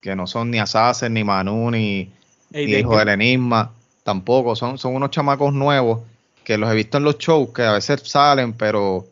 que 0.00 0.16
no 0.16 0.26
son 0.26 0.50
ni 0.50 0.58
Assassin, 0.58 1.12
ni 1.12 1.24
Manu, 1.24 1.70
ni, 1.70 2.10
Hijo 2.52 2.98
del 2.98 3.10
Enigma, 3.10 3.72
tampoco, 4.02 4.56
son, 4.56 4.78
son 4.78 4.94
unos 4.94 5.10
chamacos 5.10 5.52
nuevos 5.52 6.00
que 6.42 6.58
los 6.58 6.70
he 6.70 6.74
visto 6.74 6.98
en 6.98 7.04
los 7.04 7.18
shows, 7.18 7.50
que 7.50 7.62
a 7.62 7.72
veces 7.72 8.00
salen, 8.04 8.54
pero 8.54 9.06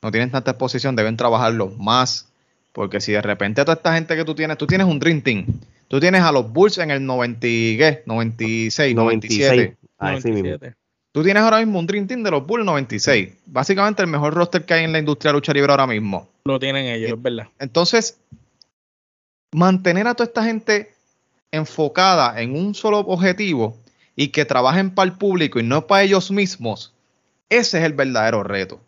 no 0.00 0.10
tienen 0.10 0.30
tanta 0.30 0.52
exposición, 0.52 0.96
deben 0.96 1.16
trabajarlos 1.16 1.76
más, 1.76 2.28
porque 2.72 3.00
si 3.00 3.12
de 3.12 3.20
repente 3.20 3.62
toda 3.62 3.74
esta 3.74 3.94
gente 3.94 4.16
que 4.16 4.24
tú 4.24 4.34
tienes, 4.34 4.56
tú 4.56 4.66
tienes 4.66 4.86
un 4.86 4.98
Dream 4.98 5.20
Team, 5.20 5.46
tú 5.88 6.00
tienes 6.00 6.22
a 6.22 6.32
los 6.32 6.50
Bulls 6.50 6.78
en 6.78 6.90
el 6.90 7.04
90, 7.04 7.40
¿qué? 7.40 8.02
96, 8.06 8.94
97. 8.94 9.76
97. 10.00 10.74
Tú 11.10 11.24
tienes 11.24 11.42
ahora 11.42 11.58
mismo 11.58 11.78
un 11.78 11.86
Dream 11.86 12.06
Team 12.06 12.22
de 12.22 12.30
los 12.30 12.46
Bulls 12.46 12.64
96. 12.64 13.30
Básicamente 13.46 14.02
el 14.02 14.08
mejor 14.08 14.34
roster 14.34 14.64
que 14.64 14.74
hay 14.74 14.84
en 14.84 14.92
la 14.92 14.98
industria 14.98 15.32
de 15.32 15.38
lucha 15.38 15.52
libre 15.52 15.72
ahora 15.72 15.86
mismo. 15.86 16.28
Lo 16.44 16.60
tienen 16.60 16.86
ellos, 16.86 17.12
es 17.12 17.22
verdad. 17.22 17.48
Entonces, 17.58 18.18
mantener 19.52 20.06
a 20.06 20.14
toda 20.14 20.26
esta 20.28 20.44
gente 20.44 20.92
enfocada 21.50 22.40
en 22.40 22.54
un 22.54 22.74
solo 22.74 22.98
objetivo 22.98 23.76
y 24.16 24.28
que 24.28 24.44
trabajen 24.44 24.90
para 24.90 25.10
el 25.10 25.16
público 25.16 25.58
y 25.58 25.62
no 25.62 25.86
para 25.86 26.02
ellos 26.02 26.30
mismos, 26.30 26.92
ese 27.48 27.78
es 27.78 27.84
el 27.84 27.92
verdadero 27.92 28.42
reto. 28.42 28.80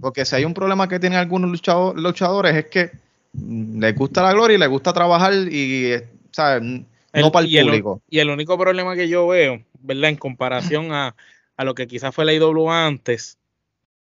Porque 0.00 0.24
si 0.24 0.36
hay 0.36 0.44
un 0.44 0.54
problema 0.54 0.88
que 0.88 1.00
tienen 1.00 1.18
algunos 1.18 1.50
luchadores 1.96 2.54
es 2.54 2.66
que 2.66 2.92
mm, 3.32 3.80
les 3.80 3.94
gusta 3.94 4.22
la 4.22 4.32
gloria 4.32 4.54
y 4.54 4.60
les 4.60 4.68
gusta 4.68 4.92
trabajar 4.92 5.32
y, 5.34 5.94
No 7.12 7.32
para 7.32 7.46
el, 7.46 7.66
público. 7.66 8.00
y 8.08 8.20
el 8.20 8.30
único 8.30 8.56
problema 8.56 8.94
que 8.94 9.08
yo 9.08 9.26
veo, 9.26 9.60
¿verdad? 9.80 10.10
En 10.10 10.16
comparación 10.16 10.92
a, 10.92 11.16
a 11.56 11.64
lo 11.64 11.74
que 11.74 11.86
quizás 11.86 12.14
fue 12.14 12.24
la 12.24 12.32
IWA 12.32 12.86
antes, 12.86 13.36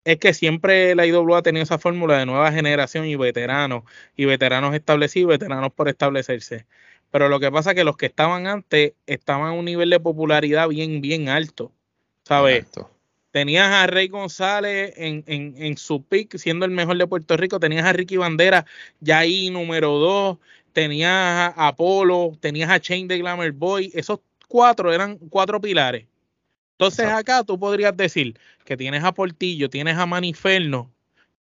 es 0.04 0.18
que 0.18 0.34
siempre 0.34 0.94
la 0.94 1.06
IWA 1.06 1.38
ha 1.38 1.42
tenido 1.42 1.62
esa 1.62 1.78
fórmula 1.78 2.18
de 2.18 2.26
nueva 2.26 2.52
generación 2.52 3.06
y 3.06 3.16
veteranos, 3.16 3.84
y 4.16 4.24
veteranos 4.24 4.74
establecidos, 4.74 5.30
veteranos 5.30 5.72
por 5.72 5.88
establecerse. 5.88 6.66
Pero 7.10 7.28
lo 7.28 7.40
que 7.40 7.50
pasa 7.50 7.70
es 7.70 7.76
que 7.76 7.84
los 7.84 7.96
que 7.96 8.06
estaban 8.06 8.46
antes 8.46 8.94
estaban 9.06 9.48
a 9.48 9.52
un 9.52 9.64
nivel 9.64 9.90
de 9.90 10.00
popularidad 10.00 10.68
bien, 10.68 11.00
bien 11.00 11.28
alto. 11.28 11.72
¿Sabes? 12.24 12.66
Tenías 13.32 13.68
a 13.68 13.86
Rey 13.86 14.08
González 14.08 14.92
en, 14.96 15.24
en, 15.26 15.54
en, 15.56 15.76
su 15.76 16.04
pick, 16.04 16.36
siendo 16.36 16.64
el 16.64 16.72
mejor 16.72 16.98
de 16.98 17.06
Puerto 17.06 17.36
Rico. 17.36 17.60
Tenías 17.60 17.84
a 17.84 17.92
Ricky 17.92 18.16
Bandera 18.16 18.66
ya 19.00 19.18
ahí 19.18 19.50
número 19.50 19.98
dos. 19.98 20.38
tenías 20.72 21.12
a 21.12 21.68
Apolo, 21.68 22.36
tenías 22.40 22.70
a 22.70 22.80
Chain 22.80 23.06
de 23.08 23.18
Glamour 23.18 23.52
Boy, 23.52 23.92
esos 23.94 24.20
cuatro 24.48 24.92
eran 24.92 25.16
cuatro 25.16 25.60
pilares. 25.60 26.06
Entonces 26.80 27.08
acá 27.08 27.44
tú 27.44 27.58
podrías 27.58 27.94
decir 27.94 28.38
que 28.64 28.74
tienes 28.74 29.04
a 29.04 29.12
Portillo, 29.12 29.68
tienes 29.68 29.98
a 29.98 30.06
Maniferno, 30.06 30.90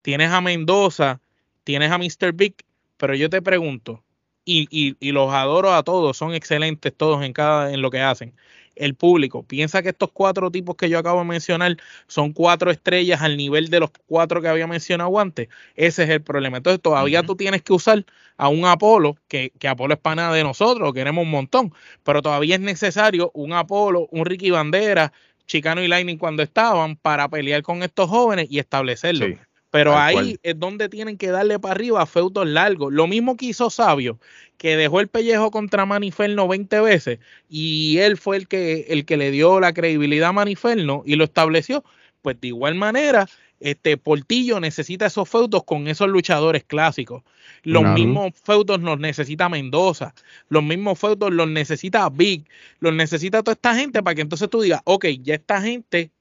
tienes 0.01 0.31
a 0.31 0.41
Mendoza, 0.41 1.21
tienes 1.63 1.91
a 1.91 1.97
Mr. 1.97 2.33
Big, 2.33 2.55
pero 2.97 3.15
yo 3.15 3.29
te 3.29 3.41
pregunto, 3.41 4.03
y, 4.43 4.67
y, 4.69 4.97
y, 4.99 5.13
los 5.13 5.31
adoro 5.33 5.73
a 5.73 5.83
todos, 5.83 6.17
son 6.17 6.33
excelentes 6.33 6.93
todos 6.93 7.23
en 7.23 7.31
cada 7.31 7.71
en 7.71 7.81
lo 7.81 7.89
que 7.89 8.01
hacen 8.01 8.33
el 8.79 8.95
público 8.95 9.43
piensa 9.43 9.83
que 9.83 9.89
estos 9.89 10.09
cuatro 10.11 10.49
tipos 10.49 10.75
que 10.75 10.89
yo 10.89 10.97
acabo 10.97 11.19
de 11.19 11.25
mencionar 11.25 11.77
son 12.07 12.33
cuatro 12.33 12.71
estrellas 12.71 13.21
al 13.21 13.37
nivel 13.37 13.69
de 13.69 13.81
los 13.81 13.91
cuatro 14.07 14.41
que 14.41 14.47
había 14.47 14.65
mencionado 14.67 15.19
antes, 15.19 15.49
ese 15.75 16.03
es 16.03 16.09
el 16.09 16.21
problema. 16.21 16.57
Entonces 16.57 16.81
todavía 16.81 17.21
tú 17.23 17.35
tienes 17.35 17.61
que 17.61 17.73
usar 17.73 18.05
a 18.37 18.47
un 18.47 18.65
Apolo, 18.65 19.17
que, 19.27 19.51
que 19.59 19.67
Apolo 19.67 19.93
es 19.93 19.99
pana 19.99 20.31
de 20.33 20.43
nosotros, 20.43 20.93
queremos 20.93 21.23
un 21.23 21.31
montón, 21.31 21.73
pero 22.03 22.21
todavía 22.21 22.55
es 22.55 22.61
necesario 22.61 23.31
un 23.33 23.53
Apolo, 23.53 24.07
un 24.11 24.25
Ricky 24.25 24.49
Bandera, 24.49 25.11
Chicano 25.49 25.83
y 25.83 25.87
Lightning 25.87 26.17
cuando 26.17 26.43
estaban 26.43 26.95
para 26.95 27.27
pelear 27.27 27.63
con 27.63 27.83
estos 27.83 28.07
jóvenes 28.07 28.47
y 28.49 28.59
establecerlo. 28.59 29.35
Pero 29.71 29.97
ahí 29.97 30.39
es 30.41 30.57
donde 30.57 30.89
tienen 30.89 31.17
que 31.17 31.27
darle 31.27 31.59
para 31.59 31.73
arriba 31.73 32.01
a 32.01 32.05
feudos 32.05 32.47
largos. 32.47 32.93
Lo 32.93 33.07
mismo 33.07 33.35
que 33.35 33.47
hizo 33.47 33.69
Sabio, 33.69 34.19
que 34.57 34.77
dejó 34.77 34.99
el 34.99 35.07
pellejo 35.07 35.51
contra 35.51 35.85
Maniferno 35.85 36.47
20 36.47 36.79
veces 36.81 37.19
y 37.49 37.97
él 37.97 38.17
fue 38.17 38.37
el 38.37 38.47
que, 38.47 38.85
el 38.89 39.05
que 39.05 39.17
le 39.17 39.31
dio 39.31 39.59
la 39.59 39.73
credibilidad 39.73 40.29
a 40.29 40.33
Maniferno 40.33 41.03
y 41.05 41.15
lo 41.15 41.25
estableció. 41.25 41.83
Pues 42.21 42.39
de 42.41 42.49
igual 42.49 42.75
manera, 42.75 43.27
este 43.59 43.97
Portillo 43.97 44.59
necesita 44.59 45.07
esos 45.07 45.27
feudos 45.29 45.63
con 45.63 45.87
esos 45.87 46.07
luchadores 46.07 46.63
clásicos. 46.63 47.23
Los 47.63 47.83
mismos 47.83 48.33
feudos 48.43 48.79
los 48.81 48.99
necesita 48.99 49.49
Mendoza. 49.49 50.13
Los 50.47 50.63
mismos 50.63 50.97
feudos 50.97 51.31
los 51.31 51.47
necesita 51.47 52.09
Big. 52.09 52.45
Los 52.79 52.93
necesita 52.93 53.43
toda 53.43 53.53
esta 53.53 53.75
gente 53.75 54.01
para 54.01 54.15
que 54.15 54.21
entonces 54.21 54.49
tú 54.49 54.61
digas, 54.61 54.81
ok, 54.85 55.05
ya 55.21 55.35
esta 55.35 55.61
gente 55.61 56.11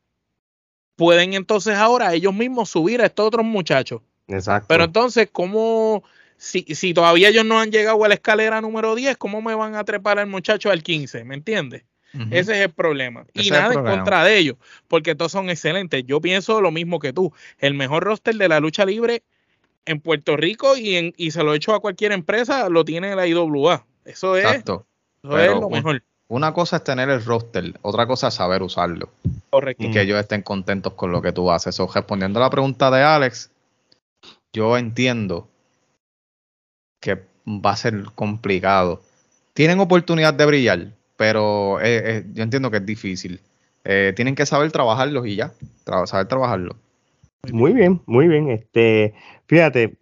pueden 0.97 1.35
entonces 1.35 1.77
ahora 1.77 2.12
ellos 2.15 2.35
mismos 2.35 2.70
subir 2.70 3.01
a 3.01 3.06
estos 3.06 3.27
otros 3.28 3.47
muchachos. 3.47 4.02
Exacto. 4.27 4.66
Pero 4.69 4.85
entonces, 4.85 5.28
¿cómo, 5.31 6.02
si, 6.36 6.62
si 6.74 6.93
todavía 6.93 7.28
ellos 7.28 7.44
no 7.44 7.60
han 7.60 7.70
llegado 7.70 8.05
a 8.05 8.09
la 8.09 8.15
escalera 8.15 8.60
número 8.60 8.94
10, 8.94 9.16
cómo 9.16 9.40
me 9.40 9.55
van 9.55 9.77
a 9.77 9.85
trepar 9.85 10.19
al 10.19 10.27
muchacho 10.27 10.70
al 10.70 10.82
15? 10.82 11.24
¿Me 11.24 11.36
entiendes? 11.36 11.85
Ese 12.30 12.52
es 12.52 12.59
el 12.64 12.70
problema. 12.70 13.26
y 13.35 13.51
nada 13.51 13.74
en 13.74 13.85
contra 13.85 14.24
de 14.24 14.39
ellos, 14.39 14.56
porque 14.89 15.14
todos 15.14 15.32
son 15.32 15.51
excelentes. 15.51 16.05
Yo 16.06 16.20
pienso 16.20 16.60
lo 16.60 16.70
mismo 16.70 16.98
que 16.98 17.12
tú. 17.12 17.32
El 17.59 17.74
mejor 17.74 18.05
roster 18.05 18.35
de 18.35 18.48
la 18.48 18.60
lucha 18.60 18.85
libre 18.85 19.22
en 19.85 20.01
Puerto 20.01 20.36
Rico 20.36 20.76
y, 20.76 20.97
en, 20.97 21.14
y 21.16 21.30
se 21.30 21.43
lo 21.43 21.52
he 21.52 21.56
hecho 21.56 21.74
a 21.74 21.80
cualquier 21.80 22.12
empresa, 22.12 22.68
lo 22.68 22.85
tiene 22.85 23.14
la 23.14 23.26
IWA. 23.26 23.85
Eso 24.05 24.36
es, 24.36 24.44
Exacto. 24.44 24.86
Eso 25.22 25.39
es 25.39 25.51
lo 25.51 25.70
mejor. 25.70 26.02
Una 26.28 26.52
cosa 26.52 26.76
es 26.76 26.85
tener 26.85 27.09
el 27.09 27.24
roster, 27.24 27.78
otra 27.80 28.06
cosa 28.06 28.28
es 28.28 28.35
saber 28.35 28.62
usarlo. 28.62 29.10
Correcto. 29.51 29.85
Y 29.85 29.90
que 29.90 30.02
ellos 30.02 30.18
estén 30.20 30.43
contentos 30.43 30.93
con 30.93 31.10
lo 31.10 31.22
que 31.22 31.32
tú 31.32 31.51
haces. 31.51 31.78
Respondiendo 31.94 32.39
a 32.39 32.43
la 32.43 32.51
pregunta 32.51 32.90
de 32.90 33.02
Alex, 33.02 33.51
yo 34.52 34.76
entiendo 34.76 35.48
que 37.01 37.22
va 37.47 37.70
a 37.70 37.76
ser 37.76 38.05
complicado. 38.14 39.02
Tienen 39.55 39.80
oportunidad 39.80 40.35
de 40.35 40.47
brillar, 40.47 40.93
pero 41.19 41.81
eh, 41.81 42.01
eh, 42.05 42.24
yo 42.32 42.45
entiendo 42.45 42.70
que 42.70 42.77
es 42.77 42.86
difícil. 42.86 43.40
Eh, 43.85 44.12
tienen 44.15 44.36
que 44.36 44.47
saber 44.47 44.70
trabajarlos 44.70 45.27
y 45.27 45.35
ya, 45.35 45.53
saber 46.07 46.28
trabajarlo. 46.28 46.77
Muy 47.53 47.73
bien, 47.73 48.01
muy 48.07 48.28
bien. 48.28 48.49
Este, 48.49 49.15
fíjate, 49.47 49.99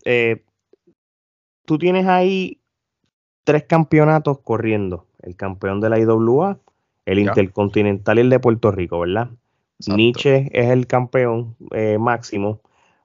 tú 1.65 1.79
tienes 1.79 2.07
ahí 2.07 2.61
tres 3.45 3.65
campeonatos 3.65 4.41
corriendo 4.41 5.07
el 5.23 5.37
campeón 5.37 5.81
de 5.81 5.89
la 5.89 5.99
IWA, 5.99 6.59
el 7.07 7.19
Intercontinental 7.21 8.19
y 8.19 8.21
el 8.21 8.31
de 8.31 8.39
Puerto 8.39 8.71
Rico, 8.71 9.01
¿verdad? 9.01 9.31
Nietzsche 9.87 10.51
es 10.53 10.67
el 10.67 10.87
campeón 10.87 11.57
máximo, 11.99 12.61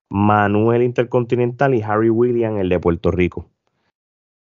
Manu 0.09 0.73
el 0.73 0.83
Intercontinental 0.83 1.75
y 1.75 1.81
Harry 1.81 2.09
William 2.09 2.57
el 2.57 2.67
de 2.67 2.79
Puerto 2.79 3.09
Rico. 3.09 3.47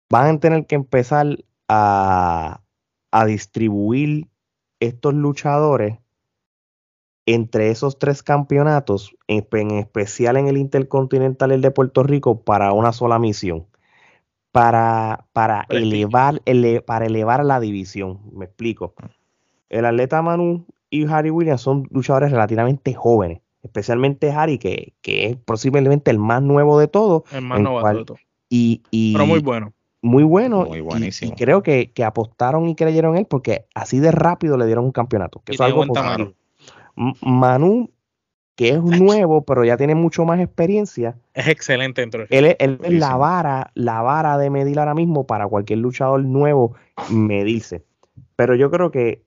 Van 0.09 0.35
a 0.35 0.39
tener 0.39 0.65
que 0.65 0.75
empezar 0.75 1.37
a, 1.67 2.62
a 3.13 3.25
distribuir 3.25 4.27
estos 4.79 5.13
luchadores 5.13 5.99
entre 7.25 7.69
esos 7.69 7.99
tres 7.99 8.23
campeonatos, 8.23 9.15
en, 9.27 9.47
en, 9.51 9.71
especial 9.71 10.35
en 10.35 10.47
el 10.47 10.57
Intercontinental 10.57 11.51
el 11.51 11.61
de 11.61 11.71
Puerto 11.71 12.03
Rico, 12.03 12.41
para 12.41 12.73
una 12.73 12.91
sola 12.91 13.19
misión 13.19 13.67
para, 14.51 15.25
para, 15.33 15.65
elevar, 15.69 16.41
para 16.85 17.05
elevar 17.05 17.45
la 17.45 17.59
división. 17.59 18.19
Me 18.33 18.45
explico. 18.45 18.93
Ah. 18.97 19.09
El 19.69 19.85
atleta 19.85 20.21
Manu 20.21 20.65
y 20.89 21.07
Harry 21.07 21.31
Williams 21.31 21.61
son 21.61 21.87
luchadores 21.91 22.31
relativamente 22.31 22.93
jóvenes, 22.93 23.41
especialmente 23.63 24.31
Harry, 24.31 24.59
que, 24.59 24.93
que 25.01 25.25
es 25.25 25.37
posiblemente 25.37 26.11
el 26.11 26.19
más 26.19 26.41
nuevo 26.41 26.79
de 26.79 26.87
todos. 26.87 27.23
El 27.31 27.41
más 27.41 27.59
nuevo 27.59 27.87
de 27.87 28.05
todos. 28.05 28.19
Y, 28.49 28.83
y, 28.91 29.13
Pero 29.13 29.25
muy 29.25 29.39
bueno. 29.39 29.73
Muy 30.03 30.23
bueno. 30.23 30.65
Muy 30.65 30.81
buenísimo. 30.81 31.31
Y, 31.31 31.35
creo 31.35 31.63
que, 31.63 31.91
que, 31.91 32.03
apostaron 32.03 32.67
y 32.67 32.75
creyeron 32.75 33.13
en 33.13 33.21
él 33.21 33.25
porque 33.27 33.65
así 33.73 33.99
de 33.99 34.11
rápido 34.11 34.57
le 34.57 34.65
dieron 34.65 34.85
un 34.85 34.91
campeonato. 34.91 35.41
Que 35.43 35.53
es 35.53 35.61
algo 35.61 35.85
Manu 37.21 37.89
que 38.55 38.69
es 38.69 38.83
nuevo, 38.83 39.43
pero 39.43 39.63
ya 39.65 39.77
tiene 39.77 39.95
mucho 39.95 40.25
más 40.25 40.39
experiencia. 40.39 41.15
Es 41.33 41.47
excelente 41.47 42.01
dentro 42.01 42.21
de 42.21 42.37
Él, 42.37 42.55
él 42.59 42.79
es 42.83 42.93
la 42.93 43.15
vara, 43.15 43.71
la 43.73 44.01
vara 44.01 44.37
de 44.37 44.49
medir 44.49 44.77
ahora 44.77 44.93
mismo 44.93 45.25
para 45.25 45.47
cualquier 45.47 45.79
luchador 45.79 46.23
nuevo 46.23 46.75
medirse. 47.09 47.83
Pero 48.35 48.55
yo 48.55 48.69
creo 48.69 48.91
que 48.91 49.23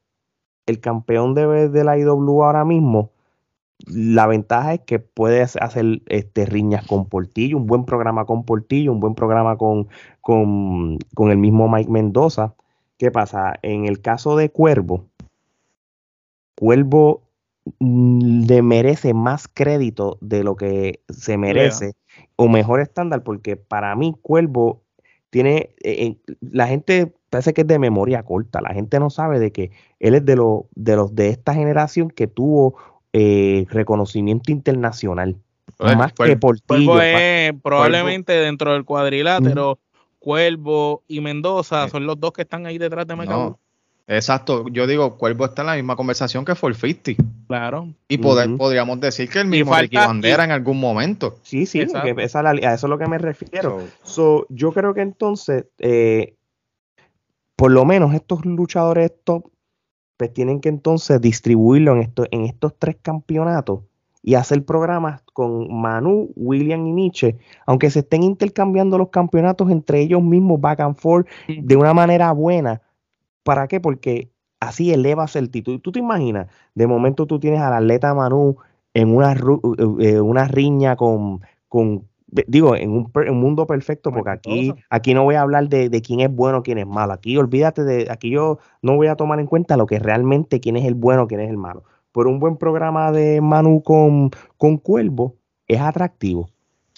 el 0.67 0.79
campeón 0.79 1.35
de, 1.35 1.69
de 1.69 1.85
la 1.85 1.99
IW 1.99 2.45
ahora 2.45 2.65
mismo, 2.65 3.11
la 3.87 4.27
ventaja 4.27 4.75
es 4.75 4.81
que 4.81 4.99
puede 4.99 5.43
hacer 5.43 6.03
este, 6.07 6.47
riñas 6.47 6.87
con 6.87 7.09
Portillo, 7.09 7.57
un 7.57 7.67
buen 7.67 7.85
programa 7.85 8.25
con 8.25 8.45
Portillo, 8.45 8.93
un 8.93 9.01
buen 9.01 9.15
programa 9.15 9.57
con, 9.57 9.89
con, 10.21 10.99
con 11.15 11.31
el 11.31 11.39
mismo 11.39 11.69
Mike 11.69 11.91
Mendoza. 11.91 12.55
¿Qué 12.99 13.11
pasa? 13.11 13.55
En 13.63 13.87
el 13.87 14.01
caso 14.01 14.37
de 14.37 14.51
Cuervo, 14.51 15.07
Cuervo 16.55 17.27
Mm, 17.81 18.47
le 18.47 18.63
merece 18.63 19.13
más 19.13 19.49
crédito 19.53 20.19
de 20.21 20.45
lo 20.45 20.55
que 20.55 21.01
se 21.09 21.37
merece 21.37 21.95
o 22.37 22.49
mejor 22.49 22.81
estándar 22.81 23.25
porque 23.25 23.57
para 23.57 23.97
mí 23.97 24.15
Cuervo 24.23 24.85
tiene 25.31 25.75
eh, 25.83 26.17
la 26.41 26.69
gente 26.69 27.13
parece 27.29 27.55
que 27.55 27.63
es 27.63 27.67
de 27.67 27.81
memoria 27.81 28.23
corta 28.23 28.61
la 28.61 28.73
gente 28.73 29.01
no 29.01 29.11
sabe 29.11 29.41
de 29.41 29.51
que 29.51 29.73
él 29.99 30.15
es 30.15 30.25
de, 30.25 30.37
los 30.37 30.63
de 30.77 30.95
los 30.95 31.15
de 31.17 31.31
esta 31.31 31.55
generación 31.55 32.09
que 32.09 32.29
tuvo 32.29 32.77
eh, 33.19 33.67
reconocimiento 33.71 34.53
internacional 34.53 35.37
más 35.79 36.13
que 36.13 36.37
por 36.37 36.61
Cuervo 36.63 37.01
es 37.01 37.53
probablemente 37.63 38.33
dentro 38.33 38.73
del 38.73 38.85
cuadrilátero 38.85 39.79
Cuervo 40.19 41.03
y 41.07 41.21
Mendoza 41.21 41.89
son 41.89 42.07
los 42.07 42.19
dos 42.19 42.33
que 42.33 42.43
están 42.43 42.67
ahí 42.67 42.79
detrás 42.79 43.07
de 43.07 43.17
Mecano. 43.17 43.59
Exacto, 44.09 44.69
yo 44.69 44.87
digo, 44.87 45.17
Cuervo 45.17 45.47
está 45.47 45.63
en 45.63 45.67
la 45.67 45.75
misma 45.75 45.97
conversación 45.97 46.45
que 46.45 46.55
50. 46.55 47.13
Claro. 47.49 47.93
Y 48.09 48.19
poder, 48.19 48.57
podríamos 48.57 49.01
decir 49.01 49.29
que 49.29 49.41
el 49.41 49.49
mismo 49.49 49.75
Ricky 49.75 49.97
Bandera 49.97 50.45
en 50.45 50.53
algún 50.53 50.79
momento. 50.79 51.39
Sí, 51.43 51.67
sí, 51.67 51.81
a 51.81 51.85
eso 51.85 51.93
es 52.65 52.83
lo 52.83 52.99
que 52.99 53.07
me 53.09 53.19
refiero. 53.19 53.83
So, 54.05 54.47
yo 54.49 54.73
creo 54.73 54.95
que 54.95 55.01
entonces, 55.01 55.67
eh, 55.79 56.35
por 57.57 57.73
lo 57.73 57.85
menos 57.85 58.15
estos 58.15 58.45
luchadores 58.45 59.13
top, 59.25 59.45
pues 60.17 60.33
tienen 60.33 60.61
que 60.61 60.69
entonces 60.69 61.21
distribuirlo 61.21 61.95
en, 61.95 62.03
esto, 62.03 62.25
en 62.31 62.45
estos 62.45 62.75
tres 62.79 62.97
campeonatos 63.01 63.81
y 64.23 64.35
hacer 64.35 64.65
programas 64.65 65.23
con 65.33 65.73
Manu, 65.73 66.31
William 66.35 66.87
y 66.87 66.93
Nietzsche, 66.93 67.37
aunque 67.67 67.91
se 67.91 68.01
estén 68.01 68.23
intercambiando 68.23 68.99
los 68.99 69.11
campeonatos 69.11 69.71
entre 69.71 70.01
ellos 70.01 70.23
mismos 70.23 70.61
back 70.61 70.81
and 70.81 70.97
forth 70.97 71.29
de 71.47 71.77
una 71.77 71.95
manera 71.95 72.33
buena 72.33 72.83
¿Para 73.47 73.69
qué? 73.69 73.79
Porque 73.79 74.33
así 74.59 74.93
elevas 74.93 75.37
el 75.37 75.51
título. 75.51 75.79
Tú 75.79 75.93
te 75.93 76.01
imaginas, 76.01 76.49
de 76.75 76.89
momento 76.89 77.27
tú 77.27 77.39
tienes 77.39 77.61
al 77.61 77.75
atleta 77.75 78.13
Manu 78.13 78.57
en 78.93 79.15
una, 79.15 79.37
eh, 80.01 80.21
una 80.21 80.49
riña 80.49 80.97
con, 80.97 81.43
con 81.69 82.09
digo, 82.27 82.77
en 82.77 82.91
un, 82.91 83.41
mundo 83.41 83.67
perfecto, 83.67 84.11
porque 84.13 84.31
aquí, 84.31 84.75
aquí 84.91 85.15
no 85.15 85.25
voy 85.25 85.37
a 85.37 85.43
hablar 85.43 85.69
de, 85.69 86.03
quién 86.03 86.21
es 86.21 86.35
bueno, 86.35 86.63
quién 86.63 86.79
es 86.79 86.87
malo. 86.87 87.13
Aquí 87.13 87.37
olvídate 87.37 87.85
de, 87.85 88.09
aquí 88.11 88.31
yo 88.31 88.59
no 88.83 88.97
voy 88.97 89.07
a 89.07 89.17
tomar 89.17 89.41
en 89.41 89.47
cuenta 89.47 89.77
lo 89.77 89.87
que 89.87 89.99
realmente 89.99 90.61
quién 90.61 90.77
es 90.77 90.85
el 90.85 90.95
bueno, 90.95 91.27
quién 91.27 91.41
es 91.41 91.51
el 91.51 91.57
malo. 91.57 91.85
Por 92.13 92.27
un 92.27 92.41
buen 92.41 92.57
programa 92.57 93.13
de 93.13 93.41
Manu 93.41 93.83
con, 93.83 94.31
con 94.57 94.79
Cuervo 94.79 95.37
es 95.67 95.81
atractivo. 95.81 96.49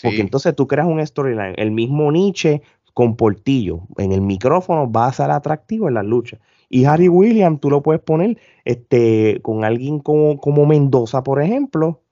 Porque 0.00 0.20
entonces 0.20 0.54
tú 0.54 0.68
creas 0.68 0.86
un 0.86 1.04
storyline. 1.04 1.54
El 1.56 1.72
mismo 1.72 2.12
Nietzsche 2.12 2.62
con 2.94 3.16
Portillo 3.16 3.80
en 3.96 4.12
el 4.12 4.20
micrófono 4.20 4.90
va 4.90 5.06
a 5.06 5.12
ser 5.12 5.30
atractivo 5.32 5.88
en 5.88 5.94
la 5.94 6.04
lucha. 6.04 6.38
Y 6.68 6.84
Harry 6.84 7.08
Williams 7.08 7.60
tú 7.60 7.70
lo 7.70 7.82
puedes 7.82 8.02
poner 8.02 8.38
este, 8.64 9.40
con 9.42 9.64
alguien 9.64 9.98
como, 9.98 10.38
como 10.38 10.66
Mendoza, 10.66 11.22
por 11.22 11.42
ejemplo, 11.42 12.02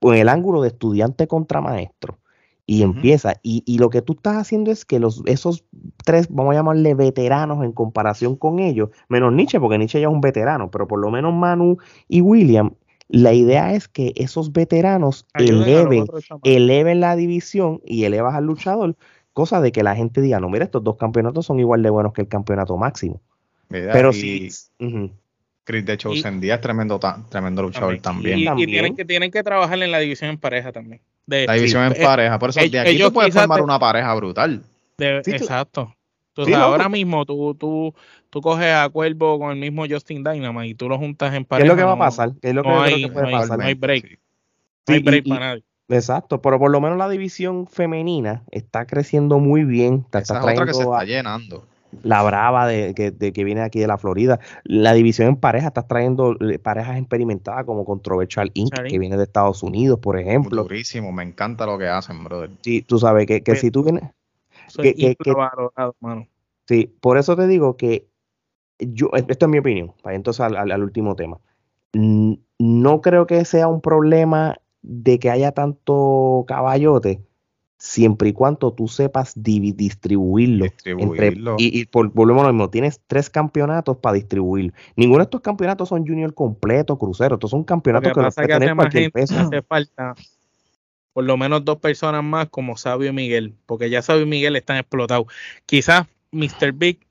en 0.00 0.14
el 0.14 0.28
ángulo 0.28 0.62
de 0.62 0.68
estudiante 0.68 1.26
contra 1.26 1.60
maestro. 1.60 2.18
Y 2.66 2.82
empieza. 2.82 3.34
Y, 3.42 3.62
y, 3.64 3.78
lo 3.78 3.90
que 3.90 4.02
tú 4.02 4.14
estás 4.14 4.36
haciendo 4.36 4.72
es 4.72 4.84
que 4.84 4.98
los, 4.98 5.22
esos 5.26 5.64
tres, 6.04 6.26
vamos 6.28 6.52
a 6.52 6.58
llamarle 6.58 6.94
veteranos 6.94 7.64
en 7.64 7.72
comparación 7.72 8.34
con 8.34 8.58
ellos, 8.58 8.90
menos 9.08 9.32
Nietzsche, 9.32 9.60
porque 9.60 9.78
Nietzsche 9.78 10.00
ya 10.00 10.08
es 10.08 10.12
un 10.12 10.20
veterano, 10.20 10.70
pero 10.70 10.88
por 10.88 10.98
lo 10.98 11.10
menos 11.10 11.32
Manu 11.32 11.78
y 12.08 12.20
William, 12.20 12.74
la 13.08 13.32
idea 13.32 13.72
es 13.72 13.86
que 13.86 14.12
esos 14.16 14.52
veteranos 14.52 15.26
eleven, 15.34 16.06
eleven 16.42 16.98
la 17.00 17.14
división 17.14 17.80
y 17.84 18.02
elevas 18.02 18.34
al 18.34 18.44
luchador, 18.44 18.96
cosa 19.32 19.60
de 19.60 19.70
que 19.70 19.84
la 19.84 19.94
gente 19.94 20.20
diga, 20.20 20.40
no, 20.40 20.48
mira, 20.48 20.64
estos 20.64 20.82
dos 20.82 20.96
campeonatos 20.96 21.46
son 21.46 21.60
igual 21.60 21.84
de 21.84 21.90
buenos 21.90 22.12
que 22.12 22.22
el 22.22 22.28
campeonato 22.28 22.76
máximo. 22.76 23.20
pero 23.68 24.12
sí. 24.12 24.48
Chris 25.66 25.84
de 25.84 25.94
hecho, 25.94 26.10
día 26.12 26.54
es 26.54 26.60
tremendo, 26.60 27.00
tremendo 27.28 27.62
luchador 27.62 27.98
también. 27.98 28.38
Y, 28.38 28.66
tienen, 28.66 28.94
que, 28.94 29.04
tienen 29.04 29.32
que 29.32 29.42
trabajar 29.42 29.82
en 29.82 29.90
la 29.90 29.98
división 29.98 30.30
en 30.30 30.38
pareja 30.38 30.70
también. 30.70 31.00
la 31.26 31.54
división 31.54 31.84
en 31.84 31.92
eh, 31.92 32.04
pareja, 32.04 32.38
por 32.38 32.50
eso 32.50 32.60
de 32.60 32.78
aquí 32.78 32.96
tú 32.96 33.12
puedes 33.12 33.34
formar 33.34 33.60
una 33.60 33.78
pareja 33.78 34.14
brutal. 34.14 34.62
exacto. 34.98 35.92
Entonces, 36.28 36.54
ahora 36.54 36.88
mismo 36.88 37.24
tú, 37.24 37.54
tú, 37.54 37.94
tú 38.30 38.40
coges 38.40 38.72
a 38.72 38.88
Cuervo 38.90 39.38
con 39.40 39.52
el 39.52 39.58
mismo 39.58 39.86
Justin 39.88 40.22
Dynamite 40.22 40.68
y 40.68 40.74
tú 40.74 40.88
lo 40.88 40.98
juntas 40.98 41.34
en 41.34 41.44
pareja. 41.44 41.64
¿Qué 41.64 41.72
es 41.72 41.76
lo 41.76 41.76
que 41.76 41.84
va 41.84 41.94
a 41.94 41.98
pasar? 41.98 42.32
¿Qué 42.40 42.50
es 42.50 42.54
lo 42.54 42.62
que, 42.62 42.68
no, 42.68 42.82
hay, 42.82 43.06
puede 43.08 43.32
pasar? 43.32 43.58
no 43.58 43.64
hay 43.64 43.74
break. 43.74 44.20
No 44.86 44.94
hay 44.94 45.02
break 45.02 45.28
para 45.28 45.40
nadie. 45.40 45.64
Exacto, 45.88 46.40
pero 46.42 46.60
por 46.60 46.70
lo 46.70 46.80
menos 46.80 46.98
la 46.98 47.08
división 47.08 47.66
femenina 47.66 48.44
está 48.52 48.86
creciendo 48.86 49.40
muy 49.40 49.64
bien. 49.64 50.02
Está, 50.04 50.20
Esa 50.20 50.38
es 50.38 50.44
otra 50.44 50.66
que 50.66 50.74
se 50.74 50.82
está 50.82 51.04
llenando 51.04 51.66
la 52.02 52.22
Brava 52.22 52.66
de, 52.66 52.94
que, 52.94 53.44
viene 53.44 53.62
aquí 53.62 53.78
de 53.78 53.86
la 53.86 53.98
Florida. 53.98 54.40
La 54.64 54.92
división 54.92 55.28
en 55.28 55.36
pareja, 55.36 55.68
estás 55.68 55.88
trayendo 55.88 56.36
eh, 56.40 56.58
parejas 56.58 56.98
experimentadas 56.98 57.64
como 57.64 57.84
Controversial 57.84 58.50
Inc., 58.54 58.74
que 58.88 58.98
viene 58.98 59.16
de 59.16 59.24
Estados 59.24 59.62
Unidos, 59.62 59.98
por 60.00 60.18
ejemplo. 60.18 60.62
Durísimo, 60.62 61.12
me 61.12 61.22
encanta 61.22 61.66
lo 61.66 61.78
que 61.78 61.88
hacen, 61.88 62.22
brother. 62.24 62.50
Sí, 62.62 62.82
tú 62.82 62.98
sabes 62.98 63.26
que, 63.26 63.42
que 63.42 63.56
si 63.56 63.70
tú 63.70 63.84
vienes... 63.84 64.04
Que, 64.80 65.16
Sí, 66.66 66.92
por 67.00 67.16
eso 67.16 67.36
te 67.36 67.46
digo 67.46 67.76
que 67.76 68.08
yo, 68.80 69.10
esto 69.14 69.46
es 69.46 69.50
mi 69.50 69.58
opinión, 69.58 69.92
para 70.02 70.16
entonces 70.16 70.40
al 70.40 70.82
último 70.82 71.14
tema. 71.14 71.38
No 71.92 73.00
creo 73.00 73.26
que 73.26 73.44
sea 73.44 73.68
un 73.68 73.80
problema 73.80 74.56
de 74.82 75.18
que 75.18 75.30
haya 75.30 75.52
tanto 75.52 76.44
caballote, 76.46 77.22
siempre 77.78 78.30
y 78.30 78.32
cuando 78.32 78.72
tú 78.72 78.88
sepas 78.88 79.32
distribuirlo. 79.36 80.66
y, 81.58 81.84
por, 81.86 82.10
volvemos 82.12 82.44
a 82.44 82.46
lo 82.46 82.52
mismo, 82.52 82.70
tienes 82.70 83.00
tres 83.06 83.30
campeonatos 83.30 83.98
para 83.98 84.14
distribuir. 84.14 84.72
Ninguno 84.96 85.18
de 85.18 85.24
estos 85.24 85.40
campeonatos 85.40 85.88
son 85.88 86.06
junior 86.06 86.32
completo, 86.34 86.98
crucero. 86.98 87.34
Estos 87.34 87.50
son 87.50 87.64
campeonatos 87.64 88.12
que, 88.12 88.20
los 88.20 88.34
puede 88.34 88.48
tener 88.48 88.74
cualquier 88.74 89.12
peso. 89.12 89.38
Hace 89.38 89.62
falta 89.62 90.14
por 91.16 91.24
lo 91.24 91.38
menos 91.38 91.64
dos 91.64 91.78
personas 91.78 92.22
más 92.22 92.50
como 92.50 92.76
Sabio 92.76 93.08
y 93.08 93.12
Miguel, 93.14 93.54
porque 93.64 93.88
ya 93.88 94.02
Sabio 94.02 94.24
y 94.24 94.26
Miguel 94.26 94.54
están 94.54 94.76
explotados. 94.76 95.26
Quizás 95.64 96.06
Mr. 96.30 96.72
Big, 96.74 97.06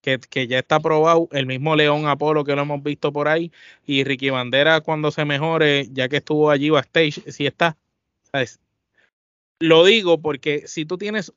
que, 0.00 0.18
que, 0.18 0.46
ya 0.46 0.60
está 0.60 0.80
probado, 0.80 1.28
el 1.32 1.44
mismo 1.44 1.76
León 1.76 2.06
Apolo 2.06 2.42
que 2.42 2.56
lo 2.56 2.62
hemos 2.62 2.82
visto 2.82 3.12
por 3.12 3.28
ahí, 3.28 3.52
y 3.84 4.02
Ricky 4.04 4.30
Bandera 4.30 4.80
cuando 4.80 5.10
se 5.10 5.26
mejore, 5.26 5.88
ya 5.92 6.08
que 6.08 6.16
estuvo 6.16 6.48
allí 6.48 6.70
backstage, 6.70 7.22
si 7.30 7.46
está, 7.46 7.76
¿sabes? 8.32 8.60
Lo 9.60 9.84
digo 9.84 10.20
porque 10.20 10.66
si 10.66 10.84
tú 10.84 10.98
tienes 10.98 11.32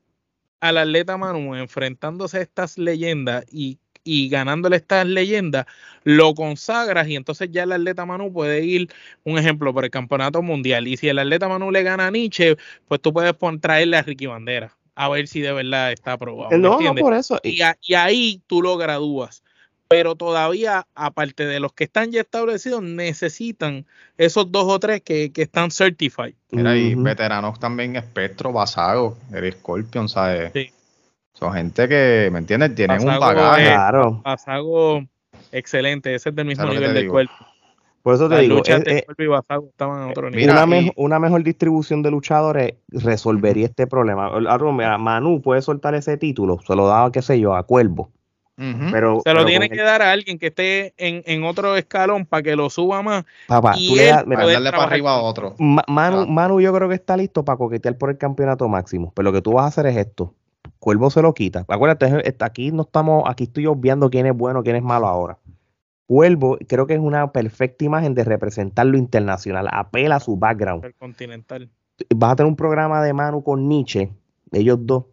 al 0.61 0.77
atleta 0.77 1.17
Manu 1.17 1.55
enfrentándose 1.55 2.37
a 2.37 2.41
estas 2.41 2.77
leyendas 2.77 3.45
y, 3.51 3.79
y 4.05 4.29
ganándole 4.29 4.77
estas 4.77 5.05
leyendas, 5.05 5.65
lo 6.03 6.33
consagras 6.33 7.07
y 7.09 7.17
entonces 7.17 7.49
ya 7.51 7.63
el 7.63 7.73
atleta 7.73 8.05
Manu 8.05 8.31
puede 8.31 8.63
ir, 8.63 8.89
un 9.23 9.37
ejemplo, 9.37 9.73
por 9.73 9.83
el 9.83 9.91
campeonato 9.91 10.41
mundial. 10.41 10.87
Y 10.87 10.95
si 10.95 11.09
el 11.09 11.19
atleta 11.19 11.49
Manu 11.49 11.69
le 11.69 11.83
gana 11.83 12.07
a 12.07 12.11
Nietzsche, 12.11 12.55
pues 12.87 13.01
tú 13.01 13.11
puedes 13.11 13.35
traerle 13.59 13.97
a 13.97 14.03
Ricky 14.03 14.25
Bandera 14.25 14.75
a 14.95 15.09
ver 15.09 15.27
si 15.27 15.41
de 15.41 15.51
verdad 15.51 15.91
está 15.91 16.13
aprobado. 16.13 16.57
No, 16.57 16.79
no 16.79 16.95
por 16.95 17.13
eso. 17.13 17.39
Y, 17.43 17.59
y 17.81 17.93
ahí 17.93 18.41
tú 18.47 18.61
lo 18.61 18.77
gradúas 18.77 19.43
pero 19.87 20.15
todavía, 20.15 20.87
aparte 20.95 21.45
de 21.45 21.59
los 21.59 21.73
que 21.73 21.83
están 21.83 22.11
ya 22.11 22.21
establecidos, 22.21 22.81
necesitan 22.81 23.85
esos 24.17 24.51
dos 24.51 24.65
o 24.67 24.79
tres 24.79 25.01
que, 25.01 25.31
están 25.35 25.71
certified. 25.71 26.33
Mira, 26.51 26.75
y 26.75 26.95
veteranos 26.95 27.59
también, 27.59 27.95
Espectro, 27.95 28.51
Basago, 28.51 29.17
el 29.31 29.51
Scorpion, 29.53 30.09
¿sabes? 30.09 30.51
Sí. 30.53 30.71
Son 31.33 31.53
gente 31.53 31.87
que, 31.87 32.29
¿me 32.31 32.39
entiendes? 32.39 32.75
Tienen 32.75 33.01
un 33.01 33.19
bagaje. 33.19 33.65
claro. 33.65 34.21
Basago, 34.23 35.03
excelente, 35.51 36.15
ese 36.15 36.29
es 36.29 36.35
del 36.35 36.45
mismo 36.45 36.65
nivel 36.65 36.93
del 36.93 37.09
cuerpo. 37.09 37.33
Por 38.01 38.15
eso 38.15 38.27
te 38.27 38.39
digo, 38.39 38.57
eh, 38.65 38.83
eh, 38.85 39.05
y 39.17 39.27
Basago 39.27 39.67
estaban 39.69 40.01
a 40.01 40.07
otro 40.07 40.29
nivel. 40.29 40.49
Una, 40.49 40.91
una, 40.97 41.19
mejor 41.19 41.41
distribución 41.41 42.01
de 42.01 42.11
luchadores 42.11 42.73
resolvería 42.89 43.67
este 43.67 43.87
problema. 43.87 44.29
Manu 44.97 45.41
puede 45.41 45.61
soltar 45.61 45.95
ese 45.95 46.17
título, 46.17 46.59
se 46.67 46.75
lo 46.75 46.87
daba, 46.87 47.11
qué 47.11 47.21
sé 47.21 47.39
yo, 47.39 47.55
a 47.55 47.63
Cuervo 47.63 48.11
pero, 48.55 49.21
se 49.23 49.33
lo 49.33 49.45
tiene 49.45 49.69
que 49.69 49.81
dar 49.81 50.01
a 50.01 50.11
alguien 50.11 50.37
que 50.37 50.47
esté 50.47 50.93
en, 50.97 51.43
otro 51.43 51.75
escalón 51.75 52.25
para 52.25 52.43
que 52.43 52.55
lo 52.55 52.69
suba 52.69 53.01
más. 53.01 53.25
Papá, 53.47 53.75
y 53.77 53.95
le 53.95 54.05
darle 54.05 54.71
para 54.71 54.83
arriba 54.83 55.11
a 55.11 55.21
otro. 55.21 55.55
Manu, 55.57 56.27
Manu, 56.27 56.61
yo 56.61 56.73
creo 56.73 56.87
que 56.87 56.95
está 56.95 57.17
listo 57.17 57.43
para 57.43 57.57
coquetear 57.57 57.97
por 57.97 58.09
el 58.09 58.17
campeonato 58.17 58.67
máximo. 58.67 59.11
Pero 59.15 59.23
lo 59.23 59.33
que 59.33 59.41
tú 59.41 59.53
vas 59.53 59.65
a 59.65 59.67
hacer 59.67 59.87
es 59.87 59.97
esto. 59.97 60.33
Cuervo 60.79 61.09
se 61.09 61.21
lo 61.21 61.33
quita. 61.33 61.65
Acuérdate, 61.67 62.35
aquí 62.39 62.71
no 62.71 62.83
estamos, 62.83 63.23
aquí 63.27 63.45
estoy 63.45 63.65
obviando 63.65 64.09
quién 64.09 64.25
es 64.27 64.35
bueno, 64.35 64.63
quién 64.63 64.75
es 64.75 64.83
malo 64.83 65.07
ahora. 65.07 65.37
Cuervo 66.05 66.57
creo 66.67 66.85
que 66.85 66.93
es 66.93 66.99
una 66.99 67.31
perfecta 67.31 67.85
imagen 67.85 68.13
de 68.13 68.23
representar 68.23 68.85
lo 68.85 68.97
internacional. 68.97 69.67
Apela 69.71 70.17
a 70.17 70.19
su 70.19 70.37
background. 70.37 70.85
El 70.85 70.93
continental. 70.95 71.69
Vas 72.15 72.33
a 72.33 72.35
tener 72.35 72.49
un 72.49 72.55
programa 72.55 73.01
de 73.01 73.13
Manu 73.13 73.43
con 73.43 73.67
Nietzsche, 73.67 74.11
ellos 74.51 74.77
dos. 74.81 75.05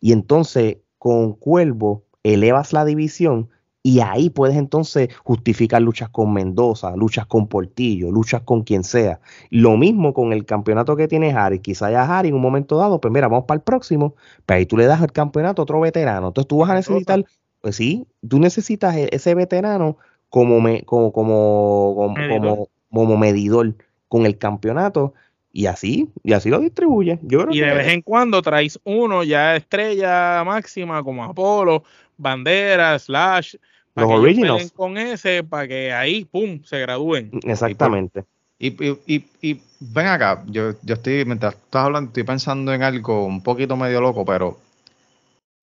Y 0.00 0.12
entonces 0.12 0.78
con 0.98 1.34
Cuervo 1.34 2.04
elevas 2.22 2.72
la 2.72 2.84
división 2.84 3.48
y 3.82 4.00
ahí 4.00 4.28
puedes 4.28 4.56
entonces 4.56 5.08
justificar 5.24 5.80
luchas 5.80 6.10
con 6.10 6.32
Mendoza, 6.34 6.94
luchas 6.96 7.24
con 7.26 7.48
Portillo, 7.48 8.10
luchas 8.10 8.42
con 8.42 8.62
quien 8.62 8.84
sea. 8.84 9.20
Lo 9.48 9.78
mismo 9.78 10.12
con 10.12 10.34
el 10.34 10.44
campeonato 10.44 10.96
que 10.96 11.08
tiene 11.08 11.32
Harry. 11.32 11.60
Quizá 11.60 11.90
ya 11.90 12.02
Harry 12.04 12.28
en 12.28 12.34
un 12.34 12.42
momento 12.42 12.76
dado, 12.76 13.00
pues 13.00 13.12
mira, 13.12 13.28
vamos 13.28 13.46
para 13.46 13.56
el 13.56 13.62
próximo, 13.62 14.14
pero 14.44 14.58
ahí 14.58 14.66
tú 14.66 14.76
le 14.76 14.84
das 14.84 15.00
el 15.00 15.12
campeonato 15.12 15.62
a 15.62 15.64
otro 15.64 15.80
veterano. 15.80 16.28
Entonces 16.28 16.48
tú 16.48 16.58
vas 16.58 16.70
a 16.70 16.74
necesitar, 16.74 17.24
pues 17.62 17.76
sí, 17.76 18.06
tú 18.28 18.38
necesitas 18.38 18.96
e-, 18.96 19.08
ese 19.12 19.34
veterano 19.34 19.96
como, 20.28 20.60
me, 20.60 20.82
como, 20.82 21.10
como, 21.10 22.14
como, 22.14 22.68
como 22.90 23.16
medidor 23.16 23.74
con 24.08 24.26
el 24.26 24.36
campeonato 24.36 25.14
y 25.52 25.66
así, 25.66 26.10
y 26.22 26.32
así 26.32 26.48
lo 26.50 26.60
distribuye. 26.60 27.18
Yo 27.22 27.46
y 27.50 27.60
de 27.60 27.74
vez 27.74 27.88
en 27.88 28.02
cuando 28.02 28.40
traes 28.42 28.78
uno 28.84 29.24
ya 29.24 29.56
estrella 29.56 30.44
máxima 30.44 31.02
como 31.02 31.24
Apolo, 31.24 31.82
Bandera, 32.20 32.98
Slash, 32.98 33.56
los 33.94 34.10
originals. 34.10 34.72
con 34.72 34.96
ese 34.98 35.42
para 35.42 35.66
que 35.66 35.92
ahí, 35.92 36.24
pum, 36.24 36.62
se 36.64 36.80
gradúen. 36.80 37.30
Exactamente. 37.44 38.24
Y, 38.58 38.68
y, 38.82 39.24
y, 39.40 39.60
ven 39.80 40.06
acá, 40.06 40.44
yo, 40.46 40.74
yo 40.82 40.94
estoy, 40.94 41.24
mientras 41.24 41.54
estás 41.54 41.86
hablando, 41.86 42.08
estoy 42.08 42.24
pensando 42.24 42.74
en 42.74 42.82
algo 42.82 43.24
un 43.24 43.42
poquito 43.42 43.74
medio 43.76 44.02
loco, 44.02 44.24
pero 44.24 44.58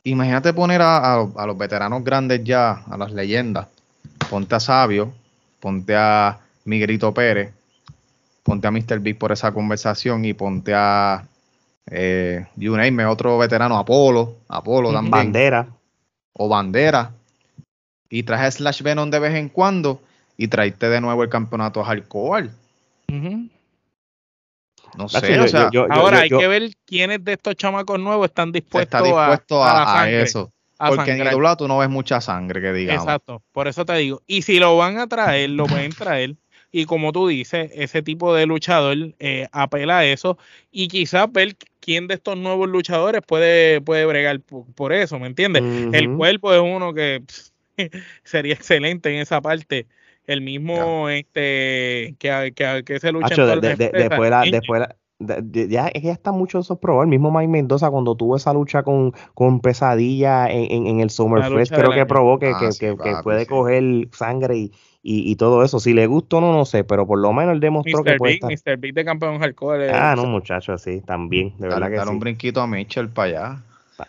imagínate 0.03 0.51
poner 0.51 0.81
a, 0.81 1.21
a 1.21 1.45
los 1.45 1.57
veteranos 1.57 2.03
grandes 2.03 2.43
ya, 2.43 2.71
a 2.71 2.97
las 2.97 3.11
leyendas. 3.11 3.67
Ponte 4.29 4.55
a 4.55 4.59
Sabio, 4.59 5.13
ponte 5.59 5.95
a 5.95 6.39
Miguelito 6.65 7.13
Pérez, 7.13 7.53
ponte 8.41 8.67
a 8.67 8.71
Mr. 8.71 8.99
Big 8.99 9.17
por 9.17 9.31
esa 9.31 9.53
conversación 9.53 10.25
y 10.25 10.33
ponte 10.33 10.73
a 10.73 11.27
eh, 11.89 12.45
you 12.55 12.75
name, 12.75 13.05
otro 13.05 13.37
veterano, 13.37 13.77
Apolo, 13.77 14.37
Apolo 14.49 14.91
también. 14.91 15.11
Bandera. 15.11 15.67
O 16.37 16.47
Bandera. 16.47 17.11
Y 18.09 18.23
traje 18.23 18.51
Slash 18.51 18.81
Venom 18.81 19.09
de 19.09 19.19
vez 19.19 19.35
en 19.35 19.49
cuando 19.49 20.01
y 20.37 20.47
traiste 20.47 20.87
de 20.87 21.01
nuevo 21.01 21.23
el 21.23 21.29
campeonato 21.29 21.83
hardcore. 21.83 22.49
No 24.95 25.09
sé, 25.09 25.39
o 25.39 25.47
sea, 25.47 25.69
ahora 25.89 26.19
hay 26.19 26.29
que 26.29 26.47
ver 26.47 26.71
quiénes 26.85 27.23
de 27.23 27.33
estos 27.33 27.55
chamacos 27.55 27.99
nuevos 27.99 28.27
están 28.27 28.51
dispuestos, 28.51 29.01
a, 29.01 30.01
a, 30.01 30.09
eso. 30.09 30.51
Porque 30.77 31.11
en 31.11 31.27
el 31.27 31.57
tú 31.57 31.67
no 31.67 31.79
ves 31.79 31.89
mucha 31.89 32.21
sangre, 32.21 32.61
que 32.61 32.71
digamos. 32.71 33.03
Exacto, 33.03 33.41
por 33.51 33.67
eso 33.67 33.83
te 33.83 33.93
digo. 33.95 34.21
Y 34.27 34.43
si 34.43 34.59
lo 34.59 34.77
van 34.77 34.99
a 34.99 35.07
traer, 35.07 35.49
lo 35.49 35.65
pueden 35.65 35.91
traer 35.97 36.35
y 36.71 36.85
como 36.85 37.11
tú 37.11 37.27
dices, 37.27 37.71
ese 37.73 38.01
tipo 38.01 38.33
de 38.35 38.45
luchador 38.45 39.15
eh, 39.19 39.47
apela 39.51 39.99
a 39.99 40.05
eso 40.05 40.37
y 40.71 40.87
quizás 40.87 41.31
ver 41.31 41.55
quién 41.87 42.07
de 42.07 42.15
estos 42.15 42.37
nuevos 42.37 42.67
luchadores 42.67 43.21
puede, 43.25 43.79
puede 43.79 44.05
bregar 44.05 44.41
por, 44.41 44.91
eso, 44.91 45.17
¿me 45.19 45.27
entiendes? 45.27 45.63
El 45.93 46.17
cuerpo 46.17 46.53
es 46.53 46.59
uno 46.59 46.93
que 46.93 47.23
sería 48.25 48.53
excelente 48.53 49.09
en 49.09 49.21
esa 49.21 49.39
parte. 49.39 49.87
El 50.25 50.41
mismo 50.41 51.07
este 51.07 52.15
que, 52.19 52.51
que, 52.53 52.83
que 52.85 52.99
se 52.99 53.13
lucha 53.13 53.33
después, 53.55 54.29
la, 54.29 54.41
después, 54.41 54.83
ya, 55.19 55.89
ya 55.93 56.11
están 56.11 56.35
muchos 56.35 56.65
esos 56.65 56.77
probados. 56.79 57.05
El 57.05 57.11
mismo 57.11 57.31
Mike 57.31 57.47
Mendoza, 57.47 57.89
cuando 57.89 58.15
tuvo 58.15 58.35
esa 58.35 58.51
lucha 58.51 58.83
con, 58.83 59.13
con 59.33 59.61
Pesadilla 59.61 60.51
en, 60.51 60.87
en, 60.87 60.99
el 60.99 61.09
Summerfest, 61.09 61.73
creo 61.73 61.91
que 61.91 62.05
probó 62.05 62.37
que, 62.37 62.47
ah, 62.47 62.69
que, 62.77 62.97
puede 63.23 63.45
coger 63.45 64.09
sangre 64.11 64.57
y, 64.57 64.71
y, 65.01 65.35
todo 65.37 65.63
eso. 65.63 65.79
Si 65.79 65.93
le 65.93 66.05
gustó 66.07 66.41
no, 66.41 66.51
no 66.51 66.65
sé, 66.65 66.83
pero 66.83 67.07
por 67.07 67.19
lo 67.19 67.31
menos 67.31 67.53
él 67.53 67.59
demostró 67.59 68.03
que 68.03 68.15
puede 68.15 68.39
Big, 68.41 68.43
Mr. 68.43 68.77
Big 68.77 68.93
de 68.93 69.05
campeón 69.05 69.39
hardcore. 69.39 69.89
Ah, 69.91 70.15
no, 70.15 70.25
muchachos, 70.25 70.81
sí, 70.81 71.01
también, 71.01 71.53
de 71.57 71.67
verdad 71.67 71.89
que 71.89 72.01
sí. 72.01 72.09
un 72.09 72.19
brinquito 72.19 72.61
a 72.61 72.67
Mitchell 72.67 73.09
para 73.09 73.27
allá. 73.29 73.61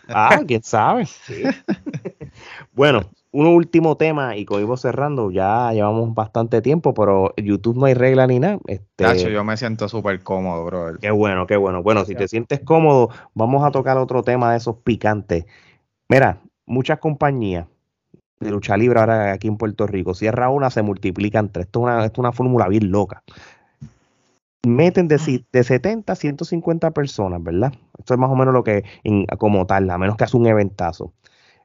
Ah, 0.07 0.41
quién 0.45 0.61
sabe. 0.61 1.07
bueno, 2.73 3.09
un 3.31 3.47
último 3.47 3.97
tema 3.97 4.35
y 4.35 4.45
como 4.45 4.77
cerrando, 4.77 5.31
ya 5.31 5.71
llevamos 5.71 6.13
bastante 6.13 6.61
tiempo, 6.61 6.93
pero 6.93 7.33
YouTube 7.37 7.77
no 7.77 7.85
hay 7.85 7.93
regla 7.93 8.27
ni 8.27 8.39
nada. 8.39 8.59
Este, 8.67 9.31
yo 9.31 9.43
me 9.43 9.57
siento 9.57 9.87
súper 9.87 10.21
cómodo, 10.21 10.65
bro. 10.65 10.97
Qué 10.99 11.11
bueno, 11.11 11.47
qué 11.47 11.57
bueno. 11.57 11.81
Bueno, 11.81 12.05
si 12.05 12.15
te 12.15 12.27
sientes 12.27 12.59
cómodo, 12.61 13.09
vamos 13.33 13.63
a 13.63 13.71
tocar 13.71 13.97
otro 13.97 14.23
tema 14.23 14.51
de 14.51 14.57
esos 14.57 14.77
picantes. 14.77 15.45
Mira, 16.07 16.41
muchas 16.65 16.99
compañías 16.99 17.67
de 18.39 18.51
lucha 18.51 18.77
libre 18.77 18.99
ahora 18.99 19.33
aquí 19.33 19.47
en 19.47 19.57
Puerto 19.57 19.87
Rico, 19.87 20.13
cierra 20.13 20.49
una, 20.49 20.69
se 20.69 20.81
multiplican 20.81 21.49
tres. 21.49 21.65
Esto 21.67 21.79
es 21.79 21.83
una, 21.83 22.05
esto 22.05 22.13
es 22.13 22.19
una 22.19 22.31
fórmula 22.31 22.67
bien 22.67 22.91
loca. 22.91 23.23
Meten 24.65 25.07
de, 25.07 25.43
de 25.51 25.63
70 25.63 26.11
a 26.11 26.15
150 26.15 26.91
personas, 26.91 27.41
¿verdad? 27.41 27.73
Esto 27.97 28.13
es 28.13 28.19
más 28.19 28.29
o 28.29 28.35
menos 28.35 28.53
lo 28.53 28.63
que, 28.63 28.83
como 29.37 29.65
tal, 29.65 29.89
a 29.89 29.97
menos 29.97 30.17
que 30.17 30.25
hace 30.25 30.37
un 30.37 30.47
eventazo 30.47 31.13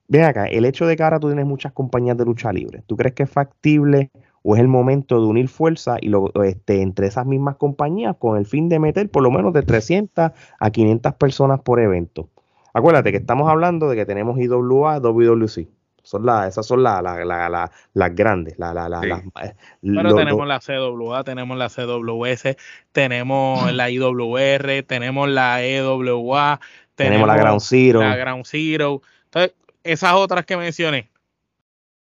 Ven 0.06 0.24
acá, 0.24 0.46
el 0.46 0.66
hecho 0.66 0.86
de 0.86 0.96
que 0.96 1.02
ahora 1.02 1.18
tú 1.18 1.28
tienes 1.28 1.46
muchas 1.46 1.72
compañías 1.72 2.16
de 2.18 2.26
lucha 2.26 2.52
libre, 2.52 2.82
¿tú 2.86 2.96
crees 2.96 3.14
que 3.14 3.22
es 3.22 3.30
factible 3.30 4.10
o 4.42 4.54
es 4.54 4.60
el 4.60 4.68
momento 4.68 5.18
de 5.18 5.26
unir 5.26 5.48
fuerza 5.48 5.96
y 5.98 6.08
lo, 6.08 6.30
este, 6.44 6.82
entre 6.82 7.06
esas 7.06 7.24
mismas 7.24 7.56
compañías 7.56 8.14
con 8.18 8.36
el 8.36 8.44
fin 8.44 8.68
de 8.68 8.78
meter 8.78 9.10
por 9.10 9.22
lo 9.22 9.30
menos 9.30 9.54
de 9.54 9.62
300 9.62 10.32
a 10.58 10.70
500 10.70 11.14
personas 11.14 11.60
por 11.60 11.80
evento? 11.80 12.28
Acuérdate 12.74 13.12
que 13.12 13.18
estamos 13.18 13.48
hablando 13.48 13.88
de 13.88 13.96
que 13.96 14.04
tenemos 14.04 14.38
IWA, 14.38 15.00
WWC. 15.00 15.68
Son 16.04 16.26
las, 16.26 16.48
esas 16.48 16.66
son 16.66 16.82
las 16.82 18.14
grandes. 18.14 18.58
La, 18.58 19.24
eh, 19.42 19.54
Pero 19.80 20.14
tenemos 20.14 20.46
la 20.46 20.60
CWA, 20.60 21.24
tenemos 21.24 21.56
la 21.56 21.70
CWS, 21.70 22.56
tenemos 22.92 23.72
la 23.72 23.90
IWR, 23.90 24.82
tenemos 24.86 25.28
la 25.30 25.64
EWA, 25.64 26.60
tenemos, 26.94 27.26
la 27.26 27.36
Ground 27.36 27.62
Zero. 27.62 28.00
La 28.00 28.16
Ground 28.16 28.44
Zero. 28.44 29.00
Entonces, 29.24 29.54
esas 29.82 30.12
otras 30.12 30.44
que 30.44 30.58
mencioné, 30.58 31.08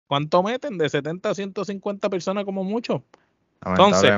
¿cuánto 0.08 0.42
meten? 0.42 0.78
De 0.78 0.88
70 0.88 1.30
a 1.30 1.34
150 1.34 2.10
personas 2.10 2.44
como 2.44 2.64
mucho. 2.64 3.04
Entonces, 3.64 4.12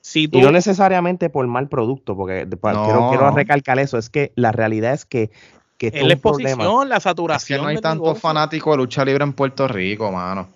si 0.00 0.28
tú... 0.28 0.38
Y 0.38 0.42
no 0.42 0.52
necesariamente 0.52 1.30
por 1.30 1.44
mal 1.48 1.68
producto, 1.68 2.16
porque 2.16 2.46
quiero, 2.48 3.32
recalcar 3.32 3.80
eso, 3.80 3.98
es 3.98 4.08
que 4.08 4.30
la 4.36 4.52
realidad 4.52 4.92
es 4.92 5.04
que 5.04 5.32
que 5.78 5.88
es 5.88 6.02
la 6.02 6.14
exposición, 6.14 6.88
la 6.88 7.00
saturación. 7.00 7.62
no 7.62 7.68
hay 7.68 7.78
tantos 7.78 8.18
fanáticos 8.18 8.72
de 8.72 8.76
lucha 8.78 9.04
libre 9.04 9.24
en 9.24 9.32
Puerto 9.32 9.68
Rico, 9.68 10.10
mano. 10.10 10.48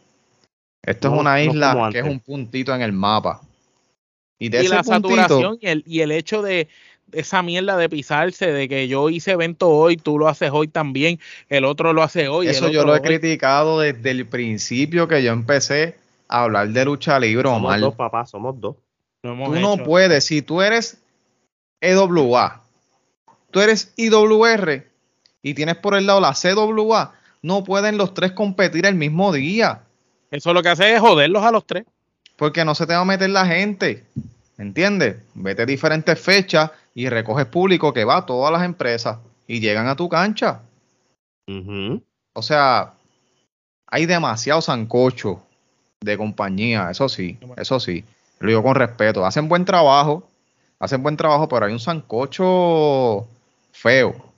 Esto 0.83 1.13
es 1.13 1.21
una 1.21 1.43
isla 1.43 1.91
que 1.93 1.99
es 1.99 2.05
un 2.05 2.21
puntito 2.21 2.75
en 2.75 2.83
el 2.83 2.93
mapa. 2.93 3.41
Y, 4.39 4.49
de 4.49 4.67
la 4.69 4.83
saturación 4.83 5.59
y 5.61 5.67
el, 5.67 5.85
y 5.87 6.01
el 6.01 6.13
hecho 6.13 6.41
de, 6.41 6.69
esa 7.13 7.43
mierda 7.43 7.77
de 7.77 7.89
pisarse, 7.89 8.53
de 8.53 8.69
que 8.69 8.89
yo 8.89 9.11
hice 9.11 9.33
evento 9.33 9.69
hoy, 9.69 9.97
tú 9.97 10.19
lo 10.19 10.29
haces 10.29 10.51
hoy 10.53 10.69
también, 10.69 11.19
el 11.49 11.65
otro 11.65 11.93
lo 11.93 12.03
hace 12.03 12.29
hoy. 12.29 12.49
Eso 12.49 12.69
yo 12.69 12.85
lo 12.85 12.95
he 12.95 13.03
criticado 13.03 13.81
desde 13.81 14.11
el 14.11 14.27
principio 14.27 15.09
que 15.09 15.23
yo 15.23 15.33
empecé 15.33 15.97
a 16.29 16.45
hablar 16.45 16.69
de 16.69 16.85
lucha 16.85 17.19
libre. 17.19 17.49
Somos 17.49 17.81
dos, 17.81 17.95
papá, 17.95 18.27
somos 18.27 18.61
dos. 18.61 18.77
tú 19.23 19.35
no 19.35 19.77
puedes, 19.79 20.25
si 20.25 20.43
tú 20.43 20.63
eres 20.63 20.99
EWA, 21.81 22.63
tú 23.51 23.61
eres 23.61 23.93
IWR 23.97 24.90
y 25.43 25.55
tienes 25.55 25.77
por 25.77 25.95
el 25.95 26.07
lado 26.07 26.21
la 26.21 26.35
CWA, 26.35 27.13
no 27.43 27.65
pueden 27.65 27.97
los 27.97 28.15
tres 28.15 28.33
competir 28.33 28.87
el 28.87 28.95
mismo 28.95 29.33
día. 29.33 29.83
Eso 30.31 30.53
lo 30.53 30.63
que 30.63 30.69
hace 30.69 30.95
es 30.95 31.01
joderlos 31.01 31.43
a 31.45 31.51
los 31.51 31.67
tres. 31.67 31.85
Porque 32.37 32.65
no 32.65 32.75
se 32.75 32.87
te 32.87 32.95
va 32.95 33.01
a 33.01 33.05
meter 33.05 33.31
la 33.31 33.47
gente. 33.47 34.05
¿Entiendes? 34.59 35.17
Vete 35.35 35.63
a 35.63 35.67
diferentes 35.67 36.21
fechas 36.21 36.71
y 36.95 37.09
recoges 37.09 37.47
público 37.47 37.93
que 37.93 38.05
va 38.05 38.19
a 38.19 38.27
todas 38.27 38.53
las 38.53 38.63
empresas 38.63 39.19
y 39.47 39.61
llegan 39.61 39.89
a 39.89 39.97
tu 39.97 40.09
cancha. 40.09 40.61
O 42.33 42.43
sea, 42.43 42.93
hay 43.87 44.07
demasiado 44.07 44.61
sancocho 44.61 45.43
de 46.01 46.17
compañía, 46.17 46.91
eso 46.91 47.09
sí, 47.09 47.39
eso 47.57 47.81
sí. 47.81 48.05
Lo 48.39 48.49
digo 48.49 48.63
con 48.63 48.75
respeto. 48.75 49.27
Hacen 49.27 49.49
buen 49.49 49.65
trabajo, 49.65 50.29
hacen 50.79 51.03
buen 51.03 51.17
trabajo, 51.17 51.49
pero 51.49 51.67
hay 51.67 51.73
un 51.73 51.81
sancocho 51.81 53.27
feo. 53.73 54.30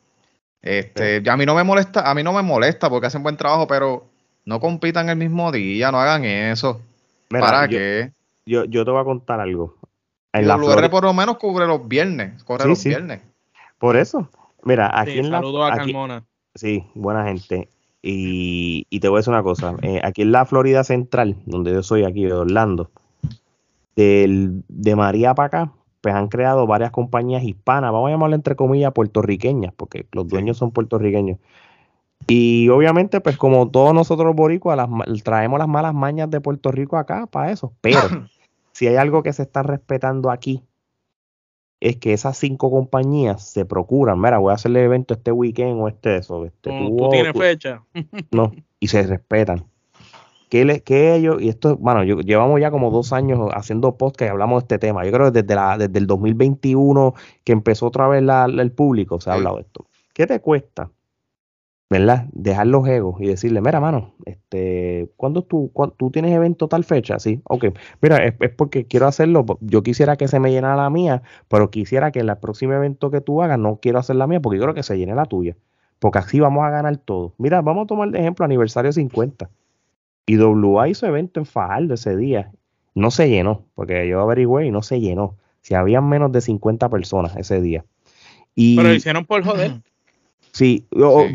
Este, 0.62 1.22
a 1.28 1.36
mí 1.36 1.44
no 1.44 1.56
me 1.56 1.64
molesta, 1.64 2.09
a 2.09 2.14
mí 2.14 2.22
no 2.22 2.32
me 2.32 2.43
molesta 2.43 2.89
porque 2.89 3.09
hacen 3.09 3.24
buen 3.24 3.36
trabajo, 3.36 3.66
pero 3.66 4.06
no 4.44 4.60
compitan 4.60 5.09
el 5.09 5.16
mismo 5.16 5.51
día, 5.51 5.90
no 5.90 6.01
hagan 6.01 6.24
eso. 6.24 6.80
¿Para 7.28 7.66
qué? 7.66 8.12
Yo, 8.47 8.64
yo 8.64 8.84
te 8.84 8.90
voy 8.90 9.01
a 9.01 9.05
contar 9.05 9.40
algo. 9.40 9.76
En 10.32 10.48
la 10.48 10.56
WR 10.56 10.89
por 10.89 11.05
lo 11.05 11.12
menos 11.12 11.36
cubre 11.36 11.66
los 11.66 11.86
viernes, 11.86 12.43
corre 12.44 12.66
los 12.66 12.82
viernes. 12.82 13.20
Por 13.78 13.97
eso. 13.97 14.28
Mira, 14.62 14.90
aquí 14.98 15.18
en 15.18 15.30
la. 15.30 15.39
Saludo 15.39 15.64
a 15.64 15.76
Carmona. 15.76 16.24
Sí, 16.55 16.84
buena 16.94 17.24
gente. 17.24 17.68
Y, 18.01 18.84
te 19.01 19.09
voy 19.09 19.18
a 19.18 19.20
decir 19.20 19.32
una 19.32 19.43
cosa. 19.43 19.76
Eh, 19.82 20.01
aquí 20.02 20.22
en 20.22 20.32
la 20.32 20.44
Florida 20.44 20.84
Central, 20.84 21.36
donde 21.47 21.72
yo 21.72 21.82
soy 21.82 22.05
aquí 22.05 22.24
de 22.24 22.32
Orlando, 22.32 22.90
de 23.94 24.94
María 24.97 25.34
para 25.34 25.47
acá, 25.47 25.72
pues 26.02 26.14
han 26.14 26.28
creado 26.28 26.66
varias 26.66 26.90
compañías 26.90 27.44
hispanas, 27.44 27.92
vamos 27.92 28.08
a 28.08 28.10
llamarle 28.10 28.36
entre 28.36 28.56
comillas 28.56 28.92
puertorriqueñas, 28.92 29.72
porque 29.74 30.06
los 30.12 30.28
dueños 30.28 30.58
son 30.58 30.72
puertorriqueños. 30.72 31.38
Y 32.26 32.68
obviamente, 32.68 33.20
pues 33.20 33.36
como 33.36 33.70
todos 33.70 33.94
nosotros 33.94 34.34
boricuas, 34.34 34.78
traemos 35.22 35.58
las 35.58 35.68
malas 35.68 35.94
mañas 35.94 36.30
de 36.30 36.40
Puerto 36.40 36.70
Rico 36.70 36.96
acá 36.96 37.26
para 37.26 37.52
eso. 37.52 37.72
Pero 37.80 38.00
si 38.72 38.88
hay 38.88 38.96
algo 38.96 39.22
que 39.22 39.32
se 39.32 39.42
está 39.42 39.62
respetando 39.62 40.30
aquí, 40.30 40.62
es 41.80 41.96
que 41.96 42.12
esas 42.12 42.36
cinco 42.36 42.70
compañías 42.70 43.44
se 43.44 43.64
procuran, 43.64 44.20
mira, 44.20 44.38
voy 44.38 44.52
a 44.52 44.54
hacerle 44.54 44.84
evento 44.84 45.14
este 45.14 45.32
weekend 45.32 45.80
o 45.80 45.88
este 45.88 46.16
eso. 46.16 46.44
Este, 46.44 46.70
tú, 46.70 47.08
tienes 47.10 47.32
fecha. 47.32 47.82
No, 48.30 48.52
y 48.80 48.88
se 48.88 49.02
respetan. 49.04 49.64
Que, 50.52 50.82
que 50.84 51.14
ellos, 51.14 51.40
y 51.40 51.48
esto, 51.48 51.78
bueno, 51.78 52.04
yo, 52.04 52.20
llevamos 52.20 52.60
ya 52.60 52.70
como 52.70 52.90
dos 52.90 53.14
años 53.14 53.48
haciendo 53.54 53.96
podcast 53.96 54.28
y 54.28 54.32
hablamos 54.32 54.60
de 54.60 54.64
este 54.64 54.78
tema. 54.78 55.02
Yo 55.02 55.10
creo 55.10 55.32
que 55.32 55.40
desde, 55.40 55.54
la, 55.54 55.78
desde 55.78 55.98
el 55.98 56.06
2021 56.06 57.14
que 57.42 57.52
empezó 57.52 57.86
otra 57.86 58.06
vez 58.06 58.22
el 58.22 58.72
público 58.72 59.18
se 59.18 59.30
ha 59.30 59.32
hablado 59.32 59.56
de 59.56 59.62
esto. 59.62 59.86
¿Qué 60.12 60.26
te 60.26 60.40
cuesta 60.40 60.90
¿verdad? 61.88 62.26
Dejar 62.32 62.66
los 62.66 62.86
egos 62.86 63.20
y 63.20 63.28
decirle, 63.28 63.62
mira, 63.62 63.80
mano, 63.80 64.12
este, 64.26 65.10
¿cuándo 65.16 65.42
tú, 65.42 65.70
tú 65.98 66.10
tienes 66.10 66.32
evento 66.32 66.68
tal 66.68 66.84
fecha? 66.84 67.18
Sí, 67.18 67.40
ok. 67.44 67.66
Mira, 68.02 68.18
es, 68.24 68.34
porque 68.56 68.86
quiero 68.86 69.06
hacerlo, 69.06 69.46
yo 69.60 69.82
quisiera 69.82 70.16
que 70.16 70.28
se 70.28 70.38
me 70.38 70.50
llenara 70.50 70.76
la 70.76 70.90
mía, 70.90 71.22
pero 71.48 71.70
quisiera 71.70 72.10
que 72.10 72.20
en 72.20 72.28
el 72.28 72.36
próximo 72.36 72.74
evento 72.74 73.10
que 73.10 73.22
tú 73.22 73.42
hagas 73.42 73.58
no 73.58 73.76
quiero 73.76 73.98
hacer 73.98 74.16
la 74.16 74.26
mía 74.26 74.40
porque 74.40 74.58
quiero 74.58 74.74
que 74.74 74.82
se 74.82 74.98
llene 74.98 75.14
la 75.14 75.24
tuya. 75.24 75.56
Porque 75.98 76.18
así 76.18 76.40
vamos 76.40 76.62
a 76.64 76.70
ganar 76.70 76.96
todo. 76.98 77.32
Mira, 77.38 77.62
vamos 77.62 77.84
a 77.84 77.86
tomar 77.86 78.10
de 78.10 78.20
ejemplo 78.20 78.44
aniversario 78.44 78.92
50. 78.92 79.50
Y 80.27 80.39
WA 80.39 80.89
hizo 80.89 81.07
evento 81.07 81.40
en 81.40 81.47
Fajardo 81.47 81.94
ese 81.94 82.16
día. 82.16 82.53
No 82.94 83.11
se 83.11 83.28
llenó, 83.28 83.66
porque 83.74 84.07
yo 84.09 84.20
averigüé 84.20 84.66
y 84.66 84.70
no 84.70 84.82
se 84.82 85.01
llenó. 85.01 85.36
Si 85.61 85.74
habían 85.74 86.09
menos 86.09 86.32
de 86.32 86.40
50 86.40 86.89
personas 86.89 87.36
ese 87.36 87.61
día. 87.61 87.85
Y, 88.55 88.77
pero 88.77 88.89
lo 88.89 88.94
hicieron 88.94 89.24
por 89.24 89.44
joder. 89.44 89.81
Sí, 90.53 90.86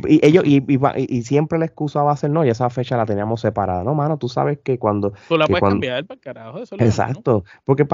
y 0.07 0.19
ellos 0.23 0.43
y, 0.45 1.23
siempre 1.23 1.57
la 1.57 1.65
excusa 1.65 2.03
va 2.03 2.11
a 2.11 2.17
ser 2.17 2.29
no, 2.29 2.45
y 2.45 2.49
esa 2.49 2.69
fecha 2.69 2.95
la 2.97 3.05
teníamos 3.07 3.41
separada. 3.41 3.83
No, 3.83 3.95
mano, 3.95 4.17
tú 4.17 4.29
sabes 4.29 4.59
que 4.63 4.77
cuando. 4.77 5.13
Tú 5.27 5.37
la 5.37 5.47
puedes 5.47 5.63
cambiar 5.63 6.05
para 6.05 6.19
carajo. 6.19 6.59
Eso 6.59 6.75
exacto, 6.77 7.43
porque 7.65 7.87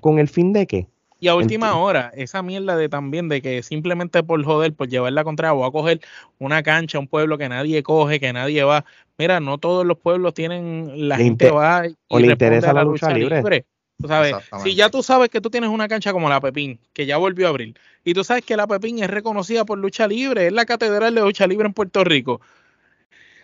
con 0.00 0.18
el 0.18 0.28
fin 0.28 0.54
de 0.54 0.66
qué. 0.66 0.88
Y 1.22 1.28
a 1.28 1.36
última 1.36 1.76
hora, 1.76 2.10
esa 2.16 2.42
mierda 2.42 2.74
de 2.74 2.88
también 2.88 3.28
de 3.28 3.40
que 3.40 3.62
simplemente 3.62 4.24
por 4.24 4.44
joder, 4.44 4.74
por 4.74 4.88
llevar 4.88 5.12
la 5.12 5.22
contraria, 5.22 5.52
voy 5.52 5.68
a 5.68 5.70
coger 5.70 6.00
una 6.40 6.64
cancha, 6.64 6.98
un 6.98 7.06
pueblo 7.06 7.38
que 7.38 7.48
nadie 7.48 7.80
coge, 7.84 8.18
que 8.18 8.32
nadie 8.32 8.64
va. 8.64 8.84
Mira, 9.18 9.38
no 9.38 9.58
todos 9.58 9.86
los 9.86 9.96
pueblos 9.96 10.34
tienen 10.34 11.08
la 11.08 11.16
gente 11.16 11.52
va 11.52 11.86
y 11.86 11.94
o 12.08 12.18
le 12.18 12.32
interesa 12.32 12.72
la, 12.72 12.82
lucha, 12.82 13.10
libre 13.10 13.64
sabes, 14.04 14.34
si 14.64 14.74
ya 14.74 14.90
tú 14.90 15.00
sabes 15.04 15.30
que 15.30 15.40
tú 15.40 15.48
tienes 15.48 15.70
una 15.70 15.86
cancha 15.86 16.12
como 16.12 16.28
la 16.28 16.40
Pepín, 16.40 16.80
que 16.92 17.06
ya 17.06 17.18
volvió 17.18 17.46
a 17.46 17.50
abrir, 17.50 17.78
y 18.02 18.14
tú 18.14 18.24
sabes 18.24 18.44
que 18.44 18.56
la 18.56 18.66
Pepín 18.66 19.00
es 19.00 19.08
reconocida 19.08 19.64
por 19.64 19.78
lucha 19.78 20.08
libre, 20.08 20.48
es 20.48 20.52
la 20.52 20.66
catedral 20.66 21.14
de 21.14 21.20
lucha 21.20 21.46
libre 21.46 21.68
en 21.68 21.72
Puerto 21.72 22.02
Rico. 22.02 22.40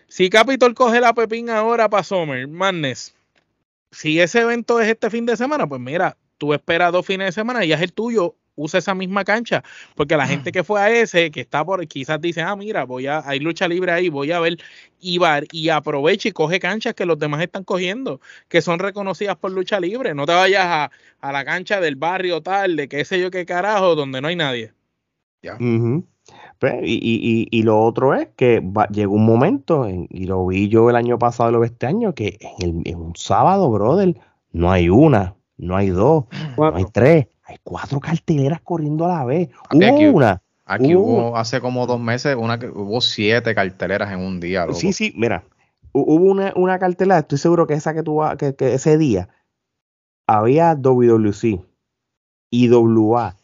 Si 0.09 0.30
Capitol 0.30 0.74
coge 0.74 1.00
la 1.00 1.12
Pepín 1.12 1.48
ahora 1.48 1.88
para 1.88 2.02
Summer, 2.02 2.48
Madness, 2.48 3.14
si 3.92 4.18
ese 4.18 4.40
evento 4.40 4.80
es 4.80 4.88
este 4.88 5.10
fin 5.10 5.26
de 5.26 5.36
semana, 5.36 5.68
pues 5.68 5.80
mira, 5.80 6.16
tú 6.39 6.55
esperas 6.55 6.93
dos 6.93 7.05
fines 7.05 7.27
de 7.27 7.32
semana 7.32 7.65
y 7.65 7.73
es 7.73 7.81
el 7.81 7.93
tuyo 7.93 8.36
use 8.59 8.78
esa 8.78 8.94
misma 8.94 9.24
cancha, 9.24 9.62
porque 9.94 10.16
la 10.16 10.27
gente 10.27 10.52
que 10.52 10.65
fue 10.65 10.81
a 10.81 10.90
ese, 10.90 11.31
que 11.31 11.40
está 11.40 11.65
por, 11.65 11.86
quizás 11.86 12.20
dice, 12.20 12.43
ah, 12.43 12.56
mira, 12.56 12.85
voy 12.85 13.06
a, 13.06 13.23
hay 13.24 13.39
lucha 13.39 13.69
libre 13.69 13.93
ahí, 13.93 14.09
voy 14.09 14.32
a 14.32 14.40
ver, 14.40 14.59
y 15.01 15.19
va, 15.19 15.40
y 15.52 15.69
aprovecha 15.69 16.28
y 16.28 16.32
coge 16.32 16.59
canchas 16.59 16.94
que 16.94 17.06
los 17.06 17.19
demás 17.19 17.40
están 17.40 17.62
cogiendo, 17.62 18.20
que 18.48 18.60
son 18.60 18.81
reconocidas 18.81 19.36
por 19.36 19.52
lucha 19.52 19.78
libre. 19.78 20.12
No 20.15 20.27
te 20.27 20.32
vayas 20.32 20.65
a, 20.66 20.90
a 21.20 21.32
la 21.32 21.44
cancha 21.44 21.81
del 21.81 21.94
barrio 21.94 22.43
tal, 22.43 22.74
de 22.74 22.89
qué 22.89 23.05
sé 23.05 23.20
yo 23.20 23.31
qué 23.31 23.47
carajo, 23.47 23.94
donde 23.94 24.20
no 24.20 24.28
hay 24.28 24.36
nadie. 24.36 24.73
Ya. 25.40 25.56
Pues, 26.59 26.74
y, 26.82 27.48
y, 27.51 27.62
lo 27.62 27.81
otro 27.81 28.15
es 28.15 28.28
que 28.36 28.60
llegó 28.90 29.15
un 29.15 29.24
momento, 29.24 29.89
y 29.89 30.24
lo 30.24 30.44
vi 30.47 30.69
yo 30.69 30.90
el 30.90 30.97
año 30.97 31.16
pasado 31.16 31.51
y 31.51 31.52
lo 31.52 31.60
vi 31.60 31.66
este 31.66 31.86
año, 31.86 32.15
que 32.15 32.36
en, 32.59 32.82
el, 32.85 32.97
un 32.97 33.15
sábado, 33.15 33.70
brother, 33.70 34.16
no 34.51 34.73
hay 34.73 34.89
una, 34.89 35.36
no 35.59 35.76
hay 35.76 35.90
dos, 35.90 36.24
no 36.56 36.74
hay 36.74 36.86
tres, 36.93 37.26
hay 37.44 37.56
cuatro 37.62 38.01
carteleras 38.01 38.60
corriendo 38.62 39.05
a 39.05 39.09
la 39.09 39.24
vez. 39.24 39.51
Hubo 39.70 40.16
una. 40.16 40.40
Aquí 40.64 40.94
hubo, 40.94 41.36
hace 41.36 41.60
como 41.60 41.86
dos 41.86 41.98
meses, 41.98 42.36
una 42.39 42.59
que 42.59 42.68
hubo 42.68 43.01
siete 43.01 43.55
carteleras 43.55 44.12
en 44.12 44.20
un 44.20 44.39
día. 44.39 44.66
Sí, 44.74 44.93
sí, 44.93 45.14
mira, 45.16 45.43
hubo 45.93 46.30
una, 46.30 46.52
una 46.56 46.78
cartelera, 46.78 47.20
estoy 47.20 47.39
seguro 47.39 47.66
que 47.66 47.74
esa 47.74 47.94
que 47.94 48.02
tuvo 48.02 48.36
que, 48.36 48.55
que 48.55 48.74
ese 48.74 48.98
día 48.98 49.30
había 50.26 50.74
WWC, 50.74 51.64
IWA, 52.51 53.36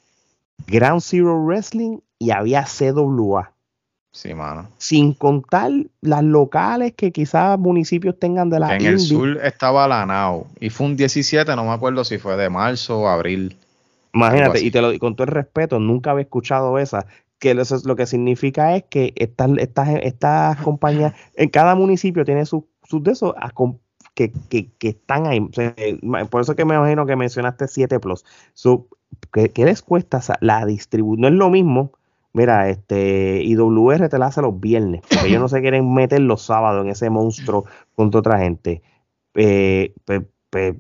Ground 0.67 1.01
Zero 1.01 1.43
Wrestling 1.43 2.01
y 2.19 2.31
había 2.31 2.65
CWA. 2.65 3.54
Sí, 4.15 4.33
mano. 4.33 4.69
Sin 4.79 5.13
contar 5.13 5.73
las 6.01 6.23
locales 6.23 6.93
que 6.93 7.11
quizás 7.11 7.59
municipios 7.59 8.17
tengan 8.17 8.49
de 8.49 8.61
la 8.61 8.77
En 8.77 8.87
el 8.87 9.01
sur 9.01 9.41
estaba 9.43 9.89
la 9.89 10.07
NAO 10.07 10.47
y 10.61 10.71
fue 10.71 10.87
un 10.87 10.97
17, 10.97 11.57
no 11.57 11.65
me 11.65 11.73
acuerdo 11.73 12.05
si 12.05 12.19
fue 12.19 12.37
de 12.37 12.49
marzo 12.49 13.01
o 13.01 13.09
abril. 13.09 13.59
Imagínate, 14.13 14.63
y 14.65 14.71
te 14.71 14.81
lo 14.81 14.97
con 15.01 15.17
todo 15.17 15.25
el 15.25 15.33
respeto, 15.33 15.81
nunca 15.81 16.13
había 16.13 16.23
escuchado 16.23 16.79
esa. 16.79 17.07
Que 17.41 17.51
eso 17.51 17.75
es, 17.75 17.85
lo 17.85 17.97
que 17.97 18.07
significa 18.07 18.77
es 18.77 18.85
que 18.85 19.13
estas, 19.17 19.51
estas, 19.59 19.89
estas 20.01 20.59
compañías, 20.59 21.13
en 21.35 21.49
cada 21.49 21.75
municipio 21.75 22.25
tiene 22.25 22.47
sus 22.47 22.63
de 22.89 23.11
esos 23.11 23.35
que, 24.15 24.33
que, 24.49 24.71
que, 24.79 24.89
están 24.91 25.27
ahí. 25.27 25.41
por 26.31 26.41
eso 26.41 26.55
que 26.55 26.65
me 26.65 26.77
imagino 26.77 27.05
que 27.05 27.17
mencionaste 27.17 27.67
7 27.67 27.99
Plus. 27.99 28.25
¿qué, 29.33 29.65
les 29.65 29.83
cuesta 29.83 30.21
la 30.41 30.65
distribución? 30.67 31.21
No 31.21 31.27
es 31.27 31.35
lo 31.35 31.51
mismo 31.51 31.91
Mira, 32.35 32.69
este 32.69 33.43
IWR 33.45 34.09
te 34.09 34.19
la 34.19 34.27
hace 34.27 34.43
los 34.43 34.59
viernes, 34.59 35.03
porque 35.09 35.29
ellos 35.29 35.41
no 35.41 35.49
se 35.49 35.61
quieren 35.61 35.95
meter 35.95 36.21
los 36.21 36.43
sábados 36.43 36.85
en 36.85 36.91
ese 36.91 37.09
monstruo 37.09 37.65
contra 37.95 38.19
otra 38.19 38.39
gente. 38.41 38.83
Eh, 39.35 39.95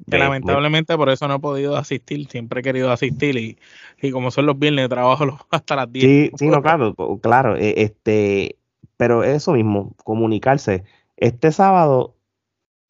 lamentablemente 0.06 0.96
por 0.96 1.10
eso 1.10 1.28
no 1.28 1.36
he 1.36 1.38
podido 1.38 1.76
asistir, 1.76 2.28
siempre 2.28 2.60
he 2.60 2.62
querido 2.62 2.90
asistir 2.90 3.36
y, 3.36 3.58
y 4.02 4.10
como 4.10 4.32
son 4.32 4.46
los 4.46 4.58
viernes 4.58 4.88
trabajo 4.88 5.38
hasta 5.50 5.76
las 5.76 5.92
10. 5.92 6.04
Sí, 6.04 6.30
sí, 6.36 6.48
no, 6.48 6.60
claro, 6.60 6.94
claro, 7.22 7.56
eh, 7.56 7.74
este, 7.76 8.56
pero 8.96 9.22
eso 9.22 9.52
mismo, 9.52 9.94
comunicarse. 10.02 10.82
Este 11.16 11.52
sábado, 11.52 12.16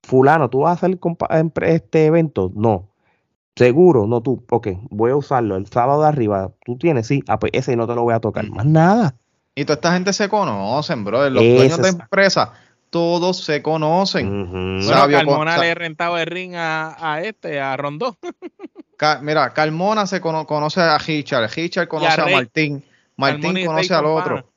fulano, 0.03 0.49
¿tú 0.49 0.61
vas 0.61 0.83
a 0.83 0.87
hacer 0.87 0.99
este 1.65 2.07
evento? 2.07 2.51
No. 2.55 2.94
Seguro, 3.57 4.07
no 4.09 4.21
tú, 4.21 4.45
ok, 4.51 4.69
voy 4.91 5.13
a 5.13 5.17
usarlo 5.17 5.57
el 5.57 5.67
sábado 5.69 6.03
de 6.03 6.09
arriba, 6.09 6.51
tú 6.65 6.77
tienes, 6.77 7.07
sí, 7.07 7.23
ah, 7.29 7.39
pues 7.39 7.53
ese 7.55 7.77
no 7.77 7.87
te 7.87 7.95
lo 7.95 8.03
voy 8.03 8.15
a 8.15 8.21
tocar, 8.21 8.49
más 8.51 8.67
nada. 8.67 9.15
Y 9.55 9.65
toda 9.65 9.75
esta 9.75 9.93
gente 9.93 10.13
se 10.13 10.29
conocen, 10.29 11.05
bro, 11.05 11.31
los 11.31 11.43
dueños 11.43 11.81
de 11.81 11.91
empresa, 11.91 12.53
todos 12.91 13.45
se 13.45 13.63
conocen. 13.63 14.81
Carmona 14.85 15.59
le 15.59 15.73
rentaba 15.75 16.21
el 16.21 16.27
ring 16.27 16.55
a, 16.57 17.21
este, 17.23 17.61
a 17.61 17.77
Rondó. 17.77 18.17
mira, 19.23 19.53
Carmona 19.53 20.09
se 20.09 20.21
conoce 20.21 20.81
a 20.81 20.99
Richard, 20.99 21.49
Richard 21.55 21.87
conoce 21.87 22.21
a, 22.21 22.27
Martín, 22.27 22.83
Martín 23.17 23.65
conoce 23.65 23.95
al 23.95 24.07
otro. 24.07 24.51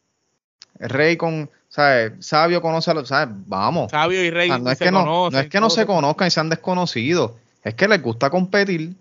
Rey 0.80 1.18
con, 1.18 1.52
¿sabes? 1.70 2.14
Sabio 2.20 2.64
conoce 2.64 2.90
a 2.90 2.96
los, 2.96 3.08
¿sabes? 3.08 3.36
Vamos. 3.46 3.92
Sabio 3.92 4.24
y 4.24 4.32
Rey 4.32 4.50
no, 4.50 4.72
es 4.72 4.80
que 4.80 4.92
no, 4.92 5.30
no 5.30 5.40
es 5.40 5.50
que 5.50 5.60
no 5.60 5.70
se 5.70 5.86
conozcan 5.86 6.28
y 6.28 6.32
sean 6.32 6.50
desconocidos 6.50 7.34
es 7.68 7.76
que 7.76 7.88
les 7.88 8.02
gusta 8.02 8.30
competir. 8.30 8.96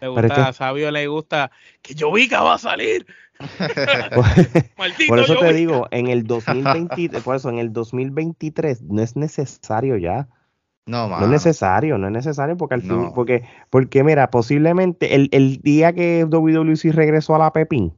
Le 0.00 0.08
gusta, 0.08 0.48
a 0.48 0.52
Sabio 0.52 0.90
le 0.90 1.06
gusta 1.06 1.50
que 1.80 1.94
Jovica 1.98 2.42
va 2.42 2.54
a 2.54 2.58
salir. 2.58 3.06
por 5.08 5.18
eso 5.18 5.36
te 5.36 5.52
digo, 5.52 5.86
en 5.90 6.08
el 6.08 6.24
2020, 6.26 7.20
por 7.20 7.36
eso 7.36 7.48
en 7.48 7.58
el 7.58 7.72
2023 7.72 8.82
no 8.82 9.02
es 9.02 9.16
necesario 9.16 9.96
ya. 9.96 10.28
No, 10.88 11.08
no 11.08 11.24
es 11.24 11.28
necesario, 11.28 11.98
no 11.98 12.06
es 12.06 12.12
necesario 12.12 12.56
porque 12.56 12.74
al 12.76 12.82
fin, 12.82 13.10
porque, 13.12 13.42
porque 13.70 14.04
mira, 14.04 14.30
posiblemente 14.30 15.16
el, 15.16 15.28
el, 15.32 15.56
día 15.60 15.92
que 15.92 16.24
WWC 16.24 16.92
regresó 16.92 17.34
a 17.34 17.40
la 17.40 17.52
Pepín, 17.52 17.92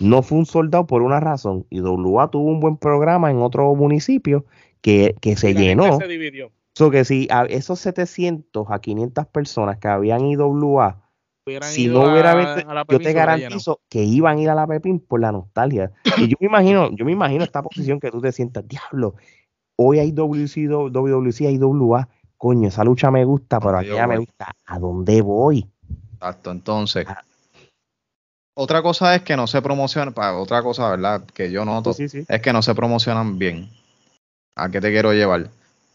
no 0.00 0.22
fue 0.22 0.38
un 0.38 0.46
soldado 0.46 0.84
por 0.88 1.02
una 1.02 1.20
razón. 1.20 1.64
Y 1.70 1.80
WA 1.80 2.28
tuvo 2.28 2.50
un 2.50 2.58
buen 2.58 2.76
programa 2.76 3.30
en 3.30 3.40
otro 3.40 3.72
municipio 3.76 4.44
que, 4.80 5.14
que 5.20 5.36
se 5.36 5.54
llenó. 5.54 5.96
Se 5.98 6.08
dividió 6.08 6.50
que 6.90 7.04
si 7.04 7.28
a 7.30 7.44
esos 7.44 7.80
700 7.80 8.66
a 8.70 8.78
500 8.78 9.26
personas 9.26 9.78
que 9.78 9.88
habían 9.88 10.24
ido 10.26 10.80
a, 10.80 11.02
si 11.62 11.88
no 11.88 12.02
hubiera 12.02 12.84
yo 12.88 12.98
te 12.98 13.12
garantizo 13.12 13.80
que 13.88 14.02
iban 14.02 14.38
a 14.38 14.40
ir 14.40 14.50
a 14.50 14.54
la 14.54 14.66
Pepín 14.66 15.00
por 15.00 15.20
la 15.20 15.32
nostalgia. 15.32 15.90
Y 16.16 16.28
yo 16.28 16.36
me 16.40 16.46
imagino, 16.46 16.90
yo 16.92 17.04
me 17.04 17.12
imagino 17.12 17.44
esta 17.44 17.62
posición 17.62 18.00
que 18.00 18.10
tú 18.10 18.20
te 18.20 18.32
sientas, 18.32 18.66
diablo, 18.66 19.14
hoy 19.76 19.98
hay 19.98 20.12
WC, 20.12 20.68
WWC, 20.68 21.40
hay 21.46 21.58
WA, 21.58 22.08
coño, 22.36 22.68
esa 22.68 22.84
lucha 22.84 23.10
me 23.10 23.24
gusta, 23.24 23.60
pero 23.60 23.82
ya 23.82 24.06
me 24.06 24.18
gusta, 24.18 24.54
¿a 24.66 24.78
dónde 24.78 25.20
voy? 25.22 25.66
Exacto, 26.14 26.50
entonces. 26.50 27.06
Ah. 27.08 27.24
Otra 28.54 28.82
cosa 28.82 29.14
es 29.14 29.22
que 29.22 29.36
no 29.36 29.46
se 29.46 29.62
promocionan, 29.62 30.12
otra 30.16 30.62
cosa, 30.62 30.90
¿verdad? 30.90 31.24
Que 31.26 31.50
yo 31.50 31.64
noto, 31.64 31.92
es 31.96 32.40
que 32.42 32.52
no 32.52 32.60
se 32.60 32.74
promocionan 32.74 33.38
bien. 33.38 33.70
¿A 34.56 34.68
qué 34.68 34.80
te 34.80 34.90
quiero 34.90 35.12
llevar? 35.12 35.48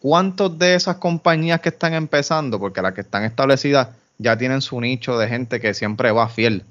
¿Cuántos 0.04 0.60
de 0.60 0.76
esas 0.76 0.98
compañías 0.98 1.62
que 1.62 1.70
están 1.70 1.94
empezando, 1.94 2.60
porque 2.60 2.82
las 2.82 2.92
que 2.92 3.00
están 3.00 3.24
establecidas 3.24 3.88
ya 4.18 4.38
tienen 4.38 4.62
su 4.62 4.82
nicho 4.82 5.18
de 5.18 5.30
gente 5.30 5.62
que 5.62 5.74
siempre 5.74 6.12
va 6.12 6.28
fiel, 6.28 6.66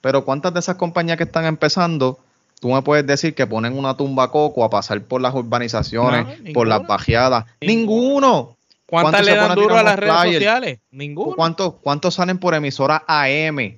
pero 0.00 0.24
cuántas 0.24 0.52
de 0.52 0.58
esas 0.58 0.74
compañías 0.74 1.16
que 1.16 1.22
están 1.22 1.44
empezando, 1.44 2.18
tú 2.58 2.72
me 2.72 2.82
puedes 2.82 3.06
decir 3.06 3.36
que 3.36 3.46
ponen 3.46 3.78
una 3.78 3.96
tumba 3.96 4.32
coco 4.32 4.64
a 4.64 4.70
pasar 4.70 5.00
por 5.02 5.20
las 5.20 5.32
urbanizaciones, 5.34 6.52
por 6.52 6.66
las 6.66 6.84
bajeadas? 6.84 7.44
Ninguno. 7.60 8.56
¿Cuántas 8.86 9.24
le 9.24 9.36
dan 9.36 9.54
duro 9.54 9.76
a 9.76 9.84
las 9.84 9.96
redes 9.96 10.34
sociales? 10.34 10.80
Ninguno. 10.90 11.36
¿Cuántos, 11.36 11.74
¿Cuántos 11.74 12.14
salen 12.14 12.38
por 12.38 12.54
emisora 12.54 13.04
AM? 13.06 13.76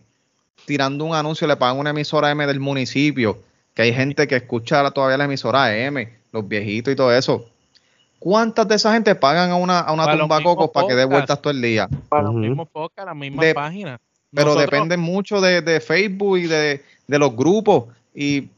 Tirando 0.64 1.05
un 1.05 1.14
anuncio, 1.14 1.47
le 1.47 1.56
pagan 1.56 1.78
una 1.78 1.90
emisora 1.90 2.31
AM 2.31 2.47
del 2.47 2.60
municipio, 2.60 3.43
que 3.74 3.82
hay 3.82 3.93
gente 3.93 4.27
que 4.27 4.36
escucha 4.36 4.90
todavía 4.90 5.18
la 5.18 5.24
emisora 5.24 5.66
AM, 5.66 6.09
los 6.32 6.48
viejitos 6.48 6.94
y 6.94 6.97
todo 6.97 7.14
eso 7.14 7.51
¿Cuántas 8.18 8.66
de 8.66 8.76
esa 8.76 8.93
gente 8.93 9.14
pagan 9.14 9.51
a 9.51 9.56
una, 9.56 9.80
a 9.80 9.93
una 9.93 10.16
tumba 10.16 10.43
cocos 10.43 10.70
para 10.70 10.86
que 10.88 10.94
dé 10.94 11.05
vueltas 11.05 11.40
todo 11.40 11.52
el 11.52 11.60
día? 11.60 11.88
Para 12.09 12.24
los 12.24 12.34
mismos 12.34 12.68
podcasts, 12.68 13.06
las 13.06 13.16
mismas 13.16 13.55
páginas. 13.55 14.01
Pero 14.32 14.55
depende 14.55 14.97
mucho 14.97 15.40
de, 15.40 15.80
Facebook 15.80 16.38
y 16.38 16.47
de, 16.47 16.82
los 17.09 17.36
grupos. 17.36 17.84
Y 18.14 18.48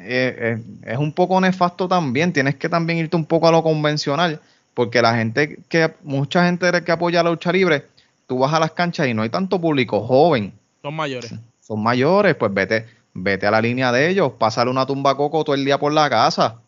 eh, 0.00 0.58
eh, 0.58 0.62
es 0.84 0.98
un 0.98 1.12
poco 1.12 1.40
nefasto 1.40 1.88
también. 1.88 2.32
Tienes 2.32 2.56
que 2.56 2.68
también 2.68 2.98
irte 2.98 3.16
un 3.16 3.24
poco 3.24 3.48
a 3.48 3.52
lo 3.52 3.62
convencional. 3.62 4.40
Porque 4.74 5.02
la 5.02 5.14
gente 5.14 5.58
que, 5.68 5.92
mucha 6.02 6.44
gente 6.44 6.70
que 6.84 6.92
apoya 6.92 7.22
la 7.22 7.30
lucha 7.30 7.52
libre, 7.52 7.86
tú 8.26 8.38
vas 8.38 8.52
a 8.52 8.60
las 8.60 8.72
canchas 8.72 9.08
y 9.08 9.14
no 9.14 9.22
hay 9.22 9.28
tanto 9.28 9.60
público 9.60 10.00
joven. 10.00 10.52
Son 10.82 10.94
mayores. 10.94 11.34
Son 11.60 11.82
mayores, 11.82 12.34
pues 12.34 12.52
vete, 12.52 12.86
vete 13.14 13.46
a 13.46 13.50
la 13.50 13.60
línea 13.60 13.92
de 13.92 14.08
ellos, 14.08 14.32
pásale 14.38 14.70
una 14.70 14.86
tumba 14.86 15.16
coco 15.16 15.44
todo 15.44 15.54
el 15.54 15.64
día 15.64 15.78
por 15.78 15.92
la 15.92 16.08
casa 16.08 16.60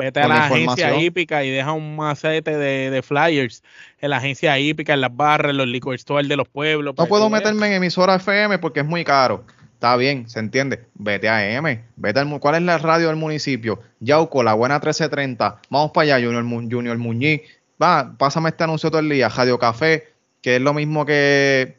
Vete 0.00 0.20
a 0.20 0.28
la, 0.28 0.46
agencia 0.46 0.96
hípica 0.96 1.44
y 1.44 1.50
deja 1.50 1.72
un 1.72 1.94
macete 1.94 2.56
de, 2.56 3.02
flyers 3.02 3.62
en 4.00 4.10
la 4.10 4.16
agencia 4.16 4.58
hípica, 4.58 4.94
en 4.94 5.02
las 5.02 5.14
barras, 5.14 5.50
en 5.50 5.58
los 5.58 5.66
liquor 5.66 5.98
stores 5.98 6.26
de 6.26 6.36
los 6.36 6.48
pueblos. 6.48 6.94
No 6.96 7.06
puedo 7.06 7.28
meterme 7.28 7.66
en 7.66 7.74
emisora 7.74 8.14
FM 8.14 8.58
porque 8.58 8.80
es 8.80 8.86
muy 8.86 9.04
caro. 9.04 9.44
Está 9.74 9.96
bien, 9.96 10.28
se 10.28 10.40
entiende. 10.40 10.86
Vete 10.94 11.28
a 11.28 11.56
M. 11.56 11.84
Vete 11.96 12.20
al, 12.20 12.40
¿Cuál 12.40 12.54
es 12.54 12.62
la 12.62 12.78
radio 12.78 13.08
del 13.08 13.16
municipio? 13.16 13.80
Yauco, 14.00 14.42
la 14.42 14.54
buena 14.54 14.76
1330. 14.76 15.60
Vamos 15.68 15.90
para 15.92 16.16
allá, 16.16 16.26
Junior, 16.26 16.44
Junior 16.70 16.96
Muñiz. 16.96 17.42
Va, 17.82 18.14
pásame 18.16 18.50
este 18.50 18.64
anuncio 18.64 18.90
todo 18.90 19.00
el 19.00 19.08
día. 19.08 19.28
Radio 19.28 19.58
Café, 19.58 20.08
que 20.40 20.56
es 20.56 20.62
lo 20.62 20.72
mismo 20.72 21.04
que, 21.04 21.78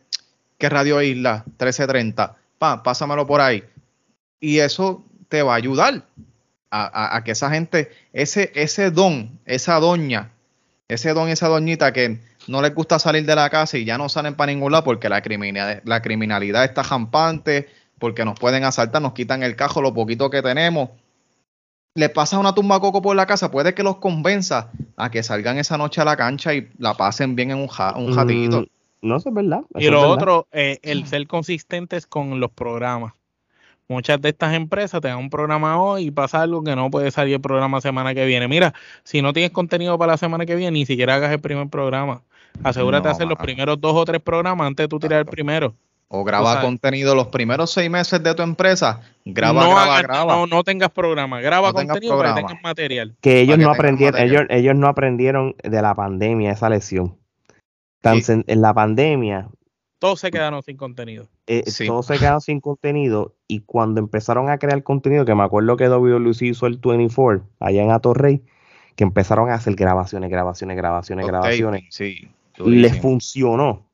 que 0.59 0.69
Radio 0.69 1.01
Isla 1.01 1.43
1330. 1.45 2.35
Va, 2.61 2.83
pásamelo 2.83 3.25
por 3.25 3.41
ahí. 3.41 3.63
Y 4.39 4.59
eso 4.59 5.03
te 5.29 5.41
va 5.43 5.53
a 5.53 5.57
ayudar 5.57 6.03
a, 6.71 7.21
que 7.23 7.31
esa 7.31 7.49
gente, 7.51 7.91
ese, 8.13 8.51
ese 8.55 8.91
don, 8.91 9.39
esa 9.45 9.79
doña, 9.79 10.31
ese 10.87 11.13
don, 11.13 11.29
esa 11.29 11.47
doñita 11.47 11.91
que 11.93 12.19
no 12.47 12.61
les 12.61 12.73
gusta 12.73 12.97
salir 12.97 13.25
de 13.25 13.35
la 13.35 13.49
casa 13.49 13.77
y 13.77 13.85
ya 13.85 13.97
no 13.97 14.09
salen 14.09 14.35
para 14.35 14.51
ningún 14.51 14.71
lado 14.71 14.85
porque 14.85 15.09
la 15.09 15.21
criminalidad, 15.21 15.81
la 15.85 16.01
criminalidad 16.01 16.63
está 16.63 16.83
jampante, 16.83 17.67
porque 17.99 18.25
nos 18.25 18.39
pueden 18.39 18.63
asaltar, 18.63 19.01
nos 19.01 19.13
quitan 19.13 19.43
el 19.43 19.55
cajo, 19.55 19.81
lo 19.81 19.93
poquito 19.93 20.29
que 20.29 20.41
tenemos. 20.41 20.89
Le 21.93 22.09
pasa 22.09 22.39
una 22.39 22.55
tumba 22.55 22.79
coco 22.79 23.01
por 23.01 23.15
la 23.15 23.25
casa, 23.25 23.51
puede 23.51 23.73
que 23.73 23.83
los 23.83 23.97
convenza 23.97 24.71
a 24.95 25.11
que 25.11 25.23
salgan 25.23 25.57
esa 25.57 25.77
noche 25.77 26.01
a 26.01 26.05
la 26.05 26.15
cancha 26.15 26.53
y 26.53 26.69
la 26.77 26.95
pasen 26.95 27.35
bien 27.35 27.51
en 27.51 27.57
un, 27.57 27.69
un 27.95 28.13
jatito. 28.13 28.65
No, 29.01 29.17
eso 29.17 29.29
es 29.29 29.35
verdad. 29.35 29.61
y 29.75 29.89
lo 29.89 30.09
otro, 30.09 30.47
eh, 30.51 30.79
el 30.83 31.05
ser 31.05 31.27
consistentes 31.27 32.07
con 32.07 32.39
los 32.39 32.51
programas. 32.51 33.13
Muchas 33.91 34.21
de 34.21 34.29
estas 34.29 34.53
empresas 34.53 35.01
te 35.01 35.09
dan 35.09 35.17
un 35.17 35.29
programa 35.29 35.81
hoy 35.81 36.05
y 36.05 36.11
pasa 36.11 36.41
algo 36.41 36.63
que 36.63 36.77
no 36.77 36.89
puede 36.89 37.11
salir 37.11 37.33
el 37.35 37.41
programa 37.41 37.81
semana 37.81 38.15
que 38.15 38.25
viene. 38.25 38.47
Mira, 38.47 38.73
si 39.03 39.21
no 39.21 39.33
tienes 39.33 39.51
contenido 39.51 39.97
para 39.97 40.13
la 40.13 40.17
semana 40.17 40.45
que 40.45 40.55
viene, 40.55 40.71
ni 40.71 40.85
siquiera 40.85 41.15
hagas 41.15 41.29
el 41.33 41.41
primer 41.41 41.67
programa. 41.67 42.21
Asegúrate 42.63 43.09
de 43.09 43.11
hacer 43.11 43.27
los 43.27 43.37
primeros 43.37 43.81
dos 43.81 43.93
o 43.93 44.05
tres 44.05 44.21
programas 44.21 44.67
antes 44.67 44.85
de 44.85 44.87
tú 44.87 44.97
tirar 44.97 45.19
el 45.19 45.25
primero. 45.25 45.73
O 46.07 46.23
graba 46.23 46.61
contenido 46.61 47.15
los 47.15 47.27
primeros 47.27 47.71
seis 47.71 47.89
meses 47.89 48.23
de 48.23 48.33
tu 48.33 48.43
empresa. 48.43 49.01
Graba, 49.25 49.67
graba, 49.67 50.01
graba. 50.01 50.35
No, 50.35 50.47
no 50.47 50.63
tengas 50.63 50.89
programa. 50.91 51.41
Graba 51.41 51.73
contenido 51.73 52.17
para 52.17 52.33
que 52.33 52.41
tengas 52.43 52.63
material. 52.63 53.13
Que 53.19 53.41
ellos 53.41 53.57
no 53.57 53.71
aprendieron, 53.71 54.21
ellos, 54.21 54.43
ellos 54.47 54.75
no 54.75 54.87
aprendieron 54.87 55.53
de 55.61 55.81
la 55.81 55.93
pandemia 55.95 56.53
esa 56.53 56.69
lección. 56.69 57.17
en 58.03 58.61
la 58.61 58.73
pandemia, 58.73 59.49
todos 60.01 60.19
se 60.19 60.31
quedaron 60.31 60.63
sin 60.63 60.77
contenido. 60.77 61.27
Eh, 61.45 61.63
todos 61.85 62.07
se 62.07 62.17
quedaron 62.17 62.41
sin 62.41 62.59
contenido 62.59 63.35
y 63.51 63.59
cuando 63.59 63.99
empezaron 63.99 64.49
a 64.49 64.57
crear 64.57 64.81
contenido, 64.81 65.25
que 65.25 65.35
me 65.35 65.43
acuerdo 65.43 65.75
que 65.75 65.89
WWE 65.89 66.31
hizo 66.39 66.67
el 66.67 66.77
24 66.77 67.43
allá 67.59 67.83
en 67.83 67.91
Atorrey, 67.91 68.41
que 68.95 69.03
empezaron 69.03 69.49
a 69.49 69.55
hacer 69.55 69.75
grabaciones, 69.75 70.29
grabaciones, 70.29 70.77
grabaciones, 70.77 71.27
grabaciones. 71.27 71.83
Sí, 71.89 72.29
y 72.57 72.69
les 72.69 73.01
funcionó. 73.01 73.85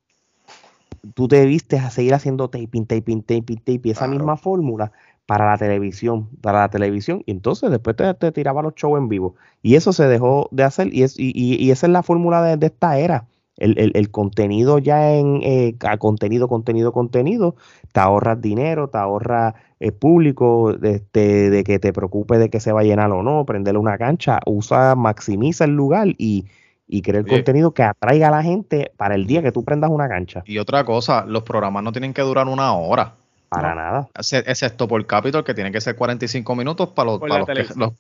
Tú 1.16 1.28
te 1.28 1.44
viste 1.48 1.80
a 1.80 1.90
seguir 1.90 2.14
haciendo 2.14 2.52
taping, 2.52 2.86
taping, 2.86 3.24
taping, 3.24 3.58
taping, 3.58 3.92
esa 3.92 4.08
misma 4.08 4.38
fórmula 4.38 4.92
para 5.26 5.50
la 5.50 5.58
televisión, 5.58 6.30
para 6.42 6.60
la 6.60 6.70
televisión, 6.70 7.24
y 7.26 7.32
entonces 7.32 7.72
después 7.72 7.96
te, 7.96 8.14
te 8.14 8.32
tiraba 8.32 8.62
los 8.62 8.76
shows 8.76 9.00
en 9.00 9.10
vivo. 9.10 9.34
Y 9.64 9.74
eso 9.74 9.92
se 9.92 10.08
dejó 10.08 10.50
de 10.52 10.66
hacer, 10.66 10.94
y, 10.94 11.02
es, 11.02 11.16
y, 11.18 11.72
esa 11.72 11.88
es 11.88 11.94
la 11.94 12.04
fórmula 12.04 12.56
de 12.56 12.68
esta 12.68 13.00
era 13.00 13.26
el, 13.58 14.12
contenido 14.12 14.80
ya 14.80 15.14
en 15.14 15.42
eh, 15.44 15.76
contenido, 16.00 16.48
contenido, 16.48 16.92
contenido, 16.92 17.56
te 17.92 18.00
ahorras 18.00 18.42
dinero, 18.42 18.88
te 18.88 18.98
ahorras 18.98 19.56
el 19.80 19.90
eh, 19.90 19.92
público, 19.92 20.72
este, 20.82 21.50
de 21.50 21.64
que 21.64 21.80
te 21.80 21.94
preocupes 21.94 22.40
de 22.40 22.50
que 22.50 22.60
se 22.60 22.72
va 22.72 22.82
a 22.82 22.84
llenar 22.84 23.12
o 23.12 23.24
no, 23.24 23.46
prenderle 23.46 23.80
una 23.80 23.98
cancha, 23.98 24.40
usa, 24.46 24.96
maximiza 24.96 25.66
el 25.66 25.72
lugar 25.72 26.08
y, 26.18 26.46
y 26.88 27.02
crea 27.02 27.20
el 27.20 27.28
contenido 27.28 27.72
que 27.72 27.84
atraiga 27.84 28.30
a 28.30 28.32
la 28.32 28.44
gente 28.44 28.92
para 28.98 29.16
el 29.16 29.28
día 29.28 29.42
que 29.42 29.52
tú 29.52 29.64
prendas 29.64 29.90
una 29.92 30.08
cancha. 30.08 30.44
Y 30.46 30.58
otra 30.58 30.84
cosa, 30.84 31.26
los 31.26 31.44
programas 31.44 31.84
no 31.84 31.92
tienen 31.92 32.14
que 32.14 32.22
durar 32.22 32.48
una 32.48 32.74
hora. 32.74 33.14
Para 33.50 33.74
nada. 33.76 34.10
Excepto 34.14 34.90
por 34.90 35.06
Capitol, 35.06 35.44
que 35.44 35.54
tiene 35.54 35.72
que 35.72 35.80
ser 35.80 35.96
45 35.96 36.54
minutos 36.54 36.90
para 36.90 37.12
los, 37.12 37.20
para 37.22 37.40
los, 37.40 37.94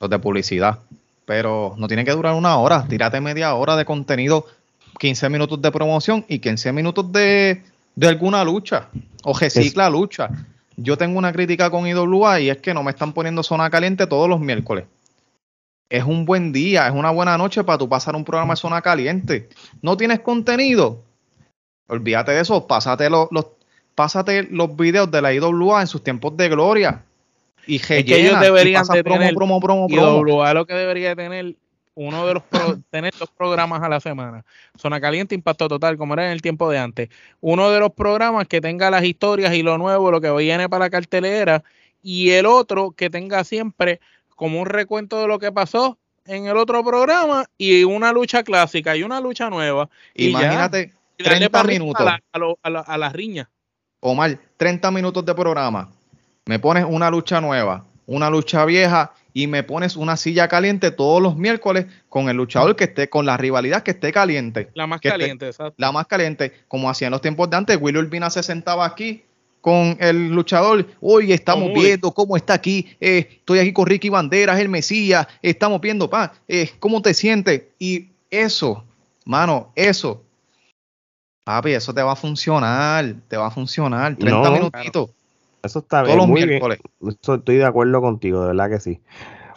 los 0.00 0.10
de 0.10 0.18
publicidad. 0.18 0.80
Pero 1.24 1.74
no 1.76 1.86
tiene 1.86 2.04
que 2.04 2.10
durar 2.10 2.34
una 2.34 2.56
hora. 2.56 2.84
Tírate 2.88 3.20
media 3.20 3.54
hora 3.54 3.76
de 3.76 3.84
contenido 3.84 4.46
15 4.98 5.28
minutos 5.28 5.62
de 5.62 5.70
promoción 5.70 6.24
y 6.28 6.38
15 6.38 6.72
minutos 6.72 7.10
de, 7.12 7.62
alguna 8.02 8.44
lucha 8.44 8.88
o 9.24 9.36
recicla 9.36 9.88
lucha. 9.88 10.30
Yo 10.76 10.96
tengo 10.96 11.18
una 11.18 11.32
crítica 11.32 11.70
con 11.70 11.86
IWA 11.86 12.40
y 12.40 12.50
es 12.50 12.58
que 12.58 12.72
no 12.72 12.82
me 12.82 12.90
están 12.90 13.12
poniendo 13.12 13.42
zona 13.42 13.68
caliente 13.70 14.06
todos 14.06 14.28
los 14.28 14.40
miércoles. 14.40 14.84
Es 15.90 16.04
un 16.04 16.24
buen 16.24 16.52
día, 16.52 16.86
es 16.86 16.92
una 16.92 17.10
buena 17.10 17.38
noche 17.38 17.64
para 17.64 17.78
tú 17.78 17.88
pasar 17.88 18.14
un 18.14 18.24
programa 18.24 18.52
de 18.52 18.58
zona 18.58 18.82
caliente. 18.82 19.48
¿No 19.80 19.96
tienes 19.96 20.20
contenido? 20.20 21.02
Olvídate 21.88 22.32
de 22.32 22.42
eso, 22.42 22.66
pásate 22.66 23.08
los, 23.08 23.28
pásate 23.94 24.44
los 24.50 24.76
videos 24.76 25.10
de 25.10 25.22
la 25.22 25.32
IWA 25.32 25.80
en 25.80 25.86
sus 25.86 26.04
tiempos 26.04 26.36
de 26.36 26.48
gloria. 26.48 27.02
Y 27.66 27.80
que 27.80 27.98
ellos 27.98 28.40
deberían 28.40 28.86
de 28.86 29.02
tener 29.02 29.34
promo, 29.34 29.60
promo, 29.60 29.88
promo, 29.88 30.28
IWA 30.28 30.54
lo 30.54 30.66
que 30.66 30.74
debería 30.74 31.16
tener 31.16 31.56
uno 31.98 32.26
de 32.26 32.34
los 32.34 32.42
tener 32.90 33.12
dos 33.18 33.30
programas 33.30 33.82
a 33.82 33.88
la 33.88 33.98
semana. 33.98 34.44
Zona 34.76 35.00
Caliente, 35.00 35.34
Impacto 35.34 35.66
Total, 35.66 35.96
como 35.96 36.14
era 36.14 36.26
en 36.26 36.32
el 36.32 36.42
tiempo 36.42 36.70
de 36.70 36.78
antes. 36.78 37.08
Uno 37.40 37.70
de 37.70 37.80
los 37.80 37.90
programas 37.92 38.46
que 38.46 38.60
tenga 38.60 38.88
las 38.90 39.02
historias 39.02 39.52
y 39.54 39.62
lo 39.62 39.78
nuevo, 39.78 40.12
lo 40.12 40.20
que 40.20 40.30
viene 40.30 40.68
para 40.68 40.84
la 40.84 40.90
cartelera, 40.90 41.64
y 42.00 42.30
el 42.30 42.46
otro 42.46 42.92
que 42.92 43.10
tenga 43.10 43.42
siempre 43.42 44.00
como 44.36 44.60
un 44.60 44.66
recuento 44.66 45.20
de 45.20 45.26
lo 45.26 45.40
que 45.40 45.50
pasó 45.50 45.98
en 46.24 46.46
el 46.46 46.56
otro 46.56 46.84
programa 46.84 47.46
y 47.56 47.82
una 47.82 48.12
lucha 48.12 48.44
clásica 48.44 48.96
y 48.96 49.02
una 49.02 49.20
lucha 49.20 49.50
nueva. 49.50 49.88
Imagínate 50.14 50.92
30 51.16 51.64
minutos. 51.64 52.06
A 52.06 52.38
la, 52.38 52.54
a, 52.62 52.98
la, 52.98 53.08
riña. 53.08 53.50
Omar, 53.98 54.38
30 54.56 54.88
minutos 54.92 55.24
de 55.24 55.34
programa. 55.34 55.90
Me 56.46 56.60
pones 56.60 56.84
una 56.88 57.10
lucha 57.10 57.40
nueva, 57.40 57.84
una 58.06 58.30
lucha 58.30 58.64
vieja 58.64 59.12
y 59.32 59.46
me 59.46 59.62
pones 59.62 59.96
una 59.96 60.16
silla 60.16 60.48
caliente 60.48 60.90
todos 60.90 61.22
los 61.22 61.36
miércoles 61.36 61.86
con 62.08 62.28
el 62.28 62.36
luchador 62.36 62.76
que 62.76 62.84
esté, 62.84 63.08
con 63.08 63.26
la 63.26 63.36
rivalidad 63.36 63.82
que 63.82 63.92
esté 63.92 64.12
caliente. 64.12 64.70
La 64.74 64.86
más 64.86 65.00
caliente, 65.00 65.46
exacto. 65.46 65.74
La 65.76 65.92
más 65.92 66.06
caliente, 66.06 66.52
como 66.68 66.90
hacía 66.90 67.08
en 67.08 67.12
los 67.12 67.20
tiempos 67.20 67.48
de 67.50 67.56
antes, 67.56 67.78
Willy 67.80 67.98
Urbina 67.98 68.30
se 68.30 68.42
sentaba 68.42 68.86
aquí 68.86 69.24
con 69.60 69.96
el 70.00 70.28
luchador, 70.28 70.86
hoy 71.00 71.32
estamos 71.32 71.72
viendo 71.74 72.12
cómo 72.12 72.36
está 72.36 72.54
aquí, 72.54 72.86
eh, 73.00 73.26
estoy 73.30 73.58
aquí 73.58 73.72
con 73.72 73.86
Ricky 73.86 74.08
Banderas, 74.08 74.58
el 74.60 74.68
Mesías, 74.68 75.26
estamos 75.42 75.80
viendo, 75.80 76.08
pa, 76.08 76.32
eh, 76.46 76.70
cómo 76.78 77.02
te 77.02 77.12
sientes. 77.12 77.62
Y 77.78 78.08
eso, 78.30 78.84
mano, 79.24 79.72
eso, 79.74 80.22
papi, 81.44 81.72
eso 81.72 81.92
te 81.92 82.02
va 82.02 82.12
a 82.12 82.16
funcionar, 82.16 83.14
te 83.26 83.36
va 83.36 83.48
a 83.48 83.50
funcionar, 83.50 84.16
30 84.16 84.50
minutitos. 84.50 85.10
Eso 85.62 85.80
está 85.80 86.02
bien. 86.02 86.18
muy 86.28 86.44
Bien. 86.44 86.62
estoy 87.00 87.56
de 87.56 87.64
acuerdo 87.64 88.00
contigo, 88.00 88.42
de 88.42 88.48
verdad 88.48 88.70
que 88.70 88.80
sí. 88.80 89.00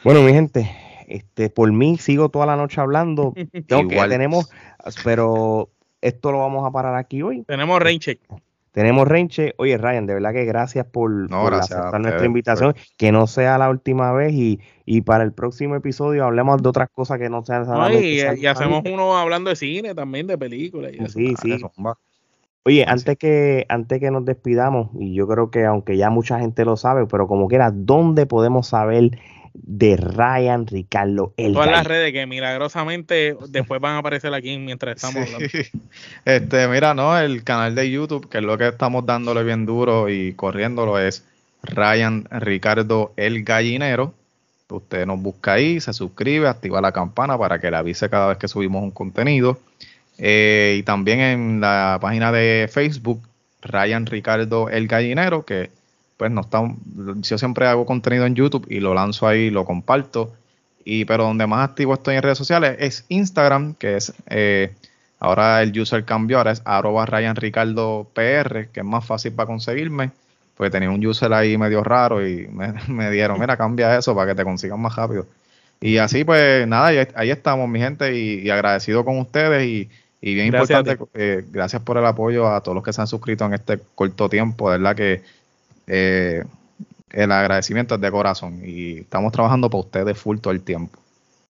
Bueno, 0.03 0.22
mi 0.22 0.34
gente, 0.34 0.69
este, 1.07 1.49
por 1.49 1.72
mí 1.72 1.98
sigo 1.98 2.30
toda 2.30 2.45
la 2.45 2.56
noche 2.56 2.82
hablando. 2.82 3.34
Igual. 3.69 4.10
tenemos, 4.10 4.49
pero 5.03 5.69
esto 6.02 6.32
lo 6.32 6.40
vamos 6.40 6.68
a 6.68 6.72
parar 6.72 6.95
aquí 6.95 7.22
hoy. 7.22 7.44
Tenemos 7.44 7.80
Raincheck. 7.82 8.19
Tenemos 8.72 9.06
Renche. 9.06 9.53
Oye, 9.57 9.78
Ryan, 9.78 10.06
de 10.06 10.14
verdad 10.14 10.32
que 10.32 10.45
gracias 10.45 10.86
por, 10.86 11.11
aceptar 11.53 11.99
nuestra 11.99 12.26
invitación. 12.26 12.73
Que 12.98 13.11
no 13.11 13.28
sea 13.28 13.57
la 13.57 13.69
última 13.69 14.14
vez 14.14 14.34
y, 14.34 14.61
y, 14.86 15.02
para 15.02 15.23
el 15.23 15.34
próximo 15.34 15.76
episodio 15.76 16.23
hablemos 16.23 16.61
de 16.64 16.69
otras 16.69 16.90
cosas 16.90 17.19
que 17.19 17.30
no 17.30 17.44
sean 17.45 17.65
y, 17.94 18.22
y, 18.22 18.45
hacemos 18.45 18.84
uno 18.86 19.18
hablando 19.18 19.49
de 19.49 19.57
cine 19.57 19.94
también, 19.94 20.26
de 20.26 20.38
películas. 20.38 20.94
Y 20.94 21.06
sí, 21.07 21.36
sí. 21.41 21.60
Oye, 22.63 22.85
antes 22.88 23.17
que, 23.17 23.65
antes 23.69 23.99
que 23.99 24.11
nos 24.11 24.23
despidamos, 24.23 24.89
y 24.99 25.15
yo 25.15 25.27
creo 25.27 25.49
que 25.49 25.65
aunque 25.65 25.97
ya 25.97 26.09
mucha 26.09 26.39
gente 26.39 26.63
lo 26.63 26.77
sabe, 26.77 27.05
pero 27.07 27.27
como 27.27 27.47
quiera, 27.47 27.71
¿dónde 27.73 28.25
podemos 28.25 28.67
saber 28.67 29.11
de 29.53 29.97
Ryan 29.97 30.65
Ricardo 30.67 31.33
el 31.38 31.53
Todas 31.53 31.71
las 31.71 31.85
redes 31.85 32.13
que 32.13 32.25
milagrosamente 32.25 33.35
después 33.49 33.81
van 33.81 33.95
a 33.95 33.97
aparecer 33.99 34.33
aquí 34.33 34.57
mientras 34.57 34.95
estamos 34.95 35.27
hablando. 35.27 35.47
Este, 36.25 36.67
mira, 36.67 36.93
no, 36.93 37.17
el 37.17 37.43
canal 37.43 37.75
de 37.75 37.89
YouTube, 37.89 38.29
que 38.29 38.38
es 38.38 38.43
lo 38.43 38.57
que 38.57 38.69
estamos 38.69 39.05
dándole 39.05 39.43
bien 39.43 39.65
duro 39.65 40.09
y 40.09 40.33
corriéndolo, 40.33 40.99
es 40.99 41.25
Ryan 41.63 42.25
Ricardo 42.31 43.13
el 43.17 43.43
Gallinero. 43.43 44.13
Usted 44.69 45.05
nos 45.05 45.21
busca 45.21 45.53
ahí, 45.53 45.81
se 45.81 45.91
suscribe, 45.91 46.47
activa 46.47 46.79
la 46.79 46.93
campana 46.93 47.38
para 47.38 47.59
que 47.59 47.69
le 47.69 47.75
avise 47.75 48.09
cada 48.09 48.27
vez 48.27 48.38
que 48.38 48.47
subimos 48.47 48.81
un 48.81 48.91
contenido. 48.91 49.59
Eh, 50.23 50.76
y 50.77 50.84
también 50.84 51.19
en 51.19 51.61
la 51.61 51.98
página 51.99 52.31
de 52.31 52.69
Facebook, 52.72 53.27
Ryan 53.64 54.06
Ricardo 54.06 54.69
El 54.69 54.88
Gallinero, 54.88 55.43
que 55.45 55.72
pues 56.15 56.30
no 56.31 56.41
está, 56.41 56.61
yo 57.22 57.38
siempre 57.39 57.65
hago 57.65 57.88
contenido 57.88 58.27
en 58.27 58.35
YouTube 58.35 58.68
y 58.69 58.80
lo 58.80 58.93
lanzo 58.93 59.27
ahí, 59.27 59.49
lo 59.49 59.65
comparto. 59.65 60.31
Y 60.85 61.06
pero 61.06 61.23
donde 61.23 61.48
más 61.48 61.68
activo 61.68 61.95
estoy 61.95 62.15
en 62.15 62.22
redes 62.22 62.38
sociales 62.38 62.76
es 62.80 63.06
Instagram, 63.10 63.73
que 63.73 63.98
es 63.98 64.14
eh, 64.30 64.72
ahora 65.19 65.64
el 65.64 65.80
user 65.80 66.06
cambió, 66.06 66.38
ahora 66.38 66.52
es 66.52 66.61
arroba 66.65 67.07
Ryan 67.07 67.35
Ricardo 67.35 68.07
PR, 68.14 68.68
que 68.72 68.81
es 68.81 68.85
más 68.85 69.03
fácil 69.03 69.31
para 69.31 69.48
conseguirme, 69.48 70.11
porque 70.56 70.69
tenía 70.69 70.91
un 70.91 71.03
user 71.03 71.34
ahí 71.34 71.57
medio 71.57 71.84
raro 71.84 72.27
y 72.27 72.48
me, 72.48 73.10
dieron, 73.11 73.39
mira, 73.39 73.57
cambia 73.57 73.98
eso 73.98 74.14
para 74.14 74.31
que 74.31 74.35
te 74.35 74.43
consigan 74.43 74.80
más 74.80 74.95
rápido. 74.95 75.26
Y 75.80 75.98
así 75.98 76.23
pues 76.23 76.68
nada, 76.68 77.07
ahí, 77.15 77.31
estamos 77.31 77.68
mi 77.68 77.80
gente 77.80 78.15
y 78.15 78.48
agradecido 78.52 79.03
con 79.03 79.18
ustedes 79.18 79.65
y, 79.65 79.89
y 80.22 80.35
bien 80.35 80.48
importante, 80.48 80.98
eh, 81.15 81.43
gracias 81.49 81.81
por 81.81 81.98
el 81.98 82.06
apoyo 82.06 82.48
a 82.48 82.61
todos 82.61 82.76
los 82.76 82.84
que 82.84 82.93
se 82.93 83.02
han 83.02 83.07
suscrito 83.07 83.43
en 83.45 83.56
este 83.56 83.80
corto 83.95 84.30
tiempo, 84.30 84.69
de 84.69 84.77
verdad 84.77 84.95
que 84.95 85.23
eh, 85.88 86.43
el 87.10 87.31
agradecimiento 87.31 87.95
es 87.95 88.02
de 88.02 88.11
corazón 88.11 88.61
y 88.64 88.99
estamos 88.99 89.31
trabajando 89.31 89.69
para 89.69 89.81
ustedes 89.81 90.18
full 90.18 90.38
todo 90.38 90.53
el 90.53 90.61
tiempo. 90.61 90.99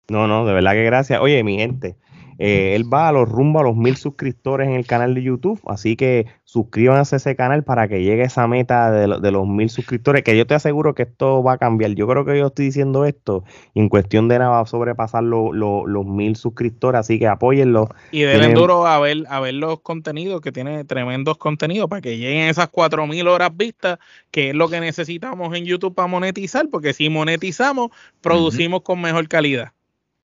No, 0.08 0.28
no, 0.28 0.46
de 0.46 0.54
verdad 0.54 0.72
que 0.72 0.84
gracias. 0.84 1.20
Oye, 1.22 1.44
mi 1.44 1.58
gente, 1.58 1.96
eh, 2.44 2.74
él 2.74 2.92
va 2.92 3.08
a 3.08 3.12
los 3.12 3.30
rumbo 3.30 3.60
a 3.60 3.64
los 3.64 3.76
mil 3.76 3.96
suscriptores 3.96 4.68
en 4.68 4.74
el 4.74 4.88
canal 4.88 5.14
de 5.14 5.22
YouTube, 5.22 5.62
así 5.68 5.96
que 5.96 6.26
suscríbanse 6.44 7.16
a 7.16 7.18
ese 7.18 7.36
canal 7.36 7.64
para 7.64 7.88
que 7.88 8.02
llegue 8.02 8.24
esa 8.24 8.48
meta 8.48 8.90
de, 8.90 9.32
los 9.32 9.48
mil 9.48 9.70
suscriptores, 9.70 10.24
que 10.24 10.36
yo 10.36 10.48
te 10.48 10.56
aseguro 10.56 10.96
que 10.96 11.04
esto 11.04 11.44
va 11.44 11.54
a 11.54 11.58
cambiar. 11.60 11.92
Yo 11.92 12.08
creo 12.08 12.26
que 12.26 12.40
yo 12.40 12.48
estoy 12.48 12.66
diciendo 12.66 13.06
esto 13.06 13.44
y 13.76 13.80
en 13.82 13.90
cuestión 13.90 14.28
de 14.28 14.40
nada 14.40 14.50
va 14.50 14.62
a 14.62 14.66
sobrepasar 14.66 15.22
los 15.22 16.06
mil 16.08 16.36
suscriptores, 16.36 17.02
así 17.02 17.20
que 17.20 17.28
apóyenlo. 17.28 17.90
Y 18.12 18.22
deben 18.22 18.56
duro 18.56 18.88
a 18.88 19.00
ver, 19.00 19.24
a 19.30 19.40
ver 19.40 19.54
los 19.54 19.82
contenidos, 19.82 20.42
que 20.42 20.52
tiene 20.52 20.84
tremendos 20.84 21.38
contenidos 21.38 21.90
para 21.90 22.02
que 22.02 22.18
lleguen 22.18 22.48
esas 22.48 22.70
cuatro 22.70 23.06
mil 23.06 23.28
horas 23.28 23.56
vistas, 23.56 24.00
que 24.32 24.50
es 24.50 24.56
lo 24.56 24.68
que 24.68 24.80
necesitamos 24.80 25.56
en 25.56 25.66
YouTube 25.66 25.94
para 25.94 26.08
monetizar, 26.08 26.68
porque 26.72 26.94
si 26.94 27.08
monetizamos, 27.08 27.92
producimos 28.20 28.82
con 28.82 29.00
mejor 29.00 29.28
calidad. 29.28 29.74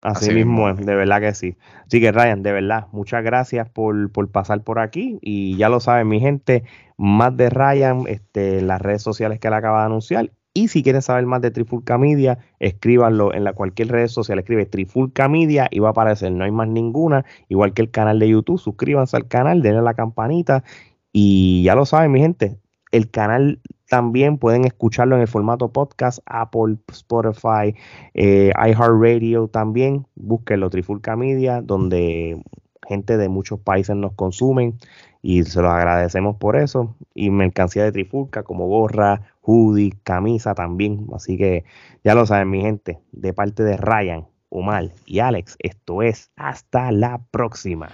Así, 0.02 0.34
mismo, 0.34 0.70
es, 0.70 0.78
de 0.78 0.96
verdad 0.96 1.20
que 1.20 1.34
sí. 1.34 1.58
Así 1.86 2.00
que 2.00 2.12
Ryan, 2.12 2.42
de 2.42 2.54
verdad, 2.54 2.88
muchas 2.94 3.24
gracias 3.24 3.70
por, 3.70 4.12
por, 4.12 4.32
pasar 4.32 4.64
por 4.64 4.80
aquí. 4.80 5.20
Y 5.22 5.58
ya 5.58 5.68
lo 5.68 5.82
saben 5.82 6.08
mi 6.08 6.22
gente, 6.22 6.64
más 6.98 7.36
de 7.36 7.50
Ryan, 7.50 8.04
este, 8.08 8.62
las 8.62 8.82
redes 8.82 9.02
sociales 9.02 9.40
que 9.40 9.50
él 9.50 9.54
acaba 9.54 9.82
de 9.82 9.86
anunciar. 9.88 10.32
Y 10.54 10.70
si 10.70 10.84
quieren 10.84 11.02
saber 11.02 11.26
más 11.26 11.42
de 11.42 11.52
Trifulca 11.52 11.98
Media, 11.98 12.40
escríbanlo 12.60 13.34
en 13.34 13.44
la 13.44 13.54
cualquier 13.54 13.90
red 13.90 14.08
social, 14.08 14.40
escribe 14.40 14.66
Trifulca 14.66 15.28
Media 15.28 15.68
y 15.70 15.80
va 15.80 15.90
a 15.90 15.92
aparecer, 15.92 16.32
no 16.32 16.44
hay 16.44 16.52
más 16.52 16.68
ninguna, 16.68 17.26
igual 17.50 17.74
que 17.74 17.82
el 17.82 17.92
canal 17.92 18.20
de 18.20 18.30
YouTube, 18.30 18.60
suscríbanse 18.60 19.16
al 19.16 19.28
canal, 19.28 19.62
denle 19.62 19.80
a 19.80 19.84
la 19.84 19.94
campanita. 19.94 20.64
Y 21.12 21.64
ya 21.64 21.76
lo 21.76 21.86
saben 21.86 22.12
mi 22.12 22.20
gente, 22.20 22.60
el 22.92 23.12
canal 23.12 23.62
también 23.90 24.38
pueden 24.38 24.66
escucharlo 24.66 25.16
en 25.16 25.22
el 25.22 25.28
formato 25.28 25.74
podcast, 25.74 26.20
Apple, 26.26 26.78
Spotify, 26.92 27.76
eh, 28.14 28.52
iHeartRadio 28.56 29.48
también. 29.48 30.06
Búsquenlo, 30.16 30.70
Trifulca 30.70 31.16
Media, 31.16 31.62
donde 31.62 32.42
gente 32.88 33.18
de 33.18 33.30
muchos 33.30 33.60
países 33.60 33.96
nos 33.96 34.14
consumen 34.14 34.78
y 35.22 35.44
se 35.44 35.62
los 35.62 35.72
agradecemos 35.72 36.38
por 36.38 36.56
eso. 36.56 36.96
Y 37.14 37.32
mercancía 37.32 37.84
de 37.84 37.92
Trifulca 37.92 38.44
como 38.44 38.68
gorra, 38.68 39.22
hoodie, 39.42 39.94
camisa 40.04 40.54
también. 40.54 41.08
Así 41.14 41.38
que 41.38 41.66
ya 42.04 42.14
lo 42.14 42.26
saben, 42.26 42.50
mi 42.50 42.62
gente, 42.62 43.00
de 43.12 43.34
parte 43.34 43.64
de 43.64 43.76
Ryan, 43.76 44.28
Omar 44.50 44.92
y 45.06 45.20
Alex, 45.20 45.56
esto 45.60 46.04
es 46.04 46.32
hasta 46.36 46.92
la 46.92 47.22
próxima. 47.32 47.90